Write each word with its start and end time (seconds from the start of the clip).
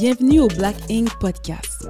Bienvenue 0.00 0.40
au 0.40 0.48
Black 0.48 0.76
Ink 0.90 1.10
Podcast, 1.20 1.86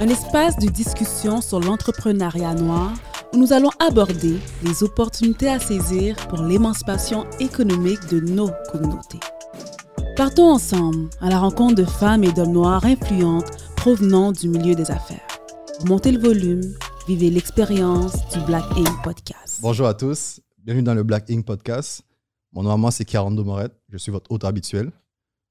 un 0.00 0.08
espace 0.08 0.56
de 0.56 0.70
discussion 0.70 1.42
sur 1.42 1.60
l'entrepreneuriat 1.60 2.54
noir 2.54 2.94
où 3.34 3.36
nous 3.36 3.52
allons 3.52 3.68
aborder 3.78 4.38
les 4.62 4.82
opportunités 4.82 5.50
à 5.50 5.58
saisir 5.58 6.16
pour 6.30 6.40
l'émancipation 6.40 7.26
économique 7.40 8.08
de 8.10 8.20
nos 8.20 8.48
communautés. 8.70 9.20
Partons 10.16 10.48
ensemble 10.48 11.10
à 11.20 11.28
la 11.28 11.38
rencontre 11.38 11.74
de 11.74 11.84
femmes 11.84 12.24
et 12.24 12.32
d'hommes 12.32 12.52
noirs 12.52 12.86
influentes 12.86 13.50
provenant 13.76 14.32
du 14.32 14.48
milieu 14.48 14.74
des 14.74 14.90
affaires. 14.90 15.28
Montez 15.84 16.12
le 16.12 16.20
volume, 16.20 16.62
vivez 17.06 17.28
l'expérience 17.28 18.14
du 18.30 18.40
Black 18.46 18.64
Ink 18.78 19.02
Podcast. 19.04 19.58
Bonjour 19.60 19.86
à 19.88 19.92
tous, 19.92 20.40
bienvenue 20.56 20.84
dans 20.84 20.94
le 20.94 21.02
Black 21.02 21.28
Ink 21.28 21.44
Podcast. 21.44 22.00
Mon 22.54 22.62
nom 22.62 22.70
à 22.70 22.78
moi, 22.78 22.90
c'est 22.90 23.04
Carando 23.04 23.44
Morette, 23.44 23.78
je 23.90 23.98
suis 23.98 24.10
votre 24.10 24.32
hôte 24.32 24.44
habituel. 24.44 24.90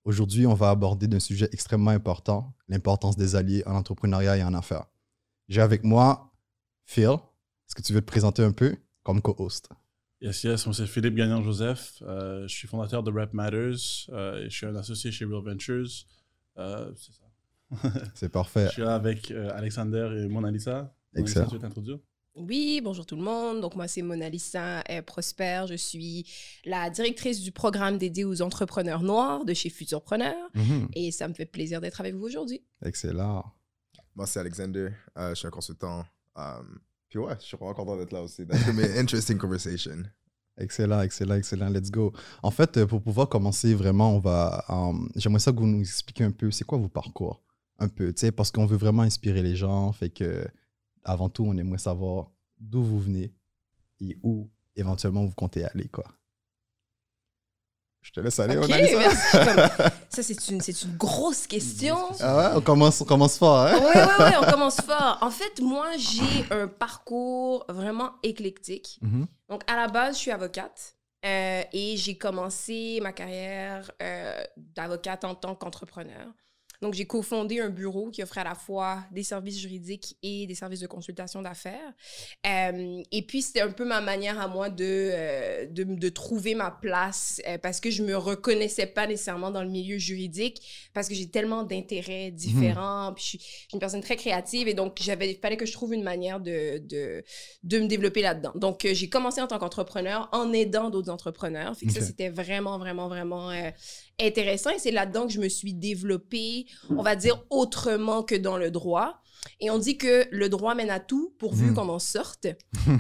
Aujourd'hui, 0.04 0.48
on 0.48 0.56
va 0.56 0.72
aborder 0.72 1.08
un 1.16 1.20
sujet 1.20 1.48
extrêmement 1.52 1.92
important, 1.92 2.56
l'importance 2.68 3.18
des 3.18 3.36
alliés 3.36 3.64
en 3.68 3.76
entrepreneuriat 3.76 4.38
et 4.38 4.44
en 4.44 4.54
affaires. 4.54 4.86
J'ai 5.48 5.62
avec 5.62 5.84
moi 5.84 6.32
Phil. 6.86 7.10
Est-ce 7.68 7.76
que 7.76 7.82
tu 7.82 7.94
veux 7.94 8.02
te 8.02 8.06
présenter 8.08 8.44
un 8.44 8.52
peu 8.52 8.76
comme 9.04 9.22
co-host? 9.22 9.70
Yes, 10.22 10.44
yes, 10.44 10.66
moi 10.66 10.74
c'est 10.74 10.88
Philippe 10.88 11.16
Gagnon-Joseph. 11.16 12.02
Euh, 12.02 12.48
je 12.48 12.56
suis 12.56 12.68
fondateur 12.68 13.04
de 13.04 13.12
Rap 13.12 13.34
Matters. 13.34 14.08
euh, 14.10 14.44
et 14.44 14.50
je 14.50 14.56
suis 14.56 14.66
un 14.66 14.76
associé 14.76 15.12
chez 15.12 15.26
Real 15.26 15.44
Ventures. 15.44 15.88
Euh, 16.58 16.92
c'est 16.96 17.12
ça. 17.14 17.92
C'est 18.16 18.30
parfait. 18.30 18.66
Je 18.68 18.72
suis 18.72 18.82
là 18.82 18.96
avec 18.96 19.32
Alexander 19.32 20.10
et 20.18 20.28
Mona 20.28 20.52
Lisa. 20.52 20.94
Mona 21.14 21.22
Excellent. 21.28 21.48
Tu 21.48 21.54
veux 21.56 21.60
t'introduire? 21.62 22.00
Oui, 22.36 22.80
bonjour 22.82 23.06
tout 23.06 23.18
le 23.18 23.22
monde. 23.24 23.60
Donc, 23.60 23.76
moi, 23.76 23.88
c'est 23.88 24.02
Mona 24.02 24.30
Lisa 24.30 24.82
euh, 24.90 25.02
Prosper. 25.02 25.66
Je 25.70 25.76
suis 25.76 26.26
la 26.66 26.90
directrice 26.90 27.42
du 27.42 27.52
programme 27.52 27.98
dédié 27.98 28.24
aux 28.24 28.42
entrepreneurs 28.42 29.04
noirs 29.04 29.44
de 29.44 29.54
chez 29.54 29.70
Futurpreneur. 29.70 30.50
Mhm. 30.56 30.88
Et 30.94 31.12
ça 31.12 31.28
me 31.28 31.34
fait 31.34 31.46
plaisir 31.46 31.82
d'être 31.82 32.00
avec 32.00 32.16
vous 32.16 32.26
aujourd'hui. 32.26 32.62
Excellent. 32.86 33.44
Moi, 34.16 34.26
c'est 34.28 34.40
Alexander. 34.40 34.90
Euh, 35.18 35.30
je 35.32 35.36
suis 35.36 35.48
un 35.48 35.52
consultant. 35.52 36.06
Um, 36.36 36.80
puis 37.10 37.20
ouais, 37.20 37.36
je 37.42 37.46
suis 37.46 37.58
vraiment 37.58 37.74
content 37.74 37.98
d'être 37.98 38.14
là 38.14 38.22
aussi. 38.22 38.46
That's 38.48 38.66
gonna 38.66 38.82
be 38.82 38.86
an 38.86 38.98
interesting 39.00 39.38
conversation. 39.38 40.04
Excellent, 40.58 41.02
excellent, 41.02 41.36
excellent. 41.36 41.70
Let's 41.70 41.92
go. 41.92 42.14
En 42.44 42.52
fait, 42.52 42.78
euh, 42.78 42.86
pour 42.88 43.02
pouvoir 43.02 43.28
commencer 43.28 43.74
vraiment, 43.74 44.16
on 44.16 44.20
va. 44.20 44.64
euh, 44.70 44.94
J'aimerais 45.18 45.40
ça 45.40 45.52
que 45.52 45.58
vous 45.58 45.68
nous 45.68 45.82
expliquiez 45.82 46.26
un 46.26 46.32
peu, 46.32 46.50
c'est 46.52 46.64
quoi 46.66 46.78
vos 46.78 46.88
parcours? 46.90 47.42
Un 47.80 47.90
peu, 47.90 48.14
tu 48.14 48.22
sais, 48.22 48.32
parce 48.32 48.52
qu'on 48.52 48.66
veut 48.66 48.78
vraiment 48.78 49.02
inspirer 49.04 49.42
les 49.42 49.56
gens. 49.56 49.92
Fait 49.92 50.10
que, 50.10 50.46
avant 51.04 51.30
tout, 51.30 51.44
on 51.46 51.56
aimerait 51.58 51.78
savoir 51.78 52.32
d'où 52.60 52.84
vous 52.84 53.00
venez 53.00 53.34
et 54.00 54.18
où 54.24 54.50
éventuellement 54.76 55.26
vous 55.26 55.34
comptez 55.34 55.64
aller, 55.66 55.88
quoi. 55.88 56.06
Je 58.02 58.12
te 58.12 58.20
laisse 58.20 58.40
aller, 58.40 58.58
Ok, 58.58 58.64
Mona 58.68 58.82
Lisa. 58.82 58.98
merci. 58.98 59.38
Comme- 59.38 59.90
Ça, 60.10 60.24
c'est 60.24 60.48
une, 60.50 60.56
une 60.60 60.98
grosse 60.98 61.46
question. 61.46 61.96
Ah 62.20 62.38
ouais, 62.38 62.58
on 62.58 62.62
commence, 62.62 63.00
on 63.02 63.06
commence 63.06 63.38
fort, 63.38 63.60
hein? 63.60 63.74
Oui, 63.76 63.92
oui, 63.96 64.02
oui, 64.20 64.32
on 64.42 64.52
commence 64.52 64.78
fort. 64.82 65.20
En 65.22 65.30
fait, 65.30 65.62
moi, 65.62 65.96
j'ai 65.98 66.52
un 66.52 66.68
parcours 66.68 67.64
vraiment 67.70 68.14
éclectique. 68.24 68.98
Mhm. 69.02 69.28
Donc, 69.50 69.62
à 69.72 69.76
la 69.76 69.88
base, 69.88 70.16
je 70.16 70.20
suis 70.22 70.32
avocate 70.32 70.96
euh, 71.26 71.64
et 71.72 71.96
j'ai 71.96 72.18
commencé 72.18 73.00
ma 73.04 73.14
carrière 73.14 73.92
euh, 74.02 74.44
d'avocate 74.58 75.24
en 75.24 75.36
tant 75.36 75.54
qu'entrepreneur. 75.54 76.34
Donc, 76.82 76.96
j'ai 76.96 77.06
cofondé 77.06 77.60
un 77.60 77.70
bureau 77.70 78.10
qui 78.10 78.24
offrait 78.24 78.42
à 78.42 78.46
la 78.46 78.56
fois 78.56 79.04
des 79.12 79.22
services 79.22 79.60
juridiques 79.60 80.18
et 80.24 80.48
des 80.48 80.56
services 80.56 80.80
de 80.80 80.88
consultation 80.88 81.44
d'affaires. 81.44 81.94
Euh, 82.48 83.04
et 83.12 83.22
puis, 83.22 83.44
c'était 83.44 83.62
un 83.62 83.70
peu 83.70 83.86
ma 83.86 84.02
manière 84.02 84.40
à 84.42 84.48
moi 84.48 84.70
de, 84.70 84.84
euh, 84.84 85.66
de, 85.68 85.84
de 85.84 86.10
trouver 86.10 86.56
ma 86.56 86.72
place 86.72 87.40
euh, 87.48 87.60
parce 87.60 87.80
que 87.80 87.92
je 87.92 88.02
me 88.02 88.16
reconnaissais 88.16 88.88
pas 88.88 89.06
nécessairement 89.06 89.52
dans 89.52 89.62
le 89.62 89.70
milieu 89.70 90.00
juridique 90.00 90.90
parce 90.94 91.08
que 91.08 91.14
j'ai 91.14 91.30
tellement 91.30 91.64
d'intérêts 91.64 92.32
différents. 92.32 93.14
Puis, 93.14 93.24
je 93.24 93.30
suis, 93.30 93.68
une 93.74 93.80
personne 93.80 94.02
très 94.02 94.16
créative 94.16 94.68
et 94.68 94.74
donc, 94.74 94.98
j'avais, 95.02 95.32
il 95.32 95.38
fallait 95.38 95.58
que 95.58 95.68
je 95.68 95.74
trouve 95.74 95.94
une 95.94 96.04
manière 96.04 96.40
de, 96.40 96.80
de, 96.80 97.24
de 97.64 97.80
me 97.80 97.86
développer 97.86 98.24
là-dedans. 98.24 98.54
Donc, 98.56 98.88
j'ai 98.92 99.08
commencé 99.08 99.40
en 99.40 99.48
tant 99.48 99.60
qu'entrepreneur 99.60 100.30
en 100.32 100.52
aidant 100.52 100.90
d'autres 100.90 101.12
entrepreneurs. 101.12 101.78
Fait 101.78 101.86
que 101.86 101.94
ça, 101.94 102.02
c'était 102.02 102.30
vraiment, 102.30 102.80
vraiment, 102.80 103.08
vraiment 103.08 103.52
intéressant. 104.20 104.72
Et 104.72 104.80
c'est 104.80 104.92
là-dedans 104.92 105.28
que 105.28 105.34
je 105.34 105.40
me 105.40 105.50
suis 105.50 105.74
développée, 105.74 106.66
on 106.90 107.02
va 107.04 107.16
dire, 107.16 107.44
autrement 107.50 108.24
que 108.24 108.36
dans 108.36 108.58
le 108.58 108.72
droit. 108.72 109.18
Et 109.60 109.72
on 109.72 109.80
dit 109.80 109.98
que 109.98 110.28
le 110.30 110.50
droit 110.50 110.76
mène 110.76 110.92
à 110.92 111.00
tout 111.00 111.34
pourvu 111.40 111.66
Mhm. 111.68 111.74
qu'on 111.74 111.90
en 111.90 111.98
sorte. 111.98 112.46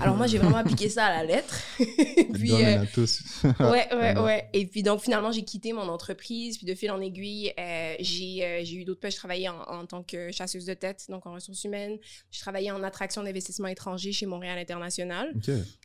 Alors 0.01 0.15
moi, 0.15 0.25
j'ai 0.25 0.39
vraiment 0.39 0.57
appliqué 0.57 0.89
ça 0.89 1.05
à 1.05 1.17
la 1.17 1.23
lettre. 1.23 1.55
puis, 2.33 2.49
Donne 2.49 2.61
euh, 2.63 2.81
à 2.81 2.85
tous. 2.87 3.21
ouais, 3.59 3.87
ouais, 3.93 4.17
ouais. 4.19 4.49
Et 4.53 4.65
puis 4.65 4.81
donc 4.81 5.01
finalement, 5.01 5.31
j'ai 5.31 5.43
quitté 5.43 5.71
mon 5.71 5.87
entreprise. 5.87 6.57
Puis 6.57 6.65
de 6.65 6.73
fil 6.73 6.89
en 6.89 6.99
aiguille, 6.99 7.53
euh, 7.59 7.93
j'ai 7.99 8.43
euh, 8.43 8.61
j'ai 8.63 8.77
eu 8.77 8.85
d'autres 8.85 8.99
postes. 8.99 9.13
Je 9.17 9.19
travaillais 9.19 9.49
en, 9.49 9.61
en 9.61 9.85
tant 9.85 10.01
que 10.01 10.31
chasseuse 10.31 10.65
de 10.65 10.73
tête, 10.73 11.05
donc 11.09 11.27
en 11.27 11.33
ressources 11.33 11.63
humaines. 11.63 11.97
Je 12.31 12.39
travaillais 12.39 12.71
en 12.71 12.81
attraction 12.81 13.21
d'investissement 13.21 13.67
étranger 13.67 14.11
chez 14.11 14.25
Montréal 14.25 14.57
International. 14.57 15.31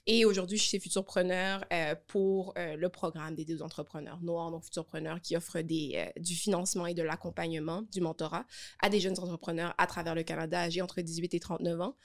Et 0.08 0.24
aujourd'hui, 0.24 0.56
je 0.56 0.62
suis 0.62 0.78
Futurpreneur 0.78 1.64
euh, 1.72 1.96
pour 2.06 2.54
euh, 2.56 2.76
le 2.76 2.88
programme 2.88 3.34
des 3.34 3.44
deux 3.44 3.60
entrepreneurs 3.60 4.20
noirs, 4.22 4.52
donc 4.52 4.62
Futurpreneur, 4.62 5.20
qui 5.20 5.36
offre 5.36 5.58
euh, 5.58 6.06
du 6.16 6.34
financement 6.36 6.86
et 6.86 6.94
de 6.94 7.02
l'accompagnement, 7.02 7.82
du 7.90 8.00
mentorat 8.00 8.46
à 8.80 8.88
des 8.88 9.00
jeunes 9.00 9.18
entrepreneurs 9.18 9.74
à 9.78 9.88
travers 9.88 10.14
le 10.14 10.22
Canada 10.22 10.60
âgés 10.60 10.80
entre 10.80 11.00
18 11.00 11.34
et 11.34 11.40
39 11.40 11.80
ans. 11.80 11.96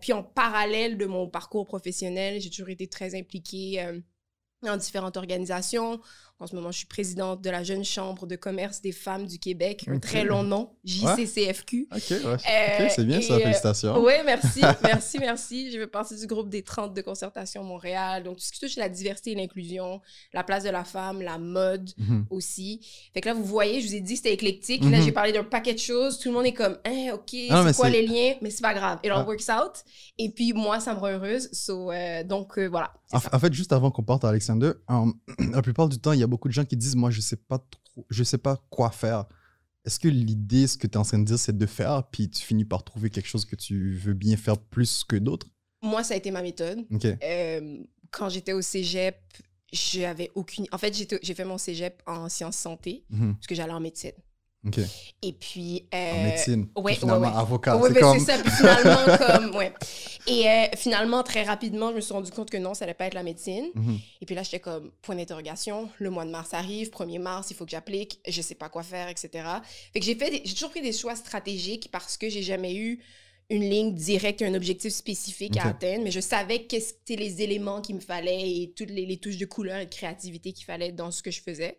Puis 0.00 0.12
en 0.12 0.22
parallèle 0.22 0.98
de 0.98 1.06
mon 1.06 1.28
parcours 1.28 1.66
professionnel, 1.66 2.40
j'ai 2.40 2.50
toujours 2.50 2.68
été 2.68 2.88
très 2.88 3.14
impliquée 3.14 4.00
dans 4.62 4.76
différentes 4.76 5.16
organisations. 5.16 6.00
En 6.42 6.46
ce 6.46 6.56
moment, 6.56 6.72
je 6.72 6.78
suis 6.78 6.86
présidente 6.86 7.42
de 7.42 7.50
la 7.50 7.62
Jeune 7.62 7.84
Chambre 7.84 8.26
de 8.26 8.34
commerce 8.34 8.80
des 8.80 8.92
femmes 8.92 9.26
du 9.26 9.38
Québec, 9.38 9.84
un 9.88 9.98
très 9.98 10.24
long 10.24 10.42
nom, 10.42 10.70
JCCFQ. 10.84 11.88
Ok, 11.94 12.00
ouais. 12.10 12.16
Euh, 12.24 12.84
Ok, 12.86 12.90
c'est 12.96 13.04
bien 13.04 13.20
ça, 13.20 13.34
euh, 13.34 13.40
félicitations. 13.40 14.02
Oui, 14.02 14.14
merci, 14.24 14.60
merci, 14.82 15.18
merci. 15.18 15.70
Je 15.70 15.78
fais 15.80 15.86
partie 15.86 16.16
du 16.18 16.26
groupe 16.26 16.48
des 16.48 16.62
30 16.62 16.94
de 16.94 17.02
concertation 17.02 17.62
Montréal. 17.62 18.22
Donc, 18.22 18.36
tout 18.36 18.42
ce 18.42 18.52
qui 18.52 18.60
touche 18.60 18.78
à 18.78 18.80
la 18.80 18.88
diversité 18.88 19.32
et 19.32 19.34
l'inclusion, 19.34 20.00
la 20.32 20.42
place 20.42 20.64
de 20.64 20.70
la 20.70 20.84
femme, 20.84 21.20
la 21.20 21.36
mode 21.36 21.90
Mhm. 21.98 22.24
aussi. 22.30 22.80
Fait 23.12 23.20
que 23.20 23.28
là, 23.28 23.34
vous 23.34 23.44
voyez, 23.44 23.82
je 23.82 23.88
vous 23.88 23.94
ai 23.96 24.00
dit 24.00 24.16
c'était 24.16 24.32
éclectique. 24.32 24.82
Là, 24.84 24.98
Mhm. 24.98 25.04
j'ai 25.04 25.12
parlé 25.12 25.32
d'un 25.32 25.44
paquet 25.44 25.74
de 25.74 25.78
choses. 25.78 26.18
Tout 26.18 26.28
le 26.30 26.34
monde 26.34 26.46
est 26.46 26.54
comme, 26.54 26.78
hein, 26.86 27.10
OK, 27.12 27.28
c'est 27.32 27.76
quoi 27.76 27.90
les 27.90 28.06
liens? 28.06 28.34
Mais 28.40 28.48
c'est 28.50 28.62
pas 28.62 28.72
grave. 28.72 28.98
It 29.04 29.10
all 29.10 29.18
Ah. 29.18 29.26
works 29.26 29.48
out. 29.50 29.84
Et 30.18 30.30
puis, 30.30 30.54
moi, 30.54 30.80
ça 30.80 30.94
me 30.94 31.00
rend 31.00 31.08
heureuse. 31.10 31.50
So, 31.52 31.90
euh, 31.92 32.24
donc, 32.24 32.58
voilà. 32.58 32.94
En, 33.12 33.18
fait, 33.40 33.52
juste 33.52 33.72
avant 33.72 33.90
qu'on 33.90 34.04
parte 34.04 34.24
à 34.24 34.28
Alexander, 34.28 34.72
la 35.52 35.62
plupart 35.62 35.88
du 35.88 35.98
temps, 35.98 36.12
il 36.12 36.20
y 36.20 36.22
a 36.22 36.29
beaucoup 36.30 36.48
de 36.48 36.52
gens 36.54 36.64
qui 36.64 36.76
disent 36.76 36.96
Moi, 36.96 37.10
je 37.10 37.20
sais 37.20 37.36
pas 37.36 37.58
trop, 37.58 38.06
je 38.08 38.24
sais 38.24 38.38
pas 38.38 38.56
quoi 38.70 38.90
faire. 38.90 39.26
Est-ce 39.84 39.98
que 39.98 40.08
l'idée, 40.08 40.66
ce 40.66 40.76
que 40.78 40.86
tu 40.86 40.92
es 40.94 40.96
en 40.98 41.02
train 41.04 41.18
de 41.18 41.24
dire, 41.24 41.38
c'est 41.38 41.56
de 41.56 41.66
faire, 41.66 42.04
puis 42.10 42.28
tu 42.30 42.42
finis 42.42 42.64
par 42.64 42.84
trouver 42.84 43.10
quelque 43.10 43.26
chose 43.28 43.44
que 43.44 43.56
tu 43.56 43.94
veux 43.96 44.14
bien 44.14 44.36
faire 44.36 44.58
plus 44.58 45.04
que 45.04 45.16
d'autres? 45.16 45.46
Moi, 45.82 46.04
ça 46.04 46.14
a 46.14 46.16
été 46.16 46.30
ma 46.30 46.42
méthode. 46.42 46.84
Euh, 47.22 47.78
quand 48.10 48.28
j'étais 48.28 48.52
au 48.52 48.60
cégep, 48.62 49.16
j'avais 49.72 50.30
aucune. 50.34 50.66
En 50.72 50.78
fait, 50.78 50.94
j'ai 51.22 51.34
fait 51.34 51.44
mon 51.44 51.56
cégep 51.58 52.02
en 52.06 52.28
sciences 52.28 52.56
santé, 52.56 53.04
Mhm. 53.10 53.34
parce 53.36 53.46
que 53.46 53.54
j'allais 53.54 53.72
en 53.72 53.80
médecine. 53.80 54.12
Et 55.22 55.32
puis. 55.32 55.86
En 55.92 55.96
euh, 55.96 56.24
médecine. 56.24 56.68
ouais, 56.76 56.94
finalement, 56.94 57.28
ouais, 57.28 57.32
ouais. 57.32 57.40
avocat. 57.40 57.80
C'est 57.82 57.92
ben, 57.92 58.00
comme. 58.00 58.18
c'est 58.18 58.24
ça. 58.24 58.42
Puis 58.42 58.50
finalement, 58.50 59.16
comme, 59.26 59.56
ouais. 59.56 59.72
Et 60.26 60.48
euh, 60.48 60.66
finalement, 60.76 61.22
très 61.22 61.42
rapidement, 61.42 61.90
je 61.90 61.96
me 61.96 62.00
suis 62.00 62.12
rendu 62.12 62.30
compte 62.30 62.50
que 62.50 62.58
non, 62.58 62.74
ça 62.74 62.84
allait 62.84 62.94
pas 62.94 63.06
être 63.06 63.14
la 63.14 63.22
médecine. 63.22 63.70
Mhm. 63.74 63.98
Et 64.20 64.26
puis 64.26 64.34
là, 64.34 64.42
j'étais 64.42 64.60
comme, 64.60 64.90
point 65.02 65.16
d'interrogation, 65.16 65.88
le 65.98 66.10
mois 66.10 66.24
de 66.24 66.30
mars 66.30 66.52
arrive, 66.52 66.90
1er 66.90 67.18
mars, 67.18 67.50
il 67.50 67.56
faut 67.56 67.64
que 67.64 67.70
j'applique, 67.70 68.20
je 68.28 68.42
sais 68.42 68.54
pas 68.54 68.68
quoi 68.68 68.82
faire, 68.82 69.08
etc. 69.08 69.30
Fait 69.92 70.00
que 70.00 70.06
j'ai 70.06 70.14
fait, 70.14 70.42
j'ai 70.44 70.54
toujours 70.54 70.70
pris 70.70 70.82
des 70.82 70.92
choix 70.92 71.16
stratégiques 71.16 71.88
parce 71.90 72.16
que 72.16 72.28
j'ai 72.28 72.42
jamais 72.42 72.74
eu 72.74 73.00
une 73.50 73.68
ligne 73.68 73.94
directe, 73.94 74.42
un 74.42 74.54
objectif 74.54 74.92
spécifique 74.92 75.56
à 75.56 75.68
atteindre, 75.68 76.04
mais 76.04 76.10
je 76.12 76.20
savais 76.20 76.66
qu'est-ce 76.66 76.92
que 76.94 76.98
étaient 77.00 77.16
les 77.16 77.42
éléments 77.42 77.80
qu'il 77.80 77.96
me 77.96 78.00
fallait 78.00 78.48
et 78.48 78.72
toutes 78.76 78.90
les, 78.90 79.04
les 79.06 79.16
touches 79.16 79.38
de 79.38 79.46
couleur 79.46 79.78
et 79.78 79.86
de 79.86 79.90
créativité 79.90 80.52
qu'il 80.52 80.64
fallait 80.64 80.92
dans 80.92 81.10
ce 81.10 81.22
que 81.22 81.30
je 81.30 81.40
faisais. 81.42 81.76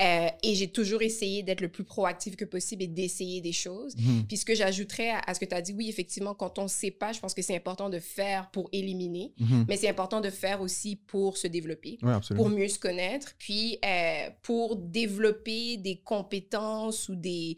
Euh, 0.00 0.28
et 0.42 0.54
j'ai 0.54 0.68
toujours 0.68 1.02
essayé 1.02 1.42
d'être 1.42 1.60
le 1.60 1.68
plus 1.68 1.84
proactif 1.84 2.36
que 2.36 2.46
possible 2.46 2.82
et 2.82 2.86
d'essayer 2.86 3.40
des 3.42 3.52
choses. 3.52 3.94
Mhm. 3.96 4.24
Puis 4.26 4.38
ce 4.38 4.44
que 4.46 4.54
j'ajouterais 4.54 5.10
à, 5.10 5.18
à 5.26 5.34
ce 5.34 5.40
que 5.40 5.44
tu 5.44 5.54
as 5.54 5.60
dit, 5.60 5.74
oui, 5.74 5.88
effectivement, 5.90 6.34
quand 6.34 6.58
on 6.58 6.62
ne 6.64 6.68
sait 6.68 6.90
pas, 6.90 7.12
je 7.12 7.20
pense 7.20 7.34
que 7.34 7.42
c'est 7.42 7.54
important 7.56 7.90
de 7.90 7.98
faire 7.98 8.50
pour 8.50 8.68
éliminer, 8.72 9.32
Mhm. 9.38 9.66
mais 9.68 9.76
c'est 9.76 9.88
important 9.88 10.20
de 10.22 10.30
faire 10.30 10.62
aussi 10.62 10.96
pour 10.96 11.36
se 11.36 11.46
développer, 11.46 11.98
Ouais, 12.02 12.14
pour 12.34 12.48
mieux 12.48 12.68
se 12.68 12.78
connaître, 12.78 13.34
puis 13.38 13.78
euh, 13.84 14.30
pour 14.42 14.76
développer 14.76 15.76
des 15.76 15.96
compétences 15.96 17.08
ou 17.08 17.14
des... 17.16 17.56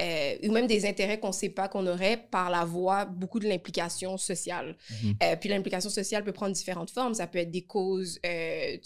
euh, 0.00 0.36
ou 0.48 0.52
même 0.52 0.66
des 0.66 0.86
intérêts 0.86 1.20
qu'on 1.20 1.28
ne 1.28 1.32
sait 1.32 1.50
pas 1.50 1.68
qu'on 1.68 1.86
aurait 1.86 2.16
par 2.30 2.48
la 2.50 2.64
voie 2.64 3.04
beaucoup 3.04 3.38
de 3.38 3.46
l'implication 3.46 4.16
sociale. 4.16 4.76
Mhm. 5.02 5.14
Euh, 5.22 5.36
puis 5.36 5.48
l'implication 5.48 5.90
sociale 5.90 6.24
peut 6.24 6.32
prendre 6.32 6.52
différentes 6.54 6.90
formes. 6.90 7.14
Ça 7.14 7.26
peut 7.26 7.38
être 7.38 7.50
des 7.50 7.62
causes 7.62 8.18
euh, 8.24 8.76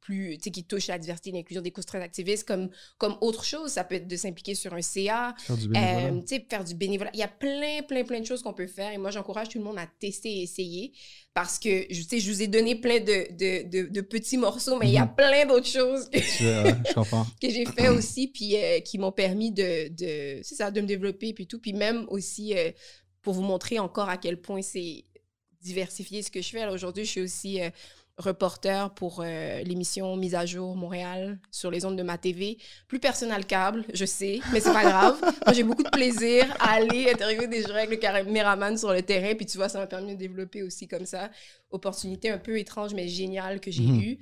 plus, 0.00 0.38
qui 0.38 0.64
touchent 0.64 0.88
la 0.88 0.98
diversité 0.98 1.30
et 1.30 1.32
l'inclusion, 1.32 1.62
des 1.62 1.70
causes 1.70 1.86
très 1.86 2.02
activistes, 2.02 2.46
comme, 2.46 2.70
comme 2.98 3.16
autre 3.20 3.44
chose. 3.44 3.70
Ça 3.72 3.84
peut 3.84 3.94
être 3.96 4.08
de 4.08 4.16
s'impliquer 4.16 4.54
sur 4.54 4.74
un 4.74 4.82
CA, 4.82 5.34
Faire 5.38 5.56
du 5.56 5.68
bénévolat. 5.68 6.08
euh, 6.08 6.38
faire 6.50 6.64
du 6.64 6.74
bénévolat. 6.74 7.10
Il 7.14 7.20
y 7.20 7.22
a 7.22 7.28
plein, 7.28 7.82
plein, 7.86 8.04
plein 8.04 8.20
de 8.20 8.26
choses 8.26 8.42
qu'on 8.42 8.54
peut 8.54 8.66
faire. 8.66 8.92
Et 8.92 8.98
moi, 8.98 9.10
j'encourage 9.10 9.48
tout 9.48 9.58
le 9.58 9.64
monde 9.64 9.78
à 9.78 9.86
tester 10.00 10.28
et 10.38 10.42
essayer. 10.42 10.92
Parce 11.34 11.58
que, 11.58 11.86
je- 11.90 12.18
je 12.18 12.30
vous 12.32 12.42
ai 12.42 12.48
donné 12.48 12.74
plein 12.74 12.98
de, 12.98 13.32
de, 13.32 13.68
de, 13.68 13.88
de 13.88 14.00
petits 14.00 14.36
morceaux, 14.36 14.76
mais 14.78 14.88
il 14.88 14.94
y 14.94 14.98
a 14.98 15.04
Mhm. 15.06 15.14
plein 15.14 15.46
d'autres 15.46 15.66
choses 15.68 16.10
que, 16.10 16.18
j'ai 17.50 17.64
fait 17.66 17.88
aussi, 17.88 18.28
puis 18.28 18.56
euh, 18.56 18.80
qui 18.80 18.98
m'ont 18.98 19.12
permis 19.12 19.52
de, 19.52 19.88
de, 19.88 20.42
ça, 20.42 20.70
de 20.72 20.80
me 20.80 20.86
développer, 20.86 21.32
puis 21.34 21.46
tout. 21.46 21.60
Puis 21.60 21.72
même 21.74 22.06
aussi, 22.08 22.56
euh, 22.58 22.72
pour 23.22 23.34
vous 23.34 23.42
montrer 23.42 23.78
encore 23.78 24.08
à 24.08 24.16
quel 24.16 24.40
point 24.40 24.62
c'est 24.62 25.04
diversifié 25.60 26.22
ce 26.22 26.30
que 26.30 26.40
je 26.42 26.48
fais. 26.50 26.66
Aujourd'hui, 26.66 27.04
je 27.04 27.10
suis 27.10 27.20
aussi 27.20 27.60
euh, 27.60 27.70
reporter 28.18 28.90
pour 28.90 29.22
euh, 29.24 29.62
l'émission 29.62 30.16
Mise 30.16 30.34
à 30.34 30.44
jour 30.44 30.76
Montréal 30.76 31.38
sur 31.50 31.70
les 31.70 31.84
ondes 31.84 31.96
de 31.96 32.02
ma 32.02 32.18
TV. 32.18 32.58
Plus 32.88 32.98
personnel 32.98 33.46
câble, 33.46 33.84
je 33.94 34.04
sais, 34.04 34.40
mais 34.52 34.60
c'est 34.60 34.72
pas 34.72 34.84
grave. 34.84 35.18
Moi, 35.46 35.54
j'ai 35.54 35.62
beaucoup 35.62 35.82
de 35.82 35.90
plaisir 35.90 36.44
à 36.58 36.72
aller 36.72 37.10
interviewer 37.10 37.46
des 37.46 37.62
gens 37.62 37.74
avec 37.74 37.90
le 37.90 37.96
caméraman 37.96 38.76
sur 38.76 38.92
le 38.92 39.02
terrain. 39.02 39.34
Puis 39.34 39.46
tu 39.46 39.56
vois, 39.56 39.68
ça 39.68 39.78
m'a 39.78 39.86
permis 39.86 40.14
de 40.14 40.18
développer 40.18 40.62
aussi 40.62 40.88
comme 40.88 41.06
ça. 41.06 41.30
Opportunité 41.70 42.30
un 42.30 42.38
peu 42.38 42.58
étrange, 42.58 42.94
mais 42.94 43.08
géniale 43.08 43.60
que 43.60 43.70
j'ai 43.70 43.82
Mhm. 43.82 44.00
eue. 44.00 44.18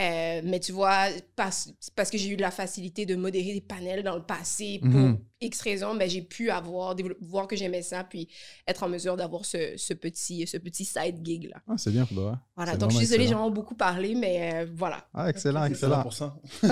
Euh, 0.00 0.40
mais 0.44 0.60
tu 0.60 0.72
vois, 0.72 1.08
parce, 1.36 1.70
parce 1.94 2.10
que 2.10 2.16
j'ai 2.16 2.30
eu 2.30 2.36
de 2.36 2.40
la 2.42 2.50
facilité 2.50 3.04
de 3.04 3.16
modérer 3.16 3.52
des 3.52 3.60
panels 3.60 4.02
dans 4.02 4.16
le 4.16 4.22
passé 4.22 4.78
pour 4.82 4.90
Mhm. 4.90 5.18
X 5.42 5.60
raisons, 5.60 5.94
ben, 5.94 6.08
j'ai 6.08 6.22
pu 6.22 6.50
avoir, 6.50 6.96
voir 7.20 7.46
que 7.46 7.54
j'aimais 7.56 7.82
ça, 7.82 8.02
puis 8.04 8.28
être 8.66 8.82
en 8.82 8.88
mesure 8.88 9.16
d'avoir 9.16 9.44
ce, 9.44 9.74
ce 9.76 9.92
petit, 9.92 10.46
ce 10.46 10.56
petit 10.56 10.86
side 10.86 11.18
gig 11.22 11.50
là. 11.50 11.60
Ah, 11.68 11.74
c'est 11.76 11.90
bien, 11.90 12.06
pour 12.06 12.16
vrai. 12.22 12.34
Voilà, 12.56 12.76
donc 12.76 12.90
je 12.92 12.96
suis 12.96 13.06
désolée, 13.06 13.24
j'ai 13.26 13.34
vraiment 13.34 13.50
beaucoup 13.50 13.74
parlé, 13.74 14.14
mais 14.14 14.64
euh, 14.64 14.66
voilà. 14.74 15.06
Ah, 15.12 15.28
excellent, 15.28 15.64
excellent. 15.66 16.02
100%. 16.02 16.32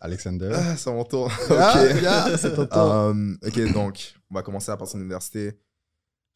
Alexander. 0.00 0.50
Ah, 0.54 0.76
c'est 0.76 0.92
mon 0.92 1.04
tour. 1.04 1.30
Ah, 1.50 1.82
ok. 1.82 2.02
yeah, 2.02 2.36
c'est 2.38 2.54
ton 2.54 2.66
tour. 2.66 2.82
Um, 2.82 3.38
ok, 3.44 3.72
donc, 3.72 4.14
on 4.30 4.34
va 4.34 4.42
commencer 4.42 4.70
à 4.70 4.76
partir 4.76 4.96
de 4.96 5.00
l'université. 5.00 5.58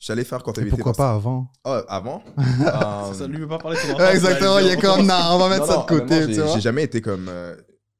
J'allais 0.00 0.24
faire 0.24 0.38
Mais 0.38 0.44
comptabilité. 0.44 0.76
pourquoi 0.76 0.94
pas 0.94 1.12
avant? 1.12 1.46
Ah, 1.64 1.84
avant 1.88 2.22
C'est 3.12 3.18
ça, 3.18 3.26
lui 3.28 3.36
veut 3.38 3.46
pas 3.46 3.58
parler 3.58 3.76
de 3.76 3.82
son 3.82 3.88
enfance. 3.92 4.00
Ouais, 4.00 4.14
Exactement, 4.14 4.58
il 4.58 4.66
est 4.68 4.80
comme, 4.80 5.06
non, 5.06 5.14
on 5.32 5.38
va 5.38 5.48
mettre 5.50 5.66
non, 5.66 5.72
ça 5.72 5.76
de 5.82 5.86
côté, 5.86 6.26
tu 6.26 6.32
j'ai- 6.34 6.40
vois. 6.42 6.54
J'ai 6.54 6.60
jamais 6.62 6.84
été 6.84 7.00
comme. 7.02 7.26
euh, 7.28 7.54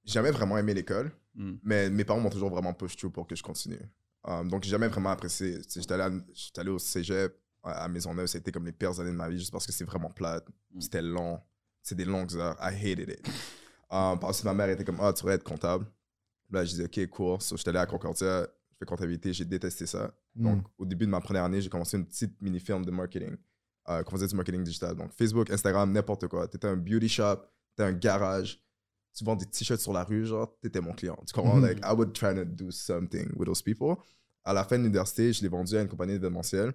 j'ai 0.04 0.14
jamais 0.14 0.30
vraiment 0.30 0.56
aimé 0.58 0.74
l'école, 0.74 1.12
Hmm. 1.36 1.52
mais 1.62 1.88
mes 1.90 2.04
parents 2.04 2.18
m'ont 2.20 2.30
toujours 2.30 2.50
vraiment 2.50 2.72
push 2.72 2.96
through 2.96 3.12
pour 3.12 3.26
que 3.26 3.36
je 3.36 3.42
continue. 3.42 3.78
Um, 4.26 4.48
donc, 4.48 4.64
j'ai 4.64 4.70
jamais 4.70 4.88
vraiment 4.88 5.10
apprécié. 5.10 5.58
J'étais 5.72 5.94
allé, 5.94 6.02
à- 6.02 6.20
j'étais 6.34 6.60
allé 6.60 6.70
au 6.70 6.78
cégep 6.78 7.36
à 7.62 7.84
à 7.84 7.88
Maisonneuve, 7.88 8.26
ça 8.26 8.38
a 8.38 8.40
été 8.40 8.50
comme 8.50 8.64
les 8.66 8.72
pires 8.72 8.98
années 8.98 9.10
de 9.12 9.16
ma 9.16 9.28
vie 9.28 9.38
juste 9.38 9.52
parce 9.52 9.66
que 9.66 9.72
c'est 9.72 9.84
vraiment 9.84 10.10
plate. 10.10 10.44
Mm. 10.74 10.80
C'était 10.80 11.02
long. 11.02 11.38
C'est 11.82 11.94
des 11.94 12.04
longues 12.06 12.34
heures. 12.36 12.56
I 12.60 12.74
hated 12.74 13.10
it. 13.10 13.26
Um, 13.90 14.18
parce 14.20 14.40
que 14.40 14.46
ma 14.46 14.54
mère 14.54 14.70
était 14.70 14.84
comme, 14.84 14.98
ah, 15.00 15.12
tu 15.12 15.20
devrais 15.22 15.34
être 15.36 15.44
comptable. 15.44 15.86
Là, 16.50 16.64
je 16.64 16.70
disais, 16.70 16.84
ok, 16.84 17.06
cool. 17.10 17.40
So, 17.40 17.56
j'étais 17.56 17.68
allé 17.70 17.78
à 17.78 17.86
Concordia, 17.86 18.46
fais 18.80 18.86
comptabilité, 18.86 19.32
j'ai 19.32 19.44
détesté 19.44 19.86
ça. 19.86 20.12
Donc, 20.34 20.64
au 20.78 20.84
début 20.84 21.06
de 21.06 21.10
ma 21.10 21.20
première 21.20 21.44
année, 21.44 21.60
j'ai 21.60 21.68
commencé 21.68 21.96
une 21.96 22.06
petite 22.06 22.40
mini-film 22.42 22.84
de 22.84 22.90
marketing, 22.90 23.36
euh, 23.88 24.02
qu'on 24.02 24.12
faisait 24.12 24.26
du 24.26 24.34
marketing 24.34 24.64
digital. 24.64 24.96
Donc, 24.96 25.12
Facebook, 25.12 25.50
Instagram, 25.50 25.92
n'importe 25.92 26.26
quoi. 26.28 26.48
Tu 26.48 26.56
étais 26.56 26.66
un 26.68 26.76
beauty 26.76 27.08
shop, 27.08 27.36
tu 27.76 27.82
un 27.82 27.92
garage, 27.92 28.60
tu 29.12 29.24
vends 29.24 29.36
des 29.36 29.46
t-shirts 29.46 29.80
sur 29.80 29.92
la 29.92 30.04
rue, 30.04 30.24
genre, 30.26 30.56
tu 30.60 30.66
étais 30.68 30.80
mon 30.80 30.92
client. 30.92 31.18
Tu 31.26 31.32
comprends? 31.32 31.56
Mhm. 31.56 31.62
Like, 31.66 31.78
I 31.84 31.92
would 31.94 32.12
try 32.12 32.34
to 32.34 32.44
do 32.44 32.70
something 32.70 33.28
with 33.36 33.46
those 33.46 33.62
people. 33.62 33.96
À 34.44 34.52
la 34.54 34.64
fin 34.64 34.78
de 34.78 34.82
l'université, 34.84 35.32
je 35.32 35.42
l'ai 35.42 35.48
vendu 35.48 35.76
à 35.76 35.82
une 35.82 35.88
compagnie 35.88 36.12
d'événementiel. 36.14 36.72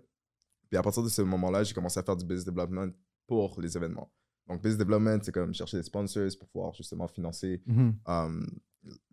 Puis 0.70 0.78
à 0.78 0.82
partir 0.84 1.02
de 1.04 1.10
ce 1.10 1.22
moment-là, 1.24 1.64
j'ai 1.64 1.74
commencé 1.74 2.00
à 2.00 2.04
faire 2.04 2.16
du 2.16 2.26
business 2.26 2.46
development 2.46 2.92
pour 3.28 3.60
les 3.62 3.76
événements. 3.76 4.12
Donc, 4.48 4.62
business 4.62 4.78
development, 4.78 5.20
c'est 5.24 5.32
comme 5.32 5.54
chercher 5.54 5.78
des 5.78 5.84
sponsors 5.84 6.30
pour 6.40 6.48
pouvoir 6.50 6.74
justement 6.76 7.08
financer 7.08 7.62
Mhm. 7.66 7.96
um, 8.06 8.48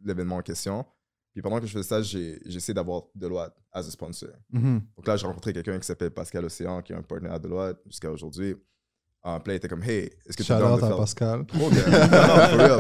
l'événement 0.05 0.37
en 0.37 0.43
question. 0.43 0.85
Puis 1.33 1.41
pendant 1.43 1.61
que 1.61 1.67
je 1.67 1.73
faisais 1.73 1.89
ça, 1.89 2.01
essayé 2.01 2.75
d'avoir 2.75 3.05
Deloitte 3.15 3.55
as 3.73 3.87
a 3.87 3.91
sponsor. 3.91 4.29
Mhm. 4.51 4.83
Donc 4.97 5.07
là, 5.07 5.17
j'ai 5.17 5.27
rencontré 5.27 5.53
quelqu'un 5.53 5.79
qui 5.79 5.87
s'appelle 5.87 6.11
Pascal 6.11 6.45
Océan, 6.45 6.83
qui 6.83 6.93
est 6.93 6.97
un 6.97 7.03
partenaire 7.03 7.33
à 7.33 7.39
Deloitte 7.39 7.79
jusqu'à 7.87 8.11
aujourd'hui. 8.11 8.55
Puis 8.55 9.31
là, 9.31 9.41
il 9.47 9.53
était 9.53 9.69
comme, 9.69 9.83
hey, 9.85 10.11
est-ce 10.27 10.37
que 10.37 10.43
tu 10.43 10.53
out 10.53 10.81
de 10.81 10.85
à. 10.85 10.97
Pascal. 10.97 11.47
Trop 11.47 11.71
bien. 11.71 11.83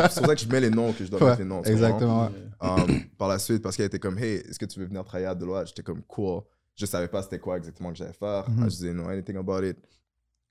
C'est 0.09 0.21
pour 0.21 0.27
ça 0.27 0.35
que 0.35 0.41
je 0.41 0.49
mets 0.49 0.61
les 0.61 0.71
noms, 0.71 0.93
que 0.93 1.05
je 1.05 1.11
dois 1.11 1.21
Ouais, 1.23 1.27
mettre 1.29 1.39
les 1.41 1.49
noms. 1.49 1.63
exactement. 1.63 2.31
Um, 2.61 3.05
par 3.17 3.29
la 3.29 3.39
suite, 3.39 3.63
Pascal 3.63 3.87
était 3.87 3.99
comme, 3.99 4.19
hey, 4.19 4.37
est-ce 4.37 4.59
que 4.59 4.67
tu 4.67 4.79
veux 4.81 4.87
venir 4.87 5.05
travailler 5.05 5.27
à 5.29 5.35
Deloitte? 5.35 5.69
J'étais 5.69 5.83
comme, 5.83 6.03
cool. 6.03 6.43
Je 6.75 6.85
savais 6.87 7.09
pas 7.09 7.23
c'était 7.23 7.39
quoi 7.39 7.57
exactement 7.59 7.91
que 7.91 7.97
j'allais 7.97 8.13
faire. 8.13 8.49
Mhm. 8.51 8.65
Je 8.65 8.69
disais, 8.71 8.93
no, 8.93 9.09
anything 9.09 9.37
about 9.37 9.63
it. 9.65 9.77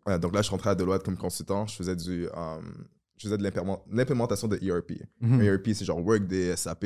Ouais, 0.06 0.18
donc 0.18 0.34
là, 0.34 0.42
je 0.42 0.50
rentré 0.50 0.70
à 0.70 0.76
Deloitte 0.76 1.04
comme 1.04 1.18
consultant. 1.18 1.68
Je 1.68 1.76
faisais 1.76 1.96
du, 1.96 2.28
um, 2.34 2.88
je 3.18 3.24
faisais 3.28 3.38
de 3.38 3.44
l'implément- 3.44 3.84
l'implémentation 3.92 4.48
de 4.48 4.58
ERP. 4.64 4.94
Mhm. 5.20 5.40
Un 5.42 5.44
ERP, 5.44 5.74
c'est 5.74 5.86
genre 5.86 6.04
Workday, 6.04 6.56
SAP, 6.56 6.86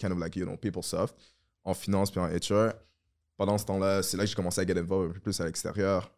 kind 0.00 0.12
of 0.12 0.18
like, 0.18 0.34
you 0.36 0.44
know, 0.46 0.56
PeopleSoft, 0.56 1.14
en 1.64 1.74
finance 1.74 2.10
puis 2.10 2.20
en 2.20 2.26
HR. 2.28 2.72
Pendant 3.36 3.56
ce 3.58 3.64
temps-là, 3.66 4.02
c'est 4.02 4.16
là 4.16 4.24
que 4.24 4.28
j'ai 4.30 4.34
commencé 4.36 4.60
à 4.60 4.66
get 4.66 4.78
involved 4.78 5.10
un 5.10 5.14
peu 5.14 5.20
plus 5.20 5.40
à 5.40 5.44
l'extérieur. 5.46 6.10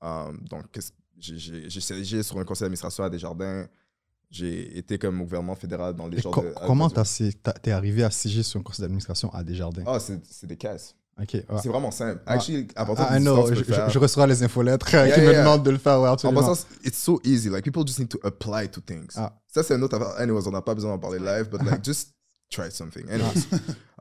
Um, 0.00 0.38
donc, 0.48 0.64
j'ai- 1.18 1.68
siégé 1.80 2.22
sur 2.22 2.38
un 2.38 2.44
conseil 2.44 2.64
d'administration 2.66 3.04
à 3.04 3.10
Desjardins. 3.10 3.66
J'ai 4.30 4.78
été 4.78 4.96
comme 4.98 5.20
au 5.20 5.24
gouvernement 5.24 5.56
fédéral 5.56 5.94
dans 5.94 6.06
les 6.06 6.18
Et 6.18 6.22
genres 6.22 6.32
co- 6.32 6.42
de... 6.42 6.54
comment 6.66 6.88
t'es 6.88 7.70
arrivé 7.72 8.04
à 8.04 8.10
siéger 8.10 8.42
sur 8.42 8.60
un 8.60 8.62
conseil 8.62 8.82
d'administration 8.82 9.32
à 9.34 9.42
Desjardins? 9.42 9.82
Ah, 9.86 9.98
c'est 9.98 10.20
c'est 10.24 10.46
des 10.46 10.56
caisses. 10.56 10.94
Ok, 11.20 11.34
ouais. 11.34 11.44
C'est 11.62 11.68
vraiment 11.68 11.90
simple. 11.90 12.22
Actually, 12.24 12.68
à 12.76 12.86
Ah, 12.96 13.16
I 13.16 13.18
de 13.18 13.24
know, 13.24 13.50
distance, 13.50 13.66
tu 13.86 13.92
je, 13.92 13.98
reçois 13.98 14.26
les 14.26 14.42
infolettres 14.42 14.88
Yeah, 14.90 15.10
qui 15.14 15.20
me 15.20 15.32
yeah. 15.32 15.40
demandent 15.42 15.64
de 15.64 15.70
le 15.70 15.76
faire, 15.78 16.00
ouais, 16.00 16.08
En 16.08 16.12
absolument. 16.12 16.40
passant, 16.40 16.66
it's 16.82 16.96
so 16.96 17.20
easy. 17.24 17.50
Like, 17.50 17.64
people 17.64 17.84
just 17.86 17.98
need 17.98 18.08
to 18.08 18.18
apply 18.22 18.70
to 18.70 18.80
things. 18.80 19.08
Ah. 19.16 19.38
Ça, 19.48 19.62
c'est 19.62 19.74
un 19.74 19.82
autre 19.82 19.96
affaire. 19.96 20.18
Anyways, 20.18 20.46
on 20.48 20.52
n'a 20.52 20.62
pas 20.62 20.74
besoin 20.74 20.92
d'en 20.92 20.98
parler 20.98 21.18
live, 21.18 21.50
but 21.50 21.60
like, 21.62 21.84
just 21.84 22.14
try 22.50 22.70
something. 22.70 23.08
Anyways. 23.10 23.46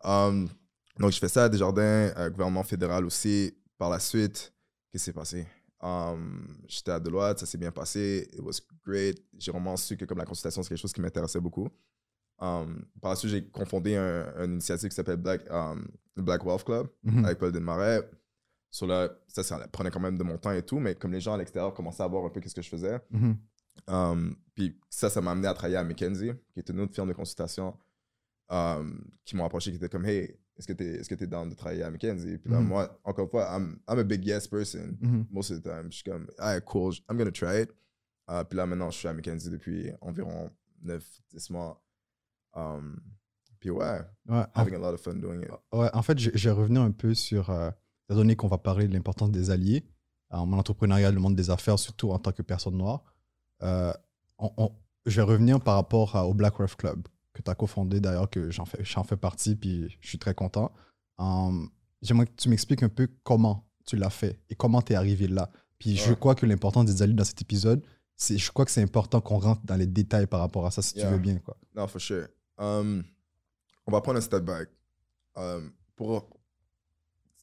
Um, 0.04 0.50
donc, 0.98 1.12
je 1.12 1.19
fais 1.19 1.28
ça 1.30 1.46
à 1.46 1.50
Desjardins, 1.50 2.12
euh, 2.18 2.30
gouvernement 2.30 2.63
fédéral 2.63 3.06
aussi. 3.06 3.54
Par 3.78 3.90
la 3.90 4.00
suite, 4.00 4.54
qu'est-ce 4.92 5.04
qui 5.04 5.06
s'est 5.06 5.13
passé? 5.13 5.48
Um, 5.81 6.57
J'étais 6.68 6.92
à 6.92 7.00
Deloitte, 7.00 7.40
ça 7.40 7.46
s'est 7.46 7.57
bien 7.57 7.72
passé. 7.72 8.28
It 8.34 8.40
was 8.42 8.60
great. 8.86 9.18
J'ai 9.38 9.51
vraiment 9.51 9.78
su 9.78 9.96
que 9.96 10.04
comme 10.06 10.18
la 10.18 10.25
consultation, 10.25 10.62
c'est 10.63 10.69
quelque 10.69 10.81
chose 10.81 10.92
qui 10.94 11.00
m'intéressait 11.01 11.40
beaucoup. 11.40 11.69
Um, 12.42 12.86
par 13.01 13.12
la 13.12 13.16
suite, 13.16 13.31
j'ai 13.31 13.46
confondé 13.50 13.96
un, 13.96 14.34
une 14.44 14.54
initiative 14.54 14.90
qui 14.90 14.96
s'appelle 14.96 15.18
Black, 15.18 15.42
Black 16.18 16.46
Wealth 16.46 16.63
Club 16.66 16.88
Mhm. 17.04 17.25
avec 17.25 17.38
Paul. 17.40 17.54
Sur 18.72 18.86
là, 18.88 19.10
ça, 19.28 19.42
ça 19.44 19.68
prenait 19.72 19.90
quand 19.90 20.00
même 20.00 20.18
de 20.18 20.24
mon 20.24 20.38
temps 20.38 20.51
et 20.51 20.62
tout, 20.63 20.80
mais 20.80 20.96
comme 20.96 21.12
les 21.12 21.19
gens 21.22 21.34
à 21.34 21.38
l'extérieur 21.38 21.74
commençaient 21.74 22.04
à 22.04 22.07
voir 22.07 22.25
un 22.25 22.30
peu 22.30 22.40
qu'est-ce 22.40 22.54
que 22.56 22.62
je 22.62 22.69
faisais, 22.69 23.00
Mhm. 23.12 23.38
um, 23.88 24.36
puis 24.54 24.80
ça, 24.90 25.10
ça 25.10 25.22
m'a 25.22 25.31
amené 25.31 25.48
à 25.48 25.54
travailler 25.54 25.78
à 25.78 25.84
McKinsey, 25.84 26.36
qui 26.54 26.60
est 26.60 26.69
une 26.69 26.80
autre 26.81 26.94
firme 26.94 27.07
de 27.10 27.13
consultation, 27.13 27.75
um, 28.50 29.04
qui 29.25 29.36
m'ont 29.36 29.46
approché, 29.46 29.72
qui 29.72 29.78
était 29.78 29.90
comme, 29.90 30.06
hey, 30.06 30.36
est-ce 30.57 30.68
que 30.68 30.74
tu 30.74 30.84
es, 30.84 30.96
est 31.00 31.22
es 31.22 31.28
down 31.28 31.50
de 31.50 31.56
travailler 31.56 31.84
à 31.84 31.92
McKinsey? 31.92 32.38
Puis 32.38 32.51
là, 32.51 32.60
Mhm. 32.60 32.68
moi, 32.68 33.00
encore 33.04 33.25
une 33.25 33.31
fois, 33.31 33.48
I'm, 33.56 33.80
I'm 33.88 34.00
a 34.00 34.04
big 34.04 34.25
yes 34.25 34.48
person, 34.48 34.98
Mhm. 35.01 35.28
most 35.31 35.51
of 35.51 35.60
the 35.60 35.63
time. 35.63 35.88
Je 35.92 35.96
suis 35.98 36.04
comme, 36.04 36.28
ah, 36.38 36.60
cool, 36.62 36.94
I'm 37.10 37.18
gonna 37.18 37.31
try 37.31 37.62
it. 37.62 37.69
Uh, 38.30 38.44
puis 38.48 38.57
là, 38.57 38.66
maintenant, 38.66 38.90
je 38.92 38.98
suis 38.98 39.07
à 39.07 39.13
McKinsey 39.13 39.50
depuis 39.50 39.92
environ 40.01 40.50
9-10 40.84 41.50
mois. 41.51 41.84
Um, 42.56 43.00
puis 43.60 43.69
ouais, 43.69 44.00
Ouais, 44.27 44.44
en, 44.56 44.62
having 44.62 44.75
a 44.75 44.79
lot 44.79 44.94
of 44.94 45.01
fun 45.01 45.15
doing 45.15 45.41
it. 45.44 45.50
ouais, 45.74 45.89
en 45.94 46.01
fait, 46.01 46.18
vais 46.50 46.51
revenir 46.56 46.82
un 46.82 46.91
peu 46.91 47.13
sur, 47.13 47.50
euh, 47.50 47.70
étant 48.10 48.15
donné 48.20 48.36
qu'on 48.36 48.48
va 48.48 48.58
parler 48.58 48.88
de 48.88 48.94
l'importance 48.94 49.32
des 49.32 49.50
alliés 49.51 49.86
en 50.29 50.46
mon 50.46 50.58
entrepreneuriat, 50.58 51.12
le 51.12 51.20
monde 51.20 51.36
des 51.36 51.50
affaires, 51.50 51.77
surtout 51.79 52.12
en 52.12 52.20
tant 52.20 52.32
que 52.32 52.41
personne 52.41 52.77
noire. 52.77 53.03
euh, 53.62 53.91
on- 54.38 54.53
on- 54.58 54.72
je 55.06 55.18
vais 55.18 55.24
revenir 55.24 55.60
par 55.60 55.75
rapport 55.75 56.15
à- 56.15 56.25
au 56.25 56.34
Black 56.34 56.58
Earth 56.62 56.77
Club, 56.77 57.06
que 57.33 57.41
tu 57.41 57.50
as 57.50 57.55
cofondé 57.55 58.00
d'ailleurs, 58.00 58.29
que 58.29 58.51
j'en 58.51 58.65
fais, 58.65 58.83
j'en 58.83 59.03
fais 59.03 59.17
partie, 59.17 59.55
puis 59.55 59.95
je 60.01 60.07
suis 60.07 60.19
très 60.19 60.33
content. 60.33 60.71
Um, 61.17 61.69
J'aimerais 62.01 62.27
que 62.27 62.36
tu 62.38 62.50
m'expliques 62.50 62.83
un 62.83 62.89
peu 62.89 63.09
comment 63.24 63.67
tu 63.86 63.98
l'as 63.98 64.09
fait 64.09 64.39
et 64.50 64.55
comment 64.55 64.81
tu 64.81 64.93
es 64.93 64.95
arrivé 64.95 65.27
là. 65.27 65.50
Puis 65.77 65.98
je 65.98 66.13
crois 66.13 66.36
que 66.36 66.45
l'importance 66.45 66.86
des 66.86 67.01
alliés 67.01 67.13
dans 67.13 67.25
cet 67.25 67.41
épisode, 67.41 67.83
c'est, 68.15 68.38
je 68.38 68.51
crois 68.51 68.65
que 68.65 68.71
c'est 68.71 68.81
important 68.81 69.21
qu'on 69.21 69.39
rentre 69.39 69.62
dans 69.65 69.75
les 69.75 69.88
détails 69.88 70.27
par 70.27 70.39
rapport 70.39 70.65
à 70.65 70.71
ça, 70.71 70.81
si 70.81 70.93
tu 70.93 71.05
veux 71.05 71.17
bien. 71.17 71.38
Quoi. 71.39 71.57
Non, 71.75 71.88
for 71.88 72.01
sure. 72.01 72.27
Um, 72.57 73.03
on 73.86 73.91
va 73.91 74.01
prendre 74.01 74.17
un 74.17 74.21
step 74.21 74.43
back. 74.43 74.69
Um, 75.36 75.71
pour, 75.95 76.29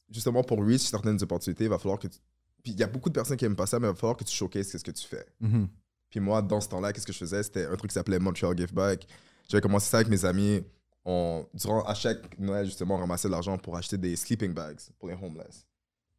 justement, 0.09 0.43
pour 0.43 0.63
reach 0.63 0.81
certaines 0.81 1.21
opportunités, 1.21 1.65
il 1.65 1.69
va 1.69 1.79
falloir 1.79 1.99
que 1.99 2.07
tu... 2.07 2.19
Puis 2.63 2.73
il 2.73 2.79
y 2.79 2.83
a 2.83 2.87
beaucoup 2.87 3.09
de 3.09 3.13
personnes 3.13 3.37
qui 3.37 3.45
aiment 3.45 3.55
pas 3.55 3.65
ça, 3.65 3.79
mais 3.79 3.87
il 3.87 3.91
va 3.91 3.95
falloir 3.95 4.17
que 4.17 4.23
tu 4.23 4.35
showcases 4.35 4.69
ce 4.69 4.77
que 4.77 4.91
tu 4.91 5.07
fais. 5.07 5.25
Mhm. 5.39 5.67
Puis 6.09 6.19
moi, 6.19 6.41
dans 6.41 6.61
ce 6.61 6.69
temps-là, 6.69 6.93
qu'est-ce 6.93 7.05
que 7.05 7.13
je 7.13 7.17
faisais? 7.17 7.43
C'était 7.43 7.65
un 7.65 7.75
truc 7.75 7.89
qui 7.91 7.95
s'appelait 7.95 8.19
Montreal 8.19 8.57
Give 8.57 8.73
Back. 8.73 9.07
J'avais 9.47 9.61
commencé 9.61 9.89
ça 9.89 9.97
avec 9.97 10.09
mes 10.09 10.25
amis. 10.25 10.61
On, 11.05 11.45
durant, 11.53 11.83
à 11.83 11.93
chaque 11.93 12.37
Noël, 12.37 12.65
justement, 12.65 12.95
on 12.95 12.99
ramassait 12.99 13.27
de 13.29 13.31
l'argent 13.33 13.57
pour 13.57 13.77
acheter 13.77 13.97
des 13.97 14.15
sleeping 14.15 14.53
bags 14.53 14.77
pour 14.99 15.07
les 15.09 15.15
homeless. 15.15 15.65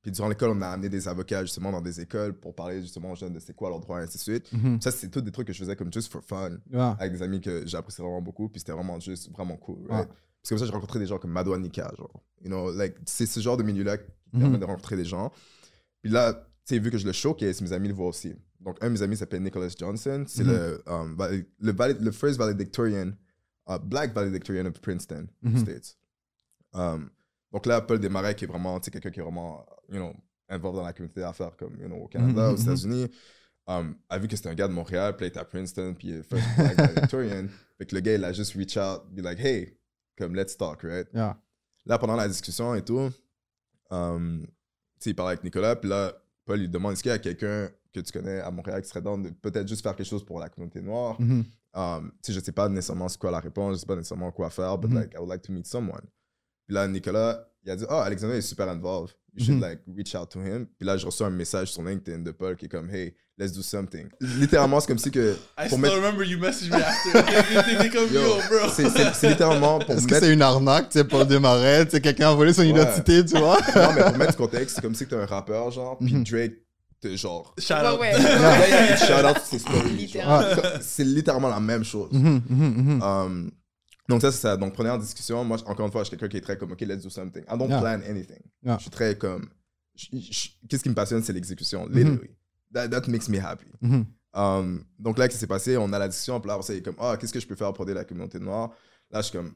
Puis 0.01 0.13
durant 0.13 0.29
l'école, 0.29 0.51
on 0.51 0.63
a 0.63 0.69
amené 0.69 0.89
des 0.89 1.09
avocats, 1.09 1.43
justement, 1.45 1.71
dans 1.73 1.83
des 1.83 2.01
écoles 2.01 2.33
pour 2.33 2.55
parler, 2.55 2.81
justement, 2.81 3.11
aux 3.13 3.17
jeunes 3.17 3.35
de 3.35 3.41
c'est 3.41 3.55
quoi 3.55 3.69
leurs 3.69 3.81
droits, 3.81 4.01
et 4.01 4.05
ainsi 4.05 4.17
de 4.17 4.23
suite. 4.23 4.51
Mhm. 4.53 4.81
Ça, 4.81 4.91
c'est 4.91 5.11
tout 5.11 5.21
des 5.21 5.33
trucs 5.33 5.47
que 5.49 5.53
je 5.53 5.59
faisais 5.59 5.77
comme 5.77 5.93
just 5.93 6.11
for 6.11 6.23
fun 6.25 6.53
avec 6.99 7.13
des 7.13 7.23
amis 7.23 7.41
que 7.41 7.67
j'appréciais 7.67 8.03
vraiment 8.03 8.23
beaucoup, 8.23 8.49
puis 8.49 8.61
c'était 8.61 8.73
vraiment 8.73 8.99
juste 9.01 9.31
vraiment 9.33 9.57
cool. 9.57 9.81
Right? 9.91 10.09
Parce 10.09 10.45
que 10.45 10.49
comme 10.51 10.59
ça, 10.59 10.65
j'ai 10.67 10.73
rencontré 10.73 10.99
des 11.01 11.07
gens 11.07 11.19
comme 11.19 11.33
Madouane 11.33 11.61
Nika, 11.63 11.91
genre. 11.99 12.23
You 12.43 12.49
know, 12.49 12.71
like, 12.73 12.95
c'est 13.05 13.27
ce 13.27 13.41
genre 13.41 13.57
de 13.57 13.65
milieu-là 13.65 13.99
qui 13.99 14.05
Mhm. 14.33 14.41
permet 14.41 14.59
de 14.59 14.65
rencontrer 14.65 14.97
des 14.97 15.05
gens. 15.05 15.33
Puis 16.01 16.11
là, 16.13 16.33
tu 16.33 16.75
sais, 16.75 16.79
vu 16.79 16.91
que 16.91 16.97
je 16.99 17.05
le 17.07 17.13
showcase, 17.13 17.61
mes 17.61 17.73
amis 17.73 17.89
le 17.89 17.95
voient 17.95 18.07
aussi. 18.09 18.35
Donc, 18.61 18.77
un 18.81 18.87
de 18.89 18.93
mes 18.93 19.03
amis 19.03 19.17
s'appelle 19.17 19.43
Nicholas 19.43 19.73
Johnson. 19.79 20.25
C'est 20.27 20.43
Mhm. 20.45 20.51
le, 20.51 20.83
um, 20.87 21.17
le, 21.61 21.75
le 22.01 22.11
first 22.11 22.39
valedictorian, 22.39 23.13
uh, 23.69 23.79
black 23.83 24.13
valedictorian 24.15 24.67
of 24.67 24.81
Princeton, 24.81 25.27
aux 25.45 25.49
Mhm. 25.49 25.59
States. 25.59 25.97
Um, 26.75 27.11
donc 27.53 27.67
là, 27.67 27.81
Paul 27.81 27.99
Desmarais, 28.01 28.35
qui 28.35 28.45
est 28.45 28.49
vraiment, 28.49 28.79
tu 28.81 28.87
sais, 28.87 28.91
quelqu'un 28.91 29.11
qui 29.11 29.21
est 29.21 29.23
vraiment, 29.23 29.65
you 29.89 29.97
know, 29.97 30.13
involved 30.49 30.77
dans 30.81 30.85
la 30.85 30.93
communauté 30.93 31.21
d'affaires, 31.21 31.57
comme, 31.57 31.79
you 31.81 31.87
know, 31.87 31.97
au 32.05 32.09
Canada, 32.09 32.49
Mhm, 32.49 32.55
aux. 32.55 32.57
États-Unis, 32.57 33.11
um, 33.67 33.95
a 34.09 34.19
vu 34.19 34.27
que 34.29 34.35
c'était 34.37 34.49
un 34.49 34.55
gars 34.55 34.67
de 34.69 34.73
Montréal, 34.73 35.15
puis 35.17 35.27
il 35.27 35.29
était 35.29 35.39
à 35.41 35.45
Princeton, 35.45 35.95
puis 35.97 36.09
il 36.09 36.15
est 36.17 36.23
first 36.23 36.45
black 36.57 36.77
valedictorian. 37.13 37.47
Fait 37.79 37.87
que 37.87 37.95
le 37.95 38.01
gars, 38.01 38.15
il 38.15 38.25
a 38.25 38.33
juste 38.33 38.55
reach 38.55 38.77
out, 38.77 39.03
be 39.13 39.21
like, 39.21 39.39
hey, 39.39 39.79
comme 40.17 40.35
let's 40.35 40.57
talk, 40.57 40.83
right? 40.83 41.07
Yeah. 41.15 41.41
Là, 41.87 41.99
pendant 41.99 42.17
la 42.17 42.27
discussion 42.29 42.75
et 42.75 42.83
tout, 42.85 43.11
tu 43.91 43.95
sais, 44.99 45.11
il 45.11 45.15
parlait 45.15 45.33
avec 45.33 45.45
Nicolas, 45.45 45.77
puis 45.77 45.89
là, 45.89 46.13
Paul 46.45 46.59
lui 46.59 46.69
demande 46.69 46.95
est-ce 46.95 47.03
qu'il 47.03 47.13
y 47.13 47.15
a 47.15 47.19
quelqu'un 47.19 47.71
que 47.93 48.01
tu 48.01 48.13
connais 48.13 48.41
à 48.41 48.51
Montréal 48.51 48.83
qui 48.83 48.89
serait 48.89 49.01
dans 49.03 49.19
de 49.19 49.31
peut-être 49.31 49.67
juste 49.69 49.83
faire 49.83 49.97
quelque 49.97 50.07
chose 50.09 50.25
pour 50.25 50.39
la 50.41 50.49
communauté 50.49 50.81
noire? 50.83 51.17
Um, 51.75 52.11
tu 52.23 52.33
sais, 52.33 52.39
je 52.39 52.45
sais 52.45 52.53
pas 52.53 52.69
nécessairement 52.69 53.09
c'est 53.09 53.19
quoi 53.19 53.31
la 53.31 53.41
réponse, 53.41 53.75
je 53.77 53.81
sais 53.81 53.87
pas 53.87 53.95
nécessairement 53.97 54.33
quoi 54.33 54.51
faire, 54.51 54.77
but 54.79 54.89
Mhm. 54.91 54.99
like, 54.99 55.15
I 55.15 55.19
would 55.19 55.29
like 55.29 55.43
to 55.43 55.53
meet 55.53 55.67
someone. 55.67 56.01
Puis 56.67 56.75
là, 56.75 56.89
Nicolas, 56.89 57.47
il 57.65 57.71
a 57.71 57.77
dit, 57.77 57.85
oh, 57.89 57.95
Alexander 57.95 58.37
est 58.37 58.41
super 58.43 58.69
involved. 58.69 59.15
You 59.35 59.45
should 59.45 59.57
Mhm. 59.59 59.63
like 59.63 59.81
reach 59.97 60.15
out 60.15 60.29
to 60.31 60.41
him. 60.41 60.67
Puis 60.79 60.87
là, 60.87 60.97
je 60.97 61.07
reçois 61.07 61.27
un 61.29 61.31
message 61.31 61.71
sur 61.73 61.83
LinkedIn 61.83 62.21
de 62.21 62.31
Paul 62.33 62.57
qui 62.57 62.65
est 62.65 62.69
comme, 62.69 62.91
hey, 62.91 63.15
let's 63.39 63.53
do 63.53 63.63
something. 63.63 64.09
Littéralement, 64.21 64.81
c'est 64.81 64.89
comme 64.89 64.99
si 64.99 65.11
que. 65.11 65.37
I 65.59 65.67
still 65.67 65.79
mettre- 65.79 65.95
remember 65.97 66.25
you 66.27 66.39
messaged 66.39 66.73
me 66.73 66.83
after. 66.83 67.91
Comme 67.91 68.09
Yo, 68.13 68.21
yo, 68.21 68.37
bro. 68.49 68.69
c'est- 68.75 69.29
littéralement 69.29 69.79
pour 69.79 69.91
Est-ce 69.95 70.07
que 70.07 70.19
c'est 70.19 70.33
une 70.33 70.43
arnaque, 70.43 70.89
tu 70.89 70.99
sais, 70.99 71.05
Paul 71.05 71.27
Desmarais, 71.27 71.85
tu 71.85 71.93
sais, 71.93 72.01
quelqu'un 72.01 72.31
a 72.31 72.35
volé 72.35 72.53
son 72.53 72.63
Ouais. 72.63 72.71
identité, 72.71 73.25
tu 73.25 73.39
vois? 73.39 73.59
Non, 73.77 73.93
mais 73.95 74.03
pour 74.05 74.17
mettre 74.17 74.31
du 74.33 74.37
contexte, 74.39 74.77
c'est 74.77 74.83
comme 74.83 74.95
si 74.95 75.05
que 75.05 75.11
t'es 75.11 75.17
un 75.17 75.27
rappeur, 75.27 75.71
genre, 75.71 75.97
puis 75.99 76.13
Mhm. 76.15 76.25
Drake, 76.25 76.55
te 77.01 77.17
genre. 77.17 77.55
Shout 77.59 77.75
out. 77.75 78.01
ouais. 78.01 78.13
Littéralement. 79.97 80.63
C'est 80.81 81.05
littéralement 81.05 81.49
la 81.49 81.61
même 81.61 81.85
chose. 81.85 82.11
Mhm, 82.13 82.43
mhm, 82.49 82.95
mhm. 82.97 83.03
Um, 83.03 83.51
donc 84.09 84.23
ça, 84.23 84.33
c'est 84.33 84.41
ça. 84.41 84.57
Donc 84.57 84.73
première 84.75 84.99
discussion, 84.99 85.45
moi, 85.45 85.59
encore 85.67 85.87
une 85.87 85.93
fois, 85.93 86.03
je 86.03 86.09
suis 86.09 86.17
quelqu'un 86.17 86.29
qui 86.31 86.37
est 86.39 86.41
très 86.41 86.57
comme, 86.57 86.73
OK, 86.73 86.81
let's 86.83 87.03
do 87.03 87.11
something. 87.11 87.43
I 87.43 87.57
don't 87.59 87.69
Yeah. 87.69 87.81
plan 87.81 88.01
anything. 88.09 88.41
Yeah. 88.63 88.77
Je 88.79 88.83
suis 88.83 88.91
très 88.91 89.17
comme... 89.17 89.49
Qu'est-ce 89.97 90.83
qui 90.83 90.89
me 90.89 90.95
passionne, 90.95 91.23
c'est 91.23 91.33
l'exécution, 91.33 91.87
literally. 91.89 92.31
That, 92.73 92.89
that 92.89 93.09
makes 93.09 93.29
me 93.29 93.39
happy. 93.39 93.67
Um, 94.35 94.85
donc 94.99 95.19
là, 95.19 95.27
qu'est-ce 95.27 95.39
qui 95.39 95.41
s'est 95.41 95.47
passé? 95.47 95.77
On 95.77 95.93
a 95.93 95.99
la 95.99 96.09
discussion, 96.09 96.41
puis 96.41 96.49
là, 96.49 96.59
c'est 96.63 96.81
comme, 96.83 96.95
ah, 97.01 97.17
qu'est-ce 97.19 97.33
que 97.33 97.41
je 97.41 97.47
peux 97.47 97.57
faire 97.57 97.73
pour 97.73 97.85
aider 97.85 97.95
la 97.95 98.05
communauté 98.05 98.39
noire? 98.39 98.71
Là, 99.11 99.21
je 99.21 99.29
suis 99.29 99.37
comme, 99.37 99.55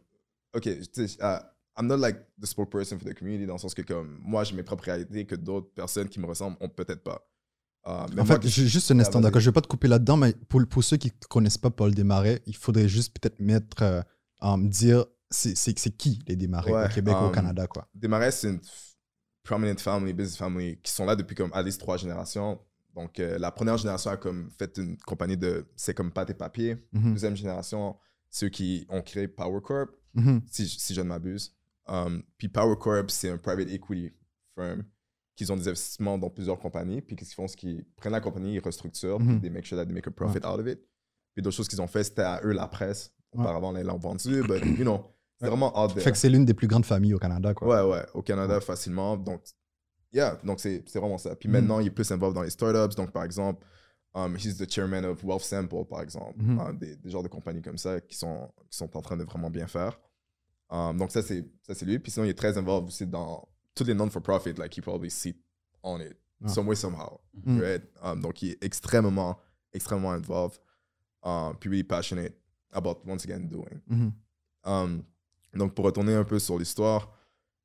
OK, 0.54 0.62
tu 0.62 0.84
sais, 1.08 1.16
ah, 1.20 1.42
I'm 1.78 1.86
not 1.86 1.96
like 1.98 2.16
the 2.40 2.46
spokesperson 2.46 2.98
for 2.98 3.08
the 3.08 3.14
community, 3.16 3.46
dans 3.46 3.54
le 3.54 3.58
sens 3.58 3.74
que 3.74 3.82
comme, 3.82 4.18
moi, 4.22 4.44
j'ai 4.44 4.54
mes 4.54 4.62
propres 4.62 4.84
réalités 4.84 5.24
que 5.24 5.34
d'autres 5.36 5.70
personnes 5.74 6.08
qui 6.08 6.20
me 6.20 6.26
ressemblent 6.26 6.56
ont 6.60 6.68
peut-être 6.68 7.02
pas. 7.02 7.22
Mais 8.14 8.20
En 8.20 8.24
fait, 8.24 8.46
ju- 8.46 8.68
juste 8.68 8.90
un 8.90 8.98
Ah, 8.98 9.02
instant, 9.02 9.20
d'accord, 9.20 9.40
je 9.40 9.50
vais 9.50 9.54
pas 9.54 9.60
te 9.60 9.66
couper 9.66 9.88
là-dedans, 9.88 10.16
mais 10.16 10.34
pour, 10.48 10.64
pour 10.66 10.84
ceux 10.84 10.96
qui 10.96 11.08
ne 11.08 11.26
connaissent 11.28 11.58
pas 11.58 11.70
Paul 11.70 11.94
Desmarais, 11.94 12.40
il 12.46 12.56
faudrait 12.56 12.88
juste 12.88 13.18
peut-être 13.18 13.40
mettre, 13.40 13.82
euh, 13.82 14.02
um, 14.40 14.68
dire 14.68 15.04
c'est 15.30 15.96
qui 15.96 16.22
les 16.28 16.36
Desmarais 16.36 16.70
Ouais, 16.72 16.84
au 16.84 16.88
Québec 16.88 17.14
ou 17.20 17.24
au 17.24 17.26
um, 17.28 17.32
Canada, 17.32 17.66
quoi. 17.66 17.88
Desmarais, 17.94 18.30
c'est 18.30 18.50
une 18.50 18.60
prominent 19.42 19.78
family, 19.78 20.12
business 20.12 20.36
family, 20.36 20.78
qui 20.82 20.92
sont 20.92 21.04
là 21.04 21.16
depuis 21.16 21.34
comme 21.34 21.50
à 21.52 21.62
least 21.62 21.80
trois 21.80 21.96
générations. 21.96 22.60
Donc, 22.94 23.18
euh, 23.18 23.38
la 23.38 23.50
première 23.50 23.78
génération 23.78 24.10
a 24.10 24.16
comme 24.16 24.50
fait 24.58 24.76
une 24.76 24.96
compagnie 24.98 25.36
de, 25.36 25.66
c'est 25.74 25.94
comme 25.94 26.12
pâte 26.12 26.30
et 26.30 26.34
papier. 26.34 26.76
Mhm, 26.92 27.12
Deuxième 27.14 27.36
génération, 27.36 27.96
ceux 28.30 28.50
qui 28.50 28.86
ont 28.90 29.02
créé 29.02 29.26
Power 29.26 29.60
Corp, 29.62 29.90
mhm, 30.14 30.42
si, 30.50 30.68
si 30.68 30.94
je 30.94 31.00
ne 31.00 31.08
m'abuse. 31.08 31.56
Um, 31.88 32.22
puis 32.38 32.48
Power 32.48 32.76
Corp, 32.78 33.10
c'est 33.10 33.30
un 33.30 33.38
private 33.38 33.68
equity 33.70 34.12
firm 34.54 34.84
qui 35.34 35.50
ont 35.50 35.56
des 35.56 35.68
investissements 35.68 36.18
dans 36.18 36.28
plusieurs 36.30 36.58
compagnies. 36.58 37.00
Puis 37.00 37.16
qu'ils 37.16 37.26
font? 37.28 37.48
C'est 37.48 37.56
qu'ils 37.56 37.84
prennent 37.96 38.12
la 38.12 38.20
compagnie, 38.20 38.54
ils 38.54 38.60
restructurent, 38.60 39.18
Mhm. 39.20 39.28
puis 39.28 39.40
they 39.40 39.50
make 39.50 39.64
sure 39.64 39.78
that 39.78 39.86
they 39.86 39.94
make 39.94 40.06
a 40.06 40.10
profit 40.10 40.38
out 40.44 40.58
of 40.60 40.66
it. 40.66 40.80
Puis 41.34 41.42
d'autres 41.42 41.56
choses 41.56 41.68
qu'ils 41.68 41.80
ont 41.80 41.86
fait, 41.86 42.04
c'était 42.04 42.22
à 42.22 42.40
eux 42.44 42.52
la 42.52 42.66
presse. 42.68 43.12
Auparavant, 43.32 43.74
ils 43.76 43.82
l'ont 43.86 43.96
vendu, 43.96 44.42
but 44.42 44.62
you 44.78 44.84
know, 44.84 45.06
c'est 45.38 45.44
Ouais. 45.44 45.48
vraiment 45.48 45.72
out 45.82 45.92
there. 45.94 46.02
Fait 46.02 46.12
que 46.12 46.18
c'est 46.18 46.28
l'une 46.28 46.44
des 46.44 46.52
plus 46.52 46.66
grandes 46.68 46.84
familles 46.84 47.14
au 47.14 47.18
Canada, 47.18 47.54
quoi. 47.54 47.86
Ouais, 47.86 47.90
ouais, 47.94 48.06
au 48.12 48.20
Canada 48.22 48.60
facilement. 48.60 49.16
Donc, 49.16 49.42
yeah, 50.12 50.38
donc 50.44 50.60
c'est 50.60 50.84
vraiment 50.96 51.16
ça. 51.16 51.34
Puis 51.34 51.48
Mhm. 51.48 51.52
maintenant, 51.54 51.80
il 51.80 51.86
est 51.86 51.90
plus 51.90 52.10
involved 52.12 52.34
dans 52.34 52.42
les 52.42 52.50
startups. 52.50 52.94
Donc, 52.94 53.10
par 53.10 53.24
exemple, 53.24 53.64
um, 54.14 54.36
he's 54.36 54.58
the 54.58 54.70
chairman 54.70 55.06
of 55.06 55.24
Wealth 55.24 55.40
Sample, 55.44 55.86
par 55.88 56.02
exemple. 56.02 56.34
Mhm. 56.42 56.76
Des, 56.78 56.96
des 56.96 57.08
genres 57.10 57.22
de 57.22 57.28
compagnies 57.28 57.62
comme 57.62 57.78
ça 57.78 57.98
qui 58.02 58.14
sont, 58.18 58.52
qui 58.68 58.76
sont 58.76 58.94
en 58.94 59.00
train 59.00 59.16
de 59.16 59.24
vraiment 59.24 59.48
bien 59.48 59.66
faire. 59.66 59.98
Um, 60.68 60.98
donc, 60.98 61.10
ça, 61.10 61.22
c'est 61.22 61.44
ça, 61.62 61.74
c'est 61.74 61.86
lui. 61.86 61.98
Puis 61.98 62.12
sinon, 62.12 62.26
il 62.26 62.30
est 62.30 62.34
très 62.38 62.58
involved 62.58 62.88
aussi 62.88 63.06
dans 63.06 63.48
tous 63.74 63.84
les 63.86 63.94
non-for-profit, 63.94 64.58
like, 64.58 64.74
he 64.76 64.80
probably 64.82 65.10
sit 65.10 65.36
on 65.82 66.00
it, 66.00 66.16
Ah. 66.44 66.48
some 66.48 66.66
way, 66.68 66.76
somehow. 66.76 67.18
Mhm. 67.44 67.60
Right? 67.60 67.82
Um, 68.02 68.20
donc, 68.20 68.42
il 68.42 68.50
est 68.50 68.64
extrêmement, 68.64 69.38
extrêmement 69.72 70.12
involved. 70.12 70.58
Um, 71.24 71.54
puis 71.58 71.68
really 71.70 71.84
passionate 71.84 72.34
about, 72.72 73.00
once 73.06 73.24
again, 73.24 73.48
doing. 73.48 73.80
Mhm, 73.88 74.12
Um, 74.64 75.02
donc, 75.54 75.74
pour 75.74 75.84
retourner 75.84 76.14
un 76.14 76.24
peu 76.24 76.38
sur 76.38 76.58
l'histoire, 76.58 77.08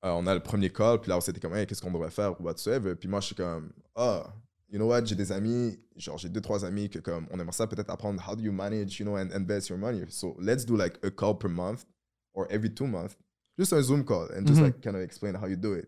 euh, 0.06 0.12
on 0.12 0.26
a 0.28 0.34
le 0.34 0.42
premier 0.42 0.70
call, 0.70 1.00
puis 1.02 1.10
là, 1.10 1.18
on 1.18 1.22
s'était 1.22 1.40
comme, 1.40 1.56
hey, 1.56 1.66
qu'est-ce 1.66 1.82
qu'on 1.82 1.92
devrait 1.92 2.12
faire 2.12 2.40
ou 2.40 2.44
whatsoever? 2.44 2.96
Puis 2.96 3.08
moi, 3.10 3.20
je 3.20 3.28
suis 3.28 3.36
comme, 3.36 3.72
ah, 3.96 4.32
you 4.70 4.78
know 4.78 4.88
what, 4.88 5.06
j'ai 5.06 5.16
des 5.16 5.32
amis, 5.32 5.80
genre, 5.96 6.18
j'ai 6.18 6.30
deux, 6.30 6.42
trois 6.42 6.64
amis 6.66 6.90
que, 6.90 7.00
comme, 7.00 7.28
on 7.32 7.40
aimerait 7.40 7.52
ça 7.56 7.66
peut-être 7.68 7.90
apprendre 7.90 8.22
how 8.28 8.36
do 8.36 8.44
you 8.44 8.52
manage, 8.52 9.00
you 9.00 9.06
know, 9.06 9.16
and 9.18 9.30
invest 9.34 9.70
your 9.70 9.78
money. 9.80 10.06
So, 10.10 10.36
let's 10.40 10.66
do 10.66 10.76
like 10.78 11.00
a 11.04 11.10
call 11.10 11.36
per 11.38 11.50
month 11.50 11.84
or 12.34 12.46
every 12.52 12.72
two 12.74 12.86
months. 12.88 13.16
Just 13.58 13.74
un 13.74 13.82
Zoom 13.82 14.04
call 14.06 14.30
and 14.36 14.46
just 14.46 14.60
Mhm. 14.60 14.66
like 14.66 14.82
kind 14.82 14.96
of 14.96 15.02
explain 15.02 15.36
how 15.36 15.48
you 15.48 15.56
do 15.56 15.74
it. 15.76 15.88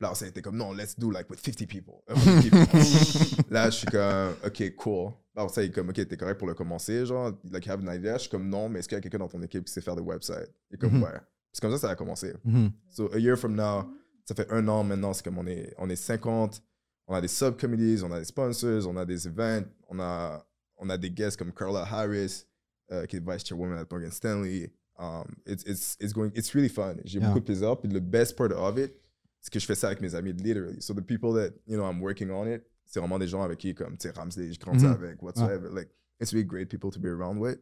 Là, 0.00 0.10
on 0.10 0.14
s'était 0.14 0.42
comme, 0.42 0.56
non, 0.56 0.72
let's 0.72 0.98
do 0.98 1.10
like 1.10 1.30
with 1.30 1.38
50 1.38 1.66
people. 1.66 2.02
50 2.08 2.50
people. 2.50 2.58
là, 3.50 3.70
je 3.70 3.76
suis 3.78 3.86
comme, 3.86 4.34
ok, 4.44 4.74
cool. 4.76 5.12
Là, 5.36 5.48
ça, 5.48 5.62
il 5.62 5.70
est 5.70 5.72
comme, 5.74 5.88
ok, 5.90 6.06
t'es 6.08 6.16
correct 6.16 6.38
pour 6.38 6.48
le 6.48 6.54
commencer, 6.54 7.06
genre, 7.06 7.32
like, 7.50 7.66
have 7.68 7.80
an 7.80 7.92
idea? 7.92 8.14
Je 8.14 8.22
suis 8.22 8.30
comme, 8.30 8.48
non, 8.48 8.68
mais 8.68 8.80
est-ce 8.80 8.88
qu'il 8.88 8.96
y 8.96 8.98
a 8.98 9.00
quelqu'un 9.00 9.18
dans 9.18 9.28
ton 9.28 9.40
équipe 9.42 9.64
qui 9.64 9.72
sait 9.72 9.80
faire 9.80 9.94
des 9.96 10.02
websites? 10.02 10.52
Est 10.72 10.76
comme, 10.78 10.94
Mhm. 10.96 11.02
ouais. 11.04 11.20
C'est 11.52 11.60
comme 11.60 11.70
ça 11.70 11.76
que 11.76 11.80
ça 11.82 11.90
a 11.90 11.94
commencé. 11.94 12.34
mhm. 12.44 12.72
So, 12.90 13.08
a 13.14 13.18
year 13.18 13.36
from 13.38 13.54
now, 13.54 13.88
ça 14.24 14.34
fait 14.34 14.50
un 14.50 14.66
an 14.66 14.82
maintenant, 14.82 15.12
c'est 15.12 15.24
comme 15.24 15.38
on 15.38 15.46
est, 15.46 15.72
on 15.78 15.88
est 15.88 15.96
50, 15.96 16.60
on 17.06 17.14
a 17.14 17.20
des 17.20 17.28
subcommittees, 17.28 18.02
on 18.02 18.10
a 18.10 18.18
des 18.18 18.24
sponsors, 18.24 18.88
on 18.88 18.96
a 18.96 19.04
des 19.04 19.26
events, 19.28 19.66
on 19.88 20.00
a, 20.00 20.44
on 20.78 20.90
a 20.90 20.98
des 20.98 21.10
guests 21.10 21.36
comme 21.36 21.52
Carla 21.52 21.86
Harris, 21.88 22.44
euh, 22.90 23.06
qui 23.06 23.16
est 23.16 23.20
vice 23.24 23.44
chairwoman 23.46 23.78
at 23.78 23.86
Morgan 23.90 24.10
Stanley. 24.10 24.72
Um, 24.98 25.24
it's, 25.46 25.64
it's, 25.64 25.96
it's, 26.00 26.12
going, 26.12 26.30
it's 26.34 26.54
really 26.54 26.68
fun. 26.68 26.96
J'ai 27.04 27.18
Yeah. 27.18 27.28
beaucoup 27.28 27.40
de 27.40 27.44
plaisir. 27.44 27.76
Puis 27.80 27.88
le 27.90 28.00
best 28.00 28.36
part 28.36 28.52
of 28.52 28.78
it, 28.78 28.92
c'est 29.40 29.52
que 29.52 29.58
je 29.58 29.66
fais 29.66 29.74
ça 29.74 29.88
avec 29.88 30.00
mes 30.00 30.14
amis, 30.14 30.32
literally. 30.34 30.80
So 30.80 30.94
the 30.94 31.00
people 31.04 31.34
that, 31.34 31.50
you 31.66 31.76
know, 31.76 31.84
I'm 31.88 32.00
working 32.00 32.30
on 32.30 32.46
it, 32.46 32.62
c'est 32.84 33.00
vraiment 33.00 33.18
des 33.18 33.26
gens 33.26 33.42
avec 33.42 33.58
qui, 33.58 33.74
comme, 33.74 33.96
tu 33.98 34.08
sais, 34.08 34.14
Ramsey, 34.16 34.52
je 34.52 34.58
grandis 34.60 34.84
Mhm. 34.84 34.92
avec, 34.92 35.22
whatsoever. 35.22 35.68
Like, 35.74 35.90
it's 36.20 36.32
really 36.32 36.46
great 36.46 36.68
people 36.68 36.90
to 36.90 37.00
be 37.00 37.06
around 37.06 37.38
with. 37.38 37.58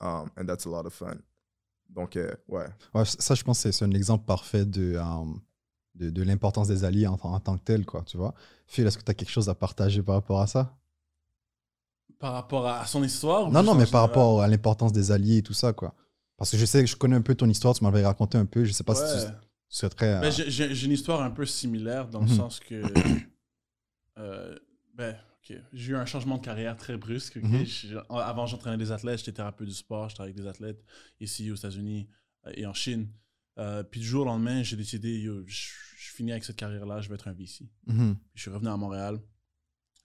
Um, 0.00 0.30
and 0.36 0.46
that's 0.46 0.66
a 0.66 0.70
lot 0.70 0.84
of 0.86 0.92
fun. 0.92 1.16
Donc, 1.90 2.16
euh, 2.16 2.30
ouais. 2.48 2.66
Ouais, 2.92 3.04
ça, 3.04 3.34
je 3.36 3.44
pense 3.44 3.62
que 3.62 3.70
c'est- 3.70 3.84
un 3.84 3.90
exemple 3.92 4.24
parfait 4.24 4.64
de, 4.66 4.94
euh, 4.96 5.24
de, 5.94 6.10
de 6.10 6.22
l'importance 6.24 6.66
des 6.66 6.82
alliés 6.82 7.06
en, 7.06 7.18
en 7.22 7.38
tant 7.40 7.56
que 7.56 7.62
tel, 7.62 7.86
quoi, 7.86 8.02
tu 8.04 8.16
vois. 8.16 8.34
Phil, 8.66 8.84
est-ce 8.86 8.98
que 8.98 9.04
tu 9.04 9.10
as 9.12 9.14
quelque 9.14 9.30
chose 9.30 9.48
à 9.48 9.54
partager 9.54 10.02
par 10.02 10.16
rapport 10.16 10.40
à 10.40 10.48
ça? 10.48 10.76
Par 12.18 12.32
rapport 12.32 12.66
à 12.66 12.84
son 12.86 13.02
histoire 13.04 13.46
ou 13.48 13.52
Non, 13.52 13.62
non, 13.62 13.74
mais 13.74 13.86
par 13.86 14.00
rapport 14.00 14.42
à 14.42 14.48
l'importance 14.48 14.92
des 14.92 15.12
alliés 15.12 15.38
et 15.38 15.42
tout 15.42 15.52
ça, 15.52 15.72
quoi. 15.72 15.94
Parce 16.36 16.50
que 16.50 16.56
je 16.58 16.64
sais 16.64 16.80
que 16.82 16.86
je 16.90 16.96
connais 16.96 17.16
un 17.16 17.22
peu 17.22 17.34
ton 17.34 17.48
histoire, 17.48 17.74
tu 17.74 17.84
m'avais 17.84 18.04
raconté 18.04 18.36
un 18.38 18.46
peu, 18.46 18.64
je 18.64 18.72
sais 18.72 18.84
pas 18.84 18.94
si 18.94 19.02
tu, 19.26 19.32
tu 19.88 19.88
très... 19.94 20.14
euh, 20.14 20.20
Ben, 20.20 20.30
j'ai- 20.32 20.84
une 20.84 20.92
histoire 20.92 21.22
un 21.22 21.30
peu 21.30 21.46
similaire 21.46 22.08
dans 22.08 22.20
le 22.20 22.26
Mhm. 22.26 22.36
sens 22.36 22.60
que. 22.60 22.82
euh, 24.18 24.56
ben, 24.94 25.16
ok. 25.50 25.56
J'ai 25.72 25.92
eu 25.92 25.96
un 25.96 26.06
changement 26.06 26.38
de 26.38 26.44
carrière 26.44 26.76
très 26.76 26.96
brusque. 26.96 27.36
Mhm. 27.36 27.64
Avant, 28.10 28.46
j'entraînais 28.46 28.76
des 28.78 28.92
athlètes, 28.92 29.18
j'étais 29.18 29.32
thérapeute 29.32 29.68
du 29.68 29.74
sport, 29.74 30.08
j'étais 30.08 30.22
avec 30.22 30.34
des 30.36 30.46
athlètes 30.46 30.82
ici 31.20 31.50
aux 31.50 31.56
États-Unis 31.56 32.08
euh, 32.46 32.52
et 32.54 32.66
en 32.66 32.74
Chine. 32.74 33.08
Euh, 33.58 33.82
puis 33.84 34.00
du 34.00 34.06
jour 34.06 34.22
au 34.22 34.24
lendemain, 34.24 34.62
j'ai 34.64 34.76
décidé, 34.76 35.20
yo, 35.20 35.44
je, 35.46 35.68
je 35.98 36.10
finis 36.12 36.32
avec 36.32 36.42
cette 36.44 36.56
carrière-là, 36.56 37.00
je 37.00 37.08
vais 37.08 37.14
être 37.14 37.28
un 37.28 37.32
VC. 37.32 37.68
mhm. 37.86 38.16
Je 38.34 38.42
suis 38.42 38.50
revenu 38.50 38.68
à 38.68 38.76
Montréal. 38.76 39.20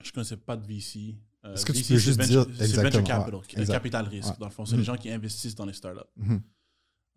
Je 0.04 0.12
connaissais 0.12 0.38
pas 0.38 0.56
de 0.56 0.66
VC. 0.66 1.16
Euh, 1.46 1.54
Est-ce 1.54 1.66
que 1.66 1.72
tu 1.72 1.84
peux 1.84 1.98
juste 1.98 2.20
venture- 2.20 2.46
dire 2.46 2.56
c'est 2.58 2.64
exactement, 2.66 3.02
venture 3.24 3.40
ouais, 3.40 3.42
capital, 3.42 3.60
euh, 3.60 3.62
exact. 3.62 3.74
capital 3.74 4.08
risque, 4.08 4.30
Ouais. 4.30 4.36
dans 4.40 4.46
le 4.48 4.52
fond. 4.52 4.66
C'est 4.66 4.74
Mhm. 4.74 4.80
les 4.80 4.86
gens 4.86 4.98
qui 4.98 5.10
investissent 5.10 5.56
dans 5.56 5.66
les 5.66 5.74
startups. 5.74 6.10
Mhm. 6.18 6.42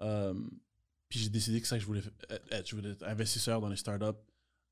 Euh, 0.02 0.34
puis 1.08 1.18
j'ai 1.18 1.28
décidé 1.28 1.60
que 1.60 1.66
ça 1.66 1.76
que 1.76 1.82
je 1.82 1.86
voulais 1.86 2.02
être. 2.50 2.68
Je 2.68 2.76
voulais 2.76 2.90
être 2.90 3.04
investisseur 3.04 3.60
dans 3.60 3.68
les 3.68 3.76
startups. 3.76 4.18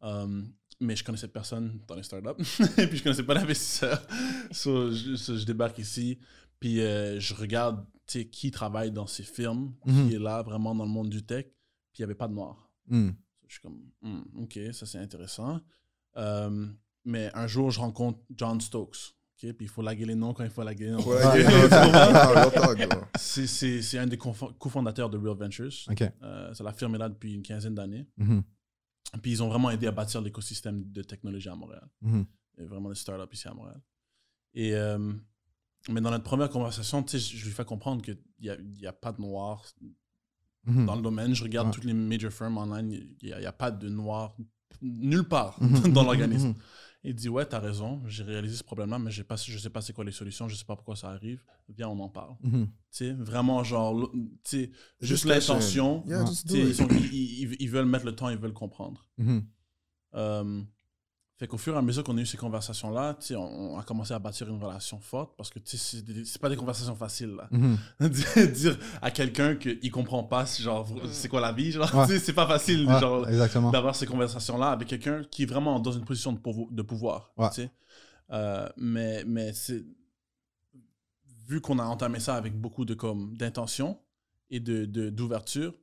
Euh, 0.03 0.43
mais 0.81 0.97
je 0.97 1.05
connaissais 1.05 1.29
personne 1.29 1.81
dans 1.87 1.95
les 1.97 2.03
startups. 2.03 2.39
puis 2.89 2.97
je 2.99 3.03
connaissais 3.03 3.23
pas 3.25 3.35
d'investisseur. 3.35 4.01
so, 4.53 4.93
je, 4.93 5.17
so, 5.17 5.37
je 5.37 5.45
débarque 5.45 5.79
ici. 5.79 6.19
Puis 6.59 6.81
euh, 6.81 7.19
je 7.21 7.35
regarde 7.35 7.85
qui 8.07 8.51
travaille 8.51 8.91
dans 8.91 9.07
ces 9.07 9.23
firmes, 9.23 9.73
Mhm. 9.85 10.09
qui 10.09 10.15
est 10.15 10.19
là 10.19 10.43
vraiment 10.43 10.75
dans 10.75 10.85
le 10.85 10.91
monde 10.91 11.11
du 11.11 11.23
tech. 11.25 11.45
Puis 11.93 11.99
il 11.99 12.01
n'y 12.03 12.05
avait 12.05 12.15
pas 12.15 12.27
de 12.29 12.35
noir. 12.35 12.71
Mhm. 12.89 13.15
Je 13.47 13.53
suis 13.55 13.61
comme, 13.63 13.81
Hmm, 14.03 14.23
ok, 14.43 14.59
ça 14.73 14.87
c'est 14.87 14.99
intéressant. 14.99 15.61
Euh, 16.17 16.67
mais 17.05 17.31
un 17.35 17.47
jour, 17.47 17.71
je 17.71 17.79
rencontre 17.81 18.21
John 18.35 18.61
Stokes. 18.61 19.15
Ok, 19.45 19.53
Puis 19.55 19.67
il 19.67 19.69
faut 19.69 19.83
laguer 19.83 20.05
les 20.05 20.15
noms 20.15 20.33
quand 20.35 20.45
il 20.45 20.51
faut 20.51 20.63
laguer 20.63 20.87
les 20.87 20.91
noms. 20.93 21.07
Ouais, 21.07 21.17
Ah. 21.71 23.09
C'est- 23.19 23.47
C'est 23.47 23.83
c'est 23.83 23.99
un 23.99 24.07
des 24.07 24.17
cofondateurs 24.19 25.11
de 25.11 25.19
Real 25.19 25.37
Ventures. 25.37 25.73
Ok. 25.91 26.03
Euh, 26.23 26.55
ça 26.55 26.65
la 26.65 26.73
firme 26.73 26.95
est 26.95 26.99
là 26.99 27.09
depuis 27.09 27.35
une 27.35 27.43
quinzaine 27.43 27.75
d'années. 27.75 28.07
Mhm. 28.17 28.43
Puis 29.23 29.33
ils 29.33 29.43
ont 29.43 29.49
vraiment 29.49 29.71
aidé 29.71 29.87
à 29.87 29.93
bâtir 29.93 30.21
l'écosystème 30.21 30.85
de 30.91 31.03
technologie 31.03 31.49
à 31.49 31.55
Montréal. 31.55 31.89
Il 32.03 32.25
y 32.59 32.63
a 32.63 32.67
vraiment 32.69 32.89
des 32.91 32.95
startups 32.95 33.35
ici 33.35 33.49
à 33.49 33.55
Montréal. 33.55 33.81
Et, 34.55 34.75
euh, 34.75 35.13
mais 35.89 36.01
dans 36.01 36.11
notre 36.11 36.25
première 36.25 36.51
conversation, 36.51 37.03
tu 37.03 37.19
sais, 37.19 37.37
je 37.37 37.45
lui 37.45 37.53
fais 37.53 37.65
comprendre 37.65 38.03
qu'il 38.03 38.19
n'y 38.41 38.51
a, 38.51 38.55
il 38.57 38.81
y 38.81 38.87
a 38.87 38.93
pas 38.93 39.13
de 39.13 39.21
noir 39.21 39.65
Mhm. 40.67 40.85
dans 40.87 40.95
le 40.95 41.03
domaine. 41.03 41.35
Je 41.35 41.43
regarde 41.43 41.69
Ouais. 41.69 41.73
toutes 41.73 41.85
les 41.85 41.95
major 41.95 42.31
firms 42.31 42.59
online, 42.59 42.91
il 42.93 43.17
n'y 43.29 43.33
a, 43.33 43.41
il 43.41 43.43
y 43.43 43.47
a 43.47 43.53
pas 43.53 43.71
de 43.71 43.89
noir 43.89 44.37
nulle 44.83 45.25
part 45.25 45.57
Mhm. 45.63 45.93
dans 45.95 46.05
l'organisme. 46.05 46.55
Il 47.03 47.15
dit 47.15 47.29
Ouais, 47.29 47.47
t'as 47.47 47.61
raison, 47.61 48.03
j'ai 48.07 48.25
réalisé 48.25 48.57
ce 48.57 48.65
problème-là, 48.65 48.99
mais 48.99 49.11
j'ai 49.11 49.25
pas, 49.25 49.37
je 49.37 49.57
sais 49.57 49.71
pas 49.71 49.81
c'est 49.81 49.93
quoi 49.93 50.05
les 50.05 50.13
solutions, 50.13 50.49
je 50.49 50.55
sais 50.55 50.65
pas 50.65 50.77
pourquoi 50.77 50.97
ça 50.97 51.09
arrive. 51.09 51.43
Viens, 51.69 51.89
on 51.89 51.99
en 52.01 52.09
parle. 52.09 52.35
Mhm. 52.43 52.67
Tu 52.67 52.73
sais, 52.91 53.13
vraiment, 53.13 53.63
genre, 53.65 54.11
tu 54.13 54.31
sais, 54.45 54.71
juste 55.01 55.25
l'intention. 55.25 56.05
Yeah, 56.07 56.25
Ils, 57.13 57.71
veulent 57.71 57.87
mettre 57.87 58.05
le 58.05 58.15
temps, 58.15 58.29
ils 58.29 58.37
veulent 58.37 58.53
comprendre. 58.53 59.09
Euh, 60.15 60.63
fait 61.41 61.47
qu'au 61.49 61.57
fur 61.57 61.75
et 61.75 61.79
à 61.79 61.83
mesure 61.83 62.05
qu'on 62.05 62.17
a 62.19 62.21
eu 62.21 62.27
ces 62.27 62.37
conversations-là, 62.37 63.15
tu 63.19 63.29
sais, 63.29 63.35
on, 63.35 63.73
on 63.75 63.79
a 63.79 63.83
commencé 63.83 64.13
à 64.13 64.19
bâtir 64.19 64.47
une 64.49 64.63
relation 64.63 65.01
forte 65.01 65.35
parce 65.39 65.49
que 65.49 65.59
c'est 65.65 66.39
pas 66.39 66.51
des 66.51 66.57
conversations 66.57 66.95
faciles. 66.95 67.31
Là. 67.35 67.49
Mhm. 67.51 67.79
dire, 68.11 68.51
dire 68.53 68.79
à 69.01 69.11
quelqu'un 69.11 69.57
qu'il 69.57 69.91
comprend 69.91 70.23
pas 70.23 70.45
c'est 70.45 70.63
genre 70.63 70.87
c'est 71.11 71.29
quoi 71.29 71.41
la 71.41 71.53
vie 71.53 71.73
genre 71.73 71.93
Ouais. 71.95 72.19
c'est 72.21 72.35
pas 72.35 72.47
facile 72.47 72.87
Ouais, 72.87 73.01
genre 73.01 73.27
exactement. 73.27 73.71
d'avoir 73.71 73.97
ces 73.97 74.05
conversations 74.07 74.59
là 74.59 74.71
avec 74.71 74.87
quelqu'un 74.87 75.25
qui 75.31 75.45
est 75.45 75.47
vraiment 75.47 75.81
dans 75.81 75.93
une 75.93 76.05
position 76.05 76.33
de, 76.35 76.39
pouvo- 76.39 76.69
de 76.71 76.83
pouvoir 76.83 77.33
Ouais. 77.39 77.49
tu 77.49 77.55
sais. 77.63 77.71
Euh, 78.33 78.69
mais 78.77 79.25
mais 79.27 79.53
c'est 79.55 79.83
vu 81.49 81.61
qu'on 81.61 81.79
a 81.79 81.85
entamé 81.85 82.21
ça 82.21 82.37
avec 82.37 82.55
beaucoup 82.61 82.85
de 82.85 82.95
comme 82.95 83.37
d'intention 83.37 83.99
et 84.51 84.61
de 84.61 84.85
de- 84.85 85.11
d'ouverture 85.11 85.75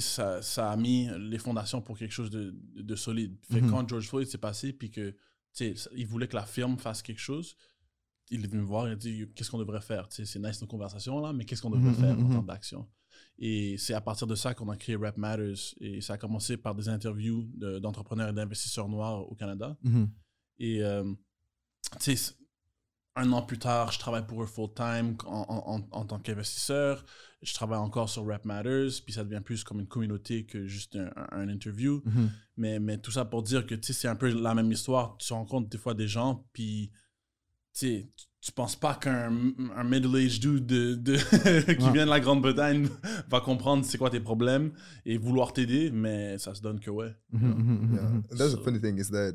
ça, 0.00 0.42
ça 0.42 0.70
a 0.70 0.76
mis 0.76 1.08
les 1.18 1.38
fondations 1.38 1.80
pour 1.80 1.96
quelque 1.98 2.12
chose 2.12 2.30
de, 2.30 2.54
de, 2.74 2.82
de 2.82 2.96
solide. 2.96 3.36
Fait 3.50 3.60
Mhm. 3.62 3.70
quand 3.70 3.88
George 3.88 4.06
Floyd 4.08 4.28
s'est 4.28 4.36
passé, 4.38 4.72
puis 4.72 4.90
que, 4.90 5.14
il 5.60 6.06
voulait 6.06 6.28
que 6.28 6.36
la 6.36 6.44
firme 6.46 6.78
fasse 6.78 7.00
quelque 7.02 7.20
chose, 7.20 7.56
il 8.30 8.44
est 8.44 8.46
venu 8.48 8.60
me 8.60 8.66
voir 8.66 8.86
et 8.86 8.92
a 8.92 8.96
dit 8.96 9.24
qu'est-ce 9.34 9.50
qu'on 9.50 9.58
devrait 9.58 9.80
faire. 9.80 10.06
C'est 10.10 10.38
nice 10.38 10.60
nos 10.60 10.66
conversations 10.68 11.18
là, 11.20 11.32
mais 11.32 11.44
qu'est-ce 11.46 11.62
qu'on 11.62 11.70
devrait 11.70 11.90
Mhm, 11.90 11.94
faire 11.96 12.18
en 12.18 12.20
mhm. 12.22 12.30
termes 12.30 12.46
d'action? 12.46 12.86
Et 13.38 13.78
c'est 13.78 13.94
à 13.94 14.00
partir 14.02 14.26
de 14.26 14.34
ça 14.34 14.52
qu'on 14.52 14.68
a 14.68 14.76
créé 14.76 14.94
Rap 14.96 15.16
Matters. 15.16 15.74
Et 15.80 16.00
ça 16.02 16.12
a 16.14 16.18
commencé 16.18 16.56
par 16.58 16.74
des 16.74 16.88
interviews 16.88 17.48
de- 17.54 17.78
d'entrepreneurs 17.78 18.28
et 18.28 18.32
d'investisseurs 18.32 18.88
noirs 18.88 19.28
au 19.30 19.34
Canada. 19.34 19.76
Mhm. 19.82 20.10
Et 20.58 20.82
euh, 20.84 21.14
un 23.16 23.32
an 23.32 23.42
plus 23.42 23.58
tard, 23.58 23.90
je 23.92 23.98
travaille 23.98 24.26
pour 24.26 24.42
eux 24.42 24.46
full-time 24.46 25.16
en, 25.26 25.46
en- 25.48 25.74
en- 25.76 25.88
en 25.90 26.04
tant 26.04 26.18
qu'investisseur. 26.18 27.04
Je 27.42 27.54
travaille 27.54 27.78
encore 27.78 28.08
sur 28.08 28.26
Rap 28.26 28.44
Matters, 28.44 28.90
puis 29.04 29.14
ça 29.14 29.22
devient 29.22 29.40
plus 29.44 29.62
comme 29.62 29.78
une 29.80 29.86
communauté 29.86 30.44
que 30.44 30.66
juste 30.66 30.98
un, 31.30 31.48
interview. 31.48 32.02
Mhm. 32.04 32.30
Mais, 32.56 32.80
mais 32.80 32.98
tout 32.98 33.12
ça 33.12 33.24
pour 33.24 33.42
dire 33.44 33.64
que 33.64 33.76
tu 33.76 33.86
sais, 33.86 33.92
c'est 33.92 34.08
un 34.08 34.16
peu 34.16 34.28
la 34.28 34.54
même 34.54 34.70
histoire. 34.72 35.16
Tu 35.18 35.32
rencontres 35.32 35.68
des 35.68 35.78
fois 35.78 35.94
des 35.94 36.08
gens, 36.08 36.44
puis 36.52 36.90
tu 37.72 37.86
sais, 37.86 38.10
tu- 38.40 38.52
penses 38.56 38.76
pas 38.76 38.94
qu'un 38.94 39.30
un 39.76 39.84
middle-aged 39.84 40.40
dude 40.40 40.66
de, 40.66 40.94
de- 40.94 41.16
qui 41.74 41.84
Ouais. 41.84 41.92
vient 41.92 42.06
de 42.06 42.10
la 42.10 42.18
Grande-Bretagne 42.18 42.88
va 43.28 43.40
comprendre 43.40 43.84
c'est 43.84 43.98
quoi 43.98 44.08
tes 44.10 44.20
problèmes 44.20 44.72
et 45.04 45.18
vouloir 45.18 45.52
t'aider, 45.52 45.90
mais 45.90 46.38
ça 46.38 46.54
se 46.54 46.62
donne 46.62 46.80
que 46.80 46.90
ouais. 46.90 47.14
Mhm, 47.30 47.46
mhm, 47.46 47.54
mhm, 47.58 47.94
Yeah. 47.94 48.02
mhm. 48.02 48.16
And 48.32 48.36
that's 48.36 48.50
So- 48.52 48.56
the 48.56 48.64
funny 48.64 48.80
thing 48.80 48.98
is 48.98 49.10
that 49.10 49.32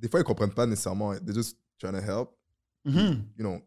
des 0.00 0.08
fois 0.08 0.20
ils 0.20 0.24
comprennent 0.24 0.54
pas 0.54 0.64
nécessairement. 0.66 1.12
They're 1.18 1.34
just 1.34 1.58
trying 1.78 1.92
to 1.94 2.00
help. 2.00 2.30
Mhm. 2.84 3.24
You 3.36 3.44
know, 3.44 3.60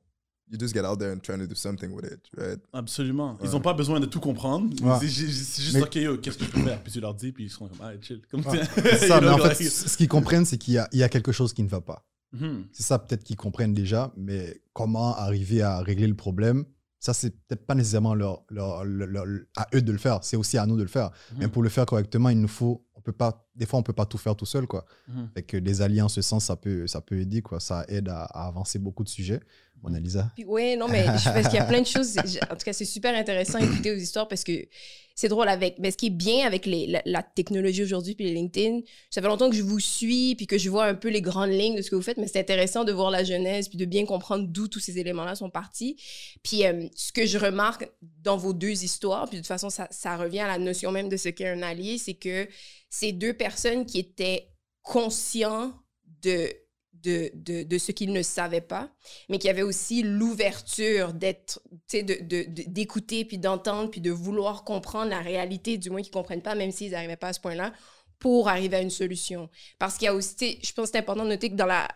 you 0.51 0.59
just 0.59 0.73
get 0.73 0.83
out 0.85 0.99
there 0.99 1.11
and 1.11 1.19
trying 1.21 1.39
to 1.39 1.47
do 1.47 1.55
something 1.55 1.91
with 1.91 2.05
it, 2.05 2.19
right? 2.37 2.59
Absolument. 2.73 3.37
Ils 3.41 3.47
Ouais. 3.47 3.51
n'ont 3.53 3.61
pas 3.61 3.73
besoin 3.73 3.99
de 3.99 4.05
tout 4.05 4.19
comprendre. 4.19 4.69
Ouais. 4.83 4.97
C'est 4.99 5.07
ju- 5.07 5.31
c'est 5.31 5.61
juste, 5.61 5.75
Mais- 5.75 5.81
OK, 5.83 5.95
yo, 5.95 6.17
qu'est-ce 6.17 6.37
que 6.37 6.45
je 6.45 6.51
peux 6.51 6.61
faire? 6.61 6.81
Puis 6.83 6.93
tu 6.93 6.99
leur 6.99 7.13
dis, 7.13 7.31
puis 7.31 7.45
ils 7.45 7.49
seront 7.49 7.67
comme, 7.67 7.79
ah, 7.81 7.91
chill. 8.01 8.21
Comme 8.29 8.41
Ouais. 8.45 8.63
ça, 8.99 9.17
you 9.17 9.21
mais 9.21 9.29
en 9.29 9.37
fait, 9.39 9.55
ce 9.63 9.97
qu'ils 9.97 10.07
comprennent, 10.07 10.45
c'est 10.45 10.57
qu'il 10.57 10.75
y 10.75 10.77
a, 10.77 10.87
il 10.91 10.99
y 10.99 11.03
a 11.03 11.09
quelque 11.09 11.31
chose 11.31 11.53
qui 11.53 11.63
ne 11.63 11.69
va 11.69 11.81
pas. 11.81 12.05
Mhm. 12.33 12.65
C'est 12.71 12.83
ça 12.83 12.99
peut-être 12.99 13.23
qu'ils 13.23 13.37
comprennent 13.37 13.73
déjà, 13.73 14.11
mais 14.17 14.61
comment 14.73 15.15
arriver 15.15 15.61
à 15.61 15.79
régler 15.79 16.07
le 16.07 16.15
problème, 16.15 16.65
ça, 16.99 17.13
c'est 17.13 17.31
peut-être 17.31 17.65
pas 17.65 17.75
nécessairement 17.75 18.13
leur, 18.15 18.43
leur- 18.49 18.83
leur- 18.83 19.07
leur- 19.07 19.25
à 19.55 19.67
eux 19.75 19.81
de 19.81 19.91
le 19.91 19.97
faire, 19.97 20.19
c'est 20.23 20.37
aussi 20.37 20.57
à 20.57 20.65
nous 20.65 20.75
de 20.77 20.81
le 20.81 20.87
faire. 20.89 21.11
Mais 21.37 21.45
Mhm. 21.45 21.51
pour 21.51 21.63
le 21.63 21.69
faire 21.69 21.85
correctement, 21.85 22.29
il 22.29 22.39
nous 22.41 22.47
faut, 22.47 22.83
peut 23.05 23.11
pas, 23.13 23.47
des 23.55 23.65
fois, 23.65 23.79
on 23.79 23.83
peut 23.83 23.93
pas 23.93 24.05
tout 24.05 24.17
faire 24.17 24.35
tout 24.35 24.45
seul, 24.45 24.67
quoi. 24.67 24.85
Mhm. 25.07 25.29
Fait 25.33 25.43
que 25.43 25.57
des 25.57 25.81
alliés 25.81 26.01
en 26.01 26.09
ce 26.09 26.21
sens, 26.21 26.45
ça 26.45 26.55
peut, 26.55 26.87
ça 26.87 27.01
peut 27.01 27.19
aider, 27.19 27.41
quoi. 27.41 27.59
Ça 27.59 27.85
aide 27.87 28.09
à, 28.09 28.23
à 28.25 28.47
avancer 28.47 28.79
beaucoup 28.79 29.03
de 29.03 29.09
sujets. 29.09 29.39
Mon 29.83 29.93
Alisa. 29.93 30.31
Puis, 30.35 30.45
ouais, 30.45 30.75
non, 30.77 30.87
mais 30.87 31.03
je- 31.05 31.25
parce 31.25 31.47
qu'il 31.47 31.57
y 31.57 31.61
a 31.61 31.65
plein 31.65 31.81
de 31.81 31.85
choses. 31.87 32.17
En 32.17 32.55
tout 32.55 32.65
cas, 32.65 32.73
c'est 32.73 32.85
super 32.85 33.15
intéressant 33.15 33.59
d'écouter 33.59 33.91
aux 33.91 33.97
histoires 33.97 34.27
parce 34.27 34.43
que 34.43 34.53
c'est 35.13 35.27
drôle 35.27 35.47
avec. 35.47 35.77
Mais 35.79 35.91
ce 35.91 35.97
qui 35.97 36.07
est 36.07 36.09
bien 36.11 36.47
avec 36.47 36.65
les, 36.65 36.87
la, 36.87 37.01
la 37.05 37.21
technologie 37.21 37.83
aujourd'hui, 37.83 38.15
puis 38.15 38.25
les 38.25 38.33
LinkedIn, 38.33 38.79
ça 39.11 39.21
fait 39.21 39.27
longtemps 39.27 39.49
que 39.49 39.55
je 39.55 39.61
vous 39.61 39.79
suis, 39.79 40.33
puis 40.35 40.47
que 40.47 40.57
je 40.57 40.69
vois 40.69 40.85
un 40.85 40.95
peu 40.95 41.09
les 41.09 41.21
grandes 41.21 41.51
lignes 41.51 41.75
de 41.75 41.81
ce 41.83 41.91
que 41.91 41.95
vous 41.95 42.01
faites, 42.01 42.17
mais 42.17 42.27
c'est 42.27 42.39
intéressant 42.39 42.83
de 42.83 42.91
voir 42.93 43.11
la 43.11 43.23
genèse, 43.23 43.67
puis 43.67 43.77
de 43.77 43.85
bien 43.85 44.05
comprendre 44.05 44.47
d'où 44.47 44.67
tous 44.67 44.79
ces 44.79 44.97
éléments-là 44.97 45.35
sont 45.35 45.49
partis. 45.51 45.97
Puis 46.41 46.65
euh, 46.65 46.87
ce 46.95 47.11
que 47.11 47.25
je 47.25 47.37
remarque 47.37 47.87
dans 48.23 48.37
vos 48.37 48.53
deux 48.53 48.83
histoires, 48.83 49.27
puis 49.27 49.37
de 49.37 49.41
toute 49.41 49.47
façon, 49.47 49.69
ça, 49.69 49.87
ça 49.91 50.17
revient 50.17 50.39
à 50.39 50.47
la 50.47 50.57
notion 50.57 50.91
même 50.91 51.09
de 51.09 51.17
ce 51.17 51.29
qu'est 51.29 51.49
un 51.49 51.61
allié, 51.61 51.97
c'est 51.97 52.15
que 52.15 52.47
ces 52.89 53.11
deux 53.11 53.33
personnes 53.33 53.85
qui 53.85 53.99
étaient 53.99 54.49
conscients 54.81 55.73
de, 56.21 56.49
de, 56.93 57.31
de, 57.33 57.63
de 57.63 57.77
ce 57.77 57.91
qu'ils 57.91 58.13
ne 58.13 58.21
savaient 58.21 58.61
pas, 58.61 58.91
mais 59.29 59.37
qui 59.39 59.49
avaient 59.49 59.61
aussi 59.63 60.01
l'ouverture 60.03 61.13
d'être, 61.13 61.61
sais, 61.87 62.03
de, 62.03 62.15
d'écouter, 62.67 63.25
puis 63.25 63.37
d'entendre, 63.37 63.91
puis 63.91 64.01
de 64.01 64.11
vouloir 64.11 64.63
comprendre 64.63 65.09
la 65.09 65.19
réalité, 65.21 65.77
du 65.77 65.89
moins 65.89 66.01
qu'ils 66.01 66.11
ne 66.11 66.13
comprennent 66.13 66.41
pas, 66.41 66.55
même 66.55 66.71
s'ils 66.71 66.91
n'arrivaient 66.91 67.17
pas 67.17 67.29
à 67.29 67.33
ce 67.33 67.39
point-là, 67.39 67.73
pour 68.19 68.49
arriver 68.49 68.77
à 68.77 68.81
une 68.81 68.89
solution. 68.89 69.49
Parce 69.77 69.97
qu'il 69.97 70.05
y 70.05 70.09
a 70.09 70.13
aussi, 70.15 70.59
je 70.63 70.71
pense 70.73 70.87
que 70.87 70.91
c'est 70.93 70.99
important 70.99 71.23
de 71.25 71.29
noter 71.29 71.49
que 71.49 71.55
dans 71.55 71.65
la... 71.65 71.87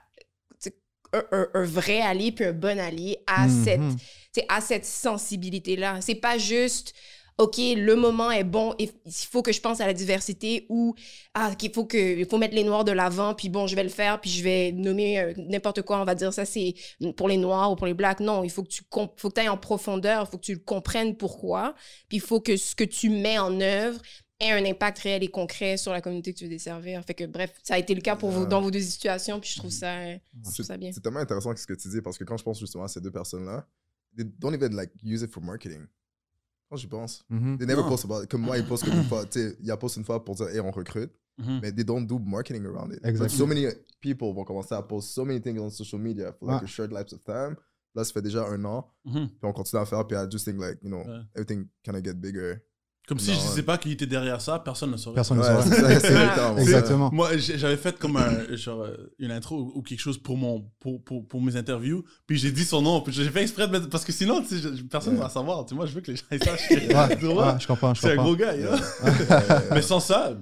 Un, 1.11 1.23
un- 1.31 1.49
un 1.55 1.63
vrai 1.65 2.01
allié 2.01 2.31
puis 2.31 2.45
un 2.45 2.53
bon 2.53 2.79
allié 2.79 3.17
a 3.25 3.47
Mhm. 3.47 3.63
cette 3.63 3.97
tu 4.31 4.41
sais, 4.41 4.45
à 4.47 4.61
cette 4.61 4.85
sensibilité-là. 4.85 6.01
C'est 6.01 6.13
pas 6.13 6.37
juste, 6.37 6.93
OK, 7.39 7.55
le 7.57 7.95
moment 7.95 8.31
est 8.31 8.43
bon, 8.43 8.75
il 8.79 8.89
il 9.05 9.11
faut 9.13 9.41
que 9.41 9.51
je 9.53 9.61
pense 9.61 9.79
à 9.79 9.87
la 9.87 9.93
diversité 9.93 10.65
ou, 10.67 10.93
ah, 11.33 11.55
qu'il 11.57 11.71
faut, 11.71 11.85
que, 11.85 11.97
il 12.19 12.25
faut 12.25 12.37
mettre 12.37 12.53
les 12.53 12.65
Noirs 12.65 12.83
de 12.83 12.91
l'avant, 12.91 13.33
puis 13.33 13.47
bon, 13.47 13.65
je 13.65 13.75
vais 13.77 13.83
le 13.83 13.89
faire, 13.89 14.19
puis 14.19 14.29
je 14.29 14.43
vais 14.43 14.73
nommer 14.73 15.19
euh, 15.21 15.33
n'importe 15.37 15.81
quoi, 15.83 16.01
on 16.01 16.03
va 16.03 16.15
dire 16.15 16.33
ça, 16.33 16.43
c'est 16.43 16.73
pour 17.15 17.29
les 17.29 17.37
Noirs 17.37 17.71
ou 17.71 17.75
pour 17.77 17.87
les 17.87 17.93
Blacks. 17.93 18.19
Non, 18.19 18.43
il 18.43 18.49
faut 18.51 18.61
que 18.63 18.67
tu 18.67 18.83
faut 18.91 19.29
que 19.29 19.39
ailles 19.39 19.47
en 19.49 19.57
profondeur, 19.57 20.25
il 20.27 20.29
faut 20.29 20.37
que 20.37 20.43
tu 20.45 20.59
comprennes 20.59 21.15
pourquoi, 21.15 21.75
puis 22.09 22.17
il 22.17 22.21
faut 22.21 22.41
que 22.41 22.57
ce 22.57 22.75
que 22.75 22.83
tu 22.83 23.09
mets 23.09 23.39
en 23.39 23.59
œuvre 23.61 24.01
ait 24.41 24.51
un 24.51 24.65
impact 24.65 24.99
réel 24.99 25.23
et 25.23 25.27
concret 25.29 25.77
sur 25.77 25.93
la 25.93 26.01
communauté 26.01 26.33
que 26.33 26.39
tu 26.39 26.43
veux 26.45 26.49
desservir. 26.49 27.01
Fait 27.05 27.13
que 27.13 27.23
bref, 27.25 27.53
ça 27.63 27.75
a 27.75 27.77
été 27.77 27.95
le 27.95 28.01
cas 28.01 28.15
pour 28.17 28.31
vous, 28.31 28.41
Ouais. 28.43 28.47
dans 28.49 28.61
vos 28.61 28.71
deux 28.71 28.81
situations, 28.81 29.39
puis 29.39 29.49
je 29.49 29.59
trouve 29.59 29.71
ça, 29.71 30.13
je 30.13 30.17
trouve 30.43 30.53
C'est 30.55 30.63
ça 30.63 30.75
bien. 30.77 30.91
c'est 30.91 30.99
tellement 31.01 31.19
intéressant 31.19 31.55
ce 31.55 31.65
que 31.65 31.73
tu 31.73 31.87
dis 31.87 32.01
parce 32.01 32.17
que 32.17 32.25
quand 32.25 32.35
je 32.37 32.43
pense 32.43 32.59
justement 32.59 32.83
à 32.83 32.87
ces 32.89 32.99
deux 33.01 33.11
personnes-là, 33.11 33.65
they 34.17 34.25
don't 34.39 34.53
even 34.53 34.75
like 34.75 34.91
use 35.03 35.21
it 35.21 35.31
for 35.31 35.41
marketing. 35.41 35.85
Quand 36.69 36.77
j'y 36.77 36.87
pense. 36.87 37.23
Mhm. 37.29 37.57
They 37.57 37.65
never 37.67 37.81
Non. 37.81 37.89
post 37.89 38.05
about 38.05 38.23
it. 38.23 38.29
Comme 38.29 38.41
moi, 38.41 38.57
ils 38.57 38.65
postent 38.65 38.85
comme 38.85 38.93
une 38.99 39.03
fois. 39.05 39.25
Tu 39.25 39.39
sais, 39.39 39.57
il 39.59 39.65
y 39.65 39.71
a 39.71 39.77
post 39.77 39.97
une 39.97 40.03
fois 40.03 40.23
pour 40.23 40.35
dire, 40.35 40.47
hey, 40.49 40.59
on 40.59 40.71
recrute. 40.71 41.11
Mhm. 41.39 41.59
Mais 41.61 41.71
they 41.71 41.83
don't 41.83 42.05
do 42.05 42.19
marketing 42.19 42.65
around 42.65 42.91
it. 42.91 42.99
Exactly. 42.99 43.19
Like, 43.21 43.31
so 43.31 43.47
many 43.47 43.65
people 44.01 44.33
vont 44.33 44.43
commencer 44.43 44.75
à 44.75 44.81
post 44.81 45.09
so 45.09 45.25
many 45.25 45.41
things 45.41 45.57
on 45.59 45.69
social 45.69 45.99
media 45.99 46.31
for 46.33 46.47
like 46.47 46.59
Ouais. 46.61 46.65
a 46.65 46.67
short 46.67 46.91
lapse 46.91 47.13
of 47.13 47.23
time. 47.23 47.55
Là, 47.95 48.03
ça 48.03 48.13
fait 48.13 48.21
déjà 48.21 48.45
un 48.45 48.63
an. 48.65 48.85
Mhm. 49.05 49.27
Puis 49.29 49.37
on 49.41 49.51
continue 49.53 49.81
à 49.81 49.85
faire. 49.85 50.05
Puis 50.05 50.15
I 50.17 50.27
just 50.29 50.45
think 50.45 50.59
like, 50.61 50.77
you 50.83 50.89
know, 50.89 50.99
Ouais. 51.03 51.21
everything 51.33 51.65
kind 51.83 51.95
of 51.95 52.03
get 52.03 52.13
bigger. 52.15 52.61
Comme 53.09 53.17
si 53.19 53.31
Non, 53.31 53.37
je 53.37 53.41
ouais. 53.41 53.47
disais 53.49 53.63
pas 53.63 53.77
qui 53.79 53.91
était 53.91 54.05
derrière 54.05 54.39
ça, 54.39 54.59
personne 54.59 54.91
ne 54.91 54.97
saurait. 54.97 55.15
Personne 55.15 55.39
ne 55.39 55.43
saurait. 55.43 55.99
ça. 55.99 56.55
Exactement. 56.59 57.09
Moi, 57.11 57.35
j'avais 57.37 57.75
fait 57.75 57.97
comme 57.97 58.17
un, 58.17 58.55
genre, 58.55 58.83
euh, 58.83 59.11
une 59.17 59.31
intro 59.31 59.71
ou- 59.75 59.81
quelque 59.81 59.99
chose 59.99 60.19
pour, 60.19 60.37
mon, 60.37 60.69
pour, 60.79 61.03
pour, 61.03 61.27
pour 61.27 61.41
mes 61.41 61.55
interviews, 61.55 62.03
puis 62.27 62.37
j'ai 62.37 62.51
dit 62.51 62.63
son 62.63 62.83
nom, 62.83 63.01
puis 63.01 63.11
j'ai 63.11 63.27
fait 63.31 63.41
exprès 63.41 63.65
de 63.67 63.71
mettre. 63.71 63.89
Parce 63.89 64.05
que 64.05 64.11
sinon, 64.11 64.41
tu 64.43 64.59
sais, 64.59 64.75
je- 64.77 64.83
personne 64.83 65.13
ne 65.13 65.17
Ouais. 65.17 65.23
va 65.23 65.29
savoir. 65.29 65.65
Tu 65.65 65.69
sais, 65.69 65.75
moi, 65.75 65.87
je 65.87 65.93
veux 65.95 66.01
que 66.01 66.11
les 66.11 66.17
gens 66.17 66.23
ils 66.31 66.43
sachent. 66.43 66.69
Ouais, 66.69 67.17
Tu 67.19 67.25
vois? 67.25 67.53
ouais, 67.53 67.59
je 67.59 67.65
comprends, 67.67 67.95
C'est 67.95 68.11
un 68.11 68.15
gros 68.17 68.35
gars, 68.35 68.53
Mais 69.73 69.81
sans 69.81 69.99
ça, 69.99 70.33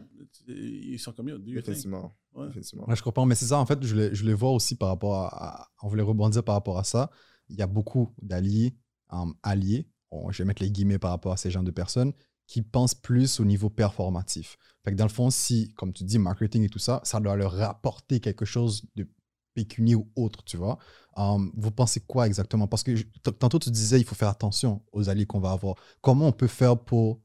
ils 0.48 1.00
sont 1.00 1.12
comme 1.14 1.30
yo. 1.30 1.38
Effectivement. 1.56 2.14
Ouais. 2.36 2.48
Effectivement. 2.50 2.86
Ouais, 2.88 2.96
je 2.96 3.02
comprends, 3.02 3.26
mais 3.26 3.36
c'est 3.36 3.46
ça, 3.46 3.58
en 3.58 3.66
fait, 3.66 3.80
je 3.82 3.94
voulais, 3.94 4.10
je 4.14 4.22
voulais 4.22 4.34
voir 4.34 4.52
aussi 4.52 4.76
par 4.76 4.90
rapport 4.90 5.16
à, 5.16 5.62
à- 5.62 5.68
On 5.84 5.88
voulait 5.88 6.04
rebondir 6.04 6.44
par 6.44 6.56
rapport 6.56 6.78
à 6.78 6.84
ça. 6.84 7.10
Il 7.50 7.56
y 7.58 7.62
a 7.62 7.68
beaucoup 7.68 8.14
d'alliés, 8.22 8.76
um, 9.10 9.34
alliés, 9.42 9.88
je 10.32 10.38
vais 10.40 10.46
mettre 10.46 10.62
les 10.62 10.70
guillemets 10.72 11.00
par 11.00 11.12
rapport 11.12 11.32
à 11.32 11.38
ces 11.38 11.50
gens 11.52 11.64
de 11.64 11.72
personnes, 11.72 12.12
qui 12.48 12.62
pensent 12.62 12.96
plus 12.96 13.40
au 13.40 13.46
niveau 13.46 13.70
performatif. 13.70 14.58
Fait 14.84 14.96
dans 14.96 15.06
le 15.06 15.12
fond, 15.12 15.30
si, 15.30 15.74
comme 15.76 15.92
tu 15.92 16.06
dis, 16.06 16.18
marketing 16.18 16.64
et 16.64 16.70
tout 16.70 16.80
ça, 16.80 17.02
ça 17.04 17.20
doit 17.20 17.36
leur 17.36 17.52
rapporter 17.52 18.20
quelque 18.22 18.46
chose 18.46 18.86
de 18.96 19.06
pécunier 19.54 19.96
ou 19.96 20.10
autre, 20.16 20.44
tu 20.46 20.56
vois. 20.56 20.78
Um, 21.18 21.52
vous 21.58 21.72
pensez 21.72 22.00
quoi 22.00 22.28
exactement? 22.28 22.68
Parce 22.68 22.84
que 22.84 22.92
tantôt, 23.32 23.60
tu 23.60 23.70
disais, 23.70 24.00
il 24.00 24.06
faut 24.06 24.16
faire 24.16 24.30
attention 24.30 24.82
aux 24.94 25.10
alliés 25.10 25.26
qu'on 25.26 25.40
va 25.40 25.52
avoir. 25.52 25.76
Comment 26.02 26.28
on 26.28 26.32
peut 26.32 26.48
faire 26.48 26.78
pour 26.78 27.22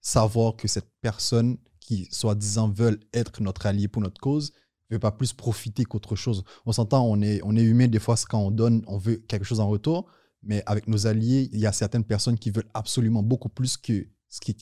savoir 0.00 0.56
que 0.56 0.66
cette 0.66 0.90
personne 1.00 1.58
qui, 1.78 2.08
soi-disant, 2.10 2.70
veulent 2.70 3.00
être 3.12 3.42
notre 3.42 3.66
allié 3.66 3.86
pour 3.88 4.02
notre 4.02 4.20
cause, 4.20 4.52
ne 4.90 4.96
veut 4.96 5.00
pas 5.00 5.12
plus 5.12 5.32
profiter 5.32 5.84
qu'autre 5.84 6.16
chose? 6.16 6.42
On 6.66 6.72
s'entend, 6.72 7.06
on 7.06 7.20
est, 7.20 7.40
on 7.44 7.54
est 7.56 7.62
humain, 7.62 7.86
des 7.86 8.00
fois, 8.00 8.16
quand 8.28 8.40
on 8.40 8.50
donne, 8.50 8.82
on 8.86 8.98
veut 8.98 9.16
quelque 9.16 9.44
chose 9.44 9.60
en 9.60 9.68
retour, 9.68 10.06
mais 10.42 10.62
avec 10.66 10.88
nos 10.88 11.06
alliés, 11.06 11.50
il 11.52 11.60
y 11.60 11.66
a 11.66 11.72
certaines 11.72 12.04
personnes 12.04 12.38
qui 12.38 12.50
veulent 12.50 12.70
absolument 12.74 13.22
beaucoup 13.22 13.50
plus 13.50 13.76
que 13.76 14.08
ce 14.30 14.40
qui, 14.40 14.54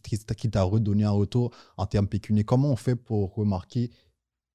t'a 0.50 0.62
redonné 0.62 1.06
en 1.06 1.14
retour 1.14 1.54
en 1.76 1.86
termes 1.86 2.08
pécuniaires. 2.08 2.46
Comment 2.46 2.70
on 2.70 2.76
fait 2.76 2.96
pour 2.96 3.34
remarquer 3.34 3.90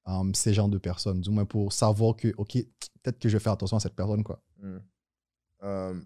euh, 0.08 0.32
ces 0.34 0.54
genres 0.54 0.70
de 0.70 0.80
personnes, 0.80 1.22
du 1.22 1.30
moins 1.30 1.46
pour 1.46 1.72
savoir 1.72 2.16
que, 2.16 2.34
OK, 2.38 2.54
peut-être 3.04 3.20
que 3.20 3.30
je 3.30 3.38
vais 3.38 3.44
faire 3.44 3.54
attention 3.54 3.78
à 3.78 3.80
cette 3.80 3.96
personne, 3.96 4.24
quoi. 4.24 4.42
Mm. 4.58 4.78
Euh, 5.64 6.02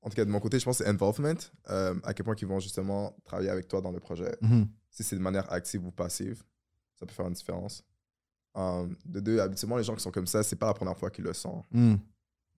en 0.00 0.10
tout 0.10 0.16
cas, 0.16 0.24
de 0.24 0.30
mon 0.30 0.40
côté, 0.40 0.58
je 0.58 0.64
pense 0.64 0.78
que 0.78 0.84
c'est 0.84 0.90
involvement. 0.90 1.34
euh, 1.70 1.94
à 2.04 2.12
quel 2.14 2.24
point 2.24 2.36
ils 2.40 2.46
vont 2.46 2.60
justement 2.60 3.16
travailler 3.24 3.48
avec 3.50 3.68
toi 3.68 3.80
dans 3.80 3.90
le 3.90 4.00
projet. 4.00 4.36
Mhm. 4.42 4.68
Si 4.90 5.02
c'est 5.02 5.16
de 5.16 5.20
manière 5.20 5.50
active 5.50 5.84
ou 5.86 5.90
passive, 5.90 6.44
ça 6.94 7.06
peut 7.06 7.12
faire 7.12 7.26
une 7.26 7.32
différence. 7.32 7.82
Um, 8.54 8.96
de 9.04 9.20
deux, 9.20 9.40
habituellement, 9.40 9.76
les 9.76 9.82
gens 9.82 9.94
qui 9.94 10.02
sont 10.02 10.12
comme 10.12 10.26
ça, 10.26 10.42
c'est 10.42 10.56
pas 10.56 10.66
la 10.66 10.74
première 10.74 10.96
fois 10.96 11.10
qu'ils 11.10 11.24
le 11.24 11.32
sont. 11.32 11.64
Hmm, 11.72 11.96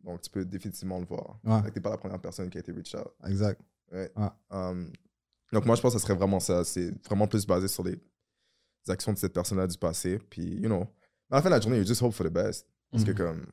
Donc, 0.04 0.20
tu 0.20 0.30
peux 0.30 0.44
définitivement 0.44 0.98
le 0.98 1.06
voir. 1.06 1.38
Ouais. 1.44 1.62
Que 1.62 1.70
t'es 1.70 1.80
pas 1.80 1.90
la 1.90 1.96
première 1.96 2.20
personne 2.20 2.50
qui 2.50 2.58
a 2.58 2.60
été 2.60 2.72
reach 2.72 2.94
out. 2.94 3.08
Exact. 3.26 3.60
Ouais. 3.92 4.12
Ouais. 4.16 4.28
Um, 4.50 4.92
donc, 5.52 5.64
moi, 5.66 5.76
je 5.76 5.80
pense 5.82 5.92
que 5.94 5.98
ce 5.98 6.04
serait 6.04 6.16
vraiment 6.18 6.40
ça. 6.40 6.64
C'est 6.64 6.90
vraiment 7.06 7.26
plus 7.26 7.46
basé 7.46 7.68
sur 7.68 7.84
les 7.84 7.96
actions 8.88 9.12
de 9.12 9.18
cette 9.18 9.32
personne-là 9.32 9.66
du 9.66 9.78
passé. 9.78 10.18
Puis, 10.30 10.44
you 10.56 10.66
know, 10.68 10.82
à 11.30 11.36
la 11.36 11.42
fin 11.42 11.48
de 11.50 11.54
la 11.54 11.60
journée, 11.60 11.78
you 11.78 11.84
just 11.86 12.02
hope 12.02 12.12
for 12.12 12.26
the 12.26 12.32
best. 12.32 12.66
Parce 12.90 13.04
que, 13.04 13.10
Mhm. 13.10 13.16
comme, 13.16 13.46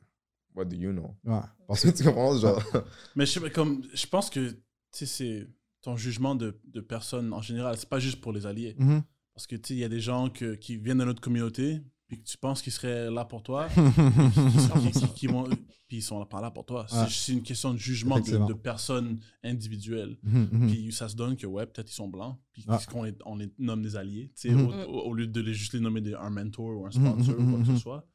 what 0.54 0.64
do 0.66 0.76
you 0.76 0.92
know? 0.92 1.14
Ouais. 1.24 1.40
Parce 1.68 1.82
que 1.82 1.90
tu 1.90 2.04
comprends? 2.04 2.36
Genre, 2.38 2.62
Mais 3.16 3.26
je, 3.26 3.32
sais 3.32 3.40
pas, 3.40 3.50
comme, 3.50 3.82
je 3.92 4.06
pense 4.06 4.30
que 4.30 4.50
tu 4.50 4.58
sais, 4.92 5.06
c'est 5.06 5.46
ton 5.82 5.96
jugement 5.96 6.34
de, 6.34 6.58
de 6.64 6.80
personnes 6.80 7.32
en 7.32 7.42
général. 7.42 7.76
C'est 7.76 7.88
pas 7.88 7.98
juste 7.98 8.20
pour 8.20 8.32
les 8.32 8.46
alliés. 8.46 8.74
Mhm. 8.78 9.02
Parce 9.34 9.46
que 9.46 9.56
tu 9.56 9.68
sais, 9.68 9.74
il 9.74 9.80
y 9.80 9.84
a 9.84 9.88
des 9.88 10.00
gens 10.00 10.30
que, 10.30 10.54
qui 10.54 10.76
viennent 10.76 10.98
de 10.98 11.04
notre 11.04 11.20
communauté, 11.20 11.80
puis 12.06 12.20
que 12.22 12.26
tu 12.28 12.36
penses 12.38 12.60
qu'ils 12.62 12.72
seraient 12.72 13.10
là 13.10 13.24
pour 13.24 13.42
toi, 13.42 13.68
qui, 14.92 14.92
qui- 14.92 15.08
qui 15.14 15.26
vont, 15.26 15.44
puis 15.88 15.98
ils 15.98 16.02
sont 16.02 16.24
pas 16.26 16.40
là 16.40 16.50
pour 16.50 16.64
toi. 16.66 16.86
C'est 16.88 17.32
Ouais. 17.32 17.38
une 17.38 17.42
question 17.42 17.72
de 17.72 17.78
jugement 17.78 18.18
de, 18.20 18.52
personnes 18.52 19.20
individuelles. 19.42 20.16
Mhm, 20.22 20.48
mhm. 20.52 20.70
Puis 20.70 20.92
ça 20.92 21.08
se 21.08 21.16
donne 21.16 21.36
que, 21.36 21.46
ouais, 21.46 21.66
peut-être 21.66 21.90
ils 21.90 21.94
sont 21.94 22.08
blancs, 22.08 22.38
puis 22.52 22.64
Ah. 22.68 22.78
qu'on 22.90 23.02
les, 23.04 23.14
on 23.24 23.36
les 23.36 23.52
nomme 23.58 23.82
des 23.82 23.96
alliés, 23.96 24.32
tu 24.36 24.48
sais, 24.48 24.54
Mhm. 24.54 24.84
au, 24.88 25.14
lieu 25.14 25.26
de 25.26 25.40
les, 25.40 25.54
juste 25.54 25.72
les 25.74 25.80
nommer 25.80 26.00
des, 26.00 26.14
un 26.14 26.30
mentor 26.30 26.66
ou 26.80 26.86
un 26.86 26.90
Mhm, 26.90 26.92
sponsor 27.22 27.38
ou 27.40 27.50
quoi 27.50 27.58
que 27.60 27.66
ce 27.66 27.76
soit. 27.78 28.06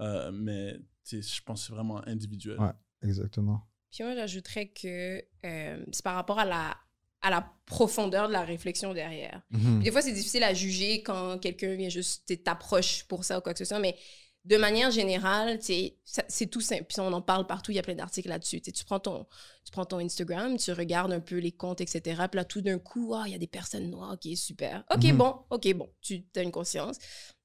Euh, 0.00 0.30
mais 0.32 0.78
je 1.10 1.40
pense 1.44 1.60
que 1.62 1.66
c'est 1.68 1.72
vraiment 1.74 2.06
individuel. 2.08 2.58
Ouais. 2.58 2.72
Exactement. 3.02 3.60
Puis 3.92 4.02
moi, 4.02 4.14
j'ajouterais 4.16 4.68
que 4.68 5.22
euh, 5.44 5.84
c'est 5.92 6.02
par 6.02 6.16
rapport 6.16 6.38
à 6.38 6.44
la, 6.44 6.76
à 7.24 7.30
la 7.30 7.50
profondeur 7.64 8.28
de 8.28 8.32
la 8.34 8.42
réflexion 8.42 8.92
derrière. 8.92 9.40
Mhm. 9.50 9.82
Des 9.82 9.90
fois, 9.90 10.02
c'est 10.02 10.12
difficile 10.12 10.44
à 10.44 10.52
juger 10.52 11.02
quand 11.02 11.38
quelqu'un 11.38 11.74
vient 11.74 11.88
juste 11.88 12.44
t'approche 12.44 13.04
pour 13.04 13.24
ça 13.24 13.38
ou 13.38 13.40
quoi 13.40 13.54
que 13.54 13.58
ce 13.58 13.64
soit, 13.64 13.78
mais 13.78 13.96
de 14.44 14.56
manière 14.58 14.90
générale, 14.90 15.58
c'est 15.62 16.46
tout 16.50 16.60
simple. 16.60 16.84
Puis 16.84 17.00
on 17.00 17.12
en 17.12 17.22
parle 17.22 17.46
partout, 17.46 17.72
il 17.72 17.76
y 17.76 17.78
a 17.78 17.82
plein 17.82 17.94
d'articles 17.94 18.28
là-dessus. 18.28 18.60
Tu 18.60 18.84
prends, 18.84 19.00
ton, 19.00 19.24
tu 19.64 19.72
prends 19.72 19.86
ton 19.86 19.98
Instagram, 20.00 20.58
tu 20.58 20.70
regardes 20.72 21.12
un 21.12 21.20
peu 21.20 21.38
les 21.38 21.52
comptes, 21.52 21.80
etc. 21.80 22.02
Puis 22.30 22.36
là, 22.36 22.44
tout 22.44 22.60
d'un 22.60 22.78
coup, 22.78 23.14
ah, 23.14 23.22
il 23.26 23.32
y 23.32 23.34
a 23.34 23.38
des 23.38 23.46
personnes 23.46 23.88
noires, 23.90 24.12
ok, 24.22 24.36
super. 24.36 24.84
Ok, 24.94 25.04
Mhm. 25.04 25.16
bon, 25.16 25.34
ok, 25.48 25.72
bon, 25.74 25.88
tu 26.02 26.24
as 26.36 26.42
une 26.42 26.50
conscience. 26.52 26.96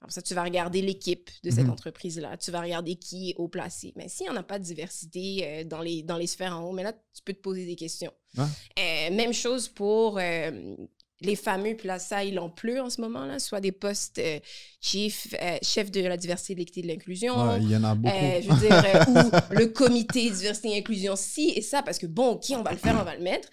Après 0.02 0.12
ça, 0.12 0.22
tu 0.22 0.34
vas 0.34 0.44
regarder 0.44 0.82
l'équipe 0.82 1.30
de 1.44 1.50
cette 1.52 1.66
Mhm. 1.66 1.72
entreprise-là. 1.72 2.36
Tu 2.38 2.52
vas 2.52 2.62
regarder 2.62 2.96
qui 2.96 3.30
est 3.32 3.36
haut 3.38 3.48
placé. 3.48 3.94
Mais 3.96 4.10
s'il 4.10 4.26
n'y 4.26 4.30
en 4.32 4.36
a 4.36 4.44
pas 4.44 4.60
de 4.60 4.64
diversité 4.66 5.40
euh, 5.48 5.64
dans, 5.64 5.82
les, 5.82 6.04
dans 6.04 6.18
les 6.18 6.28
sphères 6.28 6.58
en 6.58 6.64
haut, 6.66 6.74
mais 6.74 6.84
là, 6.84 6.92
tu 6.94 7.22
peux 7.24 7.34
te 7.34 7.42
poser 7.42 7.66
des 7.66 7.76
questions. 7.78 8.12
Euh, 8.38 8.44
même 8.78 9.34
chose 9.34 9.70
pour 9.70 10.18
euh, 10.20 10.76
les 11.22 11.36
fameux, 11.36 11.76
puis 11.76 11.88
là, 11.88 12.00
ça, 12.00 12.24
il 12.24 12.40
en 12.40 12.50
pleut 12.50 12.80
en 12.82 12.90
ce 12.90 13.02
moment, 13.02 13.26
là, 13.26 13.40
soit 13.40 13.60
des 13.60 13.72
postes 13.74 14.20
euh, 14.20 14.40
chief, 14.80 15.28
euh, 15.42 15.58
chef 15.62 15.92
de 15.92 16.02
la 16.02 16.16
diversité, 16.16 16.54
de 16.54 16.60
l'équité, 16.60 16.82
de 16.82 16.88
l'inclusion. 16.88 17.36
Ouais, 17.50 17.60
il 17.62 17.70
y 17.70 17.76
en 17.76 17.84
a 17.84 17.94
beaucoup. 17.96 18.16
Euh, 18.16 18.42
je 18.42 18.50
veux 18.50 18.68
dire, 18.68 18.84
euh, 18.86 19.06
ou 19.54 19.56
le 19.56 19.66
comité 19.68 20.30
diversité 20.30 20.70
et 20.70 20.78
inclusion, 20.78 21.16
si 21.18 21.50
et 21.50 21.62
ça, 21.62 21.84
parce 21.84 21.98
que 21.98 22.06
bon, 22.06 22.30
OK, 22.32 22.46
on 22.52 22.62
va 22.64 22.72
le 22.72 22.78
faire, 22.78 22.98
on 23.00 23.04
va 23.04 23.16
le 23.16 23.24
mettre. 23.24 23.50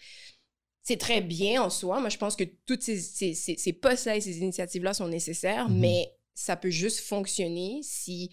C'est 0.85 0.99
très 0.99 1.21
bien 1.21 1.61
en 1.63 1.71
soi. 1.71 1.99
Moi, 1.99 2.09
je 2.11 2.17
pense 2.19 2.37
que 2.37 2.45
toutes 2.65 2.83
ces, 2.83 3.01
ces, 3.01 3.35
ces, 3.35 3.57
ces 3.57 3.73
postes-là 3.73 4.17
et 4.17 4.21
ces 4.21 4.39
initiatives-là 4.39 4.95
sont 4.95 5.09
nécessaires, 5.09 5.69
Mhm. 5.69 5.81
mais 5.81 6.13
ça 6.35 6.55
peut 6.55 6.71
juste 6.71 7.01
fonctionner 7.01 7.81
si 7.83 8.31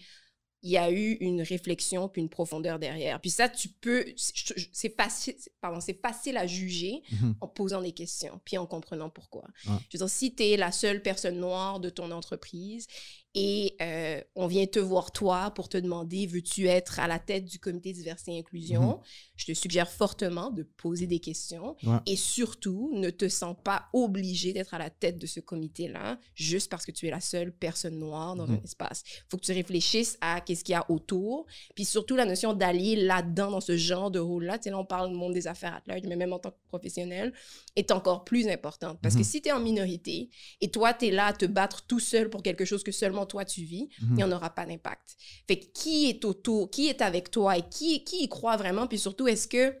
il 0.64 0.70
y 0.70 0.78
a 0.78 0.90
eu 0.90 1.12
une 1.20 1.42
réflexion 1.42 2.08
puis 2.08 2.22
une 2.22 2.30
profondeur 2.30 2.78
derrière. 2.78 3.20
Puis 3.20 3.30
ça, 3.30 3.48
tu 3.50 3.68
peux... 3.68 4.04
C'est 4.16 4.96
facile, 4.96 5.36
pardon, 5.60 5.78
c'est 5.80 6.00
facile 6.00 6.36
à 6.38 6.46
juger 6.46 7.02
Mhm. 7.12 7.36
en 7.40 7.46
posant 7.48 7.82
des 7.82 7.92
questions, 7.92 8.40
puis 8.46 8.56
en 8.58 8.66
comprenant 8.66 9.10
pourquoi. 9.10 9.44
Ouais. 9.66 9.74
Je 9.90 9.98
veux 9.98 10.06
dire, 10.06 10.08
si 10.10 10.34
tu 10.34 10.42
es 10.42 10.56
la 10.56 10.72
seule 10.72 11.02
personne 11.02 11.38
noire 11.38 11.80
de 11.80 11.90
ton 11.90 12.10
entreprise 12.10 12.86
et 13.34 13.76
euh, 13.82 14.20
on 14.36 14.46
vient 14.46 14.66
te 14.66 14.78
voir 14.78 15.10
toi 15.10 15.50
pour 15.50 15.68
te 15.68 15.76
demander, 15.76 16.26
veux-tu 16.26 16.68
être 16.68 17.00
à 17.00 17.08
la 17.08 17.18
tête 17.18 17.44
du 17.44 17.58
comité 17.58 17.92
diversité 17.92 18.32
et 18.32 18.38
inclusion, 18.38 19.00
je 19.36 19.46
te 19.46 19.52
suggère 19.54 19.90
fortement 19.90 20.50
de 20.50 20.62
poser 20.62 21.06
des 21.06 21.18
questions 21.18 21.76
Ouais. 21.84 21.98
et 22.06 22.16
surtout, 22.16 22.90
ne 22.94 23.10
te 23.10 23.28
sens 23.28 23.56
pas 23.64 23.86
obligé 23.92 24.52
d'être 24.52 24.74
à 24.74 24.78
la 24.78 24.90
tête 24.90 25.18
de 25.18 25.26
ce 25.26 25.40
comité-là 25.40 26.18
juste 26.34 26.70
parce 26.70 26.86
que 26.86 26.92
tu 26.92 27.06
es 27.06 27.10
la 27.10 27.20
seule 27.20 27.52
personne 27.52 27.98
noire 27.98 28.36
dans 28.36 28.48
un 28.50 28.60
espace. 28.62 29.02
Il 29.06 29.22
faut 29.30 29.36
que 29.36 29.44
tu 29.44 29.52
réfléchisses 29.52 30.16
à 30.20 30.40
qu'est-ce 30.40 30.62
qu'il 30.62 30.74
y 30.74 30.76
a 30.76 30.88
autour, 30.90 31.46
puis 31.74 31.84
surtout 31.84 32.16
la 32.16 32.24
notion 32.26 32.52
d'allier 32.54 32.96
là-dedans, 32.96 33.50
dans 33.50 33.60
ce 33.60 33.76
genre 33.76 34.10
de 34.10 34.18
rôle-là. 34.20 34.58
Tu 34.58 34.64
sais, 34.64 34.70
là, 34.70 34.78
on 34.78 34.84
parle 34.84 35.10
du 35.10 35.16
monde 35.16 35.32
des 35.34 35.46
affaires 35.46 35.74
à 35.74 35.82
large, 35.86 36.02
mais 36.06 36.16
même 36.16 36.32
en 36.32 36.38
tant 36.38 36.50
que 36.52 36.56
professionnel, 36.68 37.32
est 37.76 37.90
encore 37.90 38.24
plus 38.24 38.46
importante. 38.48 38.98
Parce 39.02 39.16
que 39.16 39.22
si 39.24 39.42
tu 39.42 39.48
es 39.48 39.52
en 39.52 39.60
minorité 39.60 40.30
et 40.60 40.70
toi, 40.70 40.94
tu 40.94 41.06
es 41.06 41.10
là 41.10 41.26
à 41.26 41.32
te 41.32 41.46
battre 41.46 41.84
tout 41.86 42.00
seul 42.00 42.30
pour 42.30 42.42
quelque 42.42 42.64
chose 42.64 42.82
que 42.84 42.92
seulement 42.92 43.23
toi 43.26 43.44
tu 43.44 43.62
vis, 43.62 43.88
il 44.00 44.04
Mhm. 44.06 44.16
n'y 44.16 44.24
en 44.24 44.32
aura 44.32 44.50
pas 44.50 44.66
d'impact. 44.66 45.16
Fait 45.46 45.58
que 45.58 45.66
qui 45.72 46.08
est 46.10 46.24
autour, 46.24 46.70
qui 46.70 46.88
est 46.88 47.02
avec 47.02 47.30
toi 47.30 47.56
et 47.58 47.62
qui, 47.68 48.04
qui 48.04 48.24
y 48.24 48.28
croit 48.28 48.56
vraiment, 48.56 48.86
puis 48.86 48.98
surtout, 48.98 49.28
est-ce 49.28 49.48
que 49.48 49.74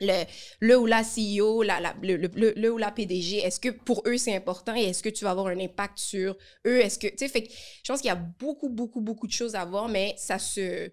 le, 0.00 0.24
le 0.60 0.78
ou 0.78 0.86
la 0.86 1.02
CEO, 1.02 1.62
la, 1.62 1.80
la- 1.80 1.96
le, 2.02 2.16
le- 2.16 2.30
le- 2.34 2.52
le 2.56 2.72
ou 2.72 2.78
la 2.78 2.92
PDG, 2.92 3.38
est-ce 3.38 3.58
que 3.58 3.68
pour 3.70 4.02
eux 4.06 4.16
c'est 4.16 4.34
important 4.34 4.74
et 4.76 4.84
est-ce 4.84 5.02
que 5.02 5.08
tu 5.08 5.24
vas 5.24 5.32
avoir 5.32 5.48
un 5.48 5.58
impact 5.58 5.98
sur 5.98 6.36
eux? 6.66 6.78
Est-ce 6.80 6.98
que, 7.00 7.08
tu 7.08 7.16
sais, 7.18 7.28
fait 7.28 7.42
que 7.44 7.50
je 7.52 7.92
pense 7.92 8.00
qu'il 8.00 8.08
y 8.08 8.12
a 8.12 8.14
beaucoup, 8.14 8.68
beaucoup, 8.68 9.00
beaucoup 9.00 9.26
de 9.26 9.32
choses 9.32 9.56
à 9.56 9.64
voir, 9.64 9.88
mais 9.88 10.14
ça 10.16 10.38
se. 10.38 10.90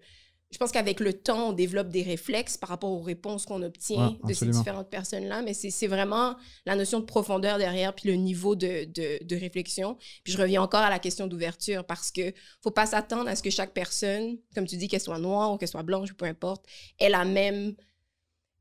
Je 0.52 0.58
pense 0.58 0.70
qu'avec 0.70 1.00
le 1.00 1.12
temps, 1.12 1.48
on 1.48 1.52
développe 1.52 1.88
des 1.88 2.02
réflexes 2.02 2.56
par 2.56 2.68
rapport 2.68 2.90
aux 2.90 3.02
réponses 3.02 3.44
qu'on 3.46 3.62
obtient 3.62 4.16
Ouais, 4.22 4.28
de 4.28 4.32
ces 4.32 4.46
différentes 4.46 4.88
personnes-là, 4.88 5.42
mais 5.42 5.54
c'est 5.54 5.70
c'est 5.70 5.88
vraiment 5.88 6.36
la 6.64 6.76
notion 6.76 7.00
de 7.00 7.04
profondeur 7.04 7.58
derrière, 7.58 7.94
puis 7.94 8.08
le 8.08 8.14
niveau 8.14 8.54
de, 8.54 8.84
de, 8.84 9.22
de 9.24 9.36
réflexion. 9.36 9.96
Puis 10.22 10.32
je 10.32 10.38
reviens 10.38 10.62
encore 10.62 10.80
à 10.80 10.90
la 10.90 10.98
question 11.00 11.26
d'ouverture, 11.26 11.84
parce 11.84 12.10
que 12.12 12.32
faut 12.62 12.70
pas 12.70 12.86
s'attendre 12.86 13.28
à 13.28 13.34
ce 13.36 13.42
que 13.42 13.50
chaque 13.50 13.74
personne, 13.74 14.38
comme 14.54 14.66
tu 14.66 14.76
dis, 14.76 14.88
qu'elle 14.88 15.00
soit 15.00 15.18
noire 15.18 15.52
ou 15.52 15.58
qu'elle 15.58 15.68
soit 15.68 15.82
blanche, 15.82 16.12
peu 16.14 16.26
importe, 16.26 16.64
ait 17.00 17.10
la 17.10 17.24
même 17.24 17.74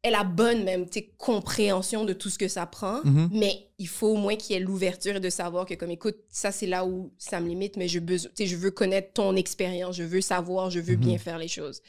ait 0.07 0.11
la 0.11 0.23
bonne 0.23 0.63
même 0.63 0.85
compréhension 1.17 2.05
de 2.05 2.13
tout 2.13 2.29
ce 2.29 2.37
que 2.37 2.47
ça 2.47 2.65
prend, 2.65 3.03
Mhm. 3.03 3.29
mais 3.33 3.69
il 3.77 3.87
faut 3.87 4.07
au 4.09 4.15
moins 4.17 4.35
qu'il 4.35 4.53
y 4.55 4.57
ait 4.57 4.61
l'ouverture 4.63 5.15
et 5.15 5.19
de 5.19 5.29
savoir 5.29 5.65
que 5.65 5.73
comme 5.73 5.91
écoute, 5.91 6.17
ça 6.29 6.51
c'est 6.51 6.67
là 6.67 6.85
où 6.85 7.13
ça 7.17 7.39
me 7.41 7.47
limite, 7.47 7.77
mais 7.77 7.87
je, 7.87 7.99
besoin, 7.99 8.29
tu 8.35 8.43
sais, 8.43 8.47
je 8.47 8.55
veux 8.55 8.71
connaître 8.71 9.13
ton 9.13 9.35
expérience, 9.35 9.95
je 9.95 10.03
veux 10.03 10.21
savoir, 10.21 10.69
je 10.69 10.79
veux 10.79 10.95
Mhm. 10.95 11.01
bien 11.01 11.17
faire 11.17 11.37
les 11.37 11.47
choses. 11.47 11.81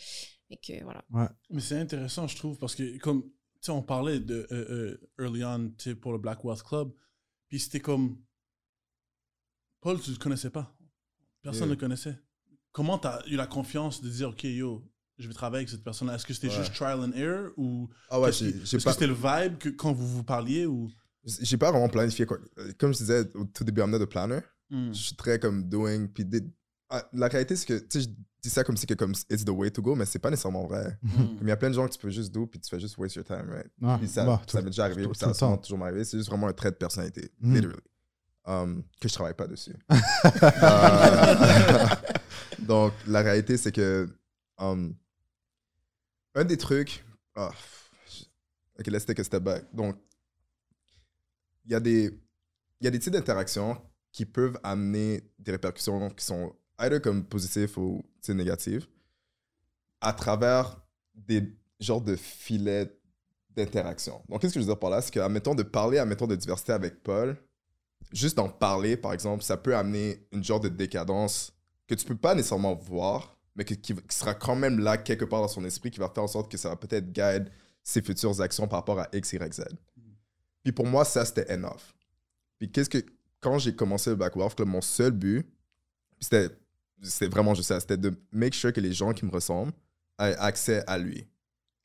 Et 0.50 0.56
que 0.56 0.82
voilà. 0.84 1.04
Mais 1.50 1.60
c'est 1.60 1.78
intéressant, 1.78 2.26
je 2.28 2.36
trouve, 2.36 2.56
parce 2.58 2.74
que 2.74 2.98
comme, 2.98 3.22
tu 3.24 3.30
sais, 3.62 3.72
on 3.72 3.82
parlait 3.82 4.20
de 4.20 4.46
euh, 4.52 4.98
euh, 5.18 5.24
early 5.24 5.44
on, 5.44 5.72
pour 6.00 6.12
le 6.12 6.18
Black 6.18 6.44
Wealth 6.44 6.62
Club, 6.62 6.92
puis 7.48 7.58
c'était 7.60 7.80
comme, 7.80 8.16
Paul, 9.80 10.00
tu 10.00 10.10
le 10.10 10.16
connaissais 10.16 10.50
pas. 10.50 10.74
Personne 11.42 11.62
ne 11.62 11.66
Yeah. 11.66 11.74
le 11.74 11.80
connaissait. 11.80 12.16
Comment 12.72 12.98
tu 12.98 13.06
as 13.08 13.22
eu 13.28 13.36
la 13.36 13.46
confiance 13.46 14.02
de 14.02 14.08
dire, 14.08 14.30
OK, 14.30 14.44
yo, 14.44 14.82
je 15.18 15.28
vais 15.28 15.34
travailler 15.34 15.60
avec 15.60 15.68
cette 15.70 15.82
personne-là? 15.84 16.14
Est-ce 16.16 16.26
que 16.26 16.34
c'était 16.34 16.48
Ouais. 16.48 16.54
juste 16.54 16.74
trial 16.74 17.00
and 17.00 17.12
error 17.14 17.50
ou 17.56 17.88
Ah 18.10 18.20
ouais, 18.20 18.32
j'ai 18.32 18.52
j'ai 18.64 18.76
est-ce 18.76 18.84
pas, 18.84 18.90
que 18.94 19.00
c'était 19.00 19.06
le 19.06 19.14
vibe 19.14 19.58
que, 19.58 19.68
quand 19.70 19.92
vous 19.92 20.06
vous 20.06 20.24
parliez 20.24 20.66
ou? 20.66 20.88
J'ai 21.24 21.56
pas 21.56 21.70
vraiment 21.70 21.88
planifié 21.88 22.24
quoi. 22.26 22.38
Euh, 22.58 22.72
Comme 22.78 22.92
je 22.92 22.98
disais 22.98 23.28
au 23.34 23.44
tout 23.44 23.64
début, 23.64 23.80
I'm 23.80 23.90
not 23.90 24.00
a 24.02 24.06
planner. 24.06 24.40
Hmm. 24.70 24.88
Je 24.92 24.98
suis 24.98 25.16
très 25.16 25.38
comme 25.40 25.64
doing. 25.68 26.06
Puis 26.06 26.24
des- 26.24 26.44
ah, 26.90 27.04
la 27.12 27.26
réalité, 27.28 27.56
c'est 27.56 27.66
que, 27.66 27.78
tu 27.78 27.86
sais, 27.90 28.00
je 28.02 28.08
dis 28.42 28.50
ça 28.50 28.62
comme 28.62 28.76
si 28.76 28.86
que 28.86 28.94
comme 28.94 29.12
it's 29.30 29.44
the 29.44 29.48
way 29.50 29.70
to 29.72 29.82
go, 29.82 29.94
mais 29.96 30.04
c'est 30.06 30.20
pas 30.20 30.30
nécessairement 30.30 30.66
vrai. 30.66 30.96
Comme 31.16 31.38
il 31.42 31.48
y 31.48 31.50
a 31.50 31.56
plein 31.56 31.70
de 31.70 31.74
gens 31.74 31.86
que 31.88 31.92
tu 31.92 31.98
peux 31.98 32.10
juste 32.10 32.32
do, 32.32 32.46
puis 32.46 32.60
tu 32.60 32.68
fais 32.70 32.78
juste 32.78 32.96
waste 32.98 33.16
your 33.16 33.24
time, 33.24 33.46
right? 33.50 33.66
Ouais. 33.80 33.98
Puis 33.98 34.06
ça, 34.08 34.24
Bah, 34.24 34.40
ça 34.46 34.60
m'est 34.60 34.66
déjà 34.70 34.84
arrivé, 34.84 35.02
tout- 35.02 35.10
puis 35.10 35.18
ça 35.18 35.48
va 35.48 35.56
toujours 35.56 35.78
m'arriver. 35.78 36.04
C'est 36.04 36.16
juste 36.18 36.28
vraiment 36.30 36.46
un 36.46 36.52
trait 36.52 36.70
de 36.70 36.76
personnalité, 36.76 37.30
Mhm. 37.40 37.54
literally. 37.54 37.80
Um, 38.48 38.84
que 39.00 39.08
je 39.08 39.14
travaille 39.14 39.34
pas 39.34 39.48
dessus. 39.48 39.74
Euh, 40.62 41.86
donc, 42.60 42.92
la 43.08 43.22
réalité, 43.22 43.56
c'est 43.56 43.72
que 43.72 44.08
um, 44.58 44.94
un 46.36 46.44
des 46.44 46.56
trucs. 46.56 47.04
je- 47.36 48.24
ok, 48.78 48.86
let's 48.88 49.04
take 49.04 49.20
a 49.20 49.24
step 49.24 49.42
back. 49.42 49.64
Donc, 49.74 49.96
il 51.64 51.72
y 51.72 51.74
a 51.74 51.80
des, 51.80 52.10
y 52.80 52.86
a 52.86 52.90
des 52.90 52.98
types 52.98 53.12
d'interactions 53.12 53.76
qui 54.12 54.24
peuvent 54.24 54.58
amener 54.62 55.22
des 55.38 55.52
répercussions 55.52 56.10
qui 56.10 56.24
sont 56.24 56.54
either 56.78 57.00
comme 57.00 57.24
positives 57.24 57.76
ou 57.78 58.04
négatives 58.28 58.86
à 60.00 60.12
travers 60.12 60.80
des 61.14 61.56
genres 61.80 62.00
de 62.02 62.16
filets 62.16 62.92
d'interaction. 63.50 64.22
Donc, 64.28 64.40
qu'est-ce 64.40 64.54
que 64.54 64.60
je 64.60 64.64
veux 64.66 64.70
dire 64.72 64.78
par 64.78 64.90
là? 64.90 65.00
C'est 65.00 65.10
qu'admettons 65.12 65.54
de 65.54 65.62
parler, 65.62 65.98
admettons 65.98 66.26
de 66.26 66.36
diversité 66.36 66.72
avec 66.72 67.02
Paul, 67.02 67.36
juste 68.12 68.36
d'en 68.36 68.48
parler, 68.48 68.96
par 68.96 69.12
exemple, 69.12 69.42
ça 69.42 69.56
peut 69.56 69.74
amener 69.74 70.26
une 70.32 70.44
genre 70.44 70.60
de 70.60 70.68
décadence 70.68 71.52
que 71.86 71.94
tu 71.94 72.04
peux 72.04 72.16
pas 72.16 72.34
nécessairement 72.34 72.74
voir, 72.74 73.35
mais 73.56 73.64
qui, 73.64 73.76
qui 73.78 73.94
sera 74.10 74.34
quand 74.34 74.54
même 74.54 74.78
là 74.78 74.96
quelque 74.98 75.24
part 75.24 75.40
dans 75.40 75.48
son 75.48 75.64
esprit, 75.64 75.90
qui 75.90 75.98
va 75.98 76.08
faire 76.08 76.22
en 76.24 76.28
sorte 76.28 76.50
que 76.50 76.58
ça 76.58 76.68
va 76.68 76.76
peut-être 76.76 77.10
guide 77.12 77.50
ses 77.82 78.02
futures 78.02 78.40
actions 78.40 78.68
par 78.68 78.80
rapport 78.80 79.00
à 79.00 79.08
X, 79.12 79.32
Y, 79.32 79.52
Z. 79.54 79.62
Puis 80.62 80.72
pour 80.72 80.86
moi, 80.86 81.04
ça, 81.04 81.24
c'était 81.24 81.50
enough. 81.54 81.94
Puis 82.58 82.70
qu'est-ce 82.70 82.90
que, 82.90 82.98
quand 83.40 83.58
j'ai 83.58 83.74
commencé 83.74 84.10
le 84.10 84.16
Back 84.16 84.32
Club, 84.32 84.68
mon 84.68 84.80
seul 84.80 85.12
but, 85.12 85.46
c'était, 86.20 86.48
c'était 87.02 87.28
vraiment 87.28 87.54
juste 87.54 87.68
ça, 87.68 87.78
c'était 87.80 87.96
de 87.96 88.12
make 88.32 88.54
sure 88.54 88.72
que 88.72 88.80
les 88.80 88.92
gens 88.92 89.12
qui 89.12 89.24
me 89.24 89.30
ressemblent 89.30 89.72
aient 90.18 90.34
accès 90.38 90.82
à 90.86 90.98
lui. 90.98 91.26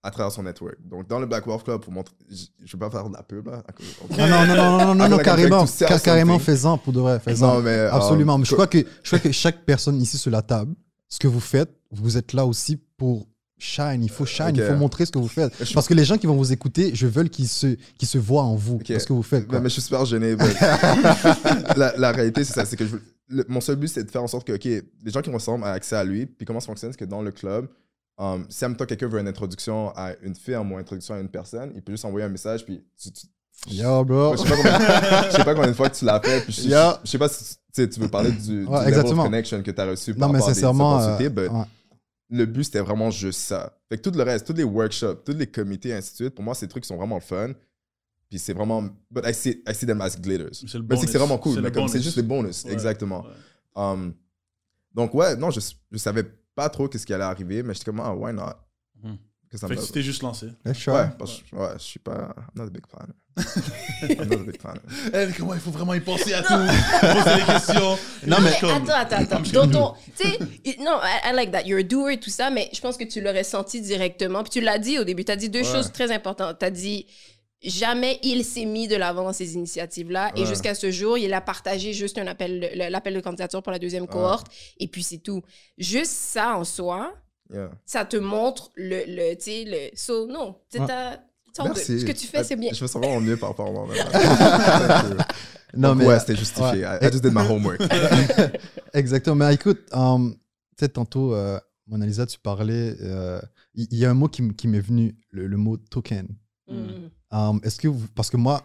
à 0.03 0.09
travers 0.09 0.31
son 0.31 0.41
network. 0.41 0.77
Donc, 0.83 1.07
dans 1.07 1.19
le 1.19 1.27
Black 1.27 1.45
Wolf 1.45 1.63
Club, 1.63 1.79
pour 1.81 1.93
montrer. 1.93 2.15
Je 2.27 2.45
je 2.65 2.71
vais 2.75 2.79
pas 2.79 2.89
faire 2.89 3.07
de 3.07 3.13
la 3.15 3.21
pub, 3.21 3.45
là. 3.47 3.61
à 3.67 3.71
cause- 3.71 4.17
non, 4.17 4.27
non, 4.27 4.95
non, 4.95 5.07
non, 5.09 5.17
carrément, 5.23 5.65
car- 5.87 6.01
carrément, 6.01 6.39
fais-en 6.39 6.77
pour 6.79 6.91
de 6.91 6.99
vrai, 6.99 7.19
fais-en. 7.19 7.55
Non, 7.55 7.61
mais. 7.61 7.69
euh, 7.69 7.91
Absolument. 7.93 8.39
Mais 8.39 8.45
je 8.45 8.53
crois, 8.55 8.65
que, 8.65 8.79
je 8.79 9.07
crois 9.09 9.19
que 9.19 9.31
chaque 9.31 9.63
personne 9.63 10.01
ici 10.01 10.17
sur 10.17 10.31
la 10.31 10.41
table, 10.41 10.73
ce 11.11 11.19
que 11.19 11.27
vous 11.27 11.39
faites, 11.39 11.69
vous 11.91 12.17
êtes 12.17 12.33
là 12.33 12.45
aussi 12.47 12.77
pour 12.97 13.27
shine. 13.59 14.01
Il 14.01 14.09
faut 14.09 14.25
shine, 14.25 14.53
il 14.55 14.63
faut 14.63 14.75
montrer 14.75 15.05
ce 15.05 15.11
que 15.11 15.19
vous 15.19 15.27
faites. 15.27 15.53
Je- 15.63 15.73
Parce 15.75 15.87
que 15.87 15.93
les 15.93 16.05
gens 16.05 16.17
qui 16.17 16.25
vont 16.25 16.35
vous 16.35 16.51
écouter, 16.51 16.95
je 16.95 17.05
veux 17.05 17.25
qu'ils 17.25 17.47
se, 17.47 17.75
qu'ils 17.99 18.07
se 18.07 18.17
voient 18.17 18.41
en 18.43 18.55
vous, 18.55 18.77
Ok. 18.77 18.87
ce 18.87 19.05
que 19.05 19.13
vous 19.13 19.21
faites. 19.21 19.45
quoi. 19.45 19.59
Mais, 19.59 19.63
mais 19.65 19.69
je 19.69 19.73
suis 19.73 19.81
super 19.83 20.03
gêné. 20.05 20.35
but- 20.35 20.45
la, 21.77 21.93
la 21.97 22.11
réalité, 22.11 22.43
c'est 22.43 22.53
ça. 22.53 22.65
C'est 22.65 22.75
que 22.77 22.85
je 22.85 22.91
veux- 22.91 23.03
le- 23.29 23.45
mon 23.47 23.61
seul 23.61 23.75
but, 23.75 23.87
c'est 23.87 24.03
de 24.03 24.09
faire 24.09 24.23
en 24.23 24.27
sorte 24.27 24.47
que, 24.47 24.53
OK, 24.53 24.63
les 24.65 24.83
gens 25.11 25.21
qui 25.21 25.29
me 25.29 25.35
ressemblent 25.35 25.63
aient 25.65 25.69
accès 25.69 25.95
à 25.95 26.03
lui. 26.03 26.25
Puis 26.25 26.45
comment 26.45 26.59
ça 26.59 26.65
fonctionne, 26.67 26.91
c'est 26.91 26.97
que 26.99 27.05
dans 27.05 27.21
le 27.21 27.31
club, 27.31 27.67
um, 28.17 28.45
si 28.49 28.65
en 28.65 28.69
même 28.69 28.77
temps 28.77 28.85
quelqu'un 28.85 29.07
veut 29.07 29.19
une 29.19 29.27
introduction 29.27 29.89
à 29.95 30.13
une 30.23 30.35
firme 30.35 30.71
ou 30.71 30.75
une 30.75 30.81
introduction 30.81 31.13
à 31.15 31.19
une 31.19 31.29
personne, 31.29 31.71
il 31.75 31.81
peut 31.81 31.91
juste 31.93 32.05
envoyer 32.05 32.25
un 32.25 32.29
message. 32.29 32.65
Puis 32.65 32.83
tu- 32.97 33.11
tu- 33.11 33.27
Yo, 33.67 34.03
bro. 34.03 34.35
je 34.35 34.41
sais 34.41 34.49
pas 34.49 34.55
combien, 34.55 34.79
je 35.29 35.35
sais 35.35 35.43
pas 35.43 35.53
combien 35.55 35.69
de 35.69 35.75
fois 35.75 35.89
que 35.89 35.95
tu 35.95 36.05
l'as 36.05 36.19
fait. 36.19 36.41
Puis 36.41 36.53
je, 36.53 36.61
je- 36.63 36.95
je 37.03 37.09
sais 37.09 37.17
pas 37.19 37.29
si 37.29 37.55
tu, 37.73 37.99
veux 37.99 38.07
parler 38.09 38.31
du, 38.31 38.39
du 38.39 38.65
Ouais, 38.65 38.79
level 38.79 38.87
exactement. 38.87 39.21
of 39.23 39.27
connection 39.29 39.61
que 39.63 39.71
tu 39.71 39.81
as 39.81 39.85
reçu 39.85 40.11
Non, 40.13 40.19
par 40.21 40.29
mais 40.29 40.33
rapport 40.39 40.47
à 40.49 40.51
des 40.51 40.55
sincèrement, 40.55 40.95
opportunités. 40.97 41.39
euh, 41.41 41.49
ouais. 41.49 41.65
le 42.29 42.45
but, 42.45 42.63
c'était 42.63 42.79
vraiment 42.79 43.09
juste 43.11 43.39
ça. 43.41 43.77
Fait 43.89 43.97
que 43.97 44.09
tout 44.09 44.17
le 44.17 44.23
reste, 44.23 44.47
tous 44.47 44.53
les 44.53 44.63
workshops, 44.63 45.23
tous 45.25 45.33
les 45.33 45.47
comités, 45.47 45.93
ainsi 45.93 46.11
de 46.11 46.15
suite, 46.15 46.35
pour 46.35 46.43
moi, 46.43 46.55
c'est 46.55 46.65
des 46.65 46.69
trucs 46.71 46.83
qui 46.83 46.87
sont 46.87 46.97
vraiment 46.97 47.15
le 47.15 47.21
fun. 47.21 47.51
Puis 48.29 48.39
c'est 48.39 48.53
vraiment. 48.53 48.81
But 49.11 49.25
I 49.27 49.33
see, 49.33 49.61
I 49.67 49.75
see 49.75 49.85
them 49.85 50.01
as 50.01 50.17
glitters. 50.19 50.49
C'est 50.53 50.73
le 50.77 50.85
Mais 50.89 50.95
c'est 50.97 51.17
vraiment 51.17 51.37
cool. 51.37 51.55
C'est 51.55 51.61
mais 51.61 51.71
comme 51.71 51.87
juste 51.89 52.15
les 52.17 52.23
bonus, 52.23 52.63
Ouais, 52.65 52.71
exactement. 52.73 53.23
ouais. 53.23 53.29
Um, 53.83 54.13
donc, 54.93 55.13
ouais, 55.13 55.35
non, 55.35 55.51
je, 55.51 55.59
je 55.91 55.97
savais 55.97 56.23
pas 56.55 56.67
trop 56.69 56.87
qu'est-ce 56.89 57.05
qui 57.05 57.13
allait 57.13 57.23
arriver, 57.23 57.61
mais 57.63 57.73
j'étais 57.73 57.85
comme, 57.85 57.99
ah, 58.01 58.13
why 58.13 58.33
not? 58.33 58.53
Mhm. 59.03 59.17
Que 59.51 59.57
ça 59.57 59.67
Fait 59.67 59.75
me 59.75 59.81
que 59.81 59.85
tu 59.85 59.91
t'es 59.91 60.01
juste 60.01 60.23
lancé. 60.23 60.45
Ouais, 60.65 61.09
parce 61.19 61.41
que 61.41 61.55
ouais, 61.55 61.69
je 61.73 61.83
suis 61.83 61.99
pas. 61.99 62.33
I'm 62.37 62.45
not 62.55 62.63
a 62.63 62.69
big 62.69 62.85
fan. 62.87 63.13
I'm 64.09 64.27
not 64.29 64.33
a 64.35 64.37
big 64.45 64.61
fan. 64.61 64.79
Eh, 65.13 65.25
mais 65.25 65.33
comment 65.37 65.53
il 65.53 65.59
faut 65.59 65.71
vraiment 65.71 65.93
y 65.93 65.99
penser 65.99 66.33
à 66.33 66.41
tout? 66.41 66.53
Poser 66.53 67.35
des 67.35 67.45
questions. 67.45 67.97
Non, 68.27 68.37
mais- 68.41 68.57
Comme- 68.61 68.69
Attends, 68.89 68.93
attends, 68.93 69.15
attends. 69.17 69.95
tu 70.15 70.23
sais, 70.23 70.77
non, 70.79 70.99
I, 71.03 71.29
I 71.31 71.35
like 71.35 71.51
that. 71.51 71.63
You're 71.63 71.79
a 71.79 71.83
doer 71.83 72.13
et 72.13 72.19
tout 72.19 72.29
ça, 72.29 72.49
mais 72.49 72.69
je 72.73 72.79
pense 72.79 72.95
que 72.95 73.03
tu 73.03 73.19
l'aurais 73.19 73.43
senti 73.43 73.81
directement. 73.81 74.41
Puis 74.43 74.51
tu 74.51 74.61
l'as 74.61 74.79
dit 74.79 74.97
au 74.99 75.03
début. 75.03 75.25
Tu 75.25 75.31
as 75.33 75.35
dit 75.35 75.49
deux 75.49 75.59
Ouais. 75.59 75.65
choses 75.65 75.91
très 75.91 76.11
importantes. 76.13 76.57
Tu 76.59 76.65
as 76.65 76.71
dit 76.71 77.05
jamais 77.61 78.19
il 78.23 78.43
s'est 78.45 78.65
mis 78.65 78.87
de 78.87 78.95
l'avant 78.95 79.23
dans 79.25 79.33
ces 79.33 79.53
initiatives-là. 79.55 80.31
Et 80.37 80.41
Ouais. 80.41 80.45
jusqu'à 80.47 80.75
ce 80.75 80.91
jour, 80.91 81.17
il 81.17 81.33
a 81.33 81.41
partagé 81.41 81.91
juste 81.91 82.17
un 82.17 82.27
appel, 82.27 82.71
l'appel 82.89 83.13
de 83.15 83.19
candidature 83.19 83.61
pour 83.61 83.71
la 83.73 83.79
deuxième 83.79 84.07
cohorte. 84.07 84.47
Et 84.79 84.87
puis 84.87 85.03
c'est 85.03 85.19
tout. 85.19 85.41
Juste 85.77 86.11
ça 86.13 86.55
en 86.55 86.63
soi, 86.63 87.13
Yeah. 87.53 87.71
ça 87.85 88.05
te 88.05 88.15
montre 88.15 88.71
le, 88.75 89.03
le 89.07 89.35
tu 89.35 89.43
sais, 89.43 89.65
le. 89.65 89.95
So, 89.95 90.25
non, 90.27 90.55
Merci. 91.59 91.99
Ce 91.99 92.05
que 92.05 92.11
tu 92.11 92.27
fais, 92.27 92.43
c'est 92.43 92.55
bien. 92.55 92.71
Je 92.73 92.81
me 92.83 92.87
sens 92.87 93.01
vraiment 93.01 93.19
mieux 93.19 93.37
par 93.37 93.49
rapport 93.49 93.67
à 93.67 93.71
moi-même. 93.71 95.17
Non, 95.73 95.89
Donc, 95.89 95.99
mais, 95.99 96.07
ouais, 96.07 96.19
c'était 96.19 96.35
justifié. 96.35 96.85
ouais. 96.85 96.99
I, 97.01 97.07
I 97.07 97.11
just 97.11 97.23
did 97.23 97.33
my 97.33 97.47
homework. 97.47 97.79
Exactement. 98.93 99.37
Mais 99.37 99.53
écoute, 99.53 99.79
um, 99.93 100.33
tu 100.77 100.83
sais, 100.83 100.89
tantôt, 100.89 101.33
euh, 101.33 101.57
Mona 101.87 102.05
Lisa, 102.05 102.25
tu 102.25 102.37
parlais, 102.37 102.97
euh, 102.99 103.39
il 103.73 103.97
y, 103.97 104.03
a 104.03 104.09
un 104.11 104.13
mot 104.13 104.27
qui, 104.27 104.41
m'est 104.41 104.81
venu, 104.81 105.15
le, 105.29 105.47
le 105.47 105.55
mot 105.55 105.77
token. 105.77 106.27
Mm. 106.67 107.07
Um, 107.31 107.61
Est-ce 107.63 107.79
que 107.79 107.87
vous, 107.87 108.05
parce 108.13 108.29
que 108.29 108.35
moi, 108.35 108.61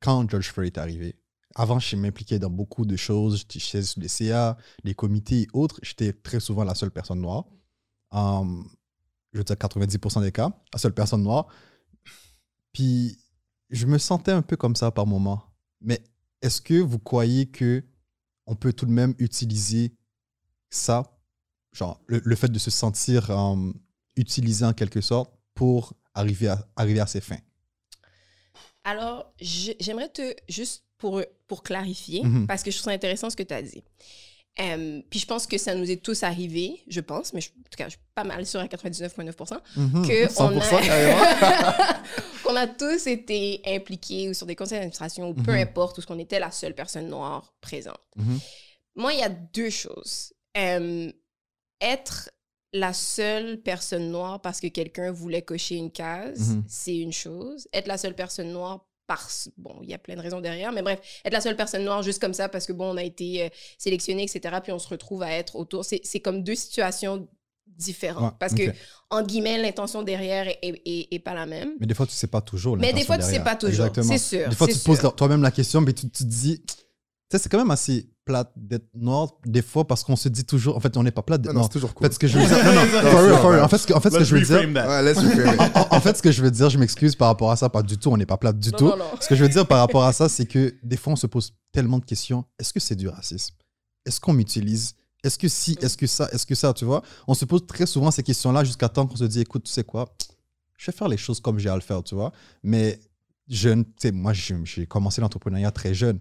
quand 0.00 0.30
George 0.30 0.52
Floyd 0.52 0.76
est 0.76 0.78
arrivé, 0.78 1.16
avant, 1.56 1.80
je 1.80 1.96
m'impliquais 1.96 2.38
dans 2.38 2.50
beaucoup 2.50 2.84
de 2.84 2.96
choses. 2.96 3.38
J'étais 3.38 3.58
j'étais 3.58 3.82
sur 3.82 4.00
les 4.00 4.08
CA, 4.08 4.56
les 4.82 4.94
comités 4.94 5.42
et 5.42 5.48
autres. 5.52 5.80
J'étais 5.82 6.12
très 6.12 6.38
souvent 6.40 6.62
la 6.62 6.76
seule 6.76 6.90
personne 6.90 7.20
noire. 7.20 7.46
Um, 8.14 8.68
je 9.32 9.38
veux 9.38 9.44
dire 9.44 9.56
90% 9.56 10.22
des 10.22 10.30
cas, 10.32 10.50
la 10.72 10.78
seule 10.78 10.94
personne 10.94 11.22
noire. 11.22 11.48
Puis, 12.72 13.18
je 13.70 13.86
me 13.86 13.98
sentais 13.98 14.30
un 14.32 14.42
peu 14.42 14.56
comme 14.56 14.76
ça 14.76 14.90
par 14.90 15.06
moment. 15.06 15.42
Mais 15.80 16.00
est-ce 16.40 16.60
que 16.62 16.74
vous 16.80 16.98
croyez 16.98 17.46
que 17.46 17.82
on 18.46 18.54
peut 18.54 18.72
tout 18.72 18.86
de 18.86 18.92
même 18.92 19.14
utiliser 19.18 19.96
ça, 20.70 21.02
genre 21.72 22.00
le, 22.06 22.20
le 22.24 22.36
fait 22.36 22.48
de 22.48 22.58
se 22.58 22.70
sentir 22.70 23.30
um, 23.30 23.74
utilisé 24.16 24.64
en 24.64 24.72
quelque 24.74 25.00
sorte 25.00 25.34
pour 25.54 25.94
arriver 26.14 26.48
à, 26.48 26.64
arriver 26.76 27.00
à 27.00 27.06
ses 27.06 27.20
fins? 27.20 27.38
Alors, 28.84 29.32
j'aimerais 29.40 30.10
te, 30.10 30.34
juste 30.48 30.84
pour, 30.98 31.22
pour 31.48 31.62
clarifier, 31.62 32.22
Mhm. 32.22 32.46
parce 32.46 32.62
que 32.62 32.70
je 32.70 32.76
trouve 32.76 32.84
ça 32.84 32.94
intéressant 32.94 33.30
ce 33.30 33.36
que 33.36 33.42
tu 33.42 33.54
as 33.54 33.62
dit. 33.62 33.82
Euh, 34.60 35.02
puis 35.10 35.18
je 35.18 35.26
pense 35.26 35.46
que 35.48 35.58
ça 35.58 35.74
nous 35.74 35.90
est 35.90 36.00
tous 36.02 36.22
arrivé, 36.22 36.80
je 36.86 37.00
pense, 37.00 37.32
mais 37.32 37.40
je- 37.40 37.48
en 37.50 37.62
tout 37.70 37.76
cas, 37.76 37.86
je 37.86 37.90
suis 37.90 38.00
pas 38.14 38.22
mal 38.22 38.46
sûre 38.46 38.60
à 38.60 38.68
99,9%, 38.68 39.56
Mhm. 39.76 40.06
que 40.06 40.26
on 40.40 40.50
100% 40.50 40.76
a, 40.76 42.02
qu'on 42.44 42.54
a 42.54 42.66
tous 42.68 43.06
été 43.08 43.60
impliqués 43.66 44.28
ou 44.28 44.34
sur 44.34 44.46
des 44.46 44.54
conseils 44.54 44.78
d'administration 44.78 45.28
ou 45.30 45.34
peu 45.34 45.52
Mhm. 45.52 45.58
importe, 45.58 46.00
ce 46.00 46.06
qu'on 46.06 46.18
était 46.20 46.38
la 46.38 46.52
seule 46.52 46.74
personne 46.74 47.08
noire 47.08 47.52
présente. 47.60 47.98
Mhm. 48.16 48.38
Moi, 48.94 49.12
il 49.14 49.18
y 49.18 49.22
a 49.24 49.28
deux 49.28 49.70
choses. 49.70 50.32
Euh, 50.56 51.10
être 51.80 52.30
la 52.72 52.92
seule 52.92 53.60
personne 53.60 54.10
noire 54.10 54.40
parce 54.40 54.60
que 54.60 54.68
quelqu'un 54.68 55.10
voulait 55.10 55.42
cocher 55.42 55.74
une 55.76 55.90
case, 55.90 56.50
Mhm. 56.54 56.64
c'est 56.68 56.96
une 56.96 57.12
chose. 57.12 57.66
Être 57.72 57.88
la 57.88 57.98
seule 57.98 58.14
personne 58.14 58.52
noire 58.52 58.86
parce... 59.06 59.50
Bon, 59.58 59.76
il 59.82 59.90
y 59.90 59.94
a 59.94 59.98
plein 59.98 60.16
de 60.16 60.20
raisons 60.20 60.40
derrière, 60.40 60.72
mais 60.72 60.82
bref, 60.82 61.00
être 61.24 61.32
la 61.32 61.40
seule 61.40 61.56
personne 61.56 61.84
noire 61.84 62.02
juste 62.02 62.20
comme 62.20 62.34
ça 62.34 62.48
parce 62.48 62.66
que, 62.66 62.72
bon, 62.72 62.92
on 62.92 62.96
a 62.96 63.02
été 63.02 63.44
euh, 63.44 63.48
sélectionné, 63.78 64.22
etc., 64.24 64.56
puis 64.62 64.72
on 64.72 64.78
se 64.78 64.88
retrouve 64.88 65.22
à 65.22 65.30
être 65.32 65.56
autour. 65.56 65.84
C'est 65.84 66.20
comme 66.20 66.42
deux 66.42 66.54
situations 66.54 67.28
différentes. 67.66 68.22
Ouais, 68.32 68.36
parce 68.38 68.54
que, 68.54 68.72
en 69.10 69.22
guillemets, 69.22 69.58
l'intention 69.60 70.02
derrière 70.02 70.46
est, 70.48 70.58
est- 70.62 70.82
est- 70.84 71.08
est 71.14 71.18
pas 71.18 71.34
la 71.34 71.46
même. 71.46 71.72
Mais 71.80 71.86
des 71.86 71.94
fois, 71.94 72.06
tu 72.06 72.12
sais 72.12 72.26
pas 72.28 72.40
toujours. 72.40 72.76
Mais 72.76 72.92
des 72.92 73.04
fois, 73.04 73.18
tu 73.18 73.24
sais 73.24 73.40
pas 73.40 73.56
toujours. 73.56 73.88
C'est 74.02 74.18
sûr. 74.18 74.48
Des 74.48 74.54
fois, 74.54 74.66
tu 74.68 74.74
te 74.78 74.84
poses 74.84 75.00
toi-même 75.16 75.42
la 75.42 75.50
question, 75.50 75.80
mais 75.80 75.92
tu, 75.92 76.08
te 76.08 76.22
dis, 76.22 76.62
sais, 77.30 77.38
c'est 77.38 77.48
quand 77.48 77.58
même 77.58 77.70
assez 77.70 78.10
plate 78.24 78.50
d'être 78.56 78.88
noir, 78.94 79.32
des 79.44 79.60
fois, 79.60 79.86
parce 79.86 80.02
qu'on 80.02 80.16
se 80.16 80.28
dit 80.30 80.44
toujours, 80.44 80.76
en 80.76 80.80
fait, 80.80 80.96
on 80.96 81.02
n'est 81.02 81.10
pas 81.10 81.22
plate 81.22 81.42
d'être 81.42 81.52
Non, 81.52 81.60
noir. 81.60 81.68
c'est 81.70 81.74
toujours 81.74 81.90
En 81.90 81.92
cool. 81.92 82.06
fait, 82.06 82.14
ce 82.14 82.18
que 82.18 82.26
je 82.26 82.38
veux 82.38 82.46
dire, 82.46 82.56
non, 82.64 82.72
non, 82.72 83.10
for 83.10 83.20
real, 83.20 83.36
for 83.40 83.50
real. 83.50 83.62
En 83.64 83.68
fait, 83.68 83.78
ce 83.78 83.86
que, 83.86 83.92
en 83.92 84.00
fait, 84.00 84.10
ce 84.10 84.14
que 84.14 84.20
Let's 84.20 84.28
je 84.28 84.34
veux 84.36 84.40
dire, 85.56 85.60
en, 85.90 85.96
en 85.96 86.00
fait, 86.00 86.16
ce 86.16 86.22
que 86.22 86.32
je 86.32 86.42
veux 86.42 86.50
dire, 86.50 86.70
je 86.70 86.78
m'excuse 86.78 87.14
par 87.16 87.28
rapport 87.28 87.50
à 87.50 87.56
ça, 87.56 87.68
pas 87.68 87.82
du 87.82 87.98
tout, 87.98 88.08
on 88.10 88.16
n'est 88.16 88.24
pas 88.26 88.38
plate 88.38 88.58
du 88.58 88.70
Non, 88.70 88.78
tout. 88.78 88.84
non, 88.88 88.96
non. 88.96 89.04
Ce 89.20 89.28
que 89.28 89.34
je 89.36 89.42
veux 89.42 89.48
dire 89.50 89.66
par 89.66 89.78
rapport 89.78 90.04
à 90.04 90.12
ça, 90.12 90.28
c'est 90.28 90.46
que 90.46 90.74
des 90.82 90.96
fois, 90.96 91.12
on 91.12 91.16
se 91.16 91.26
pose 91.26 91.52
tellement 91.72 91.98
de 91.98 92.04
questions. 92.04 92.44
Est-ce 92.58 92.72
que 92.72 92.80
c'est 92.80 92.96
du 92.96 93.08
racisme? 93.08 93.54
Est-ce 94.06 94.20
qu'on 94.20 94.32
m'utilise? 94.32 94.94
Est-ce 95.22 95.38
que 95.38 95.48
si? 95.48 95.76
Est-ce 95.82 95.96
que 95.98 96.06
ça? 96.06 96.28
Est-ce 96.32 96.46
que 96.46 96.54
ça? 96.54 96.72
Tu 96.72 96.84
vois? 96.86 97.02
On 97.28 97.34
se 97.34 97.44
pose 97.44 97.66
très 97.66 97.86
souvent 97.86 98.10
ces 98.10 98.22
questions-là 98.22 98.64
jusqu'à 98.64 98.88
temps 98.88 99.06
qu'on 99.06 99.16
se 99.16 99.24
dit, 99.24 99.40
écoute, 99.40 99.64
tu 99.64 99.70
sais 99.72 99.84
quoi? 99.84 100.14
Je 100.78 100.90
vais 100.90 100.96
faire 100.96 101.08
les 101.08 101.16
choses 101.16 101.40
comme 101.40 101.58
j'ai 101.58 101.68
à 101.68 101.74
le 101.74 101.80
faire, 101.80 102.02
tu 102.02 102.14
vois? 102.14 102.32
Mais 102.62 103.00
jeune, 103.48 103.84
tu 103.84 103.90
sais, 104.00 104.12
moi, 104.12 104.32
j'ai 104.32 104.56
j'ai 104.64 104.86
commencé 104.86 105.20
l'entrepreneuriat 105.20 105.70
très 105.70 105.92
jeune. 105.94 106.18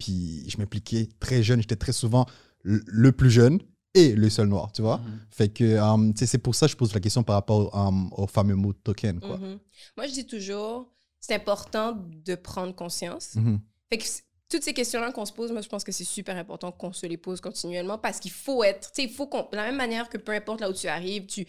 Puis 0.00 0.48
je 0.48 0.58
m'impliquais 0.58 1.08
très 1.20 1.44
jeune. 1.44 1.60
J'étais 1.60 1.76
très 1.76 1.92
souvent 1.92 2.26
le 2.64 3.12
plus 3.12 3.30
jeune 3.30 3.60
et 3.94 4.14
le 4.14 4.28
seul 4.30 4.48
noir, 4.48 4.72
tu 4.72 4.82
vois? 4.82 4.98
Mhm. 4.98 5.20
Fait 5.30 5.48
que, 5.48 5.76
um, 5.78 6.16
sais, 6.16 6.26
c'est 6.26 6.38
pour 6.38 6.54
ça 6.54 6.66
que 6.66 6.72
je 6.72 6.76
pose 6.76 6.92
la 6.94 7.00
question 7.00 7.22
par 7.22 7.36
rapport 7.36 7.72
au, 7.74 7.76
um, 7.76 8.10
au 8.12 8.26
fameux 8.26 8.54
mot 8.54 8.72
token, 8.72 9.20
quoi. 9.20 9.36
Mhm. 9.38 9.58
Moi, 9.96 10.06
je 10.06 10.12
dis 10.12 10.26
toujours, 10.26 10.92
c'est 11.20 11.34
important 11.34 11.96
de 12.24 12.34
prendre 12.34 12.74
conscience. 12.74 13.34
Mhm. 13.36 13.60
Fait 13.88 13.98
que 13.98 14.04
toutes 14.50 14.64
ces 14.64 14.74
questions-là 14.74 15.12
qu'on 15.12 15.24
se 15.24 15.32
pose, 15.32 15.52
moi, 15.52 15.62
je 15.62 15.68
pense 15.68 15.84
que 15.84 15.92
c'est 15.92 16.04
super 16.04 16.36
important 16.36 16.72
qu'on 16.72 16.92
se 16.92 17.06
les 17.06 17.16
pose 17.16 17.40
continuellement 17.40 17.98
parce 17.98 18.18
qu'il 18.18 18.32
faut 18.32 18.64
être, 18.64 18.90
tu 18.90 19.02
sais, 19.02 19.08
il 19.08 19.10
faut 19.10 19.28
qu'on, 19.28 19.42
de 19.42 19.56
la 19.56 19.66
même 19.66 19.76
manière 19.76 20.08
que 20.08 20.18
peu 20.18 20.32
importe 20.32 20.60
là 20.60 20.68
où 20.68 20.72
tu 20.72 20.88
arrives, 20.88 21.26
tu, 21.26 21.46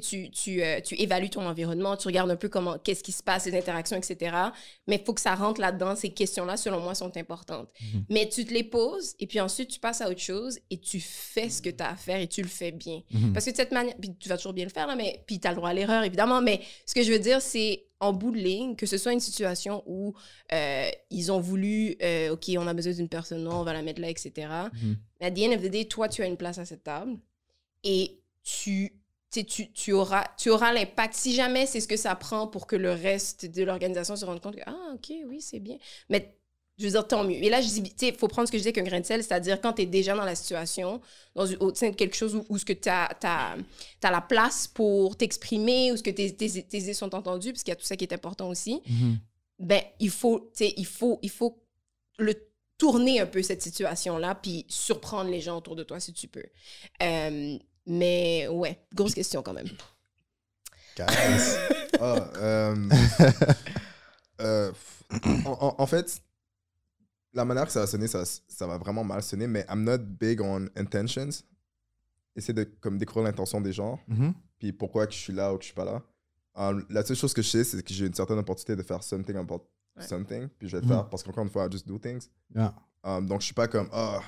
tu 0.00 0.62
euh, 0.62 0.80
tu 0.80 1.00
évalues 1.00 1.30
ton 1.30 1.46
environnement, 1.46 1.96
tu 1.96 2.08
regardes 2.08 2.30
un 2.30 2.36
peu 2.36 2.48
comment, 2.48 2.76
qu'est-ce 2.78 3.04
qui 3.04 3.12
se 3.12 3.22
passe, 3.22 3.46
les 3.46 3.56
interactions, 3.56 3.96
etc. 3.96 4.36
Mais 4.88 4.96
il 4.96 5.04
faut 5.04 5.14
que 5.14 5.20
ça 5.20 5.36
rentre 5.36 5.60
là-dedans. 5.60 5.94
Ces 5.94 6.10
questions-là, 6.10 6.56
selon 6.56 6.80
moi, 6.80 6.96
sont 6.96 7.16
importantes. 7.16 7.68
Mhm. 7.80 8.04
Mais 8.08 8.28
tu 8.28 8.44
te 8.44 8.52
les 8.52 8.64
poses 8.64 9.14
et 9.20 9.28
puis 9.28 9.40
ensuite, 9.40 9.68
tu 9.68 9.78
passes 9.78 10.00
à 10.00 10.08
autre 10.08 10.20
chose 10.20 10.58
et 10.70 10.80
tu 10.80 10.98
fais 10.98 11.48
ce 11.48 11.62
que 11.62 11.70
tu 11.70 11.84
as 11.84 11.90
à 11.90 11.96
faire 11.96 12.20
et 12.20 12.26
tu 12.26 12.42
le 12.42 12.48
fais 12.48 12.72
bien. 12.72 13.02
Mhm. 13.12 13.32
Parce 13.32 13.46
que 13.46 13.52
de 13.52 13.56
cette 13.56 13.72
manière, 13.72 13.94
puis 14.00 14.12
tu 14.18 14.28
vas 14.28 14.36
toujours 14.36 14.54
bien 14.54 14.64
le 14.64 14.72
faire, 14.72 14.88
là, 14.88 14.96
mais 14.96 15.22
puis 15.24 15.38
tu 15.38 15.46
as 15.46 15.50
le 15.52 15.56
droit 15.56 15.70
à 15.70 15.74
l'erreur, 15.74 16.02
évidemment. 16.02 16.42
Mais 16.42 16.60
ce 16.84 16.94
que 16.94 17.02
je 17.04 17.12
veux 17.12 17.20
dire, 17.20 17.40
c'est 17.40 17.84
en 18.00 18.12
bout 18.12 18.30
de 18.32 18.38
ligne, 18.38 18.76
que 18.76 18.86
ce 18.86 18.98
soit 18.98 19.12
une 19.12 19.20
situation 19.20 19.82
où 19.86 20.14
euh, 20.52 20.90
ils 21.10 21.30
ont 21.30 21.40
voulu, 21.40 21.96
euh, 22.02 22.32
OK, 22.32 22.50
on 22.56 22.66
a 22.66 22.74
besoin 22.74 22.94
d'une 22.94 23.08
personne 23.08 23.44
noire, 23.44 23.60
on 23.60 23.64
va 23.64 23.74
la 23.74 23.82
mettre 23.82 24.00
là, 24.00 24.08
etc. 24.08 24.48
Mais 25.20 25.26
at 25.26 25.30
the 25.30 25.40
end 25.40 25.52
of 25.52 25.62
the 25.62 25.70
day, 25.70 25.84
toi, 25.84 26.08
tu 26.08 26.22
as 26.22 26.26
une 26.26 26.38
place 26.38 26.58
à 26.58 26.64
cette 26.64 26.82
table 26.82 27.18
et 27.84 28.22
tu, 28.42 28.94
tu, 29.30 29.70
tu 29.72 29.92
auras, 29.92 30.24
tu 30.38 30.48
auras 30.48 30.72
l'impact. 30.72 31.14
Si 31.14 31.34
jamais 31.34 31.66
c'est 31.66 31.80
ce 31.80 31.88
que 31.88 31.96
ça 31.96 32.14
prend 32.14 32.46
pour 32.46 32.66
que 32.66 32.76
le 32.76 32.92
reste 32.92 33.46
de 33.46 33.62
l'organisation 33.62 34.16
se 34.16 34.24
rende 34.24 34.40
compte 34.40 34.56
que, 34.56 34.62
ah, 34.66 34.92
OK, 34.94 35.12
oui, 35.26 35.40
c'est 35.42 35.60
bien. 35.60 35.76
Mais 36.08 36.39
je 36.80 36.84
veux 36.86 36.90
dire, 36.92 37.06
tant 37.06 37.22
mieux. 37.24 37.36
Et 37.36 37.48
là, 37.50 37.60
je 37.60 37.68
dis, 37.68 37.82
tu 37.82 37.90
sais, 37.96 38.08
il 38.08 38.14
faut 38.16 38.26
prendre 38.26 38.48
ce 38.48 38.52
que 38.52 38.58
je 38.58 38.62
disais 38.62 38.72
qu'un 38.72 38.82
grain 38.82 38.98
de 39.00 39.04
sel, 39.06 39.22
c'est-à-dire 39.22 39.60
quand 39.60 39.74
tu 39.74 39.82
es 39.82 39.86
déjà 39.86 40.16
dans 40.16 40.24
la 40.24 40.34
situation, 40.34 41.00
dans 41.34 41.46
une, 41.46 41.58
au 41.58 41.74
sein 41.74 41.90
de 41.90 41.94
quelque 41.94 42.16
chose 42.16 42.34
où, 42.34 42.44
où 42.48 42.58
ce 42.58 42.64
que 42.64 42.72
tu 42.72 42.88
as, 42.88 43.56
la 44.02 44.20
place 44.22 44.66
pour 44.66 45.16
t'exprimer, 45.16 45.92
où 45.92 45.96
ce 45.96 46.02
que 46.02 46.10
tes, 46.10 46.34
tes, 46.34 46.62
tes 46.64 46.78
idées 46.78 46.94
sont 46.94 47.14
entendues, 47.14 47.52
parce 47.52 47.62
qu'il 47.62 47.70
y 47.72 47.76
a 47.76 47.76
tout 47.76 47.84
ça 47.84 47.96
qui 47.96 48.04
est 48.04 48.12
important 48.14 48.48
aussi, 48.48 48.80
Mhm. 48.88 49.18
ben, 49.58 49.82
il 50.00 50.10
faut, 50.10 50.50
tu 50.56 50.64
sais, 50.64 50.74
il 50.76 50.86
faut, 50.86 51.18
il 51.22 51.30
faut 51.30 51.62
le 52.18 52.34
tourner 52.78 53.20
un 53.20 53.26
peu 53.26 53.42
cette 53.42 53.60
situation-là, 53.62 54.34
puis 54.36 54.64
surprendre 54.68 55.30
les 55.30 55.40
gens 55.42 55.58
autour 55.58 55.76
de 55.76 55.82
toi 55.82 56.00
si 56.00 56.14
tu 56.14 56.28
peux. 56.28 56.44
Euh, 57.02 57.58
mais 57.86 58.48
ouais, 58.48 58.78
grosse 58.94 59.12
question 59.14 59.42
quand 59.42 59.52
même. 59.52 59.68
Guys. 60.96 61.06
Ah, 62.02 62.30
euh, 62.36 62.74
euh, 64.40 64.72
en, 65.44 65.50
en- 65.50 65.74
en 65.76 65.86
fait, 65.86 66.22
la 67.32 67.44
manière 67.44 67.66
que 67.66 67.72
ça 67.72 67.80
va 67.80 67.86
sonner, 67.86 68.06
ça, 68.08 68.24
ça 68.24 68.66
va 68.66 68.78
vraiment 68.78 69.04
mal 69.04 69.22
sonner, 69.22 69.46
mais 69.46 69.64
I'm 69.70 69.84
not 69.84 69.98
big 69.98 70.40
on 70.40 70.66
intentions. 70.76 71.30
Essayer 72.36 72.54
de 72.54 72.64
comme 72.64 72.96
découvrir 72.98 73.24
l'intention 73.24 73.60
des 73.60 73.72
gens, 73.72 73.98
Mhm. 74.08 74.32
puis 74.58 74.72
pourquoi 74.72 75.06
que 75.06 75.12
je 75.12 75.18
suis 75.18 75.32
là 75.32 75.52
ou 75.52 75.56
que 75.56 75.62
je 75.62 75.66
suis 75.66 75.74
pas 75.74 75.84
là. 75.84 76.02
Um, 76.54 76.84
la 76.90 77.04
seule 77.04 77.16
chose 77.16 77.32
que 77.32 77.42
je 77.42 77.48
sais, 77.48 77.64
c'est 77.64 77.82
que 77.82 77.92
j'ai 77.92 78.06
une 78.06 78.14
certaine 78.14 78.38
opportunité 78.38 78.76
de 78.76 78.82
faire 78.82 79.02
something 79.02 79.36
about 79.36 79.66
Ouais. 79.96 80.06
something, 80.06 80.48
puis 80.58 80.68
je 80.68 80.76
vais 80.76 80.80
le 80.82 80.86
Mhm. 80.88 80.92
faire 80.94 81.08
parce 81.08 81.22
qu'encore 81.22 81.42
une 81.44 81.50
fois, 81.50 81.66
I 81.66 81.68
just 81.72 81.86
do 81.86 81.98
things. 81.98 82.28
Yeah. 82.54 82.74
Um, 83.02 83.26
donc, 83.26 83.40
je 83.40 83.46
suis 83.46 83.54
pas 83.54 83.66
comme, 83.66 83.88
ah, 83.92 84.20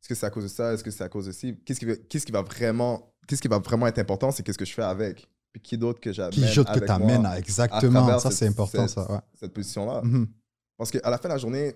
est-ce 0.00 0.08
que 0.08 0.14
c'est 0.14 0.26
à 0.26 0.30
cause 0.30 0.44
de 0.44 0.48
ça? 0.48 0.72
Est-ce 0.72 0.84
que 0.84 0.90
c'est 0.90 1.02
à 1.04 1.08
cause 1.08 1.26
de 1.26 1.32
ci? 1.32 1.56
Qu'est-ce 1.64 1.80
qui, 1.80 1.86
va- 1.86 1.96
qu'est-ce 1.96 2.24
qui 2.26 2.32
va 2.32 2.42
vraiment, 2.42 3.12
qu'est-ce 3.26 3.42
qui 3.42 3.48
va 3.48 3.58
vraiment 3.58 3.86
être 3.88 3.98
important, 3.98 4.30
c'est 4.30 4.42
qu'est-ce 4.44 4.58
que 4.58 4.64
je 4.64 4.72
fais 4.74 4.82
avec. 4.82 5.28
Puis 5.52 5.60
qui 5.62 5.76
d'autre 5.78 5.98
que 6.00 6.12
j'amène 6.12 6.30
Qui 6.32 6.46
joute 6.46 6.68
que 6.72 6.78
tu 6.78 6.90
amènes 6.90 7.26
à 7.26 7.30
à 7.30 7.38
exactement? 7.38 8.00
travers 8.02 8.20
Ça, 8.20 8.30
c'est 8.30 8.46
important, 8.46 8.86
cette- 8.86 8.94
ça. 9.04 9.12
Ouais. 9.12 9.20
cette 9.34 9.52
position-là. 9.52 10.02
Mhm. 10.04 10.28
Parce 10.76 10.90
qu'à 10.92 11.10
la 11.10 11.18
fin 11.18 11.28
de 11.28 11.34
la 11.34 11.38
journée, 11.38 11.74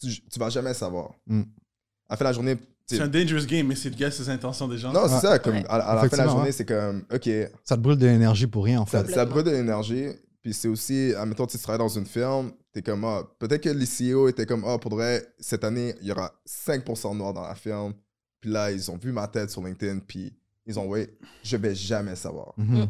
tu, 0.00 0.20
tu 0.28 0.38
vas 0.38 0.48
jamais 0.50 0.74
savoir. 0.74 1.12
Mm. 1.26 1.40
À 1.40 1.44
la 2.12 2.16
fin 2.16 2.24
de 2.24 2.28
la 2.28 2.32
journée, 2.32 2.56
C'est 2.88 3.00
un 3.00 3.08
dangerous 3.08 3.46
game, 3.46 3.66
mais 3.66 3.74
c'est 3.74 3.90
de 3.90 3.96
guess 3.96 4.18
les 4.20 4.30
intentions 4.30 4.68
des 4.68 4.78
gens. 4.78 4.92
non, 4.92 5.08
c'est 5.08 5.14
Ouais. 5.14 5.20
ça. 5.20 5.38
Comme, 5.40 5.54
Ouais. 5.54 5.64
à, 5.68 5.74
à 5.74 5.94
la 5.96 6.00
fin 6.02 6.06
de 6.08 6.16
la 6.16 6.26
journée, 6.28 6.42
ouais. 6.44 6.52
c'est 6.52 6.64
comme, 6.64 7.04
OK, 7.12 7.28
Ça 7.64 7.76
te 7.76 7.80
brûle 7.80 7.98
de 7.98 8.06
l'énergie 8.06 8.46
pour 8.46 8.64
rien, 8.64 8.80
en 8.82 8.86
ça, 8.86 9.04
fait. 9.04 9.12
ça 9.12 9.24
brûle 9.24 9.44
de 9.44 9.50
l'énergie. 9.50 10.06
Puis 10.40 10.54
c'est 10.54 10.68
aussi, 10.68 11.12
admettons, 11.16 11.46
tu 11.48 11.58
travailles 11.58 11.80
dans 11.80 11.88
une 11.88 12.06
firme, 12.06 12.52
t'es 12.72 12.80
comme, 12.82 13.04
ah, 13.04 13.24
peut-être 13.40 13.62
que 13.64 13.70
les 13.70 13.86
CEO 13.86 14.28
étaient 14.28 14.46
comme, 14.46 14.64
ah, 14.64 14.78
pour 14.78 14.92
de 14.92 14.96
vrai, 14.96 15.26
cette 15.40 15.64
année, 15.64 15.96
il 16.00 16.06
y 16.06 16.12
aura 16.12 16.32
5% 16.46 17.12
de 17.14 17.18
noirs 17.18 17.34
dans 17.34 17.42
la 17.42 17.56
firme. 17.56 17.94
Puis 18.40 18.50
là, 18.50 18.70
ils 18.70 18.88
ont 18.92 18.96
vu 18.96 19.10
ma 19.10 19.26
tête 19.26 19.50
sur 19.50 19.64
LinkedIn, 19.64 19.98
puis 20.06 20.32
ils 20.66 20.78
ont, 20.78 20.86
ouais, 20.86 21.10
je 21.42 21.56
vais 21.56 21.74
jamais 21.74 22.14
savoir. 22.14 22.52
Mhm. 22.56 22.86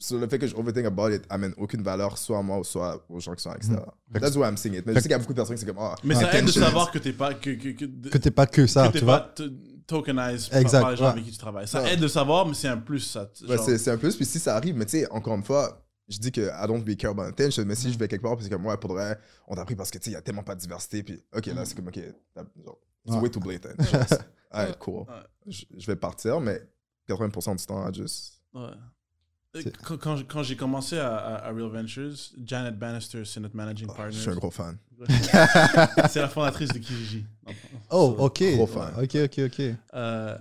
Sur 0.00 0.18
le 0.18 0.28
fait 0.28 0.38
que 0.38 0.46
je 0.46 0.54
overthink 0.54 0.86
about 0.86 1.10
it 1.10 1.24
amène 1.28 1.52
aucune 1.56 1.82
valeur, 1.82 2.16
soit 2.18 2.38
à 2.38 2.42
moi 2.42 2.58
ou 2.60 2.64
soit 2.64 3.04
aux 3.08 3.18
gens 3.18 3.34
qui 3.34 3.42
sont 3.42 3.50
à 3.50 3.54
l'extérieur. 3.54 3.96
Que- 4.12 4.20
That's 4.20 4.36
why 4.36 4.44
I'm 4.48 4.56
saying 4.56 4.76
it. 4.76 4.86
Mais 4.86 4.92
je 4.94 4.98
sais 4.98 5.02
qu'il 5.02 5.10
y 5.10 5.14
a 5.14 5.18
beaucoup 5.18 5.32
de 5.32 5.38
personnes 5.38 5.56
qui 5.56 5.62
sont 5.62 5.66
comme, 5.66 5.78
ah, 5.82 5.96
Mais 6.04 6.14
ça 6.14 6.32
aide 6.38 6.44
de 6.46 6.50
savoir 6.52 6.90
que 6.92 6.98
t'es 6.98 7.12
pas. 7.12 7.34
Que, 7.34 7.50
que, 7.50 7.70
que, 7.70 8.08
Que 8.08 8.18
t'es 8.18 8.30
pas 8.30 8.46
que 8.46 8.66
ça, 8.68 8.86
que 8.88 8.92
t'es 8.92 8.98
tu 9.00 9.04
pas 9.06 9.18
vois. 9.36 9.48
t- 9.48 9.50
tokenized 9.88 10.54
Exact, 10.54 10.80
par 10.82 10.90
les 10.92 10.96
gens 10.96 11.04
ouais. 11.06 11.10
avec 11.10 11.24
qui 11.24 11.32
tu 11.32 11.38
travailles. 11.38 11.66
Ça 11.66 11.82
Ouais. 11.82 11.94
aide 11.94 12.00
de 12.00 12.06
savoir, 12.08 12.46
mais 12.46 12.54
c'est 12.54 12.68
un 12.68 12.76
plus. 12.76 13.00
Ça, 13.00 13.28
Ouais, 13.48 13.58
c'est, 13.58 13.76
c'est 13.78 13.90
un 13.90 13.96
plus, 13.98 14.14
puis 14.14 14.24
si 14.24 14.38
ça 14.38 14.54
arrive, 14.54 14.76
mais 14.76 14.84
tu 14.84 15.00
sais, 15.00 15.10
encore 15.10 15.34
une 15.34 15.42
fois, 15.42 15.84
je 16.06 16.18
dis 16.18 16.30
que 16.30 16.42
I 16.42 16.66
don't 16.68 16.82
be 16.84 16.94
care 16.96 17.10
about 17.10 17.22
attention, 17.22 17.64
mais 17.66 17.74
si 17.74 17.92
je 17.92 17.98
vais 17.98 18.06
quelque 18.06 18.22
part, 18.22 18.36
puis 18.36 18.44
c'est 18.44 18.50
comme, 18.50 18.64
ouais, 18.66 18.76
pour 18.76 18.90
de 18.90 18.94
vrai, 18.94 19.18
on 19.48 19.56
t'a 19.56 19.64
pris 19.64 19.74
parce 19.74 19.90
que 19.90 19.98
tu 19.98 20.04
sais, 20.04 20.10
il 20.10 20.14
y 20.14 20.16
a 20.16 20.22
tellement 20.22 20.44
pas 20.44 20.54
de 20.54 20.60
diversité, 20.60 21.02
puis 21.02 21.20
ok, 21.36 21.46
là, 21.46 21.64
c'est 21.64 21.74
comme, 21.74 21.88
ok, 21.88 21.98
genre, 22.36 22.78
it's 23.04 23.14
Ouais. 23.16 23.20
way 23.22 23.30
too 23.30 23.40
blatant. 23.40 23.70
Alright, 24.52 24.78
cool. 24.78 25.00
Ouais. 25.00 25.06
Je, 25.48 25.64
je 25.76 25.86
vais 25.86 25.96
partir, 25.96 26.40
mais 26.40 26.62
80% 27.08 27.56
du 27.56 27.66
temps, 27.66 27.88
I 27.88 27.92
just. 27.92 28.40
Ouais. 28.54 28.70
Euh, 29.56 29.62
Quand, 29.82 29.96
quand, 29.96 30.22
quand 30.28 30.42
j'ai 30.42 30.56
commencé 30.56 30.98
à, 30.98 31.16
à- 31.16 31.46
à 31.48 31.52
Real 31.52 31.68
Ventures, 31.70 32.12
Janet 32.44 32.78
Bannister, 32.78 33.24
c'est 33.24 33.40
notre 33.40 33.56
managing 33.56 33.88
oh, 33.90 33.94
partner. 33.94 34.12
je 34.12 34.20
suis 34.20 34.30
un 34.30 34.34
gros 34.36 34.50
fan. 34.50 34.76
c'est 36.10 36.20
la 36.20 36.28
fondatrice 36.28 36.68
de 36.70 36.78
Kijiji. 36.78 37.24
Oh, 37.90 38.14
ok. 38.18 38.42
Gros 38.56 38.66
fan. 38.66 38.92
Ok, 39.02 39.14
ok, 39.14 39.38
ok. 39.46 39.62
euh, 39.94 40.36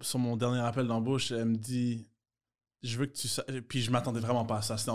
sur 0.00 0.18
mon 0.18 0.36
dernier 0.36 0.60
appel 0.60 0.86
d'embauche, 0.86 1.30
elle 1.32 1.46
me 1.46 1.56
dit 1.56 2.06
Je 2.82 2.98
veux 2.98 3.06
que 3.06 3.16
tu 3.16 3.28
saches. 3.28 3.46
Puis 3.68 3.80
je 3.82 3.90
m'attendais 3.90 4.20
vraiment 4.20 4.44
pas 4.44 4.58
à 4.58 4.62
ça. 4.62 4.76
C'était 4.76 4.92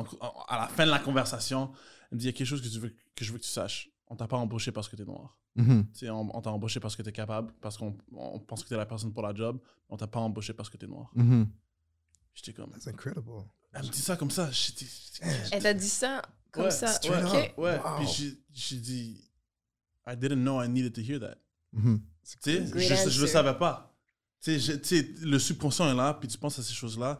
à 0.49 0.57
la 0.59 0.67
fin 0.67 0.85
de 0.85 0.91
la 0.91 0.99
conversation. 0.99 1.71
Elle 2.11 2.15
me 2.17 2.19
dit 2.19 2.25
Il 2.25 2.31
y 2.31 2.33
a 2.33 2.37
quelque 2.37 2.47
chose 2.47 2.61
que, 2.61 2.67
tu 2.67 2.79
veux, 2.79 2.93
que 3.15 3.25
je 3.25 3.31
veux 3.31 3.37
que 3.39 3.43
tu 3.43 3.49
saches. 3.49 3.89
On 4.07 4.15
t'a 4.15 4.27
pas 4.27 4.37
embauché 4.37 4.71
parce 4.71 4.87
que 4.87 4.95
t'es 4.95 5.05
noir. 5.05 5.37
Tu 5.57 5.63
sais, 5.93 6.09
on, 6.11 6.35
on 6.37 6.41
t'a 6.41 6.51
embauché 6.51 6.79
parce 6.79 6.95
que 6.95 7.01
t'es 7.01 7.11
capable, 7.11 7.51
parce 7.61 7.77
qu'on 7.77 7.97
on 8.15 8.37
pense 8.39 8.63
que 8.63 8.69
t'es 8.69 8.77
la 8.77 8.85
personne 8.85 9.11
pour 9.11 9.23
la 9.23 9.33
job. 9.33 9.57
On 9.89 9.97
t'a 9.97 10.05
pas 10.05 10.19
embauché 10.19 10.53
parce 10.53 10.69
que 10.69 10.77
t'es 10.77 10.85
noir. 10.85 11.09
Mhm. 11.15 11.47
J'étais 12.37 12.53
comme. 12.53 12.69
That's 12.71 12.87
incredible. 12.87 13.43
Elle 13.73 13.83
me 13.83 13.89
dit 13.89 13.99
ça 13.99 14.15
comme 14.15 14.31
ça. 14.31 14.49
J'étais. 14.51 14.85
Elle 15.51 15.63
t'a 15.63 15.73
dit 15.73 15.89
ça 15.89 16.21
comme 16.51 16.65
Ouais, 16.65 16.71
ça. 16.71 16.99
Ouais, 17.03 17.23
Ok. 17.23 17.53
ouais. 17.57 17.79
Wow. 17.79 17.97
Puis 17.97 18.37
j'ai- 18.53 18.77
dit 18.77 19.21
I 20.07 20.15
didn't 20.15 20.41
know 20.43 20.61
I 20.63 20.69
needed 20.69 20.93
to 20.93 21.01
hear 21.01 21.19
that. 21.19 21.37
Mhm. 21.73 22.01
Tu 22.43 22.51
sais, 22.51 22.65
je, 23.05 23.09
je 23.09 23.21
le 23.21 23.27
savais 23.27 23.57
pas. 23.57 23.93
Tu 24.41 24.59
sais, 24.59 25.09
le 25.21 25.39
subconscient 25.39 25.89
est 25.91 25.95
là, 25.95 26.13
puis 26.13 26.27
tu 26.29 26.37
penses 26.37 26.59
à 26.59 26.63
ces 26.63 26.73
choses-là. 26.73 27.19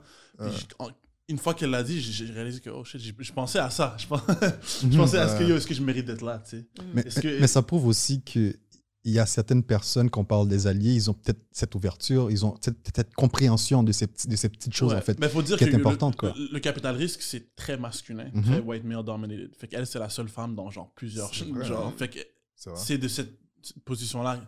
En- 0.79 0.89
une 1.29 1.37
fois 1.37 1.53
qu'elle 1.53 1.71
l'a 1.71 1.83
dit, 1.83 1.99
j'ai 2.01 2.25
réalisé 2.31 2.61
que, 2.61 2.69
oh 2.69 2.85
shit, 2.85 3.01
je 3.01 3.33
pensais 3.33 3.59
à 3.59 3.69
ça. 3.69 3.97
Je, 3.99 4.07
pens- 4.07 4.21
Mhm. 4.83 4.91
je 4.93 4.97
pensais 4.97 5.17
à 5.17 5.27
ce 5.27 5.37
que, 5.37 5.43
yo, 5.43 5.57
est-ce 5.57 5.67
que 5.67 5.73
je 5.73 5.81
mérite 5.81 6.05
d'être 6.05 6.21
là, 6.23 6.39
tu 6.39 6.51
sais? 6.59 6.65
Mais, 6.93 7.01
Est-ce 7.01 7.19
que- 7.19 7.39
mais 7.41 7.47
ça 7.47 7.61
prouve 7.61 7.85
aussi 7.87 8.21
que 8.21 8.55
il 9.03 9.13
y 9.13 9.19
a 9.19 9.25
certaines 9.25 9.63
personnes, 9.63 10.09
qu'on 10.09 10.25
parle 10.25 10.47
des 10.49 10.67
alliés, 10.67 10.93
ils 10.93 11.09
ont 11.09 11.13
peut-être 11.13 11.39
cette 11.51 11.73
ouverture, 11.75 12.29
ils 12.29 12.45
ont 12.45 12.51
peut-être 12.51 12.77
cette 12.95 13.13
compréhension 13.13 13.81
de 13.83 13.91
ces, 13.93 14.07
de 14.07 14.35
ces 14.35 14.49
petites 14.49 14.73
choses, 14.73 14.91
Ouais. 14.91 14.97
en 14.97 15.01
fait. 15.01 15.17
Mais 15.19 15.29
faut 15.29 15.41
dire 15.41 15.57
qui 15.57 15.63
que 15.65 15.69
est 15.69 15.73
le- 15.73 15.79
importante, 15.79 16.15
le, 16.15 16.19
quoi. 16.19 16.33
le 16.51 16.59
capital 16.59 16.95
risque, 16.95 17.21
c'est 17.21 17.55
très 17.55 17.77
masculin, 17.77 18.29
Mhm. 18.33 18.43
très 18.43 18.59
white 18.59 18.83
male 18.83 19.03
dominated. 19.03 19.55
Fait 19.55 19.67
qu'elle, 19.67 19.87
c'est 19.87 19.99
la 19.99 20.09
seule 20.09 20.27
femme 20.27 20.55
dans 20.55 20.69
genre 20.69 20.91
plusieurs. 20.95 21.33
C'est 21.33 21.45
vrai, 21.47 21.65
genre, 21.65 21.87
hein. 21.87 21.93
fait 21.97 22.09
que 22.09 22.19
C'est 22.55 22.75
c'est 22.75 22.97
de 22.97 23.07
cette 23.07 23.31
position-là, 23.85 24.41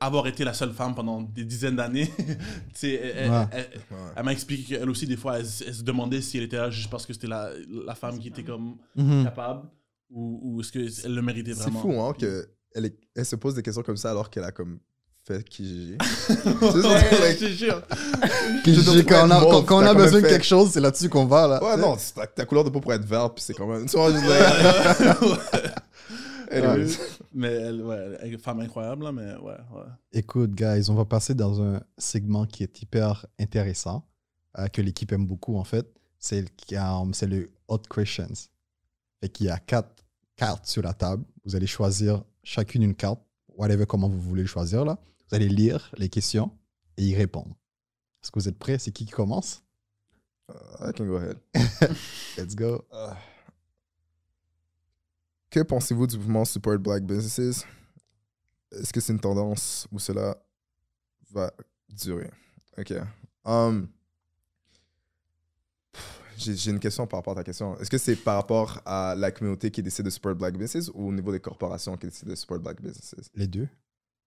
avoir 0.00 0.26
été 0.26 0.44
la 0.44 0.54
seule 0.54 0.72
femme 0.72 0.94
pendant 0.94 1.22
des 1.22 1.44
dizaines 1.44 1.76
d'années, 1.76 2.10
elle, 2.82 2.88
elle- 2.92 3.30
Ouais. 3.30 3.46
elle- 3.52 3.70
Ouais. 3.90 3.96
elle 4.16 4.24
m'a 4.24 4.32
expliqué 4.32 4.76
qu'elle 4.76 4.90
aussi, 4.90 5.06
des 5.06 5.16
fois, 5.16 5.38
elle, 5.38 5.46
se 5.46 5.82
demandait 5.82 6.20
si 6.20 6.36
elle 6.38 6.44
était 6.44 6.56
là 6.56 6.70
juste 6.70 6.90
parce 6.90 7.06
que 7.06 7.12
c'était 7.12 7.26
la, 7.26 7.50
la 7.86 7.94
femme 7.94 8.18
qui 8.18 8.28
était 8.28 8.44
comme 8.44 8.76
Mhm. 8.96 9.24
capable 9.24 9.68
ou, 10.10 10.40
ou 10.42 10.60
est-ce 10.60 10.72
qu'elle 10.72 11.14
le 11.14 11.22
méritait 11.22 11.54
C'est 11.54 11.62
vraiment. 11.64 11.80
fou, 11.80 12.00
hein, 12.00 12.12
que 12.18 12.48
elle, 12.74 12.86
est- 12.86 12.98
elle 13.14 13.26
se 13.26 13.36
pose 13.36 13.54
des 13.54 13.62
questions 13.62 13.82
comme 13.82 13.96
ça 13.96 14.10
alors 14.10 14.30
qu'elle 14.30 14.44
a 14.44 14.52
comme 14.52 14.78
fait 15.26 15.42
Kijiji. 15.48 15.96
Ouais, 16.28 17.36
je 17.38 17.38
te 17.38 17.50
jure. 17.50 17.82
Quand 19.08 19.26
on 19.26 19.30
a, 19.30 19.62
quand, 19.64 19.82
on 19.82 19.86
a 19.86 19.94
besoin 19.94 20.20
de 20.20 20.26
fait- 20.26 20.32
quelque 20.32 20.44
chose, 20.44 20.70
c'est 20.70 20.80
là-dessus 20.80 21.08
qu'on 21.08 21.26
va. 21.26 21.46
Là, 21.46 21.62
Ouais, 21.62 21.76
non, 21.76 21.96
c'est- 21.98 22.14
ta, 22.14 22.26
ta 22.26 22.44
couleur 22.46 22.64
de 22.64 22.70
peau 22.70 22.80
pour 22.80 22.92
être 22.92 23.04
verte, 23.04 23.34
puis 23.34 23.42
c'est 23.44 23.54
quand 23.54 23.66
même. 23.66 23.86
Tu 23.86 23.96
vois. 23.96 24.10
Anyways. 26.50 26.96
Mais 27.34 27.52
elle, 27.52 27.82
ouais, 27.82 28.16
elle 28.20 28.28
est 28.28 28.32
une 28.32 28.38
femme 28.38 28.60
incroyable, 28.60 29.04
là, 29.04 29.12
mais 29.12 29.34
ouais, 29.36 29.52
ouais. 29.74 29.82
Écoute, 30.12 30.52
guys, 30.54 30.88
on 30.88 30.94
va 30.94 31.04
passer 31.04 31.34
dans 31.34 31.60
un 31.62 31.80
segment 31.98 32.46
qui 32.46 32.62
est 32.62 32.80
hyper 32.82 33.26
intéressant, 33.38 34.06
euh, 34.58 34.66
que 34.68 34.80
l'équipe 34.80 35.12
aime 35.12 35.26
beaucoup, 35.26 35.56
en 35.58 35.64
fait. 35.64 35.86
C'est 36.18 36.40
le, 36.40 36.48
c'est 37.12 37.26
le 37.26 37.50
Hot 37.68 37.82
Questions. 37.94 38.32
Fait 39.20 39.28
qu'il 39.28 39.46
y 39.46 39.50
a 39.50 39.58
quatre 39.58 40.02
cartes 40.36 40.66
sur 40.66 40.82
la 40.82 40.94
table. 40.94 41.22
Vous 41.44 41.54
allez 41.54 41.66
choisir 41.66 42.22
chacune 42.48 42.82
une 42.82 42.94
carte, 42.94 43.20
whatever 43.48 43.84
comment 43.86 44.08
vous 44.08 44.20
voulez 44.20 44.42
le 44.42 44.48
choisir, 44.48 44.84
là. 44.84 44.98
Vous 45.28 45.36
allez 45.36 45.48
lire 45.48 45.92
les 45.98 46.08
questions 46.08 46.50
et 46.96 47.04
y 47.04 47.14
répondre. 47.14 47.54
Est-ce 48.22 48.30
que 48.30 48.38
vous 48.38 48.48
êtes 48.48 48.58
prêts? 48.58 48.78
C'est 48.78 48.90
qui 48.90 49.04
qui 49.04 49.12
commence? 49.12 49.62
I 50.80 50.92
can 50.96 51.04
go 51.04 51.16
ahead. 51.16 51.36
Let's 52.38 52.56
go. 52.56 52.86
Euh, 52.94 53.12
Que 55.50 55.60
pensez-vous 55.60 56.06
du 56.06 56.16
mouvement 56.16 56.46
Support 56.46 56.78
Black 56.78 57.04
Businesses? 57.04 57.66
Est-ce 58.72 58.92
que 58.94 59.00
c'est 59.00 59.12
une 59.12 59.20
tendance 59.20 59.86
ou 59.92 59.98
cela 59.98 60.36
va 61.30 61.52
durer? 61.90 62.30
Ok. 62.78 62.94
Um, 63.44 63.88
J'ai 66.38 66.70
une 66.70 66.78
question 66.78 67.06
par 67.06 67.18
rapport 67.18 67.32
à 67.32 67.36
ta 67.36 67.44
question. 67.44 67.76
Est-ce 67.78 67.90
que 67.90 67.98
c'est 67.98 68.14
par 68.16 68.36
rapport 68.36 68.80
à 68.86 69.14
la 69.16 69.30
communauté 69.32 69.70
qui 69.70 69.82
décide 69.82 70.04
de 70.04 70.10
support 70.10 70.34
Black 70.36 70.56
Businesses 70.56 70.88
ou 70.94 71.08
au 71.08 71.12
niveau 71.12 71.32
des 71.32 71.40
corporations 71.40 71.96
qui 71.96 72.06
décident 72.06 72.30
de 72.30 72.36
support 72.36 72.60
Black 72.60 72.80
Businesses? 72.80 73.14
Les 73.34 73.46
deux. 73.48 73.68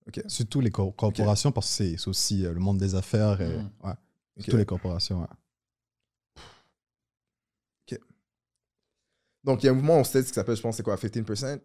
Ok. 0.07 0.21
Surtout 0.27 0.59
les 0.61 0.71
co- 0.71 0.91
corporations, 0.91 1.51
parce 1.51 1.67
que 1.77 1.95
c'est 1.95 2.07
aussi 2.09 2.45
euh, 2.45 2.53
le 2.53 2.59
monde 2.59 2.77
des 2.79 2.95
affaires. 2.95 3.39
Et, 3.41 3.57
Mhm. 3.57 3.69
ouais, 3.83 3.91
Ok. 4.37 4.43
Surtout 4.43 4.57
les 4.57 4.65
corporations. 4.65 5.21
ouais. 5.21 5.27
Donc, 9.43 9.63
il 9.63 9.65
y 9.65 9.69
a 9.69 9.71
un 9.71 9.75
mouvement 9.75 9.99
au 9.99 10.03
States 10.03 10.27
qui 10.27 10.33
s'appelle, 10.33 10.55
je 10.55 10.61
pense, 10.61 10.77
c'est 10.77 10.83
quoi 10.83 10.95
15% 10.97 11.59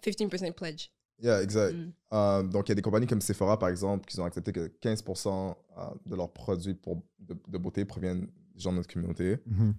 15% 0.00 0.52
pledge. 0.52 0.90
Yeah, 1.20 1.42
exact. 1.42 1.74
Mm. 1.74 1.92
Euh, 2.12 2.42
donc, 2.44 2.68
il 2.68 2.70
y 2.70 2.72
a 2.72 2.74
des 2.76 2.82
compagnies 2.82 3.06
comme 3.08 3.20
Sephora, 3.20 3.58
par 3.58 3.68
exemple, 3.68 4.06
qui 4.06 4.20
ont 4.20 4.24
accepté 4.24 4.52
que 4.52 4.68
15% 4.80 5.56
euh, 5.76 5.82
de 6.04 6.14
leurs 6.14 6.30
produits 6.32 6.74
pour, 6.74 7.02
de, 7.18 7.36
de 7.48 7.58
beauté 7.58 7.84
proviennent 7.84 8.28
gens 8.56 8.72
de 8.72 8.76
notre 8.76 8.92
communauté. 8.92 9.38
Mhm. 9.46 9.74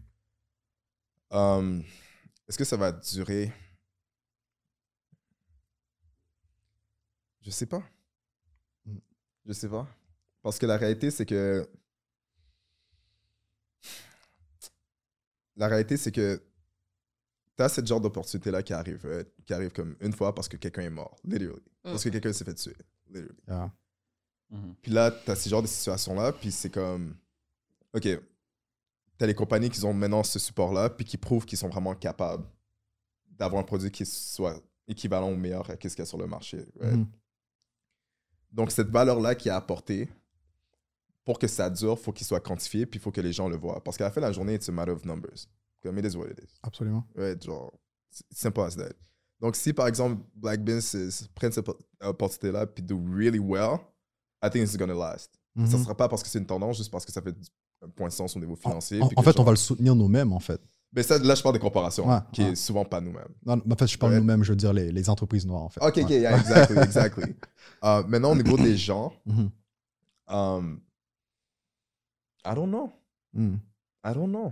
Euh, 1.34 1.82
Est-ce 2.48 2.58
que 2.58 2.63
ça 2.63 2.78
va 2.78 2.92
durer? 2.92 3.52
Je 7.42 7.52
sais 7.52 7.66
pas. 7.66 7.84
Mm. 8.86 8.98
Je 9.46 9.54
sais 9.54 9.70
pas. 9.70 9.88
Parce 10.42 10.60
que 10.60 10.66
la 10.66 10.78
réalité, 10.78 11.12
c'est 11.12 11.26
que. 11.26 11.68
La 15.56 15.67
réalité, 15.67 15.98
c'est 15.98 16.12
que 16.12 16.42
tu 17.58 17.63
as 17.63 17.69
ce 17.69 17.84
genre 17.84 18.00
d'opportunité-là 18.00 18.62
qui 18.62 18.73
arrive, 18.73 19.06
euh, 19.06 19.23
qui 19.46 19.54
arrive 19.54 19.71
comme 19.71 19.96
une 20.02 20.13
fois 20.13 20.36
parce 20.36 20.48
que 20.48 20.58
quelqu'un 20.58 20.84
est 20.84 20.90
mort, 20.90 21.17
literally. 21.23 21.63
Parce 21.82 22.04
que 22.04 22.10
quelqu'un 22.10 22.32
s'est 22.32 22.46
fait 22.46 22.54
tuer, 22.54 22.75
literally. 23.10 23.40
Yeah. 23.48 23.71
Mhm. 24.50 24.75
Puis 24.82 24.92
là, 24.92 25.12
tu 25.12 25.32
as 25.32 25.36
ce 25.36 25.50
genre 25.50 25.62
de 25.62 25.67
situation-là, 25.67 26.34
puis 26.34 26.52
c'est 26.52 26.69
comme. 26.69 27.15
OK, 27.94 28.08
tu 29.18 29.24
as 29.24 29.28
les 29.28 29.34
compagnies 29.36 29.70
qui 29.70 29.84
ont 29.86 29.94
maintenant 29.94 30.24
ce 30.24 30.40
support-là, 30.40 30.90
puis 30.90 31.06
qui 31.06 31.18
prouvent 31.18 31.46
qu'ils 31.46 31.58
sont 31.58 31.70
vraiment 31.70 31.96
capables 31.96 32.46
d'avoir 33.30 33.62
un 33.62 33.65
produit 33.65 33.92
qui 33.92 34.06
soit 34.06 34.62
équivalent 34.88 35.30
au 35.30 35.36
meilleur 35.36 35.70
à 35.70 35.74
ce 35.74 35.78
qu'il 35.78 36.00
y 36.00 36.02
a 36.02 36.06
sur 36.06 36.18
le 36.18 36.28
marché. 36.28 36.65
right? 36.80 36.96
Mhm. 36.98 37.08
Donc, 38.52 38.72
cette 38.72 38.90
valeur-là 38.90 39.36
qui 39.36 39.50
est 39.50 39.52
apportée 39.52 40.10
pour 41.26 41.38
que 41.38 41.48
ça 41.48 41.70
dure, 41.70 41.98
il 42.00 42.04
faut 42.04 42.13
qu'il 42.13 42.26
soit 42.26 42.40
quantifié, 42.40 42.86
puis 42.86 43.00
il 43.00 43.02
faut 43.04 43.12
que 43.12 43.20
les 43.22 43.34
gens 43.34 43.50
le 43.50 43.58
voient. 43.58 43.84
Parce 43.84 43.98
qu'à 43.98 44.06
la 44.06 44.12
fin 44.12 44.22
de 44.22 44.26
la 44.28 44.32
journée, 44.32 44.54
it's 44.56 44.70
a 44.70 44.72
matter 44.72 44.92
of 44.92 45.04
numbers. 45.06 45.48
Comme 45.84 45.98
it 46.00 46.06
is 46.06 46.15
what 46.15 46.28
it 46.30 46.40
is. 46.40 46.58
Absolument. 46.63 47.06
Ouais, 47.15 47.36
genre, 47.40 47.74
simple 48.32 48.62
as 48.62 48.76
that. 48.78 48.94
Donc, 49.40 49.56
si 49.56 49.74
par 49.74 49.88
exemple, 49.88 50.24
Black 50.34 50.63
Businesses 50.63 51.28
prennent 51.36 51.52
cette 51.52 51.68
oppo- 51.68 51.78
opportunité-là, 52.02 52.65
puis 52.65 52.82
do 52.84 52.98
really 53.13 53.40
well, 53.40 53.78
I 54.42 54.50
think 54.50 54.63
it's 54.65 54.78
gonna 54.78 54.94
last. 54.96 55.34
Ça 55.56 55.62
Mhm. 55.78 55.84
sera 55.84 55.96
pas 55.98 56.08
parce 56.08 56.24
que 56.24 56.30
c'est 56.30 56.40
une 56.40 56.46
tendance, 56.46 56.78
juste 56.78 56.90
parce 56.92 57.06
que 57.06 57.12
ça 57.12 57.22
fait 57.22 57.36
sens 58.10 58.36
au 58.36 58.40
niveau 58.40 58.56
financier. 58.56 59.02
En, 59.02 59.10
en 59.15 59.21
fait, 59.23 59.40
on 59.40 59.44
va 59.44 59.52
le 59.52 59.58
soutenir 59.58 59.96
nous-mêmes, 59.96 60.34
en 60.34 60.40
fait. 60.40 60.62
Mais 60.94 61.04
ça, 61.04 61.17
là, 61.17 61.36
je 61.36 61.44
parle 61.44 61.54
des 61.54 61.60
comparations, 61.60 62.08
Ouais, 62.08 62.19
qui 62.32 62.42
ouais. 62.44 62.52
est 62.52 62.56
souvent 62.56 62.86
pas 62.86 63.02
nous-mêmes. 63.02 63.28
Non, 63.46 63.62
en 63.69 63.75
fait, 63.75 63.88
je 63.88 63.98
parle 63.98 64.13
Ouais. 64.13 64.19
nous-mêmes, 64.19 64.44
je 64.44 64.52
veux 64.52 64.56
dire 64.56 64.73
les, 64.73 64.92
les 64.92 65.10
entreprises 65.10 65.46
noires, 65.46 65.63
en 65.63 65.69
fait. 65.69 65.82
Ok, 65.86 65.98
ok, 65.98 66.10
yeah, 66.10 66.38
exactly, 66.38 66.78
exactly. 66.80 67.36
Euh, 67.84 68.02
maintenant, 68.08 68.32
au 68.32 68.36
niveau 68.36 68.58
des 68.58 68.75
gens, 68.75 69.13
Mhm. 69.25 69.52
um, 70.30 70.82
I 72.46 72.56
don't 72.56 72.69
know. 72.69 72.92
Mhm. 73.34 73.60
I 74.04 74.13
don't 74.13 74.30
know. 74.30 74.52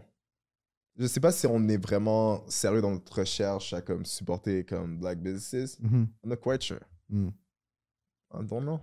Je 0.97 1.07
sais 1.07 1.19
pas 1.19 1.32
si 1.32 1.47
on 1.47 1.67
est 1.67 1.78
vraiment 1.78 2.43
sérieux 2.47 2.82
dans 2.82 2.91
notre 2.91 3.19
recherche 3.19 3.73
à 3.73 3.82
comme 3.82 4.05
supporter 4.05 4.63
comme 4.63 4.99
black 4.99 5.19
businesses. 5.19 5.80
Mhm. 5.80 6.07
I'm 6.23 6.30
not 6.30 6.38
quite 6.38 6.61
sure. 6.61 6.82
Mhm. 7.09 7.32
I 8.34 8.43
don't 8.45 8.61
know. 8.63 8.80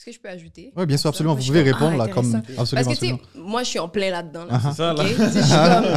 Est-ce 0.00 0.06
que 0.06 0.12
je 0.12 0.18
peux 0.20 0.30
ajouter? 0.30 0.72
Oui, 0.74 0.86
bien 0.86 0.96
sûr, 0.96 1.08
absolument. 1.10 1.34
Vous 1.34 1.44
pouvez 1.44 1.60
répondre 1.60 1.94
là, 1.98 2.08
comme. 2.08 2.34
Absolument, 2.34 2.54
Parce 2.56 2.86
que, 2.86 2.94
tu 2.94 3.06
sais, 3.08 3.14
moi, 3.34 3.62
je 3.64 3.68
suis 3.68 3.78
en 3.78 3.88
plein 3.90 4.08
là-dedans. 4.10 4.46
Là. 4.46 4.56
OK? 4.66 4.74
ça, 4.74 4.94
là. 4.94 5.04
Je 5.06 5.14
comme- 5.14 5.26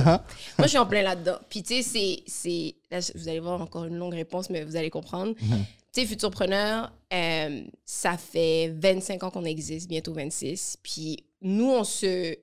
Moi, 0.04 0.20
je 0.64 0.68
suis 0.68 0.78
en 0.78 0.86
plein 0.86 1.01
là-dedans. 1.04 1.38
Puis, 1.49 1.64
tu 1.64 1.76
sais, 1.76 1.82
c'est- 1.84 2.24
c'est. 2.28 2.76
Là, 2.91 2.99
vous 3.16 3.30
allez 3.30 3.39
voir 3.39 3.62
encore 3.62 3.86
une 3.86 3.95
longue 3.95 4.14
réponse, 4.14 4.49
mais 4.49 4.66
vous 4.66 4.76
allez 4.76 4.89
comprendre. 4.89 5.34
Mhm. 5.41 5.64
Tu 5.93 6.01
sais, 6.01 6.06
Futurpreneur, 6.06 6.91
euh, 7.14 7.62
ça 7.86 8.18
fait 8.18 8.74
25 8.78 9.24
ans 9.24 9.30
qu'on 9.30 9.45
existe, 9.45 9.88
bientôt 9.88 10.12
26. 10.14 10.76
Puis, 10.84 11.24
nous, 11.41 11.72
on 11.72 11.86
se. 11.86 12.36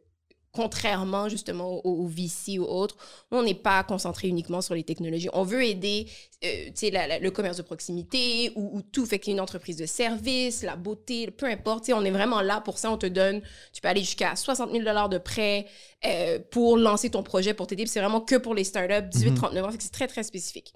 Contrairement 0.53 1.29
justement 1.29 1.81
aux, 1.87 2.03
aux 2.05 2.07
VC 2.09 2.59
ou 2.59 2.65
autres, 2.65 2.97
on 3.31 3.43
n'est 3.45 3.55
pas 3.55 3.85
concentré 3.85 4.27
uniquement 4.27 4.61
sur 4.61 4.75
les 4.75 4.83
technologies. 4.83 5.29
On 5.33 5.45
veut 5.45 5.63
aider 5.65 6.07
euh, 6.45 6.71
la- 6.93 7.07
la- 7.07 7.19
le 7.21 7.31
commerce 7.31 7.57
de 7.59 7.63
proximité 7.63 8.51
ou, 8.57 8.79
ou 8.79 8.83
tout. 8.83 9.07
Fait 9.07 9.21
qu'il 9.21 9.31
y 9.31 9.35
a 9.35 9.37
une 9.37 9.41
entreprise 9.41 9.77
de 9.77 9.87
service, 9.87 10.63
la 10.65 10.75
beauté, 10.75 11.31
peu 11.31 11.47
importe. 11.47 11.89
On 11.95 12.05
est 12.05 12.11
vraiment 12.11 12.41
là 12.41 12.61
pour 12.61 12.79
ça. 12.79 12.91
On 12.91 12.97
te 12.99 13.07
donne, 13.07 13.43
tu 13.73 13.81
peux 13.81 13.89
aller 13.89 14.01
jusqu'à 14.01 14.35
60 14.35 14.73
000 14.73 14.83
de 15.09 15.19
prêt 15.19 15.67
euh, 16.05 16.41
pour 16.51 16.77
lancer 16.77 17.11
ton 17.11 17.23
projet, 17.23 17.55
pour 17.55 17.69
t'aider. 17.69 17.87
C'est 17.87 18.01
vraiment 18.01 18.21
que 18.21 18.35
pour 18.37 18.55
les 18.55 18.65
startups, 18.65 19.09
18-39 19.19 19.63
ans. 19.63 19.71
Fait 19.71 19.77
que 19.77 19.83
c'est 19.85 19.93
très, 19.93 20.09
très 20.09 20.25
spécifique. 20.25 20.73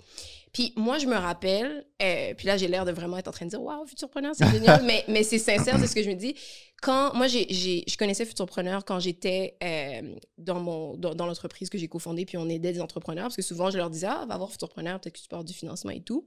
Puis 0.54 0.72
moi, 0.76 0.96
je 0.98 1.06
me 1.06 1.16
rappelle, 1.16 1.84
euh, 2.00 2.32
puis 2.34 2.46
là, 2.46 2.56
j'ai 2.56 2.68
l'air 2.68 2.86
de 2.86 2.92
vraiment 2.92 3.18
être 3.18 3.28
en 3.28 3.32
train 3.32 3.44
de 3.44 3.50
dire 3.50 3.60
Waouh, 3.62 3.84
Futurpreneur, 3.86 4.32
c'est 4.34 4.48
génial, 4.50 4.82
mais, 4.84 5.04
mais 5.08 5.22
c'est 5.24 5.38
sincère, 5.38 5.76
c'est 5.78 5.86
ce 5.88 5.94
que 5.94 6.02
je 6.02 6.08
me 6.08 6.14
dis. 6.14 6.34
Quand 6.80 7.12
moi, 7.14 7.26
j'ai, 7.26 7.46
j'ai- 7.50 7.84
je 7.86 7.96
connaissais 7.96 8.24
Futurpreneur 8.24 8.84
quand 8.86 9.00
j'étais 9.00 9.56
euh, 9.62 10.14
dans, 10.38 10.60
mon, 10.60 10.96
dans, 10.96 11.14
dans 11.14 11.26
l'entreprise 11.26 11.68
que 11.68 11.76
j'ai 11.76 11.88
cofondée, 11.88 12.24
puis 12.24 12.36
on 12.38 12.48
aidait 12.48 12.72
des 12.72 12.80
entrepreneurs, 12.80 13.24
parce 13.24 13.36
que 13.36 13.42
souvent, 13.42 13.70
je 13.70 13.76
leur 13.78 13.90
disais 13.90 14.06
Ah, 14.08 14.24
va 14.28 14.36
voir 14.38 14.50
Futurpreneur, 14.50 14.98
peut-être 15.00 15.14
que 15.14 15.20
tu 15.20 15.26
avoir 15.30 15.44
du 15.44 15.52
financement 15.52 15.90
et 15.90 16.00
tout. 16.02 16.24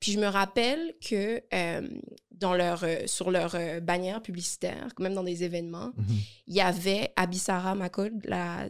Puis 0.00 0.10
je 0.10 0.18
me 0.18 0.26
rappelle 0.26 0.94
que 1.08 1.40
euh, 1.54 1.88
dans 2.32 2.54
leur, 2.54 2.82
euh, 2.82 3.06
sur 3.06 3.30
leur 3.30 3.54
euh, 3.54 3.78
bannière 3.78 4.20
publicitaire, 4.20 4.88
même 4.98 5.14
dans 5.14 5.22
des 5.22 5.44
événements, 5.44 5.92
Mhm. 5.96 6.16
il 6.48 6.54
y 6.56 6.60
avait 6.60 7.12
Abisara 7.14 7.76
Makol, 7.76 8.12
la 8.24 8.68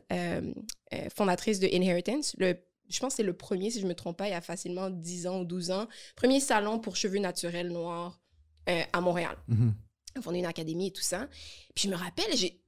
fondatrice 1.17 1.59
de 1.61 1.69
Inheritance. 1.69 2.35
Le, 2.37 2.57
je 2.93 3.01
pense 3.01 3.15
que 3.15 3.17
c'est 3.17 3.23
le 3.23 3.37
premier, 3.37 3.71
si 3.71 3.79
je 3.79 3.85
ne 3.85 3.89
me 3.89 3.95
trompe 3.95 4.19
pas, 4.19 4.29
il 4.29 4.33
y 4.33 4.35
a 4.35 4.41
facilement 4.41 4.91
10 4.91 5.27
ans 5.27 5.41
ou 5.41 5.45
12 5.45 5.71
ans. 5.71 5.89
Premier 6.17 6.41
salon 6.41 6.79
pour 6.79 6.97
cheveux 6.97 7.19
naturels 7.19 7.71
noirs 7.71 8.21
euh, 8.69 8.83
à 8.93 9.01
Montréal. 9.01 9.37
Mhm. 9.49 9.75
fondé 10.21 10.39
une 10.39 10.47
académie 10.47 10.89
et 10.89 10.93
tout 10.93 11.03
ça. 11.03 11.29
Puis 11.75 11.85
je 11.89 11.91
me 11.91 11.97
rappelle, 11.97 12.27
j'ai- 12.37 12.59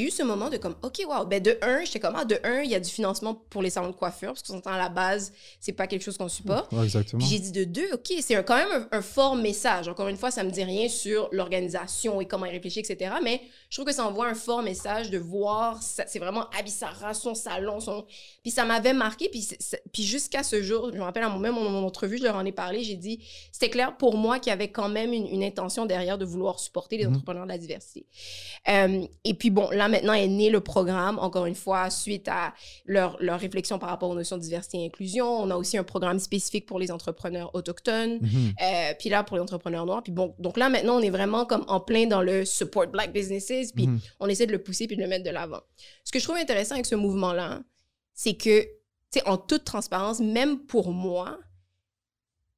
eu 0.00 0.10
ce 0.10 0.24
moment 0.24 0.50
de 0.50 0.56
comme, 0.56 0.74
OK, 0.82 1.00
wow, 1.08 1.24
ben 1.24 1.40
de 1.40 1.56
un, 1.62 1.84
j'étais 1.84 2.00
comme, 2.00 2.16
ah, 2.16 2.24
de 2.24 2.36
un, 2.42 2.62
il 2.62 2.70
y 2.70 2.74
a 2.74 2.80
du 2.80 2.90
financement 2.90 3.34
pour 3.48 3.62
les 3.62 3.70
salons 3.70 3.90
de 3.90 3.94
coiffure, 3.94 4.30
parce 4.32 4.42
qu'on 4.42 4.54
s'entend 4.54 4.72
à 4.72 4.78
la 4.78 4.88
base, 4.88 5.32
c'est 5.60 5.72
pas 5.72 5.86
quelque 5.86 6.02
chose 6.02 6.16
qu'on 6.18 6.28
supporte. 6.28 6.72
Ouais, 6.72 6.82
exactement. 6.84 7.20
Puis 7.20 7.28
j'ai 7.28 7.38
dit 7.38 7.52
de 7.52 7.62
deux, 7.62 7.92
OK, 7.92 8.12
c'est 8.20 8.44
quand 8.44 8.56
même 8.56 8.88
un, 8.90 8.98
un 8.98 9.02
fort 9.02 9.36
message. 9.36 9.86
Encore 9.86 10.08
une 10.08 10.16
fois, 10.16 10.32
ça 10.32 10.42
me 10.42 10.50
dit 10.50 10.64
rien 10.64 10.88
sur 10.88 11.28
l'organisation 11.30 12.20
et 12.20 12.26
comment 12.26 12.46
il 12.46 12.50
réfléchit, 12.52 12.80
etc. 12.80 13.14
Mais 13.22 13.40
je 13.70 13.76
trouve 13.76 13.86
que 13.86 13.94
ça 13.94 14.04
envoie 14.04 14.26
un 14.26 14.34
fort 14.34 14.62
message 14.62 15.10
de 15.10 15.18
voir, 15.18 15.80
c'est 15.82 16.18
vraiment 16.18 16.48
Abissara, 16.58 17.14
son 17.14 17.34
salon, 17.36 17.78
son... 17.78 18.04
Puis 18.42 18.50
ça 18.50 18.64
m'avait 18.64 18.94
marqué. 18.94 19.28
Puis, 19.28 20.02
jusqu'à 20.02 20.42
ce 20.42 20.60
jour, 20.62 20.90
je 20.92 20.98
me 20.98 21.02
rappelle 21.04 21.22
à 21.22 21.28
mon 21.28 21.38
même 21.38 21.54
mon, 21.54 21.68
mon 21.70 21.86
entrevue, 21.86 22.18
je 22.18 22.24
leur 22.24 22.34
en 22.36 22.44
ai 22.44 22.52
parlé, 22.52 22.82
j'ai 22.82 22.96
dit, 22.96 23.20
c'était 23.52 23.70
clair 23.70 23.96
pour 23.96 24.16
moi 24.16 24.40
qu'il 24.40 24.50
y 24.50 24.52
avait 24.52 24.70
quand 24.72 24.88
même 24.88 25.12
une, 25.12 25.26
une 25.28 25.44
intention 25.44 25.86
derrière 25.86 26.18
de 26.18 26.24
vouloir 26.24 26.58
supporter 26.58 26.96
les 26.96 27.04
Mhm. 27.06 27.12
entrepreneurs 27.14 27.44
de 27.44 27.48
la 27.50 27.58
diversité. 27.58 28.06
Euh, 28.68 29.06
et 29.24 29.34
puis 29.34 29.50
bon, 29.50 29.68
là 29.70 29.88
maintenant 29.88 30.14
est 30.14 30.26
né 30.26 30.48
le 30.48 30.60
programme, 30.60 31.18
encore 31.18 31.44
une 31.46 31.54
fois, 31.54 31.90
suite 31.90 32.28
à 32.28 32.54
leur, 32.86 33.16
leur 33.20 33.38
réflexion 33.38 33.78
par 33.78 33.90
rapport 33.90 34.08
aux 34.08 34.14
notions 34.14 34.36
de 34.36 34.42
diversité 34.42 34.78
et 34.78 34.86
inclusion. 34.86 35.26
On 35.26 35.50
a 35.50 35.56
aussi 35.56 35.76
un 35.76 35.84
programme 35.84 36.18
spécifique 36.18 36.64
pour 36.66 36.78
les 36.78 36.90
entrepreneurs 36.90 37.54
autochtones. 37.54 38.20
Mhm. 38.22 38.54
Euh, 38.62 38.92
puis 38.98 39.10
là, 39.10 39.22
pour 39.22 39.36
les 39.36 39.42
entrepreneurs 39.42 39.84
noirs. 39.84 40.02
Puis 40.02 40.12
bon, 40.12 40.34
donc 40.38 40.56
là, 40.56 40.68
maintenant, 40.70 40.96
on 40.98 41.02
est 41.02 41.10
vraiment 41.10 41.44
comme 41.44 41.64
en 41.68 41.80
plein 41.80 42.06
dans 42.06 42.22
le 42.22 42.44
support 42.44 42.86
black 42.86 43.12
businesses. 43.12 43.72
Puis 43.72 43.86
Mhm. 43.86 44.00
on 44.20 44.28
essaie 44.28 44.46
de 44.46 44.52
le 44.52 44.62
pousser 44.62 44.86
puis 44.86 44.96
de 44.96 45.02
le 45.02 45.08
mettre 45.08 45.24
de 45.24 45.30
l'avant. 45.30 45.60
Ce 46.04 46.10
que 46.12 46.18
je 46.18 46.24
trouve 46.24 46.36
intéressant 46.36 46.74
avec 46.74 46.86
ce 46.86 46.94
mouvement-là, 46.94 47.60
c'est 48.14 48.34
que, 48.34 48.62
tu 48.62 48.68
sais, 49.10 49.28
en 49.28 49.36
toute 49.36 49.64
transparence, 49.64 50.20
même 50.20 50.60
pour 50.60 50.90
moi, 50.90 51.38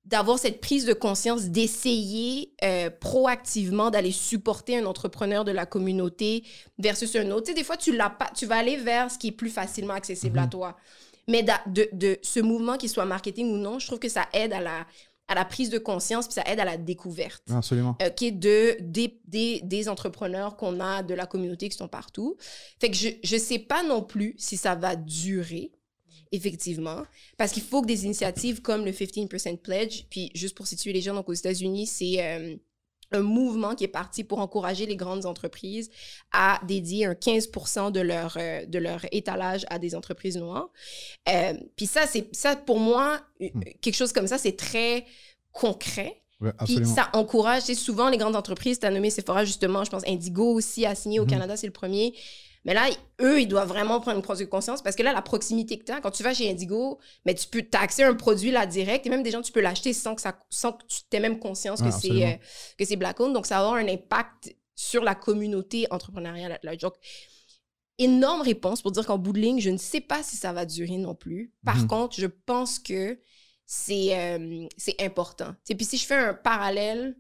d'avoir 0.07 0.39
cette 0.39 0.61
prise 0.61 0.87
de 0.87 0.93
conscience, 0.95 1.47
d'essayer 1.47 2.53
euh, 2.65 2.91
proactivement 2.91 3.91
d'aller 3.91 4.13
supporter 4.13 4.79
un 4.79 4.87
entrepreneur 4.87 5.45
de 5.45 5.51
la 5.53 5.67
communauté 5.67 6.45
versus 6.79 7.15
un 7.17 7.31
autre. 7.33 7.43
Tu 7.47 7.51
sais, 7.53 7.55
des 7.59 7.65
fois, 7.65 7.77
tu, 7.77 7.93
l'as 7.95 8.11
pas, 8.11 8.31
tu 8.35 8.47
vas 8.47 8.57
aller 8.57 8.77
vers 8.77 9.11
ce 9.11 9.19
qui 9.19 9.29
est 9.29 9.33
plus 9.33 9.51
facilement 9.51 9.95
accessible 9.95 10.39
à 10.39 10.43
Mhm. 10.45 10.51
toi. 10.51 10.77
Mais 11.29 11.43
de, 11.43 11.89
de 11.93 12.19
ce 12.23 12.39
mouvement, 12.39 12.77
qu'il 12.77 12.89
soit 12.89 13.05
marketing 13.05 13.51
ou 13.53 13.57
non, 13.57 13.81
je 13.81 13.87
trouve 13.89 13.99
que 13.99 14.09
ça 14.09 14.27
aide 14.33 14.53
à 14.53 14.61
la, 14.61 14.87
à 15.27 15.35
la 15.35 15.45
prise 15.45 15.71
de 15.71 15.79
conscience, 15.79 16.27
puis 16.27 16.35
ça 16.35 16.45
aide 16.47 16.61
à 16.61 16.65
la 16.65 16.77
découverte 16.77 17.43
Absolument. 17.53 17.97
euh, 18.01 18.11
qui 18.11 18.27
est 18.29 18.31
de, 18.31 18.77
des, 18.81 19.19
des, 19.27 19.61
des 19.65 19.89
entrepreneurs 19.89 20.57
qu'on 20.57 20.79
a 20.79 21.03
de 21.03 21.15
la 21.15 21.27
communauté 21.27 21.69
qui 21.69 21.77
sont 21.77 21.89
partout. 21.89 22.37
Fait 22.81 22.93
que 22.93 22.97
je 22.97 23.35
ne 23.35 23.41
sais 23.41 23.59
pas 23.59 23.83
non 23.83 24.03
plus 24.03 24.37
si 24.39 24.57
ça 24.57 24.77
va 24.77 24.95
durer, 24.95 25.73
effectivement, 26.37 27.03
parce 27.37 27.53
qu'il 27.53 27.63
faut 27.63 27.83
que 27.83 27.87
des 27.87 28.05
initiatives 28.05 28.63
comme 28.63 28.85
le 28.85 28.93
15% 28.93 29.59
Pledge, 29.59 30.05
puis 30.11 30.31
juste 30.35 30.55
pour 30.57 30.67
situer 30.67 30.93
les 30.93 31.01
gens, 31.01 31.15
donc 31.15 31.29
aux 31.29 31.33
États-Unis, 31.35 31.87
c'est 31.87 32.23
euh, 32.23 32.57
un 33.13 33.21
mouvement 33.23 33.75
qui 33.75 33.85
est 33.85 33.89
parti 33.89 34.25
pour 34.25 34.41
encourager 34.41 34.85
les 34.87 34.97
grandes 34.97 35.27
entreprises 35.27 35.91
à 36.33 36.61
dédier 36.67 37.07
un 37.07 37.15
15% 37.15 37.93
de 37.93 38.01
leur, 38.01 38.37
euh, 38.37 38.67
de 38.67 38.79
leur 38.79 39.05
étalage 39.13 39.65
à 39.71 39.79
des 39.79 39.95
entreprises 39.95 40.37
noires. 40.37 40.71
Euh, 41.29 41.55
puis 41.77 41.87
ça, 41.87 42.07
c'est 42.07 42.35
ça 42.35 42.57
pour 42.57 42.81
moi, 42.81 43.21
euh, 43.41 43.49
quelque 43.81 43.95
chose 43.95 44.13
comme 44.13 44.27
ça, 44.27 44.39
c'est 44.39 44.57
très 44.57 45.07
concret. 45.53 46.23
Ouais, 46.41 46.53
Puis 46.67 46.85
ça 46.85 47.09
encourage, 47.15 47.63
c'est 47.63 47.75
souvent 47.75 48.11
les 48.11 48.19
grandes 48.19 48.37
entreprises, 48.37 48.79
tu 48.79 48.85
as 48.87 48.91
nommé 48.91 49.09
Sephora 49.09 49.47
justement, 49.47 49.85
je 49.85 49.91
pense 49.91 50.03
Indigo 50.07 50.53
aussi 50.53 50.85
a 50.85 50.95
signé 50.95 51.19
au 51.19 51.23
Mhm. 51.25 51.31
Canada, 51.31 51.57
c'est 51.57 51.67
le 51.67 51.73
premier. 51.73 52.13
Mais 52.67 52.75
là, 52.75 52.91
eux, 53.23 53.41
ils 53.41 53.47
doivent 53.49 53.69
vraiment 53.69 54.01
prendre 54.01 54.19
une 54.19 54.23
prise 54.23 54.41
de 54.41 54.45
conscience 54.45 54.83
parce 54.83 54.95
que 54.97 55.03
là, 55.03 55.13
la 55.15 55.23
proximité 55.23 55.79
que 55.79 55.85
tu 55.85 55.93
as, 55.93 56.01
quand 56.03 56.11
tu 56.11 56.23
vas 56.23 56.35
chez 56.35 56.51
Indigo, 56.51 56.99
mais 57.25 57.35
tu 57.35 57.47
peux 57.49 57.65
à 57.73 57.87
un 58.07 58.15
produit 58.15 58.51
là 58.51 58.67
direct 58.67 59.07
et 59.07 59.09
même 59.09 59.23
des 59.23 59.31
gens, 59.31 59.41
tu 59.41 59.53
peux 59.53 59.61
l'acheter 59.63 59.95
sans 59.95 60.15
que, 60.15 60.21
ça, 60.21 60.39
sans 60.51 60.73
que 60.73 60.85
tu 60.87 60.97
aies 61.13 61.21
même 61.21 61.39
conscience 61.39 61.81
que 61.81 61.91
c'est 61.91 62.09
absolument. 62.09 62.27
euh, 62.27 62.37
que 62.77 62.85
c'est 62.85 62.97
Black 62.97 63.19
Owned. 63.21 63.33
Donc, 63.35 63.47
ça 63.47 63.55
va 63.61 63.61
avoir 63.69 63.75
un 63.77 63.89
impact 63.89 64.55
sur 64.75 65.03
la 65.05 65.15
communauté 65.15 65.87
entrepreneuriale. 65.91 66.59
large. 66.63 66.79
Donc, 66.79 66.95
énorme 67.99 68.43
réponse 68.43 68.83
pour 68.83 68.93
dire 68.93 69.07
qu'en 69.07 69.17
bout 69.19 69.33
de 69.33 69.39
ligne, 69.41 69.61
je 69.61 69.71
ne 69.71 69.79
sais 69.79 70.01
pas 70.03 70.23
si 70.23 70.37
ça 70.37 70.53
va 70.53 70.67
durer 70.67 70.99
non 70.99 71.15
plus. 71.15 71.55
Par 71.65 71.77
Mhm. 71.79 71.87
contre, 71.87 72.17
je 72.21 72.27
pense 72.27 72.79
que 72.79 73.19
c'est 73.65 74.19
euh, 74.19 74.67
c'est 74.77 75.01
important. 75.01 75.55
Et 75.69 75.75
puis 75.75 75.87
si 75.87 75.97
je 75.97 76.05
fais 76.07 76.15
un 76.17 76.35
parallèle 76.35 77.17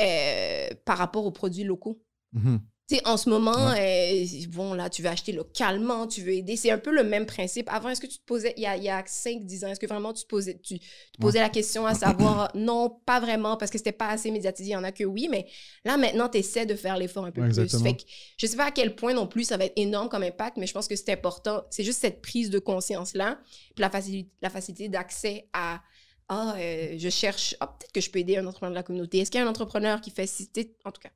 euh, 0.00 0.68
par 0.84 0.98
rapport 0.98 1.24
aux 1.24 1.32
produits 1.32 1.64
locaux. 1.64 2.02
Mhm. 2.32 2.60
Tu 2.88 2.96
sais, 2.96 3.06
en 3.06 3.16
ce 3.16 3.30
moment, 3.30 3.70
euh, 3.78 4.24
bon, 4.48 4.74
là, 4.74 4.90
tu 4.90 5.02
veux 5.02 5.08
acheter 5.08 5.30
localement, 5.30 6.08
tu 6.08 6.20
veux 6.20 6.32
aider. 6.32 6.56
C'est 6.56 6.70
un 6.72 6.78
peu 6.78 6.92
le 6.92 7.04
même 7.04 7.26
principe. 7.26 7.68
Avant, 7.70 7.88
est-ce 7.88 8.00
que 8.00 8.08
tu 8.08 8.18
te 8.18 8.24
posais, 8.24 8.52
il 8.56 8.64
y 8.64 8.66
a, 8.66 8.76
il 8.76 8.82
y 8.82 8.88
a 8.88 9.02
5-10 9.02 9.64
ans, 9.64 9.68
est-ce 9.68 9.78
que 9.78 9.86
vraiment 9.86 10.12
tu 10.12 10.24
te 10.24 10.28
posais, 10.28 10.58
tu, 10.58 10.78
posais 11.20 11.38
la 11.38 11.48
question 11.48 11.86
à 11.86 11.94
savoir, 11.94 12.50
non, 12.56 12.90
pas 13.06 13.20
vraiment, 13.20 13.56
parce 13.56 13.70
que 13.70 13.78
c'était 13.78 13.92
pas 13.92 14.08
assez 14.08 14.32
médiatisé. 14.32 14.70
Il 14.70 14.72
y 14.72 14.76
en 14.76 14.82
a 14.82 14.90
que 14.90 15.04
oui, 15.04 15.28
mais 15.30 15.46
là, 15.84 15.96
maintenant, 15.96 16.28
tu 16.28 16.38
essaies 16.38 16.66
de 16.66 16.74
faire 16.74 16.96
l'effort 16.96 17.24
un 17.24 17.30
peu 17.30 17.40
Ouais, 17.40 17.46
plus. 17.46 17.60
exactement. 17.60 17.84
Fait 17.90 17.96
que 17.96 18.02
je 18.36 18.46
sais 18.46 18.56
pas 18.56 18.66
à 18.66 18.70
quel 18.72 18.96
point 18.96 19.14
non 19.14 19.28
plus 19.28 19.44
ça 19.44 19.56
va 19.56 19.66
être 19.66 19.74
énorme 19.76 20.08
comme 20.08 20.24
impact, 20.24 20.56
mais 20.56 20.66
je 20.66 20.72
pense 20.74 20.88
que 20.88 20.96
c'est 20.96 21.10
important. 21.12 21.62
C'est 21.70 21.84
juste 21.84 22.00
cette 22.00 22.20
prise 22.20 22.50
de 22.50 22.58
conscience-là, 22.58 23.38
puis 23.76 23.80
la 23.82 23.90
facilité, 23.90 24.28
la 24.42 24.50
facilité 24.50 24.88
d'accès 24.88 25.48
à 25.52 25.80
ah, 26.28 26.54
euh, 26.56 26.96
je 26.98 27.08
cherche, 27.10 27.54
ah, 27.60 27.66
peut-être 27.66 27.92
que 27.92 28.00
je 28.00 28.10
peux 28.10 28.18
aider 28.20 28.36
un 28.36 28.46
entrepreneur 28.46 28.70
de 28.72 28.76
la 28.76 28.82
communauté. 28.82 29.18
Est-ce 29.18 29.30
qu'il 29.30 29.38
y 29.40 29.42
a 29.42 29.46
un 29.46 29.50
entrepreneur 29.50 30.00
qui 30.00 30.10
fait 30.10 30.26
citer, 30.26 30.76
en 30.84 30.92
tout 30.92 31.00
cas. 31.00 31.10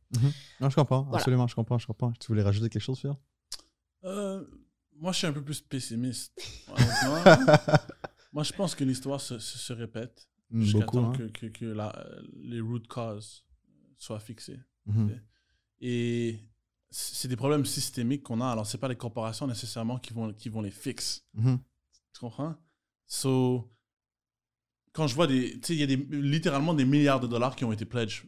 Non, 0.60 0.68
je 0.70 0.74
comprends. 0.76 1.02
Voilà. 1.02 1.18
Absolument, 1.18 1.46
je 1.46 1.54
comprends, 1.54 1.78
je 1.78 1.86
comprends. 1.86 2.12
Tu 2.12 2.26
voulais 2.28 2.42
rajouter 2.42 2.68
quelque 2.68 2.82
chose, 2.82 3.00
Phil? 3.00 3.12
Euh, 4.04 4.44
moi, 4.98 5.12
je 5.12 5.18
suis 5.18 5.26
un 5.26 5.32
peu 5.32 5.42
plus 5.42 5.60
pessimiste. 5.60 6.32
moi, 8.32 8.42
je 8.42 8.52
pense 8.52 8.74
que 8.74 8.84
l'histoire 8.84 9.20
se, 9.20 9.38
se, 9.38 9.58
se 9.58 9.72
répète 9.72 10.28
Mm, 10.50 10.62
jusqu'à 10.62 10.78
Beaucoup, 10.80 10.96
temps 10.98 11.08
hein. 11.10 11.16
que, 11.16 11.22
que, 11.24 11.46
que 11.46 11.64
la- 11.64 12.06
les 12.36 12.60
root 12.60 12.82
causes 12.88 13.44
soient 13.98 14.20
fixées. 14.20 14.60
Mhm. 14.86 15.20
Et 15.80 16.38
c'est 16.88 17.26
des 17.26 17.34
problèmes 17.34 17.64
systémiques 17.66 18.22
qu'on 18.22 18.40
a. 18.40 18.46
Alors, 18.52 18.64
c'est 18.64 18.78
pas 18.78 18.86
les 18.86 18.94
corporations 18.94 19.48
nécessairement 19.48 19.98
qui 19.98 20.12
vont, 20.12 20.32
qui 20.32 20.48
vont 20.48 20.60
les 20.62 20.70
fixer. 20.70 21.22
Mhm. 21.34 21.58
Tu 22.12 22.20
comprends? 22.20 22.54
So, 23.08 23.68
quand 24.96 25.06
je 25.06 25.14
vois 25.14 25.26
des. 25.26 25.60
Tu 25.60 25.66
sais, 25.66 25.74
il 25.74 25.80
y 25.80 25.82
a 25.82 25.86
des, 25.86 25.96
littéralement 26.10 26.72
des 26.72 26.86
milliards 26.86 27.20
de 27.20 27.26
dollars 27.26 27.54
qui 27.54 27.66
ont 27.66 27.72
été 27.72 27.84
pledged 27.84 28.22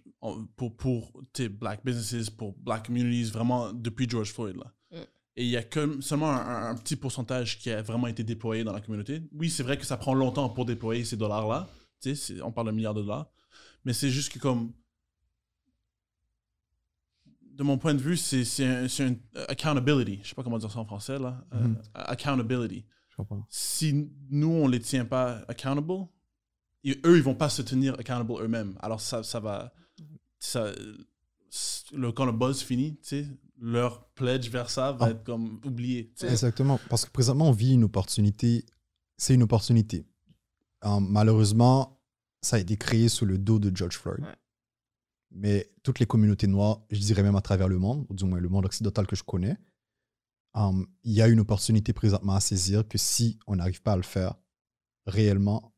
pour, 0.55 0.77
pour 0.77 1.23
black 1.53 1.83
businesses, 1.83 2.29
pour 2.29 2.53
black 2.59 2.87
communities, 2.87 3.31
vraiment 3.31 3.73
depuis 3.73 4.07
George 4.07 4.35
Floyd. 4.35 4.57
Là. 4.57 4.75
Mm. 4.93 5.05
Et 5.37 5.45
il 5.45 5.51
y 5.51 5.57
a 5.57 5.63
que, 5.63 5.99
seulement 6.03 6.31
un, 6.31 6.75
petit 6.77 6.97
pourcentage 6.97 7.59
qui 7.59 7.71
a 7.71 7.81
vraiment 7.81 8.07
été 8.07 8.23
déployé 8.23 8.65
dans 8.65 8.75
la 8.75 8.83
communauté. 8.83 9.23
Oui, 9.33 9.49
c'est 9.49 9.63
vrai 9.63 9.79
que 9.79 9.87
ça 9.87 9.97
prend 9.97 10.13
longtemps 10.13 10.51
pour 10.51 10.67
déployer 10.67 11.07
ces 11.07 11.17
dollars-là. 11.17 11.71
Tu 12.03 12.15
sais, 12.15 12.43
on 12.43 12.53
parle 12.53 12.67
de 12.67 12.73
milliards 12.73 12.93
de 12.93 13.01
dollars. 13.01 13.31
Mais 13.87 13.95
c'est 13.95 14.11
juste 14.11 14.31
que, 14.31 14.39
comme. 14.39 14.75
De 17.43 17.63
mon 17.63 17.79
point 17.79 17.95
de 17.95 18.03
vue, 18.03 18.19
c'est 18.19 18.45
c'est 18.45 18.67
un, 18.67 18.89
c'est 18.89 19.05
un 19.05 19.17
accountability. 19.49 20.21
Je 20.23 20.29
sais 20.29 20.35
pas 20.35 20.43
comment 20.43 20.59
dire 20.59 20.71
ça 20.71 20.81
en 20.81 20.85
français, 20.85 21.19
là. 21.19 21.47
Euh, 21.55 21.61
Mhm. 21.61 21.77
accountability 21.95 22.85
Je 23.09 23.17
comprends. 23.17 23.47
si 23.49 24.11
nous, 24.31 24.51
on 24.51 24.69
les 24.69 24.81
tient 24.81 25.07
pas 25.07 25.43
accountable, 25.49 26.09
et 26.85 27.01
eux, 27.05 27.17
ils 27.17 27.23
vont 27.23 27.35
pas 27.35 27.49
se 27.49 27.63
tenir 27.63 27.95
accountable 27.99 28.33
eux-mêmes. 28.41 28.77
Alors, 28.81 29.01
ça, 29.01 29.23
ça 29.23 29.41
va. 29.41 29.73
Ça, 30.39 30.73
le, 31.93 32.13
quand 32.13 32.25
le 32.27 32.33
buzz 32.33 32.63
finit, 32.63 32.97
tu 32.97 33.09
sais, 33.09 33.27
leur 33.61 34.05
pledge 34.11 34.49
vers 34.51 34.71
ça 34.71 34.93
va 34.93 35.07
Ah. 35.07 35.11
être 35.11 35.25
comme 35.25 35.61
oublié. 35.65 36.13
Exactement. 36.23 36.79
Parce 36.89 37.05
que 37.05 37.11
présentement, 37.11 37.49
on 37.49 37.53
vit 37.53 37.73
une 37.75 37.85
opportunité. 37.85 38.65
C'est 39.17 39.35
une 39.35 39.43
opportunité. 39.43 40.07
Euh, 40.85 41.01
malheureusement, 41.01 42.01
ça 42.41 42.57
a 42.57 42.59
été 42.61 42.77
créé 42.77 43.09
sous 43.09 43.25
le 43.27 43.37
dos 43.39 43.59
de 43.59 43.75
George 43.77 43.97
Floyd. 43.97 44.21
Ouais. 44.21 44.37
Mais 45.33 45.71
toutes 45.83 45.99
les 45.99 46.07
communautés 46.07 46.47
noires, 46.47 46.83
je 46.91 47.01
dirais 47.01 47.23
même 47.25 47.35
à 47.37 47.41
travers 47.43 47.69
le 47.69 47.79
monde, 47.79 48.07
ou 48.09 48.15
du 48.15 48.25
moins 48.25 48.39
le 48.39 48.49
monde 48.49 48.65
occidental 48.65 49.07
que 49.07 49.17
je 49.17 49.25
connais, 49.25 49.57
euh, 50.57 50.85
il 51.03 51.13
y 51.13 51.21
a 51.21 51.27
une 51.29 51.41
opportunité 51.41 51.93
présentement 51.93 52.35
à 52.35 52.41
saisir 52.41 52.87
que 52.87 52.97
si 52.97 53.39
on 53.47 53.57
n'arrive 53.57 53.83
pas 53.83 53.93
à 53.93 53.97
le 53.97 54.03
faire 54.03 54.35
réellement, 55.07 55.75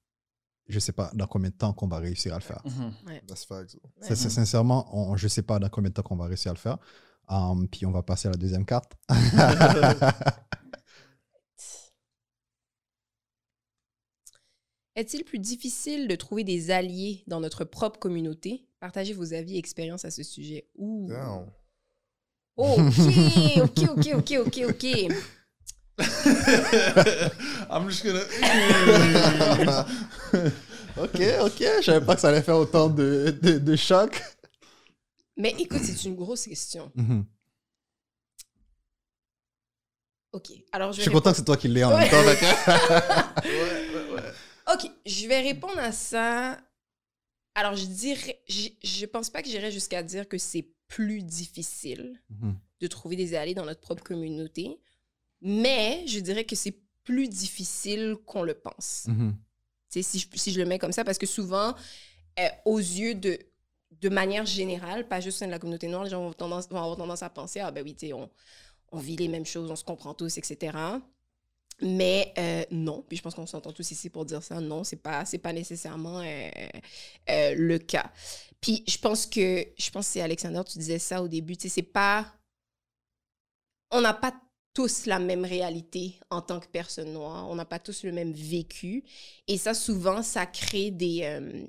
je 0.71 0.77
ne 0.77 0.81
sais 0.81 0.93
pas 0.93 1.11
dans 1.15 1.27
combien 1.27 1.51
de 1.51 1.55
temps 1.55 1.73
qu'on 1.73 1.89
va 1.89 1.99
réussir 1.99 2.33
à 2.35 2.39
le 2.39 2.43
faire. 2.43 2.63
Mhm. 2.65 3.21
That's 3.27 3.45
facts. 3.45 3.77
Ça, 4.01 4.17
c'est- 4.17 4.31
sincèrement, 4.31 4.89
on- 4.97 5.17
je 5.17 5.25
ne 5.27 5.29
sais 5.29 5.43
pas 5.43 5.59
dans 5.59 5.69
combien 5.69 5.91
de 5.91 5.95
temps 5.95 6.03
qu'on 6.03 6.17
va 6.17 6.27
réussir 6.27 6.51
à 6.51 6.55
le 6.55 6.59
faire. 6.61 6.79
Um, 7.29 7.69
puis 7.69 7.87
on 7.87 7.93
va 7.93 8.03
passer 8.03 8.29
à 8.29 8.33
la 8.33 8.37
deuxième 8.37 8.65
carte. 8.65 8.93
Est-il 14.97 15.25
plus 15.25 15.39
difficile 15.39 16.09
de 16.09 16.17
trouver 16.17 16.45
des 16.45 16.71
alliés 16.71 17.23
dans 17.27 17.41
notre 17.41 17.65
propre 17.65 17.99
communauté? 17.99 18.67
Partagez 18.81 19.13
vos 19.13 19.33
avis 19.35 19.57
et 19.57 19.59
expériences 19.59 20.05
à 20.05 20.11
ce 20.11 20.23
sujet. 20.23 20.69
Ouh. 20.77 21.07
Damn. 21.09 21.47
Ok, 22.57 22.79
ok, 23.63 23.89
ok, 23.91 24.09
ok, 24.17 24.33
ok, 24.47 24.65
ok. 24.69 24.87
I'm 27.71 27.89
just 27.89 28.05
gonna. 28.05 28.21
ok, 30.97 31.21
ok. 31.43 31.59
Je 31.81 31.83
savais 31.85 32.05
pas 32.05 32.15
que 32.15 32.21
ça 32.21 32.29
allait 32.29 32.43
faire 32.43 32.57
autant 32.57 32.89
de, 32.89 33.37
de, 33.43 33.59
de 33.59 33.77
choc. 33.77 34.21
Mais 35.37 35.55
écoute, 35.59 35.81
c'est 35.85 36.05
une 36.05 36.17
grosse 36.17 36.45
question. 36.47 36.91
Mhm. 36.95 37.25
Ok, 40.33 40.53
alors 40.73 40.93
je 40.93 40.99
Je 40.99 41.03
suis 41.03 41.11
content 41.11 41.33
que 41.33 41.39
c'est 41.39 41.45
toi 41.45 41.57
qui 41.57 41.67
l'aies 41.69 41.83
en 41.83 41.91
même 41.91 41.99
Ouais. 42.01 42.09
temps. 42.11 42.23
d'accord? 42.25 43.43
répondre- 43.43 44.23
Ok, 44.73 44.89
je 45.05 45.27
vais 45.27 45.41
répondre 45.41 45.79
à 45.79 45.91
ça. 45.91 46.57
Alors, 47.57 47.75
je 47.75 47.85
dirais, 47.87 48.41
je, 48.49 48.69
je 48.85 49.07
pense 49.07 49.29
pas 49.29 49.43
que 49.43 49.49
j'irais 49.49 49.73
jusqu'à 49.73 50.05
dire 50.05 50.29
que 50.29 50.39
c'est 50.39 50.69
plus 50.87 51.23
difficile 51.23 52.21
Mhm. 52.31 52.55
de 52.81 52.87
trouver 52.87 53.17
des 53.17 53.35
alliés 53.35 53.55
dans 53.55 53.65
notre 53.65 53.81
propre 53.81 54.05
communauté, 54.05 54.79
mais 55.41 56.05
je 56.07 56.21
dirais 56.21 56.45
que 56.45 56.57
c'est 56.57 56.77
plus 57.05 57.29
difficile 57.29 58.17
qu'on 58.27 58.43
le 58.43 58.55
pense. 58.55 59.07
Mhm. 59.09 59.37
Si, 59.89 60.03
je, 60.03 60.27
si 60.35 60.53
je 60.53 60.61
le 60.61 60.67
mets 60.67 60.79
comme 60.79 60.93
ça, 60.93 61.05
parce 61.05 61.19
que 61.19 61.27
souvent, 61.27 61.75
euh, 62.39 62.49
aux 62.65 62.79
yeux 62.79 63.15
de, 63.15 63.39
de 64.01 64.09
manière 64.09 64.47
générale, 64.47 65.09
pas 65.09 65.21
juste 65.21 65.43
de 65.43 65.51
la 65.51 65.59
communauté 65.59 65.89
noire, 65.89 66.05
les 66.05 66.11
gens 66.11 66.23
vont, 66.23 66.33
tendance, 66.33 66.69
vont 66.69 66.79
avoir 66.79 66.97
tendance 66.97 67.23
à 67.23 67.31
penser, 67.31 67.61
ah 67.61 67.71
ben 67.71 67.83
oui, 67.85 67.97
on, 68.13 68.31
on 68.93 68.99
vit 68.99 69.17
les 69.17 69.29
mêmes 69.29 69.47
choses, 69.47 69.71
on 69.71 69.77
se 69.77 69.85
comprend 69.85 70.15
tous, 70.15 70.39
etc. 70.39 70.77
Mais 71.83 72.33
euh, 72.39 72.65
non, 72.71 73.03
puis 73.09 73.17
je 73.17 73.23
pense 73.23 73.35
qu'on 73.35 73.47
s'entend 73.47 73.73
tous 73.73 73.91
ici 73.91 74.11
pour 74.11 74.25
dire 74.25 74.43
ça, 74.43 74.61
non, 74.61 74.85
c'est 74.85 74.97
pas, 74.97 75.25
pas 75.43 75.53
nécessairement 75.53 76.21
euh, 76.21 77.55
le 77.57 77.79
cas. 77.79 78.13
Puis 78.61 78.85
je 78.87 78.99
pense 78.99 79.27
que, 79.27 79.67
je 79.79 79.91
pense 79.91 80.07
que 80.07 80.13
c'est 80.13 80.21
Alexander, 80.21 80.61
tu 80.71 80.79
disais 80.79 80.99
ça 80.99 81.23
au 81.23 81.29
début, 81.29 81.57
tu 81.57 81.63
sais, 81.63 81.75
c'est 81.75 81.83
pas, 81.83 82.33
on 83.91 84.03
n'a 84.03 84.13
pas 84.13 84.35
tous 84.75 85.07
la 85.07 85.19
même 85.19 85.45
réalité 85.45 86.19
en 86.31 86.41
tant 86.41 86.61
que 86.61 86.69
personne 86.69 87.13
noire, 87.13 87.49
on 87.49 87.55
n'a 87.55 87.65
pas 87.65 87.79
tous 87.79 88.05
le 88.05 88.13
même 88.13 88.33
vécu, 88.33 89.05
et 89.49 89.59
ça, 89.59 89.75
souvent, 89.75 90.23
ça 90.23 90.47
crée 90.47 90.91
des, 90.91 91.21
euh, 91.25 91.65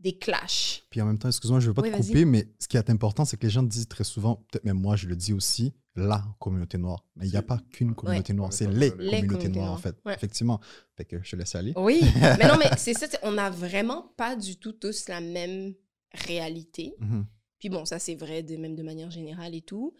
des 0.00 0.16
clashs. 0.18 0.84
Puis 0.90 1.00
en 1.00 1.06
même 1.06 1.18
temps, 1.18 1.28
excuse-moi, 1.28 1.60
je 1.60 1.66
ne 1.66 1.70
veux 1.70 1.74
pas 1.74 1.82
Oui, 1.82 1.90
te 1.90 1.96
couper, 1.96 2.24
mais 2.24 2.48
ce 2.60 2.68
qui 2.68 2.76
est 2.76 2.90
important, 2.90 3.24
c'est 3.24 3.36
que 3.36 3.46
les 3.46 3.50
gens 3.50 3.62
disent 3.62 3.88
très 3.88 4.04
souvent, 4.04 4.36
peut-être 4.50 4.64
même 4.64 4.78
moi, 4.80 4.96
je 4.96 5.08
le 5.08 5.16
dis 5.16 5.32
aussi, 5.32 5.72
la 5.96 6.24
communauté 6.40 6.78
noire. 6.78 7.04
Mais 7.16 7.26
il 7.26 7.30
n'y 7.30 7.36
a 7.36 7.42
pas 7.42 7.58
qu'une 7.70 7.94
communauté 7.94 8.32
noire, 8.32 8.52
c'est 8.52 8.66
les, 8.66 8.86
Les 8.86 8.90
communautés 8.90 9.26
communautés 9.26 9.48
noires, 9.48 9.66
noires. 9.66 9.78
en 9.78 9.82
fait. 9.82 9.96
Ouais. 10.04 10.14
Effectivement. 10.14 10.60
Fait 10.96 11.04
que 11.04 11.22
je 11.22 11.30
te 11.30 11.36
laisse 11.36 11.54
aller. 11.54 11.72
Oui, 11.76 12.00
mais 12.38 12.48
non, 12.48 12.56
mais 12.58 12.70
c'est 12.76 12.94
ça, 12.94 13.06
on 13.22 13.32
n'a 13.32 13.50
vraiment 13.50 14.12
pas 14.16 14.36
du 14.36 14.56
tout 14.56 14.72
tous 14.72 15.08
la 15.08 15.20
même 15.20 15.74
réalité. 16.26 16.94
Mhm. 16.98 17.26
Puis 17.58 17.68
bon, 17.68 17.84
ça 17.84 17.98
c'est 17.98 18.14
vrai 18.14 18.42
de, 18.42 18.56
même 18.56 18.74
de 18.74 18.82
manière 18.82 19.10
générale 19.10 19.54
et 19.54 19.62
tout. 19.62 19.94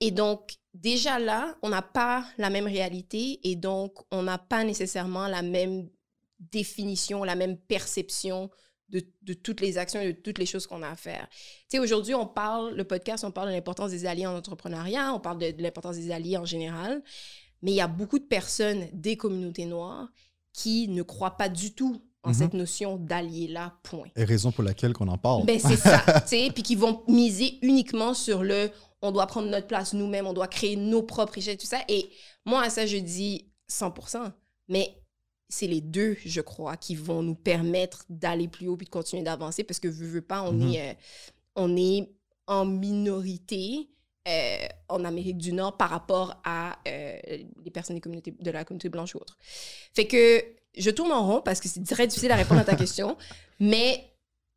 Et 0.00 0.10
donc, 0.10 0.54
déjà 0.74 1.18
là, 1.18 1.54
on 1.62 1.68
n'a 1.68 1.82
pas 1.82 2.24
la 2.38 2.50
même 2.50 2.66
réalité 2.66 3.40
et 3.48 3.56
donc 3.56 3.94
on 4.10 4.22
n'a 4.22 4.38
pas 4.38 4.64
nécessairement 4.64 5.28
la 5.28 5.42
même 5.42 5.88
définition, 6.38 7.22
la 7.24 7.34
même 7.34 7.56
perception 7.56 8.50
de, 8.88 9.04
de 9.22 9.34
toutes 9.34 9.60
les 9.60 9.78
actions 9.78 10.00
et 10.00 10.12
de 10.12 10.18
toutes 10.20 10.38
les 10.38 10.46
choses 10.46 10.66
qu'on 10.66 10.82
a 10.82 10.88
à 10.88 10.96
faire. 10.96 11.28
Tu 11.30 11.36
sais, 11.68 11.78
aujourd'hui, 11.78 12.14
on 12.14 12.26
parle, 12.26 12.74
le 12.74 12.84
podcast, 12.84 13.24
on 13.24 13.30
parle 13.30 13.48
de 13.48 13.54
l'importance 13.54 13.90
des 13.90 14.06
alliés 14.06 14.26
en 14.26 14.34
entrepreneuriat, 14.36 15.12
on 15.14 15.20
parle 15.20 15.38
de, 15.38 15.50
de 15.52 15.62
l'importance 15.62 15.96
des 15.96 16.10
alliés 16.10 16.36
en 16.38 16.44
général, 16.44 17.02
mais 17.62 17.70
il 17.72 17.76
y 17.76 17.80
a 17.80 17.86
beaucoup 17.88 18.18
de 18.18 18.24
personnes 18.24 18.86
des 18.92 19.16
communautés 19.16 19.66
noires 19.66 20.08
qui 20.52 20.88
ne 20.88 21.02
croient 21.02 21.36
pas 21.36 21.48
du 21.48 21.72
tout 21.74 22.02
en 22.22 22.30
Mhm. 22.30 22.34
cette 22.34 22.54
notion 22.54 22.96
d'alliés-là, 22.96 23.78
point. 23.82 24.08
Et 24.16 24.24
raison 24.24 24.50
pour 24.50 24.64
laquelle 24.64 24.92
qu'on 24.92 25.08
en 25.08 25.16
parle. 25.18 25.44
Ben, 25.46 25.58
c'est 25.60 25.76
ça, 25.76 26.02
tu 26.22 26.28
sais, 26.28 26.50
puis 26.52 26.62
qui 26.62 26.74
vont 26.74 27.02
miser 27.06 27.58
uniquement 27.62 28.12
sur 28.12 28.42
le 28.42 28.70
on 29.02 29.12
doit 29.12 29.26
prendre 29.26 29.48
notre 29.48 29.66
place 29.66 29.92
nous-mêmes, 29.94 30.26
on 30.26 30.32
doit 30.32 30.48
créer 30.48 30.76
nos 30.76 31.02
propres 31.02 31.34
richesses, 31.34 31.58
tout 31.58 31.66
ça. 31.66 31.80
Et 31.88 32.10
moi, 32.44 32.62
à 32.62 32.70
ça, 32.70 32.86
je 32.86 32.96
dis 32.98 33.46
100%. 33.70 34.32
Mais 34.68 34.94
c'est 35.48 35.66
les 35.66 35.80
deux, 35.80 36.16
je 36.24 36.40
crois, 36.40 36.76
qui 36.76 36.94
vont 36.94 37.22
nous 37.22 37.34
permettre 37.34 38.04
d'aller 38.08 38.46
plus 38.48 38.68
haut 38.68 38.76
puis 38.76 38.84
de 38.84 38.90
continuer 38.90 39.22
d'avancer 39.22 39.64
parce 39.64 39.80
que, 39.80 39.88
veux, 39.88 40.06
veux 40.06 40.22
pas, 40.22 40.42
on, 40.42 40.52
Mhm. 40.52 40.72
est, 40.74 40.90
euh, 40.90 40.94
on 41.56 41.76
est 41.76 42.08
en 42.46 42.64
minorité 42.66 43.88
euh, 44.28 44.66
en 44.88 45.04
Amérique 45.04 45.38
du 45.38 45.52
Nord 45.52 45.76
par 45.78 45.88
rapport 45.90 46.40
à 46.44 46.78
euh, 46.86 47.18
les 47.64 47.70
personnes 47.72 47.96
des 47.96 48.00
communautés, 48.02 48.34
de 48.38 48.50
la 48.50 48.64
communauté 48.64 48.90
blanche 48.90 49.14
ou 49.14 49.18
autre. 49.18 49.38
Fait 49.94 50.06
que 50.06 50.44
je 50.76 50.90
tourne 50.90 51.10
en 51.10 51.26
rond 51.26 51.40
parce 51.40 51.58
que 51.58 51.68
c'est 51.68 51.82
très 51.84 52.06
difficile 52.06 52.30
à 52.30 52.36
répondre 52.36 52.60
à 52.60 52.64
ta 52.64 52.76
question, 52.76 53.16
mais 53.58 54.04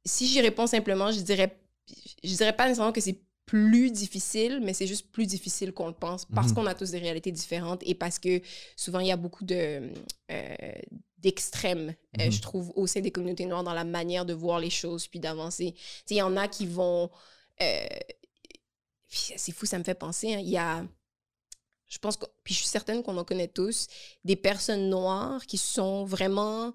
si 0.05 0.27
j'y 0.27 0.41
réponds 0.41 0.67
simplement, 0.67 1.11
je 1.11 1.21
dirais, 1.21 1.57
je 2.23 2.35
dirais 2.35 2.53
pas 2.55 2.65
nécessairement 2.67 2.91
que 2.91 2.99
c'est 3.01 3.21
plus 3.45 3.91
difficile, 3.91 4.61
mais 4.63 4.73
c'est 4.73 4.87
juste 4.87 5.11
plus 5.11 5.25
difficile 5.25 5.73
qu'on 5.73 5.87
le 5.87 5.93
pense 5.93 6.25
parce 6.25 6.49
Mhm. 6.49 6.55
qu'on 6.55 6.65
a 6.65 6.73
tous 6.75 6.91
des 6.91 6.99
réalités 6.99 7.31
différentes 7.31 7.81
et 7.85 7.93
parce 7.95 8.17
que 8.19 8.41
souvent 8.77 8.99
il 8.99 9.07
y 9.07 9.11
a 9.11 9.17
beaucoup 9.17 9.43
de 9.43 9.91
euh, 10.31 10.55
d'extrêmes, 11.17 11.93
euh, 12.19 12.25
Mhm. 12.25 12.31
je 12.31 12.41
trouve, 12.41 12.71
au 12.75 12.85
sein 12.87 12.99
des 13.01 13.11
communautés 13.11 13.45
noires 13.45 13.63
dans 13.63 13.73
la 13.73 13.85
manière 13.85 14.25
de 14.25 14.33
voir 14.33 14.59
les 14.59 14.69
choses 14.69 15.07
puis 15.07 15.19
d'avancer. 15.19 15.73
Il 16.09 16.17
y 16.17 16.21
en 16.21 16.35
a 16.37 16.47
qui 16.49 16.65
vont... 16.67 17.09
euh, 17.61 17.85
c'est 19.09 19.51
fou, 19.53 19.65
ça 19.65 19.77
me 19.77 19.83
fait 19.83 19.93
penser. 19.95 20.33
hein, 20.33 20.39
Il 20.39 20.49
y 20.49 20.57
a... 20.57 20.85
Je 21.87 21.97
pense 21.99 22.17
que... 22.17 22.25
Puis 22.43 22.53
je 22.55 22.59
suis 22.59 22.67
certaine 22.67 23.03
qu'on 23.03 23.17
en 23.17 23.23
connaît 23.23 23.47
tous, 23.47 23.87
des 24.25 24.35
personnes 24.35 24.89
noires 24.89 25.45
qui 25.45 25.57
sont 25.57 26.03
vraiment, 26.05 26.73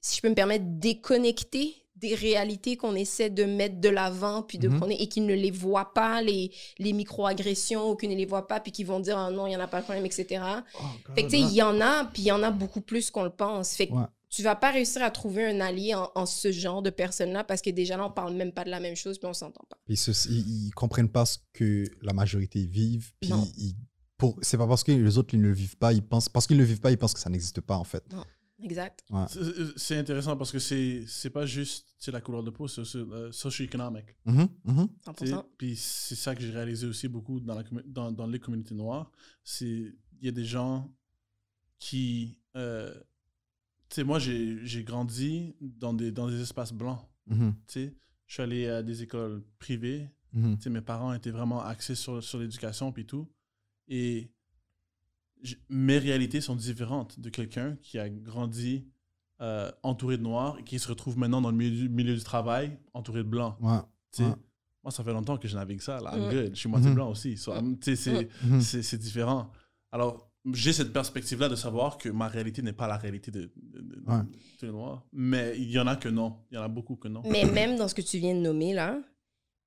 si 0.00 0.16
je 0.16 0.22
peux 0.22 0.30
me 0.30 0.34
permettre, 0.34 0.64
déconnectées 0.66 1.76
des 2.00 2.14
réalités 2.14 2.76
qu'on 2.76 2.94
essaie 2.94 3.30
de 3.30 3.44
mettre 3.44 3.80
de 3.80 3.88
l'avant, 3.88 4.42
puis 4.42 4.58
de 4.58 4.68
prendre, 4.68 4.92
et 4.96 5.08
qui 5.08 5.20
ne 5.20 5.34
les 5.34 5.50
voient 5.50 5.92
pas, 5.92 6.22
les, 6.22 6.50
les 6.78 6.92
micro-agressions, 6.92 7.90
ou 7.90 7.96
qui 7.96 8.08
ne 8.08 8.14
les 8.14 8.26
voient 8.26 8.46
pas, 8.46 8.60
puis 8.60 8.72
qui 8.72 8.84
vont 8.84 9.00
dire, 9.00 9.18
ah 9.18 9.30
non, 9.30 9.46
il 9.46 9.50
n'y 9.50 9.56
en 9.56 9.60
a 9.60 9.66
pas 9.68 9.78
de 9.80 9.84
problème, 9.84 10.06
etc. 10.06 10.42
Fait 11.14 11.22
que, 11.24 11.28
tu 11.28 11.36
sais, 11.36 11.40
il 11.40 11.52
y 11.52 11.62
en 11.62 11.80
a, 11.80 12.04
puis 12.06 12.22
il 12.22 12.26
y 12.26 12.32
en 12.32 12.42
a 12.42 12.50
beaucoup 12.50 12.80
plus 12.80 13.10
qu'on 13.10 13.24
le 13.24 13.30
pense. 13.30 13.72
Fait 13.72 13.88
que 13.88 13.92
Ouais. 13.94 14.04
tu 14.30 14.42
vas 14.42 14.54
pas 14.56 14.70
réussir 14.70 15.02
à 15.02 15.10
trouver 15.10 15.46
un 15.46 15.60
allié 15.60 15.94
en, 15.94 16.10
en 16.14 16.26
ce 16.26 16.52
genre 16.52 16.82
de 16.82 16.90
personnes-là, 16.90 17.44
parce 17.44 17.62
que 17.62 17.70
déjà 17.70 17.96
là, 17.96 18.06
on 18.06 18.10
parle 18.10 18.34
même 18.34 18.52
pas 18.52 18.64
de 18.64 18.70
la 18.70 18.78
même 18.80 18.94
chose, 18.96 19.18
puis 19.18 19.26
on 19.28 19.32
s'entend 19.34 19.64
pas. 19.68 19.76
Puis 19.86 19.96
ceux- 19.96 20.30
ils, 20.30 20.66
ils 20.66 20.70
comprennent 20.72 21.08
pas 21.08 21.26
ce 21.26 21.38
que 21.52 21.84
la 22.02 22.12
majorité 22.12 22.64
vivent. 22.66 23.10
Puis 23.20 23.30
ils- 23.58 23.74
pour, 24.16 24.36
c'est 24.42 24.56
pas 24.58 24.66
parce 24.66 24.82
que 24.82 24.90
les 24.92 25.16
autres 25.16 25.32
ils 25.34 25.40
ne 25.40 25.46
le 25.46 25.52
vivent 25.52 25.76
pas, 25.76 25.92
ils 25.92 26.02
pensent 26.02 26.28
parce 26.28 26.46
qu'ils 26.46 26.56
ne 26.56 26.62
le 26.62 26.66
vivent 26.68 26.80
pas, 26.80 26.90
ils 26.90 26.98
pensent 26.98 27.14
que 27.14 27.20
ça 27.20 27.30
n'existe 27.30 27.60
pas 27.60 27.76
en 27.76 27.84
fait. 27.84 28.02
Non. 28.12 28.24
Exact. 28.62 29.04
C'est- 29.28 29.78
C'est 29.78 29.96
intéressant 29.98 30.36
parce 30.36 30.50
que 30.50 30.58
c'est 30.58 31.04
c'est 31.06 31.30
pas 31.30 31.46
juste 31.46 31.86
la 32.08 32.20
couleur 32.20 32.42
de 32.42 32.50
peau, 32.50 32.66
c'est 32.68 32.80
aussi 32.80 32.98
euh, 32.98 33.30
socio-économique. 33.32 34.16
100%. 35.06 35.46
Puis 35.56 35.76
c'est 35.76 36.16
ça 36.16 36.34
que 36.34 36.40
j'ai 36.42 36.50
réalisé 36.50 36.86
aussi 36.86 37.06
beaucoup 37.08 37.38
dans, 37.40 37.54
la, 37.54 37.62
dans, 37.86 38.10
dans 38.12 38.26
les 38.26 38.40
communautés 38.40 38.74
noires. 38.74 39.10
C'est 39.44 39.94
il 40.20 40.24
y 40.26 40.28
a 40.28 40.32
des 40.32 40.44
gens 40.44 40.92
qui. 41.78 42.38
euh, 42.56 42.92
tu 43.88 43.94
sais, 43.96 44.04
moi, 44.04 44.18
j'ai 44.18 44.64
j'ai 44.66 44.84
grandi 44.84 45.54
dans 45.60 45.94
des, 45.94 46.10
dans 46.12 46.28
des 46.28 46.40
espaces 46.40 46.72
blancs. 46.72 47.00
Mhm, 47.26 47.54
Tu 47.66 47.72
sais, 47.72 47.94
je 48.26 48.32
suis 48.34 48.42
allé 48.42 48.66
à 48.68 48.82
des 48.82 49.02
écoles 49.02 49.42
privées. 49.58 50.10
Tu 50.56 50.62
sais, 50.64 50.70
mes 50.70 50.82
parents 50.82 51.14
étaient 51.14 51.30
vraiment 51.30 51.62
axés 51.62 51.94
sur, 51.94 52.22
sur 52.22 52.38
l'éducation 52.38 52.92
puis 52.92 53.06
tout. 53.06 53.26
Et 53.88 54.30
mes 55.68 55.98
réalités 55.98 56.40
sont 56.40 56.56
différentes 56.56 57.20
de 57.20 57.30
quelqu'un 57.30 57.76
qui 57.82 57.98
a 57.98 58.08
grandi 58.08 58.86
euh, 59.40 59.70
entouré 59.84 60.16
de 60.16 60.22
noirs 60.22 60.56
et 60.58 60.64
qui 60.64 60.78
se 60.80 60.88
retrouve 60.88 61.16
maintenant 61.16 61.40
dans 61.40 61.50
le 61.52 61.56
milieu, 61.56 61.76
du- 61.76 61.88
milieu 61.88 62.14
du 62.16 62.22
travail 62.24 62.76
entouré 62.92 63.18
de 63.22 63.28
blancs. 63.28 63.56
Ouais. 63.60 63.78
Ouais. 64.18 64.32
Moi, 64.82 64.90
ça 64.90 65.04
fait 65.04 65.12
longtemps 65.12 65.36
que 65.36 65.46
je 65.46 65.56
navigue 65.56 65.80
ça. 65.80 66.00
Là. 66.00 66.12
I'm 66.16 66.28
good. 66.30 66.50
Je 66.54 66.58
suis 66.58 66.68
moitié 66.68 66.88
Mhm. 66.88 66.94
blanc 66.96 67.10
aussi. 67.10 67.36
So, 67.36 67.52
c'est 68.60 68.98
différent. 68.98 69.50
Alors, 69.92 70.28
j'ai 70.52 70.72
cette 70.72 70.92
perspective-là 70.92 71.48
de 71.48 71.54
savoir 71.56 71.98
que 71.98 72.08
ma 72.08 72.26
réalité 72.26 72.62
n'est 72.62 72.72
pas 72.72 72.86
la 72.88 72.96
réalité 72.96 73.30
de, 73.30 73.42
de- 73.56 73.80
de- 73.80 74.00
de 74.00 74.10
Ouais. 74.10 74.22
tous 74.58 74.66
les 74.66 74.72
noirs. 74.72 75.04
Mais 75.12 75.54
il 75.58 75.70
y 75.70 75.78
en 75.78 75.86
a 75.86 75.94
que 75.96 76.08
non. 76.08 76.38
Il 76.50 76.54
y 76.56 76.58
en 76.58 76.62
a 76.62 76.68
beaucoup 76.68 76.96
que 76.96 77.06
non. 77.08 77.22
Mais 77.30 77.44
même 77.44 77.76
dans 77.76 77.86
ce 77.86 77.94
que 77.94 78.02
tu 78.02 78.18
viens 78.18 78.34
de 78.34 78.40
nommer, 78.40 78.72
là, 78.74 79.00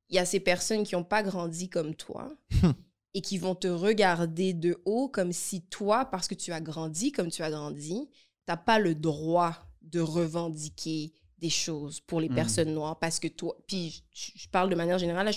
il 0.09 0.15
y 0.15 0.19
a 0.19 0.26
ces 0.26 0.39
personnes 0.41 0.84
qui 0.84 0.95
n'ont 0.95 1.03
pas 1.05 1.24
grandi 1.24 1.69
comme 1.69 1.95
toi 1.95 2.30
et 3.14 3.22
qui 3.22 3.38
vont 3.38 3.55
te 3.55 3.68
regarder 3.68 4.53
de 4.53 4.82
haut 4.86 5.09
comme 5.09 5.34
si 5.34 5.62
toi, 5.64 6.05
parce 6.05 6.28
que 6.28 6.36
tu 6.36 6.51
as 6.51 6.62
grandi 6.62 7.12
comme 7.12 7.30
tu 7.30 7.43
as 7.43 7.51
grandi, 7.51 8.07
tu 8.12 8.18
n'as 8.47 8.57
pas 8.57 8.80
le 8.80 8.95
droit 8.95 9.55
de 9.82 9.99
revendiquer 9.99 11.14
des 11.39 11.49
choses 11.49 11.99
pour 11.99 12.22
les 12.22 12.30
Mm. 12.30 12.36
personnes 12.36 12.74
noires 12.74 12.99
parce 12.99 13.20
que 13.20 13.28
toi, 13.28 13.57
puis 13.68 14.03
je, 14.14 14.32
je 14.36 14.47
parle 14.47 14.70
de 14.70 14.76
manière 14.76 14.99
générale, 14.99 15.32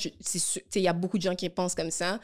il 0.75 0.83
y 0.83 0.89
a 0.89 0.93
beaucoup 0.93 1.17
de 1.17 1.23
gens 1.23 1.35
qui 1.35 1.49
pensent 1.49 1.75
comme 1.75 1.91
ça, 1.91 2.21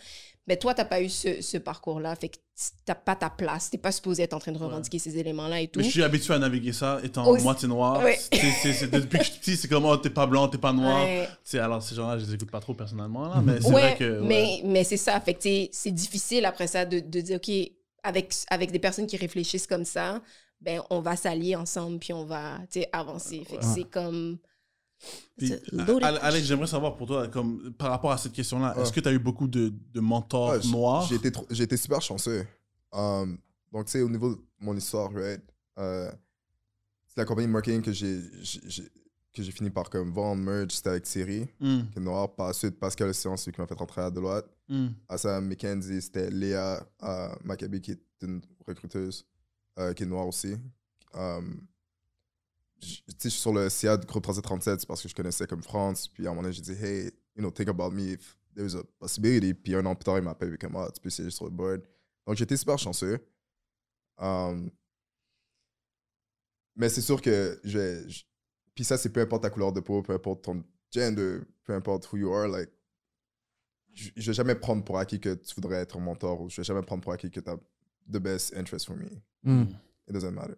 mais 0.50 0.56
toi, 0.56 0.74
tu 0.74 0.80
n'as 0.80 0.84
pas 0.84 1.00
eu 1.00 1.08
ce, 1.08 1.42
ce 1.42 1.58
parcours-là, 1.58 2.16
fait 2.16 2.28
que 2.28 2.34
tu 2.34 2.42
n'as 2.88 2.96
pas 2.96 3.14
ta 3.14 3.30
place, 3.30 3.70
tu 3.70 3.76
n'es 3.76 3.80
pas 3.80 3.92
supposé 3.92 4.24
être 4.24 4.34
en 4.34 4.40
train 4.40 4.50
de 4.50 4.58
revendiquer 4.58 4.98
ces 4.98 5.16
éléments-là 5.16 5.60
et 5.60 5.68
tout. 5.68 5.78
Mais 5.78 5.84
je 5.84 5.90
suis 5.90 6.02
habitué 6.02 6.34
à 6.34 6.40
naviguer 6.40 6.72
ça 6.72 6.98
étant 7.04 7.24
Aussi- 7.28 7.44
moitié 7.44 7.68
noir. 7.68 8.02
Ouais. 8.02 8.18
C'est- 8.18 8.90
depuis 8.90 9.18
que 9.18 9.24
je 9.24 9.30
suis 9.30 9.38
petit, 9.38 9.56
c'est 9.56 9.68
comme 9.68 9.84
oh, 9.84 9.96
t'es 9.96 10.10
pas 10.10 10.26
blanc, 10.26 10.48
t'es 10.48 10.58
pas 10.58 10.72
noir. 10.72 11.04
Ouais. 11.04 11.28
Alors 11.60 11.80
ces 11.80 11.94
gens-là, 11.94 12.18
je 12.18 12.24
les 12.26 12.34
écoute 12.34 12.50
pas 12.50 12.58
trop 12.58 12.74
personnellement. 12.74 13.28
Là, 13.28 13.40
mais 13.44 13.60
c'est 13.60 13.70
vrai 13.70 13.94
que. 13.96 14.22
mais, 14.22 14.60
mais 14.64 14.82
c'est 14.82 14.96
ça. 14.96 15.20
Fait 15.20 15.34
que 15.34 15.68
c'est 15.70 15.92
difficile 15.92 16.44
après 16.44 16.66
ça 16.66 16.84
de, 16.84 16.98
de 16.98 17.20
dire, 17.20 17.36
OK, 17.36 17.52
avec, 18.02 18.34
avec 18.50 18.72
des 18.72 18.80
personnes 18.80 19.06
qui 19.06 19.18
réfléchissent 19.18 19.68
comme 19.68 19.84
ça, 19.84 20.20
ben, 20.60 20.82
on 20.90 20.98
va 20.98 21.14
s'allier 21.14 21.54
ensemble 21.54 22.00
puis 22.00 22.12
on 22.12 22.24
va 22.24 22.58
avancer. 22.92 23.44
Fait 23.48 23.58
que 23.58 23.64
c'est 23.64 23.84
comme. 23.88 24.38
Puis, 25.36 25.52
Al- 26.02 26.18
Alex, 26.22 26.46
j'aimerais 26.46 26.66
savoir 26.66 26.96
pour 26.96 27.06
toi, 27.06 27.28
comme, 27.28 27.72
par 27.72 27.90
rapport 27.90 28.12
à 28.12 28.18
cette 28.18 28.32
question-là, 28.32 28.76
Ouais. 28.76 28.82
est-ce 28.82 28.92
que 28.92 29.00
tu 29.00 29.08
as 29.08 29.12
eu 29.12 29.18
beaucoup 29.18 29.48
de, 29.48 29.72
de 29.92 30.00
mentors 30.00 30.64
noirs? 30.66 31.08
J'ai 31.50 31.62
été, 31.64 31.76
super 31.76 32.02
chanceux. 32.02 32.46
Um, 32.92 33.38
donc, 33.72 33.86
tu 33.86 33.92
sais, 33.92 34.02
au 34.02 34.08
niveau 34.10 34.34
de 34.34 34.40
mon 34.60 34.76
histoire, 34.76 35.10
right, 35.12 35.40
euh, 35.78 36.10
c'est 37.06 37.16
la 37.18 37.24
compagnie 37.24 37.46
de 37.46 37.52
marketing 37.52 37.82
que 37.82 37.92
j'ai, 37.92 38.20
que 39.32 39.42
fini 39.44 39.70
par 39.70 39.88
comme 39.88 40.12
vendre, 40.12 40.42
merge, 40.42 40.72
c'était 40.72 40.90
avec 40.90 41.04
Thierry, 41.04 41.46
Hmm, 41.60 41.82
qui 41.92 41.98
est 41.98 42.02
noir. 42.02 42.34
Par 42.34 42.48
la 42.48 42.52
suite, 42.52 42.78
Pascal 42.78 43.08
Océan, 43.08 43.36
celui 43.36 43.52
qui 43.52 43.60
m'a 43.60 43.66
fait 43.66 43.74
rentrer 43.74 44.02
à 44.02 44.10
Deloitte. 44.10 44.46
hmm, 44.68 44.88
À 45.08 45.16
ça, 45.16 45.40
Mackenzie, 45.40 46.02
c'était 46.02 46.28
Léa 46.30 46.84
euh, 47.02 47.28
Maccabi, 47.44 47.80
qui 47.80 47.92
est 47.92 48.00
une 48.22 48.40
recruteuse, 48.66 49.24
euh, 49.78 49.94
qui 49.94 50.02
est 50.02 50.06
noire 50.06 50.26
aussi. 50.26 50.56
Um, 51.14 51.60
je 52.80 53.28
suis 53.28 53.30
sur 53.30 53.52
le 53.52 53.68
CA 53.68 53.96
de 53.96 54.06
Groupe 54.06 54.22
337, 54.22 54.80
c'est 54.80 54.86
parce 54.86 55.02
que 55.02 55.08
je 55.08 55.14
connaissais 55.14 55.46
comme 55.46 55.62
France. 55.62 56.08
Puis 56.08 56.26
à 56.26 56.30
un 56.30 56.32
moment 56.32 56.42
donné, 56.42 56.54
j'ai 56.54 56.62
dit, 56.62 56.72
hey, 56.72 57.04
you 57.36 57.42
know, 57.42 57.50
think 57.50 57.68
about 57.68 57.90
me 57.90 58.12
if 58.12 58.36
there's 58.54 58.74
a 58.74 58.82
possibility. 58.98 59.54
Puis 59.54 59.74
un 59.74 59.84
an 59.86 59.94
plus 59.94 60.04
tard, 60.04 60.18
il 60.18 60.24
m'appelle 60.24 60.56
comme, 60.58 60.76
ah, 60.76 60.88
tu 60.94 61.00
peux 61.00 61.10
siéger 61.10 61.30
sur 61.30 61.44
le 61.44 61.50
board. 61.50 61.82
Donc 62.26 62.36
j'étais 62.36 62.56
super 62.56 62.78
chanceux. 62.78 63.18
Um, 64.18 64.70
mais 66.76 66.88
c'est 66.88 67.00
sûr 67.00 67.20
que 67.20 67.60
je 67.64 68.22
Puis 68.74 68.84
ça, 68.84 68.96
c'est 68.96 69.10
peu 69.10 69.20
importe 69.20 69.42
ta 69.42 69.50
couleur 69.50 69.72
de 69.72 69.80
peau, 69.80 70.02
peu 70.02 70.12
importe 70.12 70.42
ton 70.42 70.62
gender, 70.90 71.40
peu 71.64 71.74
importe 71.74 72.10
who 72.12 72.18
you 72.18 72.32
are, 72.32 72.48
like. 72.48 72.70
Je 73.92 74.10
je 74.16 74.30
vais 74.30 74.34
jamais 74.34 74.54
prendre 74.54 74.84
pour 74.84 74.98
acquis 74.98 75.18
que 75.18 75.34
tu 75.34 75.54
voudrais 75.56 75.78
être 75.78 75.98
mon 75.98 76.04
mentor 76.04 76.40
ou 76.40 76.48
je 76.48 76.60
vais 76.60 76.64
jamais 76.64 76.82
prendre 76.82 77.02
pour 77.02 77.12
acquis 77.12 77.30
que 77.30 77.40
tu 77.40 77.50
as 77.50 77.56
the 78.08 78.18
best 78.18 78.54
interest 78.56 78.86
for 78.86 78.96
me. 78.96 79.08
Mhm. 79.42 79.76
It 80.06 80.14
doesn't 80.14 80.32
matter. 80.32 80.56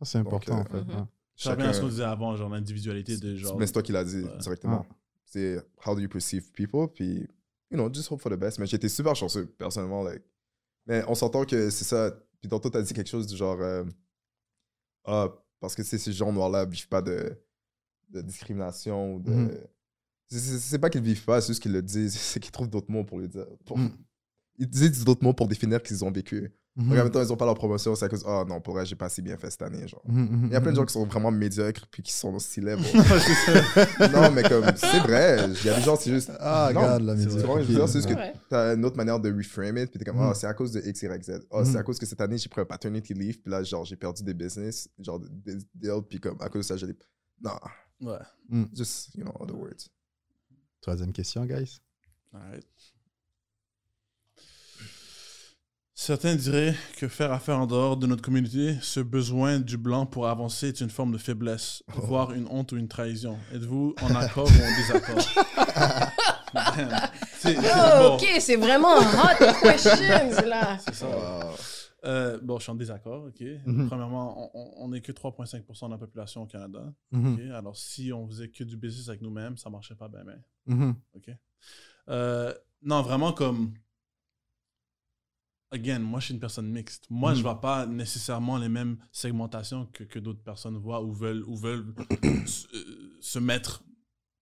Ça, 0.00 0.04
c'est 0.04 0.18
Donc, 0.22 0.26
important, 0.28 0.58
euh, 0.58 0.60
en 0.60 0.64
fait. 0.64 0.84
Mhm. 0.84 1.00
ouais. 1.00 1.06
Ça 1.36 1.50
revient 1.52 1.62
à 1.62 1.66
ce 1.68 1.72
Chacun- 1.72 1.80
qu'on 1.82 1.88
disait 1.90 2.04
avant, 2.04 2.36
genre 2.36 2.48
l'individualité 2.50 3.16
de 3.16 3.36
genre. 3.36 3.58
Mais 3.58 3.66
c'est 3.66 3.72
toi 3.72 3.82
qui 3.82 3.92
l'as 3.92 4.04
dit 4.04 4.22
Ouais. 4.22 4.38
directement. 4.38 4.86
C'est 5.24 5.58
how 5.86 5.94
do 5.94 6.00
you 6.00 6.08
perceive 6.08 6.50
people, 6.52 6.88
puis, 6.94 7.20
you 7.70 7.76
know, 7.76 7.92
just 7.92 8.10
hope 8.10 8.20
for 8.20 8.30
the 8.32 8.36
best. 8.36 8.58
Mais 8.58 8.66
j'étais 8.66 8.88
super 8.88 9.14
chanceux, 9.14 9.46
personnellement. 9.46 10.02
Like. 10.02 10.22
Mais 10.86 11.04
on 11.08 11.14
s'entend 11.14 11.44
que 11.44 11.70
c'est 11.70 11.84
ça. 11.84 12.10
Puis 12.40 12.48
tantôt, 12.48 12.68
t'as 12.70 12.82
dit 12.82 12.92
quelque 12.92 13.08
chose 13.08 13.26
du 13.26 13.36
genre, 13.36 13.60
euh, 13.60 13.84
ah, 15.04 15.28
parce 15.60 15.74
que 15.74 15.82
tu 15.82 15.88
sais, 15.88 15.98
ces 15.98 16.12
gens 16.12 16.32
noirs-là 16.32 16.64
vivent 16.64 16.88
pas 16.88 17.02
de, 17.02 17.38
de 18.10 18.20
discrimination 18.22 19.14
ou 19.14 19.20
de. 19.20 19.30
Mhm. 19.30 19.58
C'est- 20.28 20.78
pas 20.78 20.90
qu'ils 20.90 21.02
vivent 21.02 21.24
pas, 21.24 21.40
c'est 21.40 21.48
juste 21.48 21.62
qu'ils 21.62 21.72
le 21.72 21.82
disent, 21.82 22.14
c'est 22.18 22.40
qu'ils 22.40 22.52
trouvent 22.52 22.70
d'autres 22.70 22.90
mots 22.90 23.04
pour 23.04 23.18
le 23.18 23.28
dire. 23.28 23.46
Pour- 23.66 23.78
Mhm. 23.78 23.92
Ils 24.58 24.68
disent 24.68 25.04
d'autres 25.04 25.24
mots 25.24 25.32
pour 25.32 25.48
définir 25.48 25.82
qu'ils 25.82 26.04
ont 26.04 26.10
vécu. 26.10 26.52
Donc 26.76 26.86
en 26.92 26.94
même 26.94 27.10
temps, 27.10 27.20
ils 27.20 27.32
ont 27.32 27.36
pas 27.36 27.44
leur 27.44 27.56
promotion, 27.56 27.94
c'est 27.96 28.04
à 28.04 28.08
cause, 28.08 28.24
ah 28.26 28.44
non, 28.48 28.60
pour 28.60 28.74
vrai, 28.74 28.86
j'ai 28.86 28.94
pas 28.94 29.08
si 29.08 29.20
bien 29.22 29.36
fait 29.36 29.50
cette 29.50 29.62
année. 29.62 29.86
Genre. 29.88 30.02
Mhm, 30.06 30.22
mhm, 30.22 30.46
Il 30.46 30.52
y 30.52 30.56
a 30.56 30.60
plein 30.60 30.70
de 30.70 30.76
mhm. 30.76 30.82
gens 30.82 30.86
qui 30.86 30.92
sont 30.92 31.04
vraiment 31.04 31.30
médiocres 31.32 31.86
puis 31.90 32.02
qui 32.02 32.12
sont 32.12 32.32
aussi 32.34 32.60
lèvres. 32.60 32.82
Non, 34.12 34.30
mais 34.30 34.42
comme, 34.44 34.64
c'est 34.76 35.00
vrai. 35.00 35.48
Il 35.50 35.64
y 35.66 35.68
a 35.68 35.76
des 35.76 35.82
gens, 35.82 35.96
c'est 35.96 36.10
juste. 36.10 36.30
Ah, 36.38 36.68
regarde 36.68 37.02
la 37.02 37.14
Tu 37.16 37.26
dire, 37.26 37.88
c'est 37.88 37.98
juste 37.98 38.08
que 38.08 38.14
Ouais. 38.14 38.32
t'as 38.48 38.74
une 38.76 38.84
autre 38.84 38.96
manière 38.96 39.18
de 39.18 39.32
reframe 39.32 39.78
it, 39.78 39.90
puis 39.90 39.98
t'es 39.98 40.04
comme, 40.04 40.16
Mm. 40.18 40.30
ah, 40.30 40.34
c'est 40.34 40.46
à 40.46 40.54
cause 40.54 40.72
de 40.72 40.80
X, 40.80 41.02
Y, 41.02 41.22
Z. 41.24 41.30
Mm. 41.52 41.64
c'est 41.64 41.76
à 41.76 41.82
cause 41.82 41.98
que 41.98 42.06
cette 42.06 42.20
année, 42.20 42.38
j'ai 42.38 42.48
pris 42.48 42.60
un 42.60 42.64
paternity 42.66 43.14
leave, 43.14 43.40
puis 43.40 43.50
là, 43.50 43.62
genre, 43.64 43.84
j'ai 43.84 43.96
perdu 43.96 44.22
des 44.22 44.34
business, 44.34 44.88
genre, 44.98 45.18
des 45.18 45.56
deals, 45.74 46.02
puis 46.08 46.20
comme, 46.20 46.36
à 46.40 46.48
cause 46.48 46.60
de 46.60 46.66
ça, 46.68 46.76
j'ai 46.76 46.86
des. 46.86 46.96
Non, 47.42 47.52
Ouais. 48.00 48.18
just, 48.74 49.14
you 49.16 49.24
know, 49.24 49.32
other 49.40 49.56
words. 49.58 49.88
Troisième 50.80 51.12
question, 51.12 51.44
guys? 51.44 51.80
Alright. 52.32 52.64
Certains 56.02 56.34
diraient 56.34 56.74
que 56.96 57.08
faire 57.08 57.30
affaire 57.30 57.58
en 57.58 57.66
dehors 57.66 57.94
de 57.98 58.06
notre 58.06 58.22
communauté, 58.22 58.78
ce 58.80 59.00
besoin 59.00 59.60
du 59.60 59.76
blanc 59.76 60.06
pour 60.06 60.28
avancer 60.28 60.68
est 60.68 60.80
une 60.80 60.88
forme 60.88 61.12
de 61.12 61.18
faiblesse, 61.18 61.82
Oh. 61.94 62.00
voire 62.00 62.32
une 62.32 62.46
honte 62.48 62.72
ou 62.72 62.78
une 62.78 62.88
trahison. 62.88 63.36
Êtes-vous 63.52 63.94
en 64.00 64.14
accord 64.14 64.46
ou 64.46 64.48
en 64.48 64.76
désaccord? 64.78 65.20
C'est- 67.36 67.54
Oh, 67.58 67.98
bon, 67.98 68.14
OK, 68.16 68.26
c'est 68.40 68.56
vraiment 68.56 68.96
hot 68.96 69.60
questions, 69.62 70.46
là. 70.46 70.78
c'est 70.78 70.94
ça. 70.94 71.06
Wow. 71.06 71.50
Euh, 72.06 72.38
bon, 72.42 72.56
je 72.58 72.62
suis 72.62 72.72
en 72.72 72.76
désaccord, 72.76 73.24
ok. 73.26 73.44
Mhm. 73.66 73.86
Premièrement, 73.88 74.50
on- 74.82 74.88
n'est 74.88 75.02
que 75.02 75.12
3,5% 75.12 75.86
de 75.88 75.92
la 75.92 75.98
population 75.98 76.42
au 76.44 76.46
Canada. 76.46 76.82
Mhm, 77.12 77.34
ok. 77.34 77.40
Alors, 77.54 77.76
si 77.76 78.10
on 78.10 78.26
faisait 78.26 78.48
que 78.48 78.64
du 78.64 78.78
business 78.78 79.10
avec 79.10 79.20
nous-mêmes, 79.20 79.58
ça 79.58 79.68
marcherait 79.68 79.96
pas 79.96 80.08
bien, 80.08 80.24
bien. 80.24 80.38
mhm, 80.64 80.94
OK? 81.14 81.28
Euh, 82.08 82.54
non, 82.82 83.02
vraiment 83.02 83.32
comme... 83.34 83.74
Again, 85.72 86.00
moi, 86.00 86.18
je 86.20 86.26
suis 86.26 86.34
une 86.34 86.40
personne 86.40 86.68
mixte. 86.68 87.06
Moi, 87.10 87.34
je 87.34 87.42
vois 87.42 87.60
pas 87.60 87.86
nécessairement 87.86 88.58
les 88.58 88.68
mêmes 88.68 88.96
segmentations 89.12 89.86
que, 89.92 90.02
que 90.02 90.18
d'autres 90.18 90.42
personnes 90.42 90.76
voient 90.76 91.02
ou 91.02 91.12
veulent, 91.12 91.44
ou 91.46 91.56
veulent 91.56 91.94
se, 92.46 92.66
euh, 92.76 93.16
se 93.20 93.38
mettre 93.38 93.84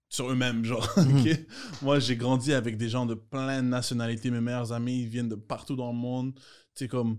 sur 0.09 0.31
eux-mêmes, 0.31 0.65
genre. 0.65 0.89
OK? 0.97 1.47
Moi, 1.83 1.99
j'ai 1.99 2.17
grandi 2.17 2.55
avec 2.55 2.79
des 2.79 2.89
gens 2.89 3.05
de 3.05 3.15
plein 3.15 3.63
de 3.63 3.69
nationalités. 3.69 4.31
Mes 4.31 4.41
meilleurs 4.41 4.73
amis, 4.73 5.03
ils 5.03 5.09
viennent 5.09 5.29
de 5.29 5.35
partout 5.35 5.77
dans 5.77 5.93
le 5.93 5.99
monde. 5.99 6.35
Tu 6.35 6.85
sais, 6.85 6.89
comme... 6.89 7.19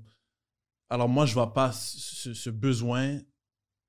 Alors, 0.89 1.07
moi, 1.07 1.27
je 1.27 1.35
vois 1.35 1.53
pas 1.53 1.71
ce, 1.71 2.33
ce 2.33 2.49
besoin 2.49 3.19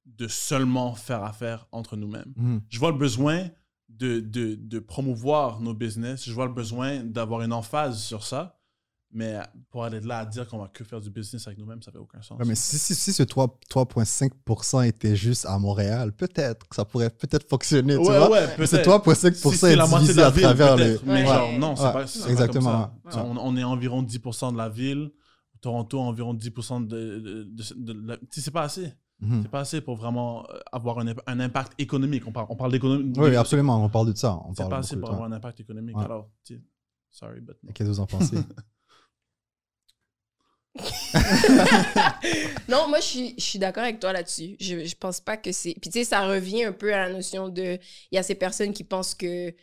de 0.04 0.28
seulement 0.28 0.94
faire 0.94 1.22
affaire 1.22 1.66
entre 1.72 1.96
nous-mêmes 1.96 2.32
mhm. 2.36 2.62
je 2.68 2.78
vois 2.78 2.90
le 2.90 2.98
besoin 2.98 3.48
de, 3.88 4.20
de, 4.20 4.54
de 4.54 4.78
promouvoir 4.78 5.60
nos 5.60 5.74
business. 5.74 6.24
Je 6.24 6.32
vois 6.32 6.46
le 6.46 6.52
besoin 6.52 7.02
d'avoir 7.02 7.42
une 7.42 7.52
emphase 7.52 8.02
sur 8.02 8.24
ça. 8.24 8.59
Mais 9.12 9.38
pour 9.70 9.82
aller 9.84 10.00
de 10.00 10.06
là 10.06 10.18
à 10.18 10.24
dire 10.26 10.46
qu'on 10.46 10.58
va 10.58 10.68
que 10.68 10.84
faire 10.84 11.00
du 11.00 11.11
business 11.11 11.44
avec 11.48 11.58
nous-mêmes, 11.58 11.82
ça 11.82 11.90
fait 11.90 11.98
aucun 11.98 12.22
sens. 12.22 12.38
Ouais, 12.38 12.44
mais 12.46 12.54
si, 12.54 12.78
si, 12.78 12.94
si 12.94 13.12
ce 13.12 13.24
3 13.24 13.58
3,5% 13.68 14.86
était 14.86 15.16
juste 15.16 15.46
à 15.46 15.58
Montréal, 15.58 16.12
peut-être 16.12 16.68
que 16.68 16.76
ça 16.76 16.84
pourrait 16.84 17.11
peut-être 17.11 17.48
fonctionner, 17.48 17.94
tu 17.94 18.00
ouais, 18.00 18.18
vois. 18.18 18.30
ouais, 18.30 18.46
Mais 18.58 18.66
ce 18.66 18.76
peut-être. 18.76 18.88
3,5% 19.08 19.54
Si 19.56 19.66
est 19.66 19.76
la 19.76 19.86
moitié 19.88 20.12
de 20.14 20.18
la 20.20 20.26
à 20.26 20.30
ville, 20.30 20.42
travers 20.44 20.76
les... 20.76 20.84
peut-être. 20.84 21.06
Mais 21.06 21.22
Ouais. 21.22 21.26
genre, 21.26 21.52
non, 21.58 21.74
c'est 21.76 21.84
Ouais, 21.86 21.92
pas, 21.92 22.02
exactement. 22.30 22.92
comme 23.02 23.12
ça. 23.12 23.24
On, 23.24 23.36
on 23.36 23.56
est 23.56 23.64
environ 23.64 24.02
10% 24.02 24.52
de 24.52 24.58
la 24.58 24.68
ville. 24.68 25.11
Toronto, 25.61 26.00
environ 26.00 26.32
10% 26.34 26.86
de, 26.86 27.18
de, 27.18 27.42
de- 27.44 27.74
de 27.92 28.06
la- 28.06 28.16
Tu 28.16 28.26
sais, 28.30 28.40
c'est 28.42 28.50
pas 28.52 28.62
assez. 28.62 28.92
Mhm. 29.20 29.42
C'est 29.42 29.50
pas 29.50 29.61
assez 29.61 29.80
pour 29.82 29.96
vraiment 29.96 30.46
euh, 30.50 30.58
avoir 30.72 30.98
un, 31.00 31.06
un 31.26 31.40
impact 31.40 31.72
économique. 31.78 32.22
On 32.26 32.32
parle, 32.32 32.46
on 32.48 32.56
parle 32.56 32.72
d'économie. 32.72 33.12
Oui, 33.18 33.36
absolument, 33.36 33.84
on 33.84 33.88
parle 33.90 34.12
de 34.12 34.16
ça. 34.16 34.40
C'est 34.56 34.68
pas 34.68 34.78
assez 34.78 34.96
pour 34.98 35.11
avoir 35.11 35.26
un 35.28 35.32
impact 35.32 35.58
économique. 35.61 35.96
Alors, 35.98 36.30
tu 36.44 36.54
sais, 36.54 36.62
sorry, 37.11 37.40
but. 37.40 37.56
Qu'est-ce 37.74 37.88
que 37.88 37.92
vous 37.92 38.00
en 38.00 38.06
pensez? 38.06 38.36
non, 42.68 42.88
moi, 42.88 43.00
je 43.00 43.04
suis, 43.06 43.34
je 43.36 43.42
suis 43.42 43.58
d'accord 43.58 43.82
avec 43.84 44.00
toi 44.00 44.12
là-dessus. 44.12 44.56
Je, 44.60 44.84
je 44.84 44.94
pense 44.96 45.20
pas 45.20 45.36
que 45.36 45.52
c'est. 45.52 45.74
Puis, 45.80 45.90
tu 45.90 45.98
sais, 45.98 46.04
ça 46.04 46.26
revient 46.26 46.64
un 46.64 46.72
peu 46.72 46.92
à 46.94 47.06
la 47.08 47.12
notion 47.12 47.48
de. 47.48 47.78
Il 48.10 48.16
y 48.16 48.18
a 48.18 48.22
ces 48.22 48.34
personnes 48.34 48.72
qui 48.72 48.84
pensent 48.84 49.14
que. 49.14 49.54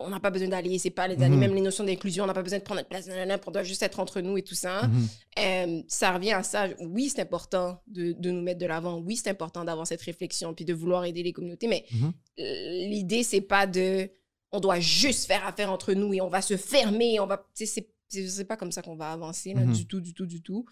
On 0.00 0.08
n'a 0.10 0.18
pas 0.18 0.30
besoin 0.30 0.48
d'aller, 0.48 0.80
c'est 0.80 0.90
pas 0.90 1.06
les 1.06 1.14
alliés, 1.22 1.28
Mhm. 1.36 1.38
même 1.38 1.54
les 1.54 1.60
notions 1.60 1.84
d'inclusion, 1.84 2.24
on 2.24 2.26
n'a 2.26 2.34
pas 2.34 2.42
besoin 2.42 2.58
de 2.58 2.64
prendre 2.64 2.80
notre 2.80 2.88
place, 2.88 3.08
on 3.46 3.50
doit 3.52 3.62
juste 3.62 3.84
être 3.84 4.00
entre 4.00 4.20
nous 4.20 4.36
et 4.36 4.42
tout 4.42 4.56
ça. 4.56 4.82
Mhm. 4.88 5.08
Euh, 5.38 5.82
ça 5.86 6.10
revient 6.12 6.32
à 6.32 6.42
ça. 6.42 6.66
Oui, 6.80 7.08
c'est 7.08 7.22
important 7.22 7.80
de, 7.86 8.10
de 8.18 8.30
nous 8.32 8.42
mettre 8.42 8.58
de 8.58 8.66
l'avant. 8.66 8.96
Oui, 8.98 9.14
c'est 9.14 9.30
important 9.30 9.64
d'avoir 9.64 9.86
cette 9.86 10.02
réflexion 10.02 10.54
puis 10.54 10.64
de 10.64 10.74
vouloir 10.74 11.04
aider 11.04 11.22
les 11.22 11.32
communautés. 11.32 11.68
Mais 11.68 11.84
Mhm. 11.92 12.12
l'idée, 12.36 13.22
c'est 13.22 13.42
pas 13.42 13.68
de. 13.68 14.10
On 14.50 14.58
doit 14.58 14.80
juste 14.80 15.26
faire 15.28 15.46
affaire 15.46 15.70
entre 15.70 15.92
nous 15.94 16.12
et 16.14 16.20
on 16.20 16.28
va 16.28 16.42
se 16.42 16.56
fermer. 16.56 17.20
On 17.20 17.26
va. 17.26 17.46
C'est- 17.54 17.88
c'est 18.10 18.44
pas 18.44 18.56
comme 18.56 18.72
ça 18.72 18.82
qu'on 18.82 18.96
va 18.96 19.12
avancer, 19.12 19.54
là, 19.54 19.64
Mhm. 19.64 19.72
du 19.72 19.86
tout, 19.86 20.00
du 20.00 20.12
tout, 20.14 20.26
du 20.26 20.42
tout. 20.42 20.66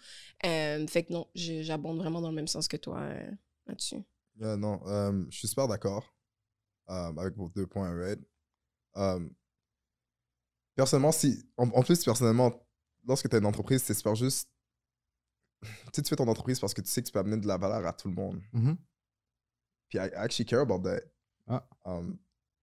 Euh, 0.45 0.85
fait 0.87 1.03
que 1.05 1.13
non, 1.13 1.27
j'abonde 1.35 1.97
vraiment 1.97 2.21
dans 2.21 2.29
le 2.29 2.35
même 2.35 2.47
sens 2.47 2.67
que 2.67 2.77
toi 2.77 2.99
euh, 2.99 3.31
là-dessus. 3.65 4.03
Yeah, 4.39 4.55
non, 4.57 4.81
euh, 4.87 5.25
je 5.29 5.37
suis 5.37 5.47
super 5.47 5.67
d'accord 5.67 6.15
euh, 6.89 7.13
avec 7.17 7.35
vos 7.35 7.49
deux 7.49 7.67
points, 7.67 7.91
right? 7.93 8.19
Euh, 8.97 9.27
personnellement, 10.75 11.11
si. 11.11 11.43
En, 11.57 11.69
en 11.69 11.81
plus, 11.83 12.03
personnellement, 12.03 12.51
lorsque 13.07 13.29
tu 13.29 13.35
as 13.35 13.39
une 13.39 13.45
entreprise, 13.45 13.83
c'est 13.83 13.93
super 13.93 14.15
juste. 14.15 14.49
Tu 15.61 15.67
sais, 15.93 16.01
tu 16.03 16.09
fais 16.09 16.15
ton 16.15 16.27
entreprise 16.27 16.59
parce 16.59 16.73
que 16.73 16.81
tu 16.81 16.89
sais 16.89 17.01
que 17.01 17.07
tu 17.07 17.11
peux 17.11 17.19
amener 17.19 17.37
de 17.37 17.47
la 17.47 17.57
valeur 17.57 17.85
à 17.85 17.91
tout 17.93 18.07
le 18.07 18.13
monde. 18.13 18.41
Mhm. 18.53 18.77
Puis, 19.89 19.97
I, 19.97 20.03
I 20.07 20.13
actually 20.15 20.45
care 20.45 20.61
about 20.61 20.79
that. 20.83 21.01
Ah. 21.47 21.67
Um, 21.85 22.17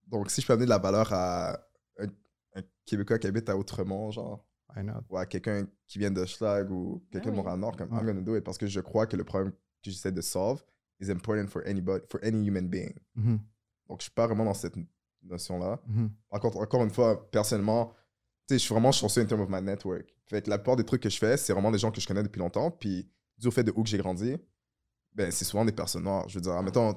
donc, 0.07 0.31
si 0.31 0.41
je 0.41 0.47
peux 0.47 0.53
amener 0.55 0.65
de 0.67 0.71
la 0.71 0.79
valeur 0.79 1.13
à 1.13 1.59
un, 1.99 2.07
un 2.55 2.63
Québécois 2.87 3.19
qui 3.19 3.27
habite 3.27 3.49
à 3.51 3.57
Outremont, 3.57 4.11
genre, 4.13 4.46
Why 4.75 4.83
not? 4.85 5.03
ou 5.11 5.17
à 5.17 5.27
quelqu'un 5.27 5.67
qui 5.87 5.99
vient 5.99 6.11
de 6.11 6.25
Schlag 6.25 6.71
ou 6.71 7.03
quelqu'un 7.11 7.29
Ah 7.29 7.31
de 7.31 7.37
oui. 7.37 7.43
Montréal-Nord, 7.43 7.77
comme 7.77 7.93
Ouais. 7.93 8.01
I'm 8.01 8.07
gonna 8.07 8.21
do 8.21 8.37
it 8.37 8.45
parce 8.45 8.59
que 8.59 8.67
je 8.67 8.81
crois 8.81 9.07
que 9.07 9.17
le 9.17 9.25
problème 9.25 9.53
que 9.53 9.91
j'essaie 9.91 10.13
de 10.13 10.21
solve 10.21 10.63
is 11.01 11.11
important 11.11 11.47
for 11.49 11.63
anybody, 11.67 12.05
for 12.11 12.21
any 12.25 12.47
human 12.47 12.69
being. 12.69 12.95
Mhm. 13.15 13.39
Donc, 13.89 14.01
je 14.01 14.05
suis 14.05 14.13
pas 14.13 14.27
vraiment 14.27 14.45
dans 14.45 14.55
cette 14.55 14.75
notion-là. 15.23 15.81
Par 16.31 16.41
contre, 16.41 16.59
encore 16.59 16.83
une 16.83 16.91
fois, 16.91 17.31
personnellement, 17.31 17.87
tu 18.49 18.55
sais, 18.55 18.59
je 18.59 18.65
suis 18.65 18.73
vraiment 18.73 18.93
chanceux 18.93 19.21
in 19.23 19.27
terms 19.27 19.41
of 19.43 19.49
my 19.49 19.63
network. 19.63 20.13
Fait 20.27 20.43
que 20.43 20.51
la 20.51 20.59
plupart 20.59 20.77
des 20.77 20.85
trucs 20.85 21.03
que 21.03 21.09
je 21.11 21.19
fais, 21.19 21.37
c'est 21.37 21.53
vraiment 21.53 21.71
des 21.71 21.79
gens 21.79 21.91
que 21.93 22.01
je 22.01 22.07
connais 22.07 22.23
depuis 22.23 22.39
longtemps. 22.41 22.71
Puis, 22.71 23.09
dû 23.39 23.47
au 23.47 23.51
fait 23.51 23.63
de 23.65 23.73
où 23.77 23.83
que 23.83 23.89
j'ai 23.89 23.99
grandi, 23.99 24.37
ben, 25.15 25.31
c'est 25.31 25.45
souvent 25.45 25.65
des 25.65 25.73
personnes 25.73 26.03
noires. 26.05 26.29
Je 26.29 26.35
veux 26.39 26.43
dire, 26.43 26.61
mettons, 26.63 26.95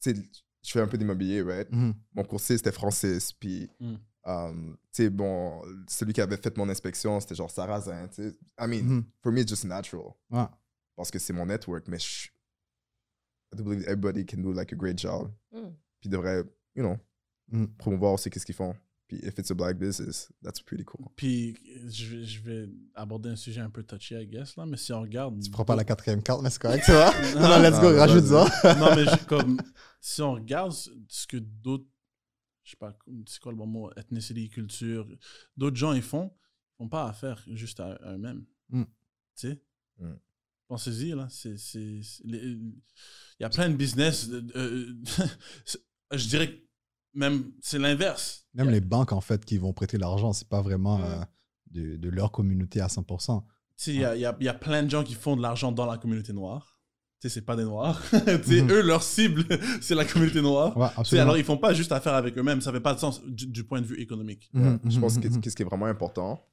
tu 0.00 0.14
sais, 0.14 0.14
je 0.62 0.70
fais 0.72 0.80
un 0.80 0.86
peu 0.86 0.96
d'immobilier, 0.98 1.42
right? 1.42 1.70
Mhm. 1.72 1.94
Mon 2.14 2.24
courtier, 2.24 2.56
c'était 2.56 2.72
Francis. 2.72 3.32
Puis, 3.32 3.68
Mm. 3.80 3.94
Um, 4.24 4.76
tu 4.92 5.04
sais, 5.04 5.10
bon, 5.10 5.62
celui 5.88 6.12
qui 6.12 6.20
avait 6.20 6.36
fait 6.36 6.56
mon 6.56 6.68
inspection, 6.68 7.18
c'était 7.20 7.34
genre 7.34 7.50
Sarrazin, 7.50 8.08
tu 8.08 8.22
sais. 8.22 8.38
I 8.60 8.66
mean, 8.66 8.82
Mhm. 8.84 9.04
for 9.22 9.32
me, 9.32 9.40
it's 9.40 9.48
just 9.50 9.64
natural. 9.64 10.12
Ouais. 10.30 10.46
Parce 10.96 11.10
que 11.10 11.18
c'est 11.18 11.32
mon 11.32 11.46
network. 11.46 11.86
Mais 11.88 11.98
je, 11.98 12.28
I 13.52 13.56
do 13.56 13.64
believe 13.64 13.82
everybody 13.88 14.26
can 14.26 14.42
do 14.42 14.52
like 14.52 14.72
a 14.72 14.76
great 14.76 14.98
job. 14.98 15.30
Mm. 15.52 15.70
Puis 16.00 16.10
devrait, 16.10 16.44
you 16.74 16.82
know, 16.82 16.96
Mm. 17.50 17.66
promouvoir 17.78 18.12
aussi 18.14 18.28
qu'est-ce 18.28 18.44
qu'ils 18.44 18.54
font. 18.54 18.74
Puis 19.06 19.18
if 19.22 19.38
it's 19.38 19.50
a 19.50 19.54
black 19.54 19.78
business, 19.78 20.30
that's 20.42 20.60
pretty 20.60 20.84
cool. 20.84 21.06
Puis, 21.16 21.56
je 21.88 22.04
vais, 22.14 22.24
je 22.26 22.42
vais 22.42 22.68
aborder 22.94 23.30
un 23.30 23.36
sujet 23.36 23.62
un 23.62 23.70
peu 23.70 23.82
touchy, 23.82 24.14
I 24.14 24.26
guess, 24.26 24.54
là, 24.56 24.66
mais 24.66 24.76
si 24.76 24.92
on 24.92 25.00
regarde. 25.00 25.40
Tu 25.42 25.50
prends 25.50 25.64
pas 25.64 25.74
la 25.76 25.84
quatrième 25.84 26.22
carte, 26.22 26.42
mais 26.42 26.50
c'est 26.50 26.60
correct, 26.60 26.84
tu 26.84 26.92
vois? 26.92 27.10
Non, 27.34 27.40
Non, 27.40 27.48
non, 27.48 27.62
let's 27.62 27.80
go, 27.80 27.90
non, 27.90 27.98
rajoute 27.98 28.26
ça. 28.26 28.74
non, 28.78 28.94
mais 28.94 29.06
comme. 29.26 29.58
Si 30.00 30.20
on 30.20 30.32
regarde 30.34 30.72
ce 31.08 31.26
que 31.26 31.38
d'autres. 31.38 31.86
Je 32.68 32.72
sais 32.72 32.76
pas, 32.76 32.94
c'est 33.26 33.40
quoi 33.40 33.50
le 33.50 33.56
bon 33.56 33.66
mot 33.66 33.90
Ethnicity, 33.96 34.50
culture. 34.50 35.08
D'autres 35.56 35.76
gens, 35.76 35.94
ils 35.94 36.02
font. 36.02 36.30
Ils 36.74 36.76
font 36.84 36.88
pas 36.90 37.08
affaire 37.08 37.42
juste 37.46 37.80
à, 37.80 37.92
à 37.94 38.12
eux-mêmes. 38.12 38.44
Mm. 38.68 38.82
Tu 38.82 38.90
sais? 39.36 39.62
Mm. 39.98 40.12
Pensez-y, 40.68 41.12
là. 41.12 41.28
Il 42.24 42.74
y 43.40 43.44
a 43.44 43.48
plein 43.48 43.70
de 43.70 43.74
business. 43.74 44.28
euh, 44.28 44.42
euh, 44.56 44.94
je 46.12 46.28
dirais 46.28 46.52
que 46.52 46.62
même 47.14 47.52
c'est 47.62 47.78
l'inverse. 47.78 48.46
Même 48.52 48.68
les 48.68 48.82
banques, 48.82 49.12
en 49.12 49.22
fait, 49.22 49.46
qui 49.46 49.56
vont 49.56 49.72
prêter 49.72 49.96
l'argent, 49.96 50.34
c'est 50.34 50.48
pas 50.48 50.60
vraiment 50.60 51.02
euh, 51.02 51.22
de, 51.70 51.96
de 51.96 52.08
leur 52.10 52.30
communauté 52.32 52.82
à 52.82 52.88
100%. 52.88 53.44
Tu 53.46 53.46
sais, 53.76 53.94
il 53.94 54.00
y 54.00 54.04
a, 54.04 54.14
y 54.14 54.26
a- 54.26 54.36
y 54.40 54.48
a 54.48 54.52
plein 54.54 54.82
de 54.82 54.90
gens 54.90 55.04
qui 55.04 55.14
font 55.14 55.36
de 55.36 55.40
l'argent 55.42 55.72
dans 55.72 55.86
la 55.86 55.96
communauté 55.96 56.34
noire. 56.34 56.77
Tu 57.20 57.28
sais, 57.28 57.34
c'est 57.34 57.44
pas 57.44 57.56
des 57.56 57.64
noirs. 57.64 58.00
tu 58.10 58.16
sais, 58.44 58.62
Mhm. 58.62 58.70
eux, 58.70 58.82
leur 58.82 59.02
cible, 59.02 59.44
c'est 59.80 59.94
la 59.96 60.04
communauté 60.04 60.40
noire. 60.40 60.76
Ouais, 60.76 61.18
alors, 61.18 61.36
ils 61.36 61.44
font 61.44 61.58
pas 61.58 61.74
juste 61.74 61.90
affaire 61.92 62.14
avec 62.14 62.36
eux-mêmes. 62.38 62.60
Ça 62.60 62.70
fait 62.72 62.80
pas 62.80 62.94
de 62.94 63.00
sens 63.00 63.20
du, 63.24 63.46
du 63.46 63.64
point 63.64 63.80
de 63.80 63.86
vue 63.86 64.00
économique. 64.00 64.50
Mhm, 64.52 64.62
Ouais, 64.66 64.78
je 64.84 64.94
mhm, 64.96 65.00
pense 65.00 65.18
que 65.18 65.28
qu'est-ce 65.40 65.56
qui 65.56 65.62
est 65.62 65.66
vraiment 65.66 65.86
important, 65.86 66.46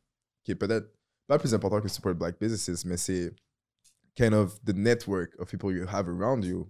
qui 0.43 0.51
est 0.51 0.55
peut-être 0.55 0.91
pas 1.28 1.38
plus 1.38 1.53
important 1.53 1.82
que 1.82 1.88
support 1.88 2.16
black 2.16 2.39
businesses, 2.39 2.84
mais 2.86 2.97
c'est 2.97 3.34
kind 4.16 4.34
of 4.34 4.59
the 4.63 4.74
network 4.76 5.36
of 5.39 5.49
people 5.49 5.72
you 5.76 5.86
have 5.88 6.07
around 6.09 6.43
you 6.45 6.68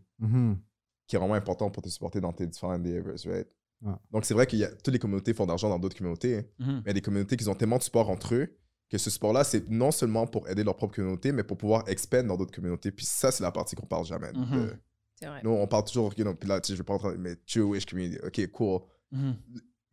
qui 1.08 1.16
est 1.16 1.20
vraiment 1.20 1.36
important 1.36 1.70
pour 1.70 1.84
te 1.84 1.90
supporter 1.90 2.20
dans 2.20 2.34
tes 2.34 2.48
différents 2.48 2.74
endeavors, 2.76 3.14
right? 3.28 3.48
Ouais. 3.82 3.94
Donc 4.12 4.26
c'est 4.26 4.34
vrai 4.34 4.48
que 4.48 4.56
toutes 4.82 4.94
les 4.94 4.98
communautés 5.00 5.34
font 5.36 5.46
d'argent 5.46 5.70
dans 5.70 5.78
d'autres 5.78 5.96
communautés, 5.98 6.48
mais 6.58 6.66
il 6.68 6.88
y 6.88 6.90
a 6.90 6.94
des 6.94 7.02
communautés 7.02 7.38
qui 7.38 7.48
ont 7.48 7.54
tellement 7.54 7.78
de 7.78 7.84
support 7.84 8.10
entre 8.10 8.34
eux 8.34 8.58
que 8.90 8.98
ce 8.98 9.10
support-là, 9.10 9.44
c'est 9.44 9.70
non 9.70 9.92
seulement 9.92 10.28
pour 10.28 10.48
aider 10.48 10.64
leur 10.64 10.76
propre 10.76 10.96
communauté, 10.96 11.32
mais 11.32 11.44
pour 11.44 11.58
pouvoir 11.58 11.84
expand 11.88 12.26
dans 12.28 12.38
d'autres 12.38 12.54
communautés. 12.56 12.92
Puis 12.92 13.06
ça, 13.06 13.32
c'est 13.32 13.44
la 13.44 13.52
partie 13.52 13.76
qu'on 13.76 13.86
parle 13.88 14.06
jamais. 14.06 14.32
Mhm. 14.34 14.46
de- 14.66 14.74
C'est 15.20 15.28
vrai. 15.28 15.40
Nous, 15.44 15.50
on 15.50 15.66
parle 15.68 15.86
toujours, 15.86 16.14
you 16.18 16.24
know, 16.26 16.34
puis 16.34 16.48
là, 16.50 16.60
tu 16.60 16.68
sais, 16.68 16.74
je 16.74 16.78
vais 16.80 16.84
pas 16.84 16.94
entrer, 16.96 17.16
mais 17.18 17.36
Jewish 17.48 17.86
community, 17.86 18.20
ok, 18.26 18.52
cool. 18.52 18.82
Mhm. 19.12 19.36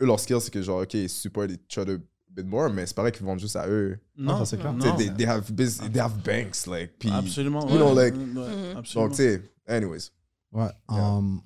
Eux, 0.03 0.07
leur 0.07 0.19
skill, 0.19 0.41
c'est 0.41 0.51
que 0.53 0.61
genre, 0.61 0.83
ok, 0.83 0.95
ils 0.95 1.09
support 1.09 1.45
each 1.45 1.79
other 1.79 1.95
a 1.95 1.99
bit 2.29 2.47
more, 2.47 2.69
mais 2.71 2.87
c'est 2.87 2.95
pareil 2.97 3.13
qu'ils 3.13 3.25
vendent 3.25 3.39
juste 3.39 3.55
à 3.57 3.69
eux. 3.69 3.99
Non, 4.17 4.39
ça, 4.39 4.47
c'est 4.47 4.57
clair. 4.59 4.73
Non. 4.73 4.97
they, 4.97 5.15
they 5.15 5.27
have 5.27 5.51
bus- 5.53 5.79
they 5.79 6.01
have 6.01 6.17
banks, 6.25 6.67
like, 6.67 6.99
puis... 6.99 7.09
Absolument. 7.11 7.69
you 7.69 7.77
know, 7.77 7.95
ouais. 7.95 8.11
like- 8.11 8.15
Ouais, 8.17 8.25
Mhm. 8.73 8.77
absolument. 8.79 9.09
Donc, 9.09 9.17
tu 9.17 9.23
sais, 9.23 9.43
anyways. 9.69 10.11
Ouais. 10.51 10.69
Yeah. 10.91 11.17
um, 11.19 11.41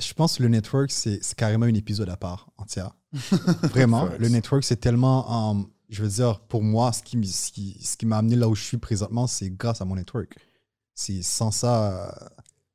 je 0.00 0.12
pense 0.14 0.38
que 0.38 0.42
le 0.42 0.48
network, 0.48 0.90
c'est 0.90 1.20
carrément 1.36 1.66
un 1.66 1.74
épisode 1.74 2.08
à 2.08 2.16
part 2.16 2.48
entière. 2.58 2.94
Vraiment. 3.64 4.08
Le 4.18 4.28
network, 4.28 4.64
c'est 4.64 4.76
tellement. 4.76 5.50
um, 5.52 5.66
je 5.88 6.02
veux 6.02 6.08
dire, 6.08 6.40
pour 6.40 6.62
moi, 6.62 6.92
ce 6.92 7.02
qui, 7.02 7.16
m- 7.16 7.24
ce 7.24 7.50
qui, 7.50 7.78
ce 7.82 7.96
qui 7.96 8.04
m'a 8.06 8.18
amené 8.18 8.36
là 8.36 8.48
où 8.48 8.54
je 8.54 8.62
suis 8.62 8.76
présentement, 8.76 9.26
c'est 9.26 9.50
grâce 9.50 9.80
à 9.80 9.84
mon 9.86 9.96
network. 9.96 10.36
C'est 10.94 11.22
sans 11.22 11.50
ça. 11.50 12.08
euh, 12.10 12.28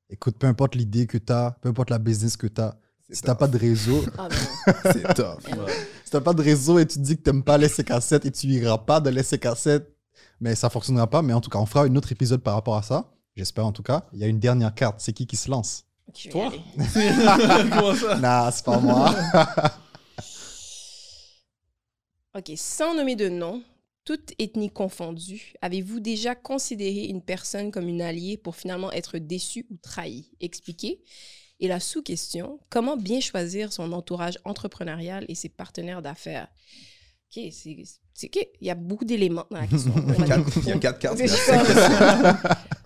écoute, 0.09 0.37
peu 0.37 0.47
importe 0.47 0.75
l'idée 0.75 1.05
que 1.07 1.17
tu 1.17 1.31
as, 1.31 1.55
peu 1.61 1.69
importe 1.69 1.89
la 1.91 1.99
business 1.99 2.35
que 2.37 2.47
tu 2.47 2.59
as, 2.61 2.75
si 3.11 3.21
tu 3.21 3.27
n'as 3.27 3.33
tough. 3.35 3.39
pas 3.39 3.47
de 3.47 3.57
réseau, 3.57 4.03
Ah, 4.17 4.27
non. 4.29 4.73
C'est 4.91 5.13
tough. 5.13 5.45
Ouais. 5.57 5.73
si 6.03 6.09
t'as 6.11 6.21
pas 6.21 6.33
de 6.33 6.41
réseau 6.41 6.79
et 6.79 6.87
tu 6.87 6.95
te 6.97 7.03
dis 7.03 7.15
que 7.17 7.21
t'aimes 7.21 7.43
pas 7.43 7.57
laisser 7.59 7.83
cassette 7.83 8.25
et 8.25 8.31
tu 8.31 8.47
iras 8.47 8.79
pas 8.79 8.99
de 8.99 9.09
laisser 9.11 9.37
cassette, 9.37 9.95
mais 10.39 10.55
ça 10.55 10.69
fonctionnera 10.71 11.07
pas. 11.09 11.21
Mais 11.21 11.33
en 11.33 11.41
tout 11.41 11.49
cas, 11.51 11.59
on 11.59 11.65
fera 11.67 11.83
un 11.85 11.95
autre 11.95 12.11
épisode 12.11 12.41
par 12.41 12.55
rapport 12.55 12.75
à 12.77 12.81
ça. 12.81 13.11
J'espère 13.35 13.65
en 13.67 13.71
tout 13.71 13.83
cas. 13.83 14.05
Il 14.13 14.19
y 14.19 14.23
a 14.23 14.27
une 14.27 14.39
dernière 14.39 14.73
carte. 14.73 14.95
C'est 14.99 15.13
qui 15.13 15.27
qui 15.27 15.35
se 15.37 15.51
lance? 15.51 15.85
Je 16.15 16.23
vais 16.25 16.29
Toi? 16.31 16.51
Comment 17.71 17.95
ça? 17.95 18.15
Nah, 18.19 18.51
c'est 18.51 18.65
pas 18.65 18.79
moi. 18.79 19.15
OK, 22.35 22.51
sans 22.55 22.95
nommer 22.95 23.15
de 23.15 23.29
nom, 23.29 23.61
toute 24.05 24.33
ethnie 24.39 24.71
confondue, 24.71 25.53
avez-vous 25.61 25.99
déjà 25.99 26.33
considéré 26.35 27.05
une 27.05 27.21
personne 27.21 27.71
comme 27.71 27.87
une 27.87 28.01
alliée 28.01 28.37
pour 28.37 28.55
finalement 28.55 28.91
être 28.91 29.17
déçu 29.19 29.65
ou 29.69 29.77
trahi? 29.81 30.31
Expliquez. 30.41 31.01
Et 31.59 31.67
la 31.67 31.79
sous-question, 31.79 32.59
comment 32.69 32.97
bien 32.97 33.19
choisir 33.21 33.71
son 33.71 33.91
entourage 33.93 34.39
entrepreneurial 34.45 35.25
et 35.29 35.35
ses 35.35 35.49
partenaires 35.49 36.01
d'affaires? 36.01 36.47
OK, 37.35 37.43
c'est... 37.51 37.77
c'est- 38.13 38.27
OK, 38.27 38.47
il 38.61 38.67
y 38.67 38.71
a 38.71 38.75
beaucoup 38.75 39.05
d'éléments 39.05 39.45
dans 39.49 39.59
la 39.59 39.67
question. 39.67 39.93
Il 40.63 40.69
y 40.69 40.71
a 40.71 40.77
quatre 40.79 40.99
cartes. 40.99 41.17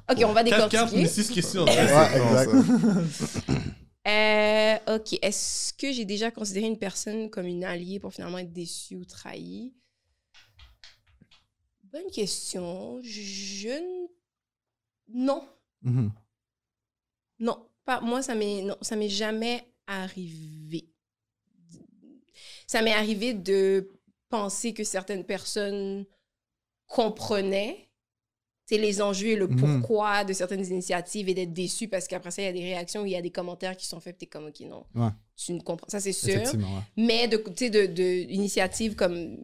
OK, 0.09 0.23
on 0.25 0.33
va 0.33 0.43
Quatre 0.43 0.69
cartes, 0.69 0.93
mais 0.93 0.99
décortiquer. 1.03 1.23
six 1.23 1.33
questions. 1.33 1.65
Ouais, 1.65 1.73
exact. 1.73 2.51
Euh, 4.07 4.77
OK, 4.95 5.19
est-ce 5.21 5.73
que 5.73 5.91
j'ai 5.91 6.05
déjà 6.05 6.31
considéré 6.31 6.65
une 6.65 6.79
personne 6.79 7.29
comme 7.29 7.45
une 7.45 7.65
alliée 7.65 7.99
pour 7.99 8.13
finalement 8.13 8.37
être 8.37 8.53
déçue 8.53 8.95
ou 8.95 9.03
trahie? 9.03 9.73
Bonne 11.83 12.09
question. 12.11 13.01
Je... 13.03 13.67
n- 13.67 14.07
Non. 15.09 15.45
Mhm. 15.81 16.11
Non, 17.39 17.67
pas 17.83 17.99
moi 17.99 18.21
ça 18.21 18.33
m'est 18.33 18.61
non, 18.61 18.77
ça 18.81 18.95
m'est 18.95 19.09
jamais 19.09 19.67
arrivé. 19.87 20.87
Ça 22.65 22.81
m'est 22.81 22.93
arrivé 22.93 23.33
de 23.33 23.89
penser 24.29 24.73
que 24.73 24.85
certaines 24.85 25.25
personnes 25.25 26.05
comprenaient 26.85 27.86
les 28.71 29.01
enjeux 29.01 29.27
et 29.27 29.35
le 29.37 29.47
Mhm. 29.47 29.79
pourquoi 29.81 30.25
de 30.25 30.33
certaines 30.33 30.65
initiatives 30.65 31.29
et 31.29 31.33
d'être 31.33 31.53
déçu 31.53 31.87
parce 31.87 32.05
qu'après 32.07 32.31
ça 32.31 32.41
il 32.41 32.45
y 32.45 32.49
a 32.49 32.51
des 32.51 32.63
réactions, 32.63 33.05
il 33.05 33.11
y 33.11 33.15
a 33.15 33.21
des 33.21 33.29
commentaires 33.31 33.77
qui 33.77 33.85
sont 33.85 34.01
faits, 34.01 34.17
tu 34.17 34.25
es 34.25 34.27
comme 34.27 34.47
OK 34.47 34.59
non. 34.69 34.83
Ouais. 34.93 35.09
Tu 35.37 35.53
ne 35.53 35.61
comprends 35.61 35.87
ça 35.87 36.01
c'est 36.01 36.11
sûr. 36.11 36.41
Ouais. 36.41 36.61
Mais 36.97 37.29
de, 37.29 37.37
tu 37.37 37.53
sais, 37.55 37.69
de, 37.69 37.85
de 37.85 38.29
initiatives 38.29 38.95
comme 38.95 39.37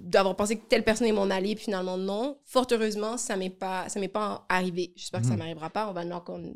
d'avoir 0.00 0.34
pensé 0.36 0.56
que 0.56 0.66
telle 0.66 0.84
personne 0.84 1.06
est 1.06 1.12
mon 1.12 1.30
allié, 1.30 1.54
puis 1.54 1.64
finalement 1.64 1.96
non. 1.98 2.38
Fort 2.44 2.66
heureusement, 2.72 3.16
ça 3.16 3.36
m'est 3.36 3.50
pas, 3.50 3.88
ça 3.88 4.00
m'est 4.00 4.08
pas 4.08 4.44
arrivé. 4.48 4.92
J'espère 4.96 5.20
que 5.20 5.26
ça 5.26 5.32
Mhm. 5.34 5.38
m'arrivera 5.38 5.70
pas. 5.70 5.88
On 5.88 5.92
va 5.92 6.04
knock 6.04 6.28
on 6.30 6.54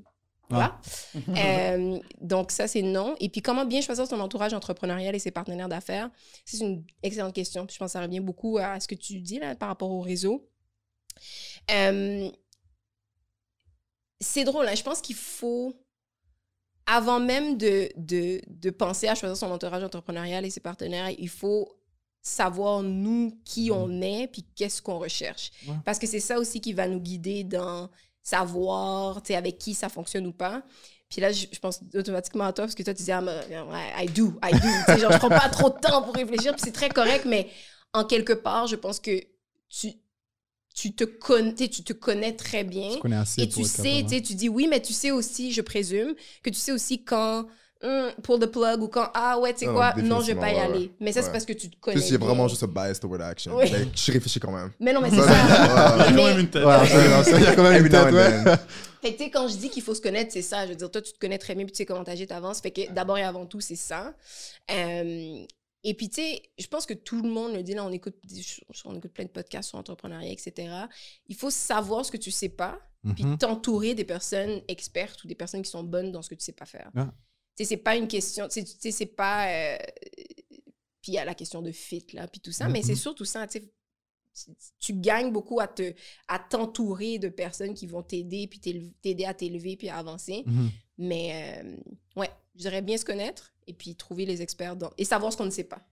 Voilà. 0.51 0.79
Euh, 1.39 1.99
donc, 2.21 2.51
ça, 2.51 2.67
c'est 2.69 2.83
non. 2.83 3.15
Et 3.21 3.31
puis, 3.31 3.41
comment 3.41 3.65
bien 3.65 3.81
choisir 3.81 4.07
son 4.07 4.21
entourage 4.21 4.53
entrepreneurial 4.53 5.15
et 5.15 5.19
ses 5.19 5.31
partenaires 5.31 5.69
d'affaires? 5.69 6.11
C'est 6.45 6.59
une 6.59 6.85
excellente 7.03 7.33
question. 7.35 7.65
Puis, 7.65 7.75
je 7.75 7.79
pense 7.79 7.89
que 7.89 7.93
ça 7.93 8.03
revient 8.03 8.21
beaucoup 8.21 8.59
à 8.59 8.79
ce 8.79 8.87
que 8.87 8.95
tu 8.95 9.21
dis 9.21 9.39
là, 9.39 9.55
par 9.55 9.69
rapport 9.71 9.91
au 9.91 10.01
réseau. 10.01 10.47
Euh, 11.71 12.31
c'est 14.21 14.45
drôle, 14.45 14.67
hein. 14.69 14.75
je 14.75 14.83
pense 14.83 15.01
qu'il 15.01 15.17
faut, 15.17 15.75
avant 16.87 17.21
même 17.21 17.57
de, 17.59 17.89
de, 17.97 18.41
de 18.47 18.71
penser 18.71 19.09
à 19.09 19.15
choisir 19.15 19.37
son 19.37 19.51
entourage 19.51 19.83
entrepreneurial 19.83 20.45
et 20.45 20.51
ses 20.51 20.61
partenaires, 20.61 21.11
il 21.11 21.29
faut 21.29 21.69
savoir 22.21 22.83
nous 22.83 23.41
qui 23.45 23.71
Mhm. 23.71 23.77
on 23.77 24.03
est 24.03 24.29
puis 24.29 24.45
qu'est-ce 24.55 24.81
qu'on 24.81 24.99
recherche. 24.99 25.51
Ouais. 25.67 25.75
Parce 25.85 25.99
que 25.99 26.07
c'est 26.07 26.21
ça 26.21 26.39
aussi 26.39 26.61
qui 26.61 26.73
va 26.73 26.87
nous 26.87 27.01
guider 27.01 27.43
dans 27.45 27.91
savoir, 28.23 29.21
avec 29.31 29.59
qui 29.59 29.75
ça 29.75 29.89
fonctionne 29.89 30.27
ou 30.29 30.33
pas. 30.33 30.63
Puis 31.09 31.21
là, 31.21 31.33
je, 31.33 31.47
je 31.53 31.59
pense 31.59 31.81
automatiquement 31.95 32.45
à 32.45 32.53
toi 32.53 32.65
parce 32.65 32.77
que 32.77 32.83
toi, 32.85 32.95
tu 32.95 33.03
dis, 33.03 33.11
ah, 33.13 33.23
I 34.01 34.07
do, 34.07 34.39
I 34.43 34.53
do. 34.53 34.99
Genre, 34.99 35.13
je 35.13 35.19
prends 35.19 35.29
pas 35.29 35.49
trop 35.49 35.69
de 35.71 35.79
temps 35.81 36.03
pour 36.03 36.15
réfléchir, 36.15 36.53
puis 36.53 36.63
c'est 36.65 36.73
très 36.73 36.89
correct, 36.89 37.25
mais 37.27 37.51
en 37.93 38.05
quelque 38.05 38.33
part, 38.33 38.69
je 38.69 38.77
pense 38.77 39.01
que 39.01 39.21
tu, 39.69 39.93
tu, 40.75 40.95
te, 40.95 41.05
connais, 41.05 41.55
tu 41.55 41.83
te 41.83 41.93
connais 41.93 42.33
très 42.33 42.65
bien. 42.65 42.91
Tu 42.95 42.99
connais 42.99 43.17
assez 43.17 43.43
Et 43.43 43.49
tu 43.49 43.65
sais, 43.65 44.03
tu 44.03 44.17
sais, 44.17 44.23
tu 44.23 44.35
dis 44.35 44.49
oui, 44.49 44.67
mais 44.69 44.81
tu 44.81 44.93
sais 44.93 45.11
aussi, 45.11 45.53
je 45.53 45.61
présume, 45.61 46.15
que 46.43 46.51
tu 46.51 46.57
sais 46.57 46.73
aussi 46.73 47.05
quand 47.05 47.47
hum, 47.83 48.11
pull 48.23 48.39
the 48.41 48.47
plug 48.47 48.83
ou 48.83 48.89
quand 48.89 49.09
ah 49.15 49.39
ouais, 49.39 49.53
tu 49.53 49.61
sais 49.61 49.67
Non, 49.67 49.75
quoi, 49.75 49.95
non, 49.97 50.21
je 50.21 50.29
vais 50.29 50.35
pas 50.35 50.51
y 50.51 50.55
ouais, 50.55 50.61
aller. 50.61 50.93
Mais 51.01 51.13
ça, 51.13 51.23
c'est 51.23 51.33
parce 51.33 51.45
que 51.45 51.53
tu 51.53 51.71
te 51.71 51.77
connais. 51.81 51.97
Plus, 51.97 52.09
j'ai 52.09 52.19
bien. 52.19 52.27
vraiment 52.27 52.49
juste 52.49 52.63
un 52.63 52.69
bias 52.69 52.99
toward 53.01 53.23
action. 53.23 53.57
Oui. 53.57 53.65
Mais 53.71 53.87
je 53.95 54.13
réfléchis 54.13 54.41
quand 54.41 54.53
même. 54.53 54.71
Mais 54.81 54.93
non, 54.93 55.01
mais 55.01 55.11
c'est 55.11 55.21
ça. 55.21 55.97
Il 55.99 56.01
y 56.01 56.09
a 56.09 56.13
quand 56.13 56.25
même 56.25 56.39
une 56.39 56.49
tête. 56.49 56.63
Il 56.63 57.43
y 57.43 57.47
a 57.47 57.55
quand 57.55 57.63
même 57.63 57.85
une 57.85 57.93
tête, 57.93 58.13
ouais. 58.13 58.57
Fait 59.03 59.15
que, 59.15 59.19
tu 59.19 59.25
sais, 59.25 59.31
quand 59.31 59.49
je 59.49 59.57
dis 59.57 59.69
qu'il 59.69 59.83
faut 59.83 59.97
se 59.97 60.01
connaître, 60.01 60.31
c'est 60.33 60.43
ça. 60.43 60.65
Je 60.65 60.71
veux 60.71 60.77
dire, 60.77 60.89
toi, 60.89 61.03
tu 61.03 61.13
te 61.13 61.19
connais 61.19 61.39
très 61.39 61.57
bien, 61.57 61.65
puis 61.65 61.73
tu 61.73 61.79
sais 61.79 61.87
comment 61.87 62.05
t'agis, 62.05 62.29
t'avances. 62.29 62.61
Fait 62.61 62.71
que 62.71 62.93
d'abord 62.93 63.19
et 63.19 63.25
avant 63.25 63.47
tout, 63.47 63.61
c'est 63.61 63.75
ça. 63.75 64.15
Euh, 64.71 65.45
et 65.85 65.95
puis, 65.95 66.09
tu 66.09 66.17
sais, 66.23 66.43
je 66.59 66.67
pense 66.67 66.87
que 66.87 66.95
tout 66.95 67.21
le 67.23 67.29
monde 67.29 67.55
le 67.55 67.63
dit, 67.63 67.75
là, 67.75 67.85
on 67.85 67.91
écoute, 67.91 68.17
on 68.85 68.95
écoute 68.97 69.13
plein 69.13 69.25
de 69.25 69.31
podcasts 69.31 69.69
sur 69.71 69.79
l'entrepreneuriat, 69.79 70.31
etc. 70.33 70.73
Il 71.29 71.35
faut 71.37 71.51
savoir 71.51 72.05
ce 72.05 72.11
que 72.13 72.17
tu 72.17 72.31
sais 72.31 72.49
pas, 72.51 72.81
puis 73.15 73.25
Mhm. 73.25 73.39
t'entourer 73.39 73.95
des 73.95 74.05
personnes 74.05 74.63
expertes 74.69 75.25
ou 75.25 75.27
des 75.29 75.35
personnes 75.35 75.63
qui 75.63 75.71
sont 75.71 75.83
bonnes 75.85 76.13
dans 76.13 76.23
ce 76.23 76.29
que 76.31 76.37
tu 76.37 76.45
sais 76.45 76.53
pas 76.53 76.67
faire. 76.67 76.91
Ah. 76.95 77.13
Tu 77.57 77.65
sais, 77.65 77.69
c'est 77.71 77.77
pas 77.83 77.97
une 77.97 78.07
question, 78.09 78.47
tu 78.49 78.65
sais, 78.65 78.91
c'est 78.93 79.07
pas... 79.07 79.49
euh, 79.75 79.79
puis 81.03 81.11
il 81.11 81.15
y 81.15 81.19
a 81.19 81.25
la 81.25 81.35
question 81.35 81.63
de 81.63 81.73
fit, 81.73 82.07
là, 82.13 82.29
puis 82.29 82.41
tout 82.41 82.53
ça, 82.53 82.69
mais 82.69 82.79
Mhm. 82.79 82.85
c'est 82.85 82.95
surtout 82.95 83.25
ça, 83.25 83.47
tu 83.49 83.59
sais, 84.35 84.55
tu 84.79 84.95
gagnes 84.95 85.31
beaucoup 85.31 85.61
à 85.61 85.69
te 85.69 85.93
à 86.27 86.39
t'entourer 86.39 87.19
de 87.19 87.29
personnes 87.29 87.75
qui 87.75 87.87
vont 87.87 88.03
t'aider 88.03 88.47
puis 88.47 88.61
t'aider 88.61 89.25
à 89.27 89.35
t'élever 89.35 89.77
puis 89.77 89.91
à 89.91 89.99
avancer 89.99 90.43
Mhm. 90.47 90.71
mais 90.97 91.61
euh, 91.63 91.77
ouais 92.17 92.31
je 92.55 92.61
dirais 92.63 92.81
bien 92.81 92.97
se 92.97 93.05
connaître 93.05 93.52
et 93.67 93.73
puis 93.75 93.95
trouver 93.97 94.25
les 94.27 94.43
experts 94.43 94.77
dans... 94.77 94.91
et 94.99 95.05
savoir 95.05 95.33
ce 95.33 95.37
qu'on 95.37 95.45
ne 95.47 95.51
sait 95.51 95.65
pas 95.65 95.83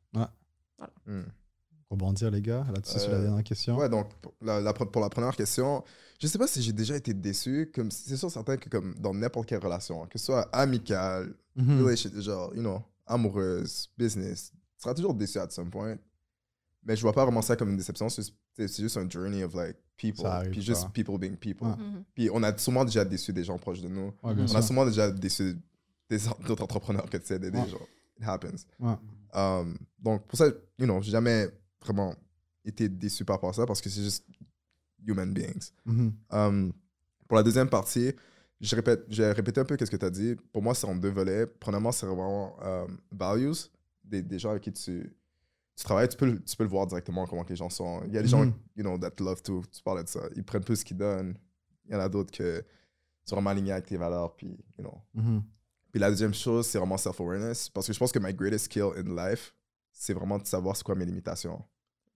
Hmm. 1.07 1.23
Rebondir, 1.91 2.31
les 2.31 2.41
gars, 2.41 2.65
là-dessus, 2.73 3.01
sur 3.01 3.11
la 3.11 3.17
Euh, 3.19 3.23
dernière 3.25 3.45
question. 3.45 3.77
Ouais, 3.77 3.89
donc 3.89 4.15
pour 4.23 4.33
la, 4.41 4.61
la- 4.61 4.73
pour 4.73 5.01
la 5.03 5.09
première 5.11 5.35
question, 5.37 5.83
je 6.21 6.27
sais 6.29 6.39
pas 6.39 6.47
si 6.47 6.63
j'ai 6.63 6.73
déjà 6.73 6.97
été 6.97 7.13
déçu. 7.13 7.71
Comme 7.75 7.91
c'est 7.91 8.17
sûr 8.17 8.31
certain 8.31 8.57
que 8.57 8.69
comme 8.69 8.95
dans 8.99 9.13
n'importe 9.13 9.49
quelle 9.49 9.63
relation, 9.63 10.07
que 10.07 10.19
ce 10.19 10.27
soit 10.27 10.49
amicale, 10.55 11.35
Mhm. 11.57 11.83
relation- 11.83 12.11
genre 12.21 12.55
you 12.55 12.61
know, 12.63 12.81
amoureuse, 13.07 13.91
business, 13.99 14.53
tu 14.77 14.83
seras 14.83 14.95
toujours 14.95 15.15
déçu 15.15 15.39
at 15.39 15.51
some 15.51 15.69
point. 15.71 15.97
Mais 16.85 16.97
je 16.97 17.03
vois 17.03 17.13
pas 17.13 17.25
vraiment 17.25 17.43
ça 17.43 17.57
comme 17.57 17.71
une 17.71 17.77
déception. 17.77 18.09
C'est 18.09 18.33
juste 18.79 18.97
un 18.97 19.09
journey 19.11 19.43
of 19.43 19.53
like 19.55 19.77
people, 19.97 20.25
puis 20.51 20.63
juste 20.63 20.89
people 20.93 21.19
being 21.19 21.37
people. 21.37 21.67
Ouais. 21.67 21.75
Puis 22.15 22.31
on 22.33 22.43
a 22.43 22.57
sûrement 22.57 22.85
déjà 22.85 23.05
déçu 23.05 23.33
des 23.35 23.45
gens 23.45 23.59
proches 23.59 23.83
de 23.83 23.89
nous. 23.89 24.07
Ouais, 24.23 24.33
On 24.39 24.47
sûr. 24.47 24.57
a 24.57 24.63
sûrement 24.63 24.87
déjà 24.87 25.11
déçu 25.11 25.57
des 26.11 26.19
d'autres 26.47 26.65
entrepreneurs 26.65 27.09
que 27.09 27.17
tu 27.17 27.27
sais 27.27 27.39
d'aider. 27.39 27.59
Ouais. 27.59 27.69
Genre, 27.69 27.87
it 28.19 28.25
happens. 28.27 28.67
Ouais. 28.79 28.97
Um, 29.33 29.79
donc, 29.99 30.27
pour 30.27 30.37
ça, 30.39 30.47
you 30.79 30.85
know, 30.87 31.01
j'ai 31.01 31.13
jamais 31.13 31.49
vraiment 31.81 32.15
été 32.65 32.89
déçu 32.89 33.25
par 33.25 33.37
rapport 33.37 33.51
à 33.51 33.53
ça 33.55 33.65
parce 33.65 33.81
que 33.81 33.89
c'est 33.89 34.03
juste 34.03 34.27
human 35.07 35.33
beings. 35.33 35.71
Mhm. 35.87 36.13
Um, 36.31 36.73
pour 37.29 37.37
la 37.37 37.43
deuxième 37.43 37.69
partie, 37.71 38.13
je 38.61 38.77
répète, 38.77 39.05
j'ai 39.09 39.31
répété 39.33 39.61
un 39.61 39.65
peu 39.65 39.77
ce 39.81 39.91
que 39.91 39.97
tu 39.97 40.05
as 40.05 40.11
dit. 40.11 40.37
Pour 40.53 40.63
moi, 40.63 40.75
c'est 40.75 40.87
en 40.87 40.95
deux 40.97 41.09
volets. 41.11 41.47
Premièrement, 41.47 41.93
c'est 41.93 42.05
vraiment 42.07 42.57
um, 42.63 42.99
values, 43.13 43.71
des, 44.05 44.21
des 44.23 44.39
gens 44.39 44.51
avec 44.51 44.65
qui 44.65 44.73
tu, 44.73 45.17
tu 45.77 45.85
travailles. 45.85 46.09
Tu 46.09 46.17
peux, 46.17 46.27
le- 46.27 46.43
tu 46.43 46.57
peux 46.57 46.65
le 46.65 46.69
voir 46.71 46.87
directement 46.87 47.25
comment 47.27 47.45
les 47.49 47.57
gens 47.57 47.71
sont. 47.71 48.03
Il 48.07 48.13
y 48.13 48.19
a 48.19 48.23
des 48.23 48.29
gens, 48.29 48.45
Mhm. 48.45 48.53
you 48.77 48.83
know, 48.83 48.99
that 48.99 49.13
love 49.21 49.41
to, 49.43 49.63
tu 49.73 49.83
parlais 49.83 50.03
de 50.05 50.09
ça. 50.09 50.21
Ils 50.37 50.45
prennent 50.45 50.65
plus 50.65 50.77
ce 50.77 50.85
qu'ils 50.85 50.97
donnent. 50.99 51.39
Il 51.87 51.93
y 51.93 51.97
en 51.97 52.01
a 52.01 52.09
d'autres 52.09 52.33
que 52.33 52.63
sont 53.25 53.37
vraiment 53.37 53.51
alignés 53.51 53.73
avec 53.73 53.87
tes 53.87 53.97
valeurs, 53.97 54.35
puis, 54.37 54.49
you 54.77 54.85
know, 54.85 54.99
Mhm. 55.15 55.43
Puis 55.91 56.01
la 56.01 56.11
deuxième 56.11 56.35
chose, 56.35 56.67
c'est 56.67 56.79
vraiment 56.79 56.97
self-awareness. 56.97 57.69
Parce 57.71 57.87
que 57.87 57.93
je 57.93 57.99
pense 57.99 58.13
que 58.13 58.19
my 58.19 58.33
greatest 58.35 58.67
skill 58.67 58.91
in 58.97 59.15
life, 59.15 59.55
c'est 59.93 60.13
vraiment 60.15 60.39
de 60.39 60.47
savoir 60.47 60.77
c'est 60.77 60.85
quoi 60.85 60.95
mes 60.95 61.05
limitations. 61.07 61.63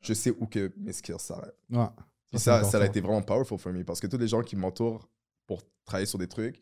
Je 0.00 0.14
sais 0.14 0.30
où 0.30 0.46
que 0.46 0.72
mes 0.76 0.92
skills 0.92 1.18
s'arrêtent. 1.18 1.58
Ouais. 1.70 1.86
Puis 2.30 2.40
ça, 2.40 2.62
ça, 2.64 2.78
a 2.80 2.86
été 2.86 3.00
vraiment 3.00 3.22
powerful 3.22 3.58
for 3.58 3.72
me. 3.72 3.84
Parce 3.84 4.00
que 4.00 4.06
tous 4.06 4.18
les 4.18 4.28
gens 4.28 4.42
qui 4.42 4.56
m'entourent 4.56 5.08
pour 5.46 5.62
travailler 5.84 6.06
sur 6.06 6.18
des 6.18 6.26
trucs 6.28 6.60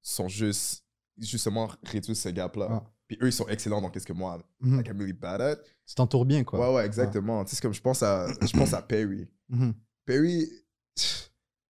sont 0.00 0.28
juste, 0.28 0.84
justement, 1.18 1.70
réduits 1.84 2.16
ce 2.16 2.28
gap-là. 2.30 2.72
Ouais. 2.72 2.80
Puis 3.08 3.18
eux, 3.22 3.26
ils 3.28 3.32
sont 3.32 3.46
excellents 3.48 3.80
dans 3.80 3.90
qu'est-ce 3.90 4.06
que 4.06 4.12
moi, 4.12 4.38
Mhm. 4.60 4.76
like, 4.78 4.88
I'm 4.88 4.98
really 4.98 5.12
bad 5.12 5.40
at. 5.40 5.56
Tu 5.86 5.94
t'entoures 5.94 6.24
bien, 6.24 6.44
quoi. 6.44 6.58
Ouais, 6.58 6.76
ouais, 6.76 6.86
exactement. 6.86 7.44
Tu 7.44 7.50
sais, 7.50 7.56
c'est 7.56 7.62
comme 7.62 7.74
je 7.74 7.80
pense 7.82 8.02
à, 8.02 8.26
je 8.40 8.56
pense 8.56 8.72
à 8.72 8.80
Perry. 8.82 9.28
Mhm. 9.48 9.74
Perry, 10.04 10.48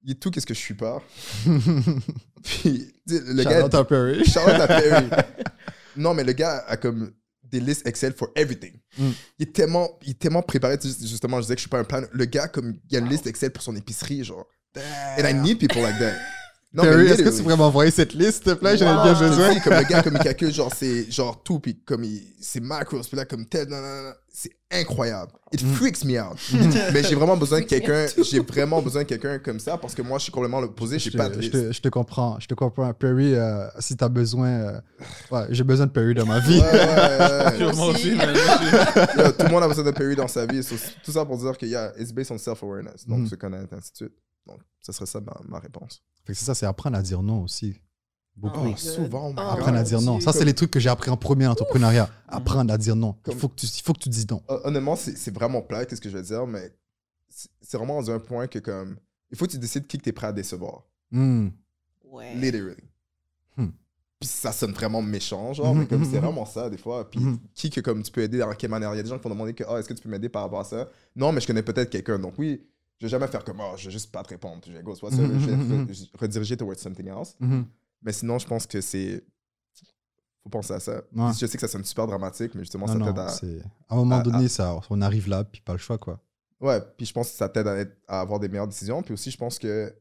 il 0.05 0.12
est 0.12 0.14
tout 0.14 0.30
qu'est-ce 0.30 0.46
que 0.46 0.55
je 0.55 0.59
suis 0.59 0.74
pas? 0.74 1.03
Puis, 2.42 2.92
le 3.07 3.42
Shout 3.42 3.48
gars, 3.48 3.84
Perry. 3.84 4.22
À 4.36 4.66
Perry. 4.66 5.09
non, 5.96 6.14
mais 6.14 6.24
le 6.24 6.32
gars 6.32 6.64
a 6.66 6.76
comme 6.76 7.12
des 7.44 7.61
listes 7.61 7.86
Excel 7.86 8.12
for 8.12 8.30
everything. 8.34 8.72
Mm. 8.98 9.11
Il, 9.38 9.42
est 9.48 9.53
tellement, 9.53 9.98
il 10.03 10.11
est 10.11 10.18
tellement 10.18 10.42
préparé. 10.42 10.78
Justement, 10.82 11.36
je 11.38 11.42
disais 11.42 11.55
que 11.55 11.61
je 11.61 11.62
suis 11.62 11.70
pas 11.70 11.78
un 11.78 11.84
plan. 11.84 12.03
Le 12.11 12.24
gars, 12.24 12.48
comme, 12.48 12.74
il 12.90 12.96
a 12.96 13.00
une 13.00 13.09
liste 13.09 13.26
Excel 13.26 13.50
pour 13.50 13.62
son 13.62 13.76
épicerie, 13.76 14.24
genre. 14.24 14.46
And 14.74 15.26
I 15.26 15.34
need 15.34 15.59
people 15.59 15.82
like 15.82 15.98
that. 15.98 16.14
Mais 16.75 16.83
est-ce 17.07 17.23
que 17.23 17.37
tu 17.37 17.43
pourrais 17.43 17.57
m'envoyer 17.57 17.91
cette 17.91 18.14
liste, 18.14 18.45
s'il 18.45 18.53
te 18.55 18.59
plaît? 18.59 18.77
J'en 18.79 19.01
ai 19.01 19.03
bien 19.12 19.18
besoin. 19.18 19.59
comme 19.61 19.75
le 19.75 19.83
gars, 19.85 20.03
comme 20.03 20.14
il 20.16 20.20
calcule, 20.25 20.53
genre, 20.53 20.73
c'est 20.75 21.11
genre 21.11 21.43
tout, 21.43 21.61
puis 21.61 21.79
comme 21.85 22.03
il, 22.05 22.23
c'est 22.41 22.61
macros, 22.61 23.01
puis 23.03 23.16
là, 23.16 23.25
comme 23.27 23.45
tel, 23.47 23.68
nan, 23.68 23.83
nan, 23.83 24.05
nan. 24.05 24.14
c'est 24.33 24.51
incroyable. 24.70 25.33
It 25.53 25.61
freaks 25.61 26.03
me 26.05 26.18
out. 26.18 26.39
Mais 26.95 27.03
j'ai 27.03 27.14
vraiment 27.14 27.37
besoin 27.37 27.61
de 27.61 27.64
quelqu'un, 27.66 28.07
j'ai 28.23 28.41
vraiment 28.41 28.81
besoin 28.81 29.03
de 29.03 29.07
quelqu'un 29.09 29.39
comme 29.39 29.61
ça, 29.61 29.77
parce 29.77 29.95
que 29.95 30.01
moi, 30.01 30.16
je 30.18 30.23
suis 30.25 30.33
complètement 30.33 30.62
l'opposé, 30.62 30.99
Je 30.99 31.11
j'ai 31.11 31.18
pas 31.18 31.29
de 31.29 31.35
te, 31.35 31.41
je, 31.43 31.51
liste. 31.51 31.53
te, 31.68 31.73
je 31.73 31.81
te 31.83 31.89
comprends. 31.91 32.41
Je 32.41 32.47
te 32.47 32.55
comprends. 32.55 32.91
Perry, 32.95 33.35
euh, 33.35 33.66
si 33.79 33.95
t'as 33.95 34.09
besoin. 34.09 34.49
euh, 34.49 34.81
ouais, 35.31 35.47
j'ai 35.51 35.64
besoin 35.64 35.85
de 35.87 35.91
Perry 35.93 36.14
dans 36.14 36.25
ma 36.25 36.41
vie. 36.41 36.59
Ouais, 36.59 36.73
ouais, 36.73 37.66
ouais. 37.66 37.73
Moi 37.75 37.87
aussi, 37.89 38.12
man. 38.14 38.35
Yo, 38.35 39.33
tout 39.33 39.45
le 39.45 39.51
monde 39.51 39.62
a 39.64 39.68
besoin 39.68 39.85
de 39.85 39.91
Perry 39.91 40.16
dans 40.16 40.29
sa 40.29 40.47
vie. 40.47 40.62
So, 40.62 40.75
tout 41.05 41.12
ça 41.12 41.25
pour 41.27 41.37
dire 41.37 41.59
que 41.59 41.66
yeah, 41.66 41.93
it's 41.99 42.12
based 42.12 42.33
on 42.33 42.39
self-awareness. 42.39 43.07
Donc, 43.07 43.18
Mhm. 43.20 43.27
se 43.29 43.35
connaître, 43.35 43.75
ainsi 43.77 43.91
de 43.93 43.97
suite. 43.97 44.12
Donc, 44.47 44.61
ce 44.80 44.93
serait 44.93 45.07
ça 45.07 45.20
ma, 45.20 45.40
ma 45.49 45.59
réponse. 45.59 46.03
Fait 46.24 46.32
que 46.32 46.38
c'est 46.38 46.45
ça, 46.45 46.55
c'est 46.55 46.66
apprendre 46.66 46.97
à 46.97 47.03
dire 47.03 47.22
non 47.22 47.43
aussi. 47.43 47.80
Beaucoup. 48.36 48.61
Oh, 48.61 48.64
my 48.64 48.70
God. 48.70 48.78
souvent, 48.78 49.34
Oh. 49.36 49.40
Apprendre 49.40 49.76
à 49.78 49.82
dire 49.82 50.01
non. 50.01 50.18
Ça, 50.20 50.32
c'est 50.32 50.38
Comme- 50.38 50.47
les 50.49 50.55
trucs 50.55 50.70
que 50.70 50.80
j'ai 50.80 50.88
appris 50.88 51.11
en 51.11 51.16
premier 51.18 51.47
en 51.47 51.53
entrepreneuriat. 51.53 52.09
Apprendre 52.28 52.72
à 52.72 52.78
dire 52.78 52.97
non. 52.97 53.16
Il 53.28 53.34
faut 53.36 53.49
que 53.49 53.57
tu, 53.57 53.66
il 53.66 53.82
faut 53.82 53.93
que 53.93 53.99
tu 54.01 54.09
dises 54.09 54.28
non. 54.30 54.43
Hon- 54.49 54.61
Honnêtement, 54.64 54.97
c'est 54.97 55.16
c'est 55.18 55.34
vraiment 55.34 55.61
plat, 55.62 55.84
qu'est-ce 55.84 56.01
que 56.01 56.09
je 56.09 56.16
veux 56.16 56.22
dire, 56.22 56.47
mais 56.47 56.72
c'est 57.28 57.76
vraiment 57.76 58.01
dans 58.01 58.11
un 58.11 58.18
point 58.18 58.47
que, 58.47 58.59
comme, 58.59 58.97
il 59.30 59.36
faut 59.36 59.47
que 59.47 59.51
tu 59.53 59.59
décides 59.59 59.86
qui 59.86 59.99
que 59.99 60.03
tu 60.03 60.09
es 60.09 60.12
prêt 60.12 60.28
à 60.28 60.32
décevoir. 60.32 60.82
Hmm. 61.11 61.49
ouais 62.05 62.34
Literally. 62.36 62.82
Hmm. 63.59 63.68
Puis 64.18 64.28
ça 64.28 64.53
sonne 64.53 64.72
vraiment 64.72 65.03
méchant, 65.03 65.53
genre, 65.53 65.74
Mhm, 65.74 65.80
mais 65.80 65.86
comme 65.86 66.05
c'est 66.11 66.18
vraiment 66.18 66.47
ça, 66.47 66.70
des 66.70 66.78
fois. 66.78 67.11
Puis 67.11 67.20
qui 67.55 67.68
que, 67.70 67.80
comme, 67.80 68.03
tu 68.03 68.11
peux 68.12 68.22
aider, 68.22 68.38
dans 68.38 68.53
quelle 68.55 68.70
manière? 68.70 68.95
Il 68.95 68.97
y 68.97 69.01
a 69.01 69.03
des 69.03 69.09
gens 69.11 69.18
qui 69.18 69.24
vont 69.24 69.30
demander 69.34 69.53
que, 69.53 69.64
oh, 69.68 69.76
est-ce 69.76 69.88
que 69.88 69.95
tu 69.95 70.03
peux 70.03 70.09
m'aider 70.09 70.28
par 70.30 70.43
rapport 70.43 70.61
à 70.61 70.64
ça? 70.64 70.88
Non, 71.16 71.32
mais 71.32 71.40
je 71.43 71.47
connais 71.47 71.62
peut-être 71.62 71.90
quelqu'un. 71.90 72.18
Donc, 72.18 72.34
oui, 72.38 72.64
je 73.03 73.07
vais 73.07 73.11
jamais 73.11 73.26
faire 73.26 73.42
comme, 73.44 73.59
oh, 73.61 73.74
je 73.76 73.86
vais 73.86 73.90
juste 73.90 74.12
pas 74.12 74.22
te 74.22 74.28
répondre. 74.28 74.62
Je 74.64 74.70
vais 74.72 74.80
go, 74.82 74.94
soit 74.94 75.11
ça, 75.11 75.16
je 75.16 75.22
vais 75.22 75.57
re- 75.57 76.11
rediriger 76.20 76.57
towards 76.57 76.78
something 76.78 77.09
else. 77.09 77.34
Mhm. 77.40 77.66
Mais 78.00 78.12
sinon, 78.12 78.38
je 78.38 78.46
pense 78.46 78.64
que 78.64 78.80
c'est. 78.80 79.24
Faut 80.44 80.48
penser 80.50 80.72
à 80.74 80.78
ça. 80.80 81.03
Ouais. 81.14 81.32
Je 81.38 81.46
sais 81.46 81.57
que 81.57 81.61
ça 81.61 81.66
sonne 81.68 81.84
super 81.84 82.07
dramatique, 82.07 82.55
mais 82.55 82.61
justement, 82.62 82.86
Non, 82.86 83.07
ça 83.07 83.12
t'aide 83.12 83.18
à. 83.18 83.66
à 83.88 83.94
un 83.94 83.96
moment 83.96 84.18
à- 84.18 84.22
donné, 84.22 84.46
ça, 84.48 84.78
on 84.88 85.00
arrive 85.03 85.28
là, 85.28 85.42
puis 85.42 85.61
pas 85.61 85.72
le 85.72 85.78
choix, 85.78 85.98
quoi. 85.98 86.20
Ouais, 86.61 86.80
puis 86.96 87.07
je 87.07 87.12
pense 87.12 87.30
que 87.30 87.36
ça 87.36 87.48
t'aide 87.48 87.66
à, 87.66 87.84
à 88.07 88.20
avoir 88.20 88.38
des 88.38 88.48
meilleures 88.48 88.68
décisions. 88.68 89.03
Puis 89.03 89.14
aussi, 89.14 89.32
je 89.32 89.36
pense 89.38 89.59
que. 89.59 89.92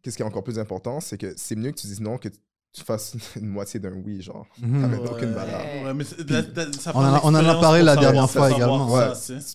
Qu'est-ce 0.00 0.16
qui 0.16 0.22
est 0.22 0.26
encore 0.26 0.44
plus 0.44 0.60
important, 0.60 1.00
c'est 1.00 1.18
que 1.18 1.34
c'est 1.36 1.56
mieux 1.56 1.72
que 1.72 1.76
tu 1.76 1.88
dises 1.88 2.00
non 2.00 2.18
que 2.18 2.28
tu 2.72 2.82
fasses 2.84 3.16
une 3.36 3.48
moitié 3.48 3.80
d'un 3.80 3.92
oui, 3.94 4.20
genre. 4.22 4.46
Mhm. 4.60 4.84
Avec 4.84 5.00
aucune 5.00 5.32
valeur. 5.32 5.60
Ouais, 5.84 5.94
mais 5.94 6.04
c'est- 6.04 6.28
la- 6.30 6.42
la- 6.42 6.72
ça 6.72 6.92
on 6.94 6.98
en 7.00 7.02
a- 7.14 7.18
prend 7.18 7.28
on 7.28 7.32
en 7.32 7.34
a 7.34 7.38
l'expérience 7.42 7.60
parlé 7.62 7.82
la 7.82 7.96
dernière 7.96 8.30
fois 8.30 8.50
également. 8.50 8.92
Ouais. 8.94 9.12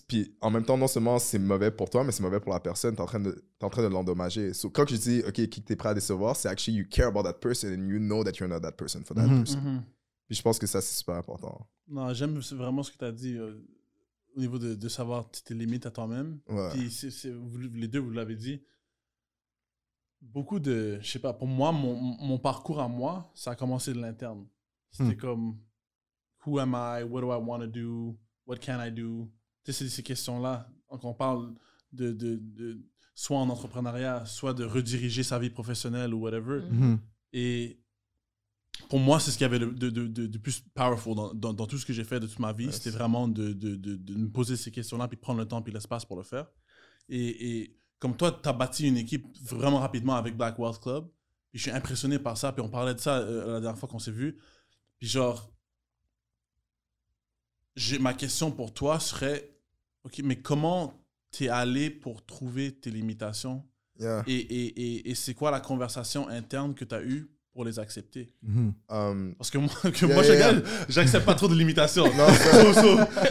Puis 0.08 0.34
en 0.40 0.50
même 0.50 0.64
temps, 0.64 0.76
non 0.76 0.88
seulement 0.88 1.18
c'est 1.18 1.38
mauvais 1.38 1.70
pour 1.70 1.88
toi, 1.90 2.04
mais 2.04 2.12
c'est 2.12 2.22
mauvais 2.22 2.40
pour 2.40 2.52
la 2.52 2.60
personne. 2.60 2.94
T'es 2.94 3.00
en 3.00 3.06
train 3.06 3.20
de, 3.20 3.32
t'es 3.58 3.64
en 3.64 3.70
train 3.70 3.82
de 3.82 3.88
l'endommager. 3.88 4.52
So, 4.52 4.68
quand 4.70 4.88
je 4.88 4.96
dis, 4.96 5.22
OK, 5.26 5.32
qui 5.34 5.48
que 5.48 5.60
t'es 5.60 5.76
prêt 5.76 5.90
à 5.90 5.94
décevoir, 5.94 6.36
c'est 6.36 6.48
actually 6.48 6.76
you 6.78 6.84
care 6.90 7.06
about 7.08 7.22
that 7.22 7.34
person 7.34 7.68
and 7.68 7.88
you 7.88 7.98
know 7.98 8.24
that 8.24 8.32
you're 8.40 8.48
not 8.48 8.60
that 8.60 8.72
person 8.72 9.02
for 9.04 9.16
that 9.16 9.26
Mhm. 9.26 9.38
person. 9.44 9.60
Mhm. 9.60 9.82
Puis 10.26 10.36
je 10.36 10.42
pense 10.42 10.58
que 10.58 10.66
ça, 10.66 10.80
c'est 10.80 10.96
super 10.96 11.14
important. 11.16 11.66
Non, 11.88 12.12
j'aime 12.14 12.38
vraiment 12.38 12.82
ce 12.82 12.90
que 12.90 12.96
tu 12.98 13.04
as 13.04 13.12
dit 13.12 13.36
euh, 13.36 13.52
au 14.36 14.40
niveau 14.40 14.58
de, 14.58 14.74
de 14.74 14.88
savoir 14.88 15.30
tes 15.30 15.54
limites 15.54 15.86
à 15.86 15.90
toi-même. 15.90 16.38
Ouais. 16.48 16.70
Puis 16.72 16.88
vous, 17.30 17.58
les 17.74 17.88
deux, 17.88 18.00
vous 18.00 18.10
l'avez 18.10 18.34
dit. 18.34 18.60
Beaucoup 20.24 20.58
de. 20.60 20.98
Je 21.00 21.10
sais 21.10 21.18
pas, 21.18 21.32
pour 21.32 21.46
moi, 21.46 21.72
mon, 21.72 21.94
mon 21.94 22.38
parcours 22.38 22.80
à 22.80 22.88
moi, 22.88 23.30
ça 23.34 23.52
a 23.52 23.54
commencé 23.54 23.92
de 23.92 24.00
l'interne. 24.00 24.46
C'était 24.90 25.14
Hmm. 25.14 25.16
comme 25.16 25.58
Who 26.46 26.58
am 26.58 26.72
I? 26.74 27.02
What 27.04 27.20
do 27.22 27.28
I 27.32 27.36
want 27.42 27.60
to 27.60 27.66
do? 27.66 28.16
What 28.46 28.56
can 28.58 28.78
I 28.84 28.90
do? 28.90 29.30
Tu 29.64 29.72
sais, 29.72 29.84
c'est 29.84 29.88
ces 29.88 30.02
questions-là. 30.02 30.68
Donc, 30.90 31.04
on 31.04 31.14
parle 31.14 31.54
de, 31.92 32.12
de, 32.12 32.36
de- 32.36 32.82
soit 33.14 33.38
en 33.38 33.48
entrepreneuriat, 33.48 34.24
soit 34.26 34.52
de 34.52 34.64
rediriger 34.64 35.22
sa 35.22 35.38
vie 35.38 35.48
professionnelle 35.50 36.12
ou 36.12 36.18
whatever. 36.20 36.60
Mm. 36.70 36.74
Mhm. 36.90 36.98
Et 37.32 37.80
pour 38.90 38.98
moi, 38.98 39.18
c'est 39.20 39.30
ce 39.30 39.38
qu'il 39.38 39.44
y 39.44 39.46
avait 39.46 39.58
de, 39.58 39.66
de, 39.70 39.88
de, 40.26 40.38
plus 40.38 40.60
powerful 40.74 41.14
dans, 41.14 41.32
dans, 41.34 41.52
dans 41.54 41.66
tout 41.66 41.78
ce 41.78 41.86
que 41.86 41.92
j'ai 41.92 42.04
fait 42.04 42.20
de 42.20 42.26
toute 42.26 42.38
ma 42.40 42.52
vie. 42.52 42.70
C'était 42.72 42.90
vraiment 42.90 43.26
de, 43.26 43.52
de, 43.52 43.76
de, 43.76 43.96
de 43.96 44.14
me 44.14 44.28
poser 44.28 44.56
ces 44.56 44.70
questions-là, 44.70 45.08
puis 45.08 45.16
prendre 45.16 45.38
le 45.40 45.46
temps, 45.48 45.62
puis 45.62 45.72
l'espace 45.72 46.04
pour 46.04 46.16
le 46.16 46.22
faire. 46.24 46.46
Et, 47.08 47.60
et 47.62 47.76
comme 48.04 48.14
toi, 48.18 48.30
tu 48.42 48.46
as 48.46 48.52
bâti 48.52 48.86
une 48.86 48.98
équipe 48.98 49.26
vraiment 49.46 49.78
rapidement 49.78 50.14
avec 50.14 50.36
Black 50.36 50.58
Wealth 50.58 50.78
Club. 50.78 51.06
Puis 51.50 51.58
je 51.58 51.62
suis 51.62 51.70
impressionné 51.70 52.18
par 52.18 52.36
ça. 52.36 52.52
Puis 52.52 52.60
on 52.60 52.68
parlait 52.68 52.92
de 52.92 53.00
ça 53.00 53.16
euh, 53.16 53.54
la 53.54 53.60
dernière 53.60 53.78
fois 53.78 53.88
qu'on 53.88 53.98
s'est 53.98 54.10
vu. 54.10 54.36
Puis 54.98 55.08
genre, 55.08 55.50
j'ai- 57.76 57.98
ma 57.98 58.12
question 58.12 58.50
pour 58.50 58.74
toi 58.74 59.00
serait, 59.00 59.50
OK, 60.04 60.20
mais 60.22 60.36
comment 60.36 60.92
t'es 61.30 61.48
allé 61.48 61.88
pour 61.88 62.26
trouver 62.26 62.72
tes 62.72 62.90
limitations? 62.90 63.64
Yeah. 63.98 64.22
et, 64.26 64.34
et, 64.34 64.66
et, 64.66 65.10
et 65.10 65.14
c'est 65.14 65.32
quoi 65.32 65.50
la 65.50 65.60
conversation 65.60 66.28
interne 66.28 66.74
que 66.74 66.84
tu 66.84 66.94
as 66.94 67.02
eue 67.02 67.30
pour 67.54 67.64
les 67.64 67.78
accepter? 67.78 68.34
Mhm. 68.42 68.74
Um, 68.90 69.34
Parce 69.38 69.50
que 69.50 69.56
moi, 69.56 69.70
que 69.82 70.04
Yeah, 70.04 70.14
moi 70.14 70.24
yeah, 70.26 70.52
je 70.88 70.92
j'accepte 70.92 71.24
pas 71.24 71.34
trop 71.36 71.48
de 71.48 71.54
limitations. 71.54 72.04
Non, 72.14 72.26
So- 72.34 72.74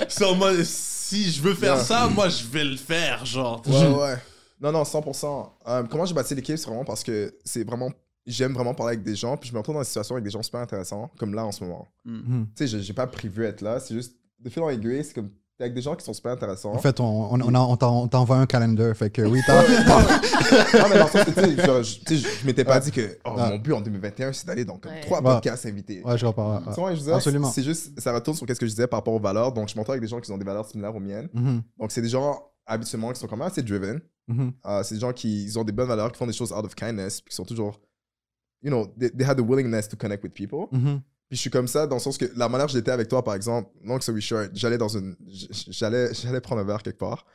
so- 0.09 0.35
so 0.35 0.63
si 0.63 1.31
je 1.31 1.41
veux 1.43 1.53
faire 1.53 1.75
Yeah. 1.75 1.83
ça, 1.83 2.07
moi 2.07 2.27
je 2.29 2.43
vais 2.47 2.63
le 2.63 2.77
faire, 2.77 3.23
genre. 3.23 3.61
Ouais, 3.67 3.87
ouais. 3.93 4.17
Non, 4.61 4.71
non, 4.71 4.83
100%. 4.83 5.49
Euh, 5.67 5.83
comment 5.89 6.05
j'ai 6.05 6.13
bâti 6.13 6.35
l'équipe, 6.35 6.57
c'est 6.57 6.67
vraiment 6.67 6.85
parce 6.85 7.03
que 7.03 7.33
c'est 7.43 7.63
vraiment. 7.65 7.91
J'aime 8.25 8.53
vraiment 8.53 8.73
parler 8.73 8.93
avec 8.93 9.03
des 9.03 9.15
gens, 9.15 9.35
puis 9.35 9.49
je 9.49 9.53
me 9.53 9.57
retrouve 9.57 9.75
dans 9.75 9.81
des 9.81 9.85
situations 9.85 10.15
avec 10.15 10.23
des 10.23 10.29
gens 10.29 10.41
super 10.41 10.61
intéressants, 10.61 11.11
comme 11.19 11.33
là 11.33 11.45
en 11.45 11.51
ce 11.51 11.61
moment. 11.61 11.89
Mhm. 12.05 12.47
Tu 12.55 12.67
sais, 12.67 12.79
j'ai- 12.79 12.93
pas 12.93 13.05
prévu 13.05 13.43
être 13.43 13.59
là, 13.61 13.79
c'est 13.81 13.93
juste. 13.93 14.15
De 14.39 14.49
fil 14.49 14.61
en 14.63 14.69
aiguille, 14.69 15.03
c'est 15.03 15.13
comme. 15.13 15.29
T'es 15.57 15.65
avec 15.65 15.75
des 15.75 15.81
gens 15.81 15.95
qui 15.95 16.03
sont 16.03 16.13
super 16.13 16.31
intéressants. 16.31 16.73
En 16.73 16.79
fait, 16.79 16.99
on, 16.99 17.31
on, 17.35 17.55
on, 17.55 18.07
t'envoie 18.07 18.37
un 18.37 18.47
calendar. 18.47 18.95
Fait 18.95 19.11
que 19.11 19.21
oui, 19.21 19.39
t'as. 19.45 19.61
non, 20.81 20.89
mais 20.89 20.97
dans 20.97 21.05
le 21.05 21.11
sens 21.11 21.25
que, 21.25 21.31
tu 22.05 22.15
sais, 22.15 22.17
je, 22.17 22.45
m'étais 22.47 22.63
pas 22.65 22.79
dit 22.79 22.91
que 22.91 23.19
oh, 23.23 23.31
Ouais. 23.35 23.49
mon 23.49 23.57
but 23.57 23.73
en 23.73 23.81
2021, 23.81 24.33
c'est 24.33 24.47
d'aller 24.47 24.65
dans 24.65 24.77
comme 24.77 24.91
trois 25.01 25.19
Ouais. 25.19 25.23
podcasts 25.25 25.67
invités. 25.67 26.01
Ouais, 26.03 26.17
je 26.17 26.25
repars. 26.25 26.61
Tu 26.63 26.69
ouais. 26.69 26.73
vois, 26.75 26.95
je 26.95 27.11
Absolument. 27.11 27.51
C'est 27.51 27.61
juste, 27.61 27.99
ça 27.99 28.11
retourne 28.13 28.35
sur 28.35 28.47
ce 28.49 28.53
que 28.53 28.65
je 28.65 28.71
disais 28.71 28.87
par 28.87 28.99
rapport 28.99 29.13
aux 29.13 29.19
valeurs. 29.19 29.51
Donc, 29.51 29.69
je 29.69 29.75
m'entends 29.75 29.91
avec 29.91 30.01
des 30.01 30.07
gens 30.07 30.19
qui 30.19 30.31
ont 30.31 30.37
des 30.39 30.45
valeurs 30.45 30.65
similaires 30.65 30.95
aux 30.95 30.99
miennes. 30.99 31.29
Mhm. 31.33 31.61
Donc, 31.79 31.91
c'est 31.91 32.01
des 32.01 32.09
gens 32.09 32.41
habituellement 32.65 33.11
qui 33.11 33.19
sont 33.19 33.27
quand 33.27 33.37
même 33.37 33.47
assez 33.47 33.63
driven. 33.63 34.01
Euh, 34.29 34.83
c'est 34.83 34.95
des 34.95 35.01
gens 35.01 35.13
qui 35.13 35.43
ils 35.43 35.59
ont 35.59 35.63
des 35.63 35.73
bonnes 35.73 35.87
valeurs, 35.87 36.11
qui 36.11 36.17
font 36.17 36.27
des 36.27 36.33
choses 36.33 36.51
out 36.51 36.65
of 36.65 36.75
kindness, 36.75 37.21
puis 37.21 37.31
qui 37.31 37.35
sont 37.35 37.45
toujours, 37.45 37.81
you 38.61 38.69
know, 38.69 38.87
they, 38.97 39.11
they 39.11 39.25
have 39.25 39.37
the 39.37 39.45
willingness 39.45 39.87
to 39.87 39.97
connect 39.97 40.23
with 40.23 40.33
people. 40.33 40.67
Mhm. 40.71 41.01
Puis 41.29 41.37
je 41.37 41.41
suis 41.41 41.49
comme 41.49 41.67
ça 41.67 41.87
dans 41.87 41.95
le 41.95 42.01
sens 42.01 42.17
que 42.17 42.25
la 42.35 42.47
manière 42.47 42.67
que 42.67 42.73
j'étais 42.73 42.91
avec 42.91 43.07
toi, 43.07 43.23
par 43.23 43.33
exemple, 43.35 43.69
long 43.83 43.99
story 43.99 44.21
short, 44.21 44.51
j'allais 44.53 44.77
dans 44.77 44.89
une, 44.89 45.15
j'allais, 45.27 46.13
j'allais 46.13 46.41
prendre 46.41 46.61
un 46.61 46.65
verre 46.65 46.83
quelque 46.83 46.99
part. 46.99 47.25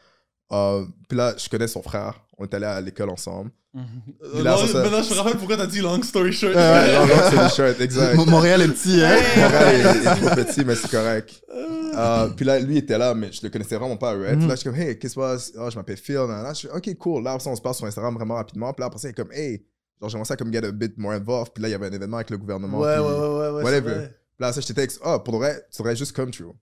Euh, 0.53 0.85
puis 1.09 1.17
là, 1.19 1.35
je 1.37 1.49
connais 1.49 1.69
son 1.69 1.83
frère. 1.83 2.21
On 2.39 2.45
est 2.45 2.55
allé 2.55 2.67
à 2.67 2.81
l'école 2.81 3.11
ensemble. 3.11 3.51
Mhm. 3.75 4.43
Non, 4.45 4.57
ça- 4.67 4.83
maintenant, 4.83 5.03
je 5.03 5.11
me 5.11 5.15
rappelle 5.19 5.37
pourquoi 5.37 5.57
t'as 5.57 5.67
dit 5.67 5.81
long 5.81 6.03
story 6.03 6.33
short. 6.33 6.55
Ouais, 6.55 6.95
long, 6.95 7.07
long 7.07 7.27
story 7.31 7.51
short, 7.51 7.81
exact. 7.81 8.15
Mo- 8.17 8.25
Montréal 8.25 8.63
est 8.63 8.69
petit, 8.69 9.03
hein? 9.03 9.17
Montréal 9.37 9.75
est, 9.77 9.99
est 10.07 10.15
trop 10.17 10.35
petit, 10.35 10.65
mais 10.65 10.75
c'est 10.75 10.91
correct. 10.91 11.43
Euh, 11.53 12.29
puis 12.29 12.45
là, 12.47 12.59
lui 12.61 12.79
était 12.79 12.97
là, 12.97 13.13
mais 13.15 13.31
je 13.33 13.41
le 13.43 13.51
connaissais 13.51 13.77
vraiment 13.77 13.97
pas, 13.97 14.15
right? 14.17 14.39
Puis 14.39 14.47
là, 14.47 14.55
je 14.55 14.61
suis 14.61 14.71
comme, 14.71 14.79
hey, 14.81 14.99
qu'est-ce 14.99 15.15
qui 15.15 15.21
se 15.21 15.21
passe? 15.21 15.53
Ah, 15.59 15.69
je 15.71 15.77
m'appelle 15.77 15.97
Phil. 15.97 16.15
Là, 16.15 16.43
là, 16.43 16.53
je 16.53 16.59
suis, 16.61 16.69
ok, 16.69 16.97
cool. 16.97 17.25
Là, 17.25 17.37
on 17.45 17.57
se 17.57 17.61
passe 17.61 17.77
sur 17.79 17.87
Instagram 17.87 18.15
vraiment 18.15 18.35
rapidement. 18.37 18.73
Puis 18.73 18.81
là, 18.81 18.87
après 18.87 18.99
ça, 19.01 19.09
il 19.09 19.11
est 19.11 19.15
comme, 19.15 19.33
hey, 19.33 19.65
genre, 20.01 20.09
j'aimerais 20.09 20.25
ça 20.27 20.37
comme 20.37 20.53
get 20.53 20.65
a 20.65 20.71
bit 20.71 20.97
more 20.97 21.13
involved. 21.13 21.53
Puis 21.53 21.63
là, 21.63 21.69
il 21.69 21.73
y 21.73 21.75
avait 21.75 21.89
un 21.89 21.93
événement 21.93 22.17
avec 22.19 22.31
le 22.31 22.39
gouvernement. 22.39 22.79
Ouais, 22.79 22.95
puis- 22.95 23.03
ouais, 23.05 23.09
ouais, 23.11 23.49
ouais, 23.51 23.63
whatever. 23.65 23.95
Puis 24.07 24.11
là, 24.41 24.53
ça, 24.53 24.61
je 24.61 24.67
t'ai 24.67 24.75
texte, 24.75 25.01
ah, 25.05 25.19
pour 25.19 25.35
de 25.35 25.39
vrai, 25.39 25.67
tu 25.73 25.83
devrais 25.83 25.97
juste 25.97 26.15
come 26.15 26.31
true. 26.31 26.53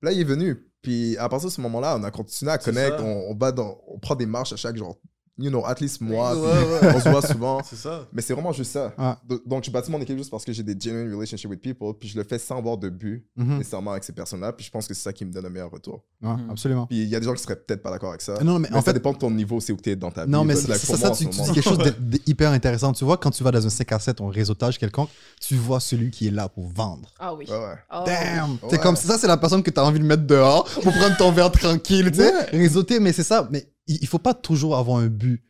Puis 0.00 0.06
là, 0.08 0.12
il 0.12 0.20
est 0.20 0.24
venu. 0.24 0.56
Puis 0.86 1.16
à 1.16 1.28
partir 1.28 1.48
de 1.48 1.52
ce 1.52 1.60
moment-là, 1.62 1.96
on 1.98 2.04
a 2.04 2.12
continué 2.12 2.52
à 2.52 2.58
connect. 2.58 3.00
On, 3.00 3.32
on 3.32 3.34
dans, 3.50 3.76
on 3.88 3.98
prend 3.98 4.14
des 4.14 4.24
marches 4.24 4.52
à 4.52 4.56
chaque 4.56 4.76
genre, 4.76 4.96
you 5.38 5.50
know, 5.50 5.64
at 5.66 5.76
least. 5.80 6.00
Ouais, 6.00 6.08
ouais. 6.10 6.92
On 6.94 7.00
se 7.00 7.08
voit 7.08 7.22
souvent. 7.22 7.60
C'est 7.68 7.76
ça. 7.76 8.06
Mais 8.12 8.22
c'est 8.22 8.32
vraiment 8.34 8.52
juste 8.52 8.72
ça. 8.72 8.94
Do- 9.28 9.40
Donc, 9.46 9.64
je 9.64 9.70
bâtis 9.70 9.90
mon 9.90 10.00
équipe 10.00 10.16
juste 10.16 10.30
parce 10.30 10.44
que 10.44 10.52
j'ai 10.52 10.62
des 10.62 10.76
genuine 10.78 11.12
relationships 11.14 11.48
with 11.50 11.60
people. 11.60 11.92
Puis 11.98 12.08
je 12.08 12.16
le 12.18 12.24
fais 12.24 12.38
sans 12.38 12.58
avoir 12.58 12.76
de 12.78 12.88
but 12.88 13.26
Mhm. 13.36 13.58
nécessairement 13.58 13.92
avec 13.92 14.04
ces 14.04 14.12
personnes-là. 14.12 14.52
Puis 14.52 14.66
je 14.66 14.70
pense 14.70 14.86
que 14.86 14.94
c'est 14.94 15.02
ça 15.02 15.12
qui 15.12 15.24
me 15.24 15.32
donne 15.32 15.46
un 15.46 15.50
meilleur 15.50 15.70
retour. 15.70 16.02
Ouais, 16.22 16.30
Mhm. 16.30 16.50
absolument. 16.50 16.86
Puis 16.86 17.02
il 17.02 17.08
y 17.08 17.14
a 17.16 17.20
des 17.20 17.26
gens 17.26 17.34
qui 17.34 17.42
seraient 17.42 17.56
peut-être 17.56 17.82
pas 17.82 17.90
d'accord 17.90 18.10
avec 18.10 18.22
ça. 18.22 18.42
Non, 18.42 18.58
mais 18.58 18.68
Mais 18.70 18.76
en 18.76 18.80
ça 18.80 18.86
fait, 18.86 18.92
dépend 18.94 19.12
de 19.12 19.18
ton 19.18 19.30
niveau, 19.30 19.60
c'est 19.60 19.72
où 19.72 19.76
tu 19.76 19.90
es 19.90 19.96
dans 19.96 20.10
ta 20.10 20.24
vie. 20.24 20.30
Non, 20.30 20.44
mais 20.44 20.54
c'est 20.56 20.68
like, 20.68 20.78
c'est 20.80 20.86
pour 20.86 20.96
ça, 20.96 21.08
moi, 21.08 21.10
en 21.14 21.18
tu, 21.18 21.26
tu 21.28 21.40
dis 21.42 21.52
quelque 21.52 21.62
chose 21.64 21.78
de- 21.78 21.90
de 22.00 22.18
hyper 22.26 22.50
intéressant. 22.52 22.92
Tu 22.92 23.04
vois, 23.04 23.16
quand 23.18 23.30
tu 23.30 23.42
vas 23.44 23.50
dans 23.50 23.66
un 23.66 23.70
5 23.70 23.92
à 23.92 23.98
7 23.98 24.20
ou 24.20 24.26
un 24.26 24.30
réseautage 24.30 24.78
quelconque, 24.78 25.10
tu 25.40 25.54
vois 25.56 25.80
celui 25.80 26.10
qui 26.10 26.28
est 26.28 26.30
là 26.30 26.48
pour 26.48 26.68
vendre. 26.68 27.12
Ah 27.18 27.34
oui. 27.34 27.44
Ouais, 27.48 27.56
ouais. 27.56 27.74
Oh. 27.92 28.02
Damn! 28.06 28.52
Ouais. 28.52 28.58
C'est 28.70 28.80
comme 28.80 28.96
ça, 28.96 29.18
c'est 29.18 29.26
la 29.26 29.36
personne 29.36 29.62
que 29.62 29.70
tu 29.70 29.78
as 29.80 29.84
envie 29.84 29.98
de 30.00 30.04
mettre 30.04 30.24
dehors 30.26 30.64
pour 30.82 30.92
prendre 30.92 31.16
ton 31.16 31.30
verre 31.32 31.52
tranquille, 31.52 32.10
tu 32.10 32.18
sais. 32.20 32.44
Réseauter, 32.50 33.00
mais 33.00 33.12
c'est 33.12 33.22
ça. 33.22 33.46
Mais 33.50 33.66
il 33.86 34.06
faut 34.06 34.18
pas 34.18 34.34
toujours 34.34 34.76
avoir 34.76 34.98
un 34.98 35.06
but. 35.08 35.42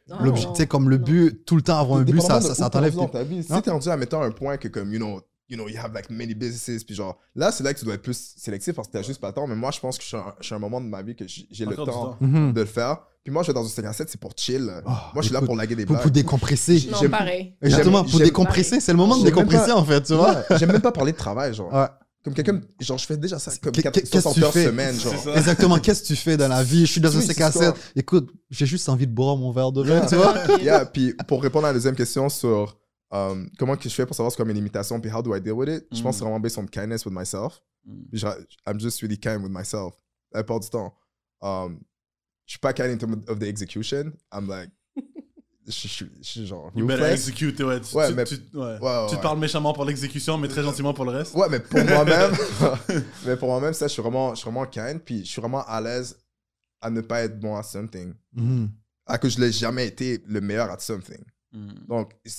Sais, 0.55 0.67
comme 0.67 0.89
le 0.91 0.99
non. 0.99 1.05
but, 1.05 1.45
tout 1.47 1.57
le 1.57 1.63
temps 1.63 1.79
avoir 1.79 2.01
un 2.01 2.03
but, 2.05 2.21
ça, 2.21 2.41
ça, 2.41 2.55
ça 2.55 2.71
t'enlève. 2.71 2.95
rendu 2.95 3.07
dans 3.13 3.19
tes- 3.19 3.19
ta 3.19 3.25
vie. 3.25 3.43
Si 3.43 3.53
Non. 3.53 3.61
t'es 3.61 3.71
rendu 3.71 3.89
à 3.89 3.97
mettre 3.97 4.17
un 4.17 4.31
point 4.31 4.57
que 4.57 4.69
comme, 4.69 4.93
you 4.93 4.99
know, 4.99 5.21
you 5.49 5.57
know, 5.57 5.69
you 5.69 5.77
have 5.83 5.93
like 5.95 6.11
many 6.11 6.35
businesses, 6.35 6.85
puis 6.85 6.95
genre, 6.95 7.19
là, 7.35 7.51
c'est 7.53 7.63
là 7.65 7.73
que 7.73 7.79
tu 7.79 7.85
dois 7.85 7.95
être 7.95 8.03
plus 8.03 8.35
sélectif 8.37 8.75
parce 8.75 8.89
que 8.89 8.93
t'as 8.93 9.03
juste 9.03 9.21
pas 9.21 9.29
le 9.29 9.33
temps. 9.35 9.47
Mais 9.47 9.55
moi, 9.57 9.71
je 9.71 9.81
pense 9.81 9.97
que 9.97 10.03
je 10.03 10.09
suis 10.09 10.17
à 10.17 10.21
un, 10.21 10.35
je 10.41 10.47
suis 10.47 10.53
à 10.55 10.57
un 10.57 10.61
moment 10.61 10.81
de 10.81 10.87
ma 10.87 11.03
vie 11.03 11.15
que 11.17 11.25
j'ai 11.27 11.65
le 11.65 11.75
temps. 11.77 12.17
Mhm. 12.21 12.53
de 12.53 12.61
le 12.61 12.67
faire. 12.67 12.99
Puis 13.25 13.33
moi, 13.33 13.43
je 13.43 13.49
vais 13.49 13.55
dans 13.55 13.65
un 13.65 13.69
5 13.69 13.85
à 13.87 13.93
7, 13.93 14.09
c'est 14.09 14.21
pour 14.21 14.33
chill. 14.37 14.71
Oh, 14.87 14.89
moi, 14.89 15.03
je 15.17 15.23
suis 15.23 15.33
là 15.35 15.41
pour 15.43 15.57
laguer 15.57 15.75
des 15.75 15.85
blagues. 15.85 16.01
pour 16.03 16.11
décompresser. 16.13 16.89
Non, 16.93 17.09
pareil. 17.09 17.55
Exactement, 17.61 18.05
pour 18.05 18.21
décompresser. 18.21 18.79
C'est 18.81 18.93
le 18.93 18.99
moment 18.99 19.17
de 19.19 19.25
décompresser, 19.25 19.67
pas- 19.73 19.77
en 19.77 19.85
fait, 19.85 20.03
tu 20.03 20.15
vois. 20.15 20.43
J'aime 20.57 20.71
même 20.73 20.81
pas 20.83 20.93
parler 20.93 21.11
de 21.13 21.17
travail, 21.17 21.53
genre. 21.55 21.73
Ouais. 21.73 21.87
Comme 22.27 22.35
quelqu'un, 22.35 22.61
genre, 22.81 22.99
je 22.99 23.07
fais 23.07 23.17
déjà 23.17 23.39
ça 23.39 23.53
comme 23.63 23.71
Qu'est- 23.71 23.83
4, 23.83 23.95
qu'est-ce 23.95 24.11
que 24.11 24.21
60 24.21 24.35
tu 24.35 24.43
heures 24.43 24.53
fais 24.53 24.65
semaine, 24.65 24.99
genre. 24.99 25.15
Exactement, 25.37 25.79
qu'est-ce 25.79 26.03
que 26.03 26.07
tu 26.09 26.17
fais 26.17 26.37
dans 26.37 26.49
la 26.49 26.65
vie? 26.65 26.85
Je 26.85 26.91
suis 26.91 27.01
dans 27.01 27.17
un 27.17 27.21
Oui, 27.21 27.25
5 27.27 27.35
c'est 27.37 27.43
à 27.45 27.53
ça. 27.53 27.73
7. 27.73 27.93
Écoute, 27.95 28.33
j'ai 28.51 28.67
juste 28.67 28.89
envie 28.89 29.07
de 29.07 29.13
boire 29.13 29.37
mon 29.37 29.53
verre 29.53 29.71
de 29.71 29.85
vin, 29.85 30.05
tu 30.07 30.17
vois? 30.17 30.35
Yeah, 30.61 30.87
puis 30.87 31.15
pour 31.29 31.41
répondre 31.41 31.67
à 31.67 31.71
la 31.71 31.75
deuxième 31.75 31.95
question 31.95 32.29
sur 32.29 32.77
um, 33.13 33.49
comment 33.61 33.77
que 33.77 33.89
je 33.89 33.95
fais 33.95 34.05
pour 34.07 34.17
savoir 34.17 34.33
c'est 34.33 34.37
quoi 34.37 34.45
mes 34.45 34.55
limitations, 34.55 35.01
puis 35.01 35.09
how 35.09 35.23
do 35.23 35.37
I 35.37 35.41
deal 35.41 35.53
with 35.53 35.69
it, 35.69 35.87
je 35.93 36.03
pense 36.03 36.17
que 36.17 36.19
c'est 36.19 36.25
vraiment 36.25 36.41
based 36.41 36.59
on 36.59 36.67
kindness 36.67 37.07
with 37.07 37.15
myself. 37.15 37.63
Mm. 37.87 38.09
Puis 38.11 38.25
I'm 38.67 38.81
just 38.81 39.01
really 39.03 39.19
kind 39.21 39.41
with 39.45 39.53
myself. 39.53 39.95
La 40.33 40.43
plupart 40.43 40.59
du 40.59 40.69
temps. 40.69 40.93
Um, 41.41 41.79
je 42.45 42.55
suis 42.55 42.59
pas 42.59 42.73
kind 42.73 42.91
in 42.91 42.99
terms 42.99 43.23
of 43.29 43.39
the 43.39 43.45
execution. 43.45 44.13
I'm 44.33 44.49
like, 44.49 44.71
je 45.67 45.73
suis 46.23 46.47
genre 46.47 46.71
You 46.75 46.87
better 46.87 47.05
execute, 47.11 47.59
ouais. 47.61 47.81
Tu, 47.81 47.97
Ouais, 47.97 48.09
tu- 48.09 48.15
mais- 48.15 48.25
tu- 48.25 48.35
ouais. 48.55 48.79
Ouais, 48.79 48.79
ouais, 48.81 49.07
Tu 49.11 49.17
te 49.17 49.23
parles 49.23 49.39
méchamment 49.39 49.73
pour 49.73 49.85
l'exécution, 49.85 50.39
mais 50.39 50.49
très 50.49 50.63
gentiment 50.63 50.95
pour 50.95 51.05
le 51.05 51.11
reste. 51.13 51.35
Ouais, 51.35 51.49
mais 51.51 51.61
pour 51.61 51.83
moi-même, 51.85 52.33
mais 53.27 53.37
pour 53.37 53.49
moi-même, 53.49 53.73
ça, 53.75 53.87
je 53.89 53.93
suis 53.93 54.03
vraiment, 54.03 54.31
je 54.35 54.41
suis 54.41 54.51
vraiment 54.51 54.67
kind, 54.67 55.01
puis 55.01 55.25
je 55.25 55.31
suis 55.31 55.41
vraiment 55.41 55.65
à 55.67 55.81
l'aise 55.81 56.17
à 56.81 56.91
ne 56.91 57.01
pas 57.01 57.23
être 57.23 57.39
bon 57.41 57.57
à 57.57 57.63
something. 57.63 58.15
Mhm. 58.35 58.71
À 59.07 59.19
que 59.19 59.29
je 59.29 59.41
l'ai 59.41 59.53
jamais 59.53 59.87
été 59.87 60.23
le 60.27 60.41
meilleur 60.41 60.71
à 60.71 60.79
something. 60.79 61.23
Mm. 61.53 61.87
Donc, 61.89 62.13
tu 62.25 62.31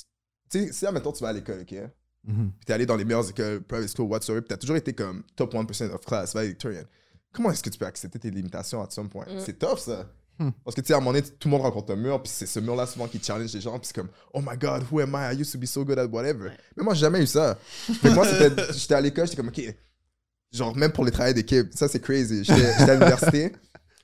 sais, 0.49 0.71
si 0.73 0.85
admettons 0.85 1.11
tu 1.13 1.23
vas 1.23 1.29
à 1.29 1.33
l'école, 1.33 1.61
ok? 1.61 1.75
Mhm. 2.25 2.51
puis 2.57 2.65
t'es 2.65 2.73
allé 2.73 2.85
dans 2.85 2.97
les 2.97 3.05
meilleures 3.05 3.29
écoles, 3.29 3.61
private 3.61 3.89
school, 3.95 4.07
whatsoever, 4.09 4.41
puis 4.41 4.49
t'as 4.49 4.57
toujours 4.57 4.75
été 4.75 4.91
comme 4.93 5.23
top 5.35 5.53
1% 5.53 5.89
of 5.93 6.01
class, 6.05 6.33
valedictorian. 6.33 6.83
Comment 7.33 7.51
est-ce 7.51 7.63
que 7.63 7.69
tu 7.69 7.77
peux 7.77 7.85
accepter 7.85 8.19
tes 8.19 8.29
limitations 8.31 8.81
à 8.83 8.89
some 8.89 9.07
point? 9.09 9.25
Mm. 9.25 9.39
C'est 9.39 9.57
tough, 9.57 9.79
ça. 9.79 10.05
Hmm. 10.39 10.51
Parce 10.63 10.75
que, 10.75 10.81
tu 10.81 10.87
sais, 10.87 10.93
à 10.93 10.97
un 10.97 10.99
moment 10.99 11.13
donné, 11.13 11.23
tout 11.27 11.47
le 11.47 11.51
monde 11.51 11.61
rencontre 11.61 11.93
un 11.93 11.95
mur, 11.95 12.21
puis 12.21 12.31
c'est 12.33 12.45
ce 12.45 12.59
mur-là 12.59 12.85
souvent 12.85 13.07
qui 13.07 13.19
challenge 13.21 13.53
les 13.53 13.61
gens, 13.61 13.77
puis 13.79 13.87
c'est 13.87 13.95
comme, 13.95 14.09
oh 14.33 14.41
my 14.41 14.57
god, 14.57 14.83
who 14.91 14.99
am 14.99 15.15
I? 15.15 15.33
I 15.33 15.39
used 15.39 15.51
to 15.51 15.57
be 15.57 15.65
so 15.65 15.83
good 15.83 15.97
at 15.97 16.05
whatever. 16.05 16.51
Mais 16.75 16.83
moi, 16.83 16.93
j'ai 16.93 17.01
jamais 17.01 17.21
eu 17.21 17.27
ça. 17.27 17.57
Que 17.87 18.09
moi, 18.09 18.25
j'étais 18.71 18.93
à 18.93 19.01
l'école, 19.01 19.25
j'étais 19.25 19.37
comme, 19.37 19.49
ok, 19.49 19.75
genre, 20.51 20.75
même 20.75 20.91
pour 20.91 21.05
les 21.05 21.11
travails 21.11 21.33
d'équipe, 21.33 21.69
ça, 21.73 21.87
c'est 21.87 21.99
crazy. 21.99 22.43
J'étais 22.43 22.73
j'étais 22.77 22.91
à 22.91 22.93
l'université, 22.95 23.53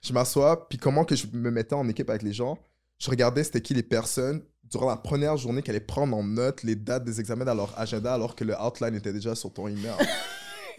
je 0.01 0.13
m'assois, 0.13 0.67
puis 0.67 0.77
comment 0.77 1.05
que 1.05 1.15
je 1.15 1.27
me 1.33 1.51
mettais 1.51 1.75
en 1.75 1.87
équipe 1.87 2.09
avec 2.09 2.23
les 2.23 2.33
gens, 2.33 2.57
je 2.97 3.09
regardais 3.09 3.43
c'était 3.43 3.61
qui 3.61 3.73
les 3.73 3.83
personnes 3.83 4.41
durant 4.63 4.89
la 4.89 4.97
première 4.97 5.37
journée 5.37 5.61
qui 5.61 5.69
allaient 5.69 5.79
prendre 5.79 6.15
en 6.15 6.23
note 6.23 6.63
les 6.63 6.75
dates 6.75 7.03
des 7.03 7.19
examens 7.19 7.45
dans 7.45 7.53
leur 7.53 7.77
agenda 7.77 8.13
alors 8.13 8.35
que 8.35 8.43
le 8.43 8.55
outline 8.59 8.95
était 8.95 9.13
déjà 9.13 9.35
sur 9.35 9.53
ton 9.53 9.67
email. 9.67 9.91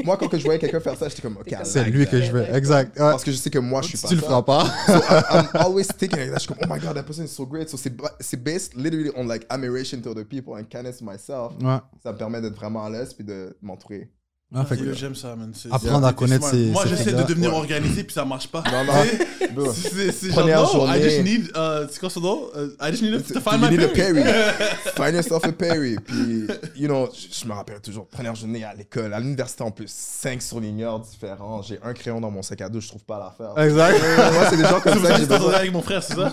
Moi, 0.03 0.17
quand 0.17 0.29
que 0.29 0.39
je 0.39 0.45
voyais 0.45 0.59
quelqu'un 0.59 0.81
faire 0.81 0.97
ça, 0.97 1.09
j'étais 1.09 1.23
comme, 1.23 1.37
ok, 1.37 1.55
C'est 1.65 1.85
lui 1.85 2.07
que 2.07 2.21
je 2.21 2.33
veux. 2.33 2.43
Exact. 2.55 2.95
Ouais. 2.99 3.11
Parce 3.11 3.23
que 3.25 3.31
je 3.31 3.37
sais 3.37 3.51
que 3.51 3.59
moi, 3.59 3.83
je 3.83 3.89
suis 3.89 3.99
pas 3.99 4.09
tu 4.09 4.15
le 4.17 4.21
feras 4.23 4.43
pas. 4.43 4.65
So 4.87 4.93
I- 4.93 5.23
I'm 5.31 5.49
always 5.55 5.87
thinking 5.87 6.19
like 6.19 6.31
that. 6.31 6.39
Je 6.39 6.41
suis 6.41 6.49
comme, 6.55 6.59
oh 6.63 6.73
my 6.75 6.81
god, 6.81 6.95
that 6.97 7.03
person 7.05 7.25
is 7.25 7.29
so 7.29 7.47
great. 7.47 7.69
So 7.69 7.77
c'est 7.77 7.91
ba- 7.97 8.15
c'est 8.21 8.43
based 8.43 8.75
literally 8.75 9.11
on 9.17 9.27
like 9.27 9.47
admiration 9.51 10.01
to 10.01 10.11
other 10.11 10.25
people 10.25 10.55
and 10.55 10.65
kindness 10.71 10.99
to 10.99 11.05
myself. 11.05 11.53
Ouais. 11.63 11.79
Ça 12.03 12.13
me 12.13 12.19
permet 12.19 12.41
d'être 12.41 12.57
vraiment 12.57 12.85
à 12.85 12.91
l'aise 12.91 13.13
puis 13.15 13.25
de 13.25 13.57
m'entourer. 13.63 14.11
Ouais, 14.55 14.65
fait 14.67 14.77
que- 14.77 14.83
Ouais, 14.85 14.95
J'aime 14.95 15.15
ça, 15.15 15.35
man. 15.37 15.51
C'est- 15.55 15.73
Apprendre 15.73 16.07
à 16.07 16.13
connaître 16.13 16.49
ses- 16.49 16.71
Moi, 16.71 16.85
j'essaie 16.87 17.13
de 17.13 17.23
devenir 17.25 17.51
Ouais. 17.53 17.59
organisé, 17.59 18.05
puis 18.05 18.15
ça 18.15 18.25
marche 18.25 18.49
pas. 18.49 18.63
Non, 18.71 18.85
non. 18.85 18.93
C'est 19.75 20.31
genre, 20.33 20.47
no, 20.47 20.53
I 20.53 20.73
journée. 20.73 21.03
just 21.03 21.23
need, 21.23 21.43
uh, 21.55 21.87
c'est 21.89 22.01
quoi 22.01 22.11
son 22.11 22.21
nom? 22.21 22.43
Uh, 22.57 22.71
I 22.81 22.91
just 22.91 23.03
need 23.03 23.13
to 23.25 23.41
find 23.41 23.61
you 23.63 23.69
my 23.69 23.71
need 23.71 23.85
a 23.85 23.89
Perry. 23.89 24.23
Perry. 24.23 24.53
Find 24.97 25.15
yourself 25.15 25.45
a 25.45 25.53
Perry. 25.53 25.97
Puis, 26.05 26.47
you 26.77 26.89
know, 26.89 27.09
je, 27.15 27.41
je 27.41 27.47
me 27.49 27.53
rappelle 27.53 27.81
toujours, 27.81 28.07
première 28.07 28.35
journée 28.35 28.65
à 28.65 28.75
l'école, 28.75 29.13
à 29.15 29.21
l'université 29.21 29.63
en 29.63 29.71
plus, 29.71 29.89
cinq 29.89 30.43
surligneurs 30.43 30.99
différents. 31.01 31.63
J'ai 31.63 31.79
un 31.85 31.93
crayon 31.93 32.21
dans 32.21 32.31
mon 32.33 32.43
sac 32.43 32.61
à 32.63 32.69
dos, 32.69 32.81
je 32.81 32.89
trouve 32.89 33.05
pas 33.05 33.19
l'affaire. 33.19 33.57
Exact. 33.65 34.01
Moi, 34.33 34.47
c'est 34.51 34.57
des 34.57 34.65
gens 34.65 34.81
comme 34.81 35.05
ça 35.05 35.19
j'ai 35.19 35.27
besoin. 35.27 35.53
avec 35.55 35.73
mon 35.73 35.83
frère, 35.83 36.03
c'est 36.03 36.15
ça? 36.15 36.33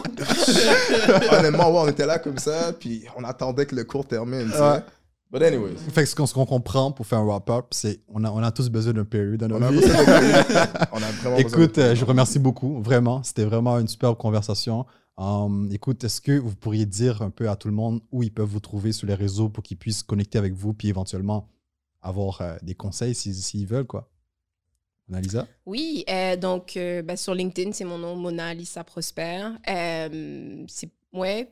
Honnêtement, 1.32 1.70
ouais, 1.72 1.80
on 1.84 1.88
était 1.90 2.06
là 2.06 2.20
comme 2.20 2.38
ça, 2.38 2.72
puis 2.80 3.04
on 3.18 3.24
attendait 3.24 3.66
que 3.66 3.76
le 3.76 3.84
cours 3.84 4.06
termine. 4.08 4.50
tu 4.52 4.58
sais. 4.58 4.84
But 5.32 5.44
anyways. 5.44 5.78
Fait 5.78 6.04
que 6.04 6.10
ce 6.10 6.34
qu'on 6.34 6.46
comprend 6.46 6.92
pour 6.92 7.06
faire 7.08 7.20
un 7.20 7.26
wrap-up, 7.26 7.68
c'est 7.72 8.02
on 8.10 8.24
a, 8.24 8.32
on 8.32 8.44
a 8.44 8.52
tous 8.52 8.70
besoin 8.70 8.94
d'un 8.94 9.06
period 9.06 9.38
dans 9.40 9.56
On 9.56 9.60
notre 9.60 9.66
a 9.66 9.72
vie. 9.72 9.80
On 10.92 10.98
a 10.98 11.12
vraiment 11.12 11.38
besoin 11.38 11.38
Écoute, 11.38 11.76
de 11.76 11.82
euh, 11.82 11.96
je 11.96 12.02
vous 12.02 12.08
remercie 12.08 12.40
beaucoup, 12.40 12.82
vraiment. 12.82 13.24
C'était 13.24 13.46
vraiment 13.46 13.80
une 13.80 13.88
superbe 13.88 14.18
conversation. 14.18 14.86
Um, 15.18 15.70
écoute, 15.72 16.04
est-ce 16.04 16.20
que 16.20 16.38
vous 16.38 16.56
pourriez 16.56 16.86
dire 16.86 17.22
un 17.22 17.30
peu 17.30 17.50
à 17.50 17.56
tout 17.56 17.70
le 17.70 17.74
monde 17.74 18.02
où 18.12 18.24
ils 18.24 18.34
peuvent 18.34 18.50
vous 18.50 18.60
trouver 18.60 18.92
sur 18.92 19.08
les 19.08 19.14
réseaux 19.14 19.48
pour 19.48 19.64
qu'ils 19.64 19.78
puissent 19.78 20.04
connecter 20.04 20.38
avec 20.38 20.54
vous, 20.54 20.74
puis 20.74 20.90
éventuellement 20.90 21.48
avoir 22.02 22.42
euh, 22.42 22.58
des 22.62 22.76
conseils 22.76 23.16
s'ils 23.16 23.36
s'ils 23.36 23.68
veulent, 23.68 23.86
quoi? 23.86 24.10
Annalisa? 25.10 25.48
Oui, 25.66 26.04
euh, 26.10 26.36
donc 26.38 26.78
euh, 26.78 27.02
ben, 27.02 27.16
sur 27.18 27.36
LinkedIn, 27.36 27.72
c'est 27.74 27.84
mon 27.84 27.98
nom, 27.98 28.16
Mona 28.16 28.54
Lisa 28.54 28.84
Prosper. 28.84 29.50
Euh, 29.70 30.64
c'est 30.68 30.90
ouais, 31.14 31.52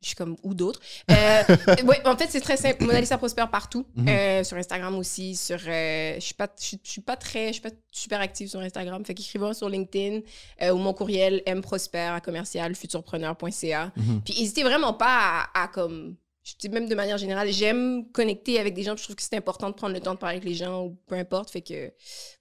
je 0.00 0.06
suis 0.08 0.16
comme 0.16 0.36
ou 0.42 0.54
d'autres. 0.54 0.80
Euh, 1.10 1.42
ouais, 1.86 2.00
en 2.06 2.16
fait, 2.16 2.28
c'est 2.30 2.40
très 2.40 2.56
simple. 2.56 2.84
Mona 2.84 3.00
Lisa 3.00 3.18
Prosper 3.18 3.44
partout, 3.50 3.86
Mhm. 3.96 4.08
Euh, 4.08 4.44
sur 4.44 4.56
Instagram 4.56 4.94
aussi. 4.96 5.34
Sur, 5.36 5.58
euh, 5.66 6.14
je 6.16 6.20
suis 6.20 6.34
pas, 6.34 6.48
je 6.58 6.64
suis- 6.64 6.80
je 6.84 6.90
suis 6.90 7.00
pas 7.00 7.16
très, 7.16 7.48
je 7.48 7.52
suis 7.54 7.62
pas 7.62 7.70
super 7.90 8.20
active 8.20 8.48
sur 8.48 8.60
Instagram. 8.60 9.04
Fait 9.04 9.14
qu'écrivez-moi 9.14 9.54
sur 9.54 9.68
LinkedIn 9.68 10.20
ou 10.72 10.76
mon 10.76 10.92
courriel 10.94 11.42
mprosper 11.46 11.98
à 12.14 12.20
commercial 12.20 12.74
futurpreneur.ca. 12.74 13.92
Mhm. 13.96 14.22
Puis 14.24 14.34
n'hésitez 14.38 14.62
vraiment 14.62 14.92
pas 14.94 15.48
à, 15.54 15.62
à 15.64 15.68
comme. 15.68 16.16
Je 16.44 16.54
dis 16.58 16.68
même 16.70 16.88
de 16.88 16.94
manière 16.94 17.18
générale, 17.18 17.50
j'aime 17.52 18.10
connecter 18.12 18.58
avec 18.58 18.72
des 18.72 18.82
gens. 18.82 18.96
Je 18.96 19.02
trouve 19.02 19.16
que 19.16 19.22
c'est 19.22 19.36
important 19.36 19.68
de 19.68 19.74
prendre 19.74 19.92
le 19.92 20.00
temps 20.00 20.14
de 20.14 20.18
parler 20.18 20.36
avec 20.38 20.48
les 20.48 20.54
gens 20.54 20.84
ou 20.84 20.96
peu 21.06 21.14
importe. 21.16 21.50
Fait 21.50 21.60
que 21.60 21.92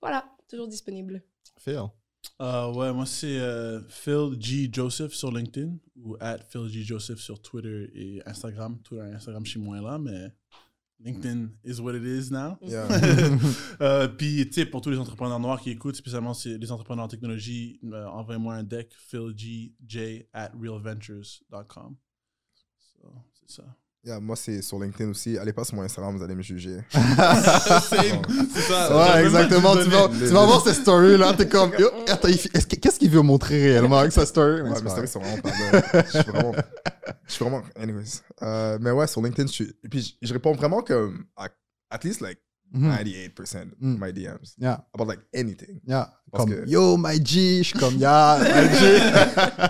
voilà, 0.01 0.25
toujours 0.49 0.67
disponible. 0.67 1.21
Phil. 1.59 1.81
Euh, 2.41 2.71
ouais, 2.73 2.93
moi, 2.93 3.05
c'est 3.05 3.39
euh, 3.39 3.81
Phil 3.89 4.35
G. 4.39 4.69
Joseph 4.71 5.13
sur 5.13 5.31
LinkedIn 5.31 5.77
ou 5.95 6.15
at 6.19 6.39
Phil 6.49 6.67
G. 6.67 6.83
Joseph 6.83 7.19
sur 7.19 7.41
Twitter 7.41 7.89
et 7.93 8.21
Instagram. 8.25 8.79
Twitter 8.83 9.05
et 9.09 9.13
Instagram, 9.13 9.45
je 9.45 9.51
suis 9.51 9.59
moins 9.59 9.81
là, 9.81 9.97
mais 9.97 10.31
LinkedIn 10.99 11.49
is 11.63 11.79
what 11.79 11.95
it 11.95 12.03
is 12.03 12.31
now. 12.31 12.57
Yeah. 12.61 12.87
Euh, 13.81 14.07
Puis, 14.07 14.47
tu 14.47 14.53
sais, 14.53 14.65
pour 14.65 14.81
tous 14.81 14.89
les 14.89 14.97
entrepreneurs 14.97 15.39
noirs 15.39 15.61
qui 15.61 15.69
écoutent, 15.69 15.95
spécialement 15.95 16.33
les 16.45 16.71
entrepreneurs 16.71 17.05
en 17.05 17.07
technologie, 17.07 17.79
euh, 17.85 18.05
envoyez-moi 18.07 18.55
un 18.55 18.63
deck, 18.63 18.93
philgj 18.97 19.71
at 20.33 20.51
realventures.com. 20.59 21.95
So, 22.77 23.13
c'est 23.33 23.51
ça. 23.51 23.63
Yeah, 24.03 24.19
moi, 24.21 24.35
c'est 24.37 24.61
sur 24.61 24.79
LinkedIn 24.79 25.09
aussi. 25.09 25.37
Allez 25.37 25.51
pas 25.51 25.65
sur 25.65 25.75
mon 25.75 25.81
Instagram, 25.81 26.15
vous 26.15 26.23
allez 26.23 26.35
me 26.35 26.41
juger. 26.41 26.77
C'est 26.91 28.61
ça. 28.61 28.95
Ouais, 28.95 29.25
exactement. 29.25 29.75
Tu 29.75 29.89
vas, 29.89 30.07
tu 30.07 30.25
vas 30.27 30.45
voir 30.45 30.61
cette 30.63 30.75
story-là, 30.75 31.33
t'es 31.33 31.47
comme, 31.49 31.71
yo, 31.77 31.87
attends, 32.07 32.29
qu'est-ce 32.29 32.99
qu'il 32.99 33.09
veut 33.09 33.21
montrer 33.21 33.61
réellement 33.71 33.97
avec 33.97 34.13
sa 34.13 34.25
story? 34.25 34.61
Mais 34.63 34.69
Ouais, 34.69 34.81
grave. 34.81 34.97
vrai, 34.97 35.07
c'est 35.07 35.19
vraiment 35.19 35.41
pas. 35.41 36.03
Je 36.05 36.09
suis 36.21 36.31
vraiment. 36.31 36.53
Je 37.27 37.33
suis 37.33 37.43
vraiment. 37.43 37.61
Anyways. 37.75 38.21
Euh, 38.43 38.77
mais 38.79 38.91
ouais, 38.91 39.07
sur 39.07 39.21
LinkedIn, 39.21 39.47
je 39.47 39.51
suis. 39.53 39.73
Et 39.83 39.89
puis, 39.89 40.17
je, 40.21 40.27
je 40.27 40.33
réponds 40.33 40.53
vraiment 40.53 40.81
comme. 40.81 41.25
à- 41.35 41.49
At 41.89 41.99
least 42.03 42.21
like 42.21 42.39
Mhm. 42.73 42.91
98% 42.91 43.65
Mm. 43.79 43.97
my 43.99 44.11
DMs. 44.13 44.55
Yeah, 44.59 44.85
About 44.93 45.05
like 45.05 45.21
anything. 45.33 45.79
yeah. 45.87 46.13
Parce 46.31 46.43
Comme, 46.45 46.53
que- 46.55 46.69
yo, 46.69 46.97
my 46.97 47.15
G, 47.25 47.59
je 47.59 47.69
suis 47.69 47.79
comme, 47.79 47.95
yeah, 47.95 48.39
my 48.41 48.77
G. 48.77 48.99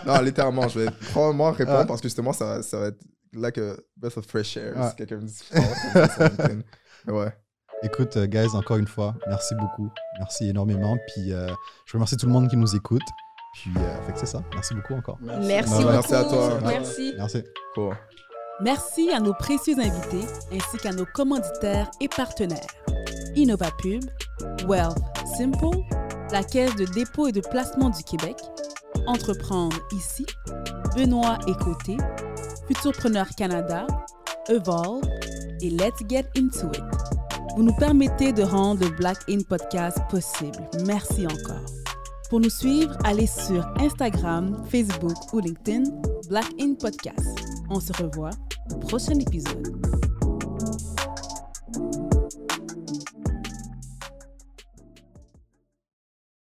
non, 0.08 0.22
littéralement, 0.22 0.68
je 0.68 0.80
vais 0.80 0.92
probablement 1.12 1.52
répondre 1.52 1.80
Ah. 1.82 1.86
parce 1.86 2.02
que 2.02 2.08
justement, 2.08 2.34
ça, 2.34 2.64
ça 2.64 2.80
va 2.80 2.88
être 2.88 3.00
like 3.34 3.58
a 3.58 3.78
breath 3.96 4.18
of 4.18 4.26
fresh 4.26 4.58
air. 4.58 4.74
Ah. 4.76 4.90
Si 4.90 4.96
quelqu'un 4.96 5.18
me 5.18 5.28
dit. 5.28 5.44
Mais 7.06 7.14
ouais. 7.14 7.34
Écoute, 7.84 8.18
euh, 8.18 8.26
guys, 8.26 8.56
encore 8.56 8.78
une 8.78 8.88
fois, 8.88 9.16
merci 9.28 9.54
beaucoup. 9.56 9.90
Merci 10.18 10.50
énormément. 10.50 10.98
Puis, 11.08 11.32
euh, 11.32 11.48
je 11.86 11.94
remercie 11.94 12.18
tout 12.18 12.26
le 12.26 12.32
monde 12.32 12.50
qui 12.50 12.58
nous 12.58 12.76
écoute. 12.76 13.04
Puis, 13.54 13.72
euh, 13.78 14.02
fait 14.04 14.14
que 14.14 14.20
c'est 14.20 14.26
ça. 14.26 14.42
Merci 14.54 14.74
beaucoup 14.74 14.96
encore. 14.96 15.18
Merci, 15.22 15.70
beaucoup. 15.72 15.92
merci 15.92 16.16
à 16.16 16.24
toi. 16.24 16.60
Merci. 16.64 17.14
Merci. 17.18 17.44
Cool. 17.76 17.96
Merci 18.62 19.12
à 19.12 19.20
nos 19.20 19.34
précieux 19.34 19.76
invités 19.78 20.26
ainsi 20.52 20.78
qu'à 20.78 20.92
nos 20.92 21.06
commanditaires 21.06 21.92
et 22.02 22.08
partenaires. 22.08 22.66
InnovaPub, 23.36 24.04
Wealth 24.68 24.98
Simple, 25.38 25.78
la 26.32 26.44
Caisse 26.44 26.76
de 26.76 26.86
dépôt 26.86 27.28
et 27.28 27.32
de 27.32 27.42
placement 27.42 27.92
du 27.92 28.04
Québec, 28.04 28.38
Entreprendre 29.06 29.78
ici, 29.92 30.26
Benoît 30.96 31.38
et 31.48 31.54
Côté, 31.54 31.98
Futurpreneur 32.68 33.28
Canada, 33.38 33.88
Evolve 34.50 35.04
et 35.62 35.70
Let's 35.70 36.04
Get 36.10 36.26
Into 36.38 36.68
It. 36.74 36.84
Vous 37.56 37.64
nous 37.64 37.76
permettez 37.76 38.34
de 38.34 38.44
rendre 38.44 38.84
le 38.84 38.92
Black 38.92 39.18
In 39.30 39.40
Podcast 39.48 39.98
possible. 40.10 40.70
Merci 40.86 41.26
encore. 41.26 41.66
Pour 42.30 42.42
nous 42.42 42.50
suivre, 42.50 42.96
allez 43.04 43.28
sur 43.28 43.66
Instagram, 43.80 44.62
Facebook 44.70 45.34
ou 45.34 45.40
LinkedIn, 45.40 45.84
Black 46.30 46.48
In 46.60 46.74
Podcast. 46.74 47.40
On 47.70 47.80
se 47.80 47.94
revoit 47.94 48.32
au 48.72 48.78
prochain 48.80 49.18
épisode. 49.18 49.97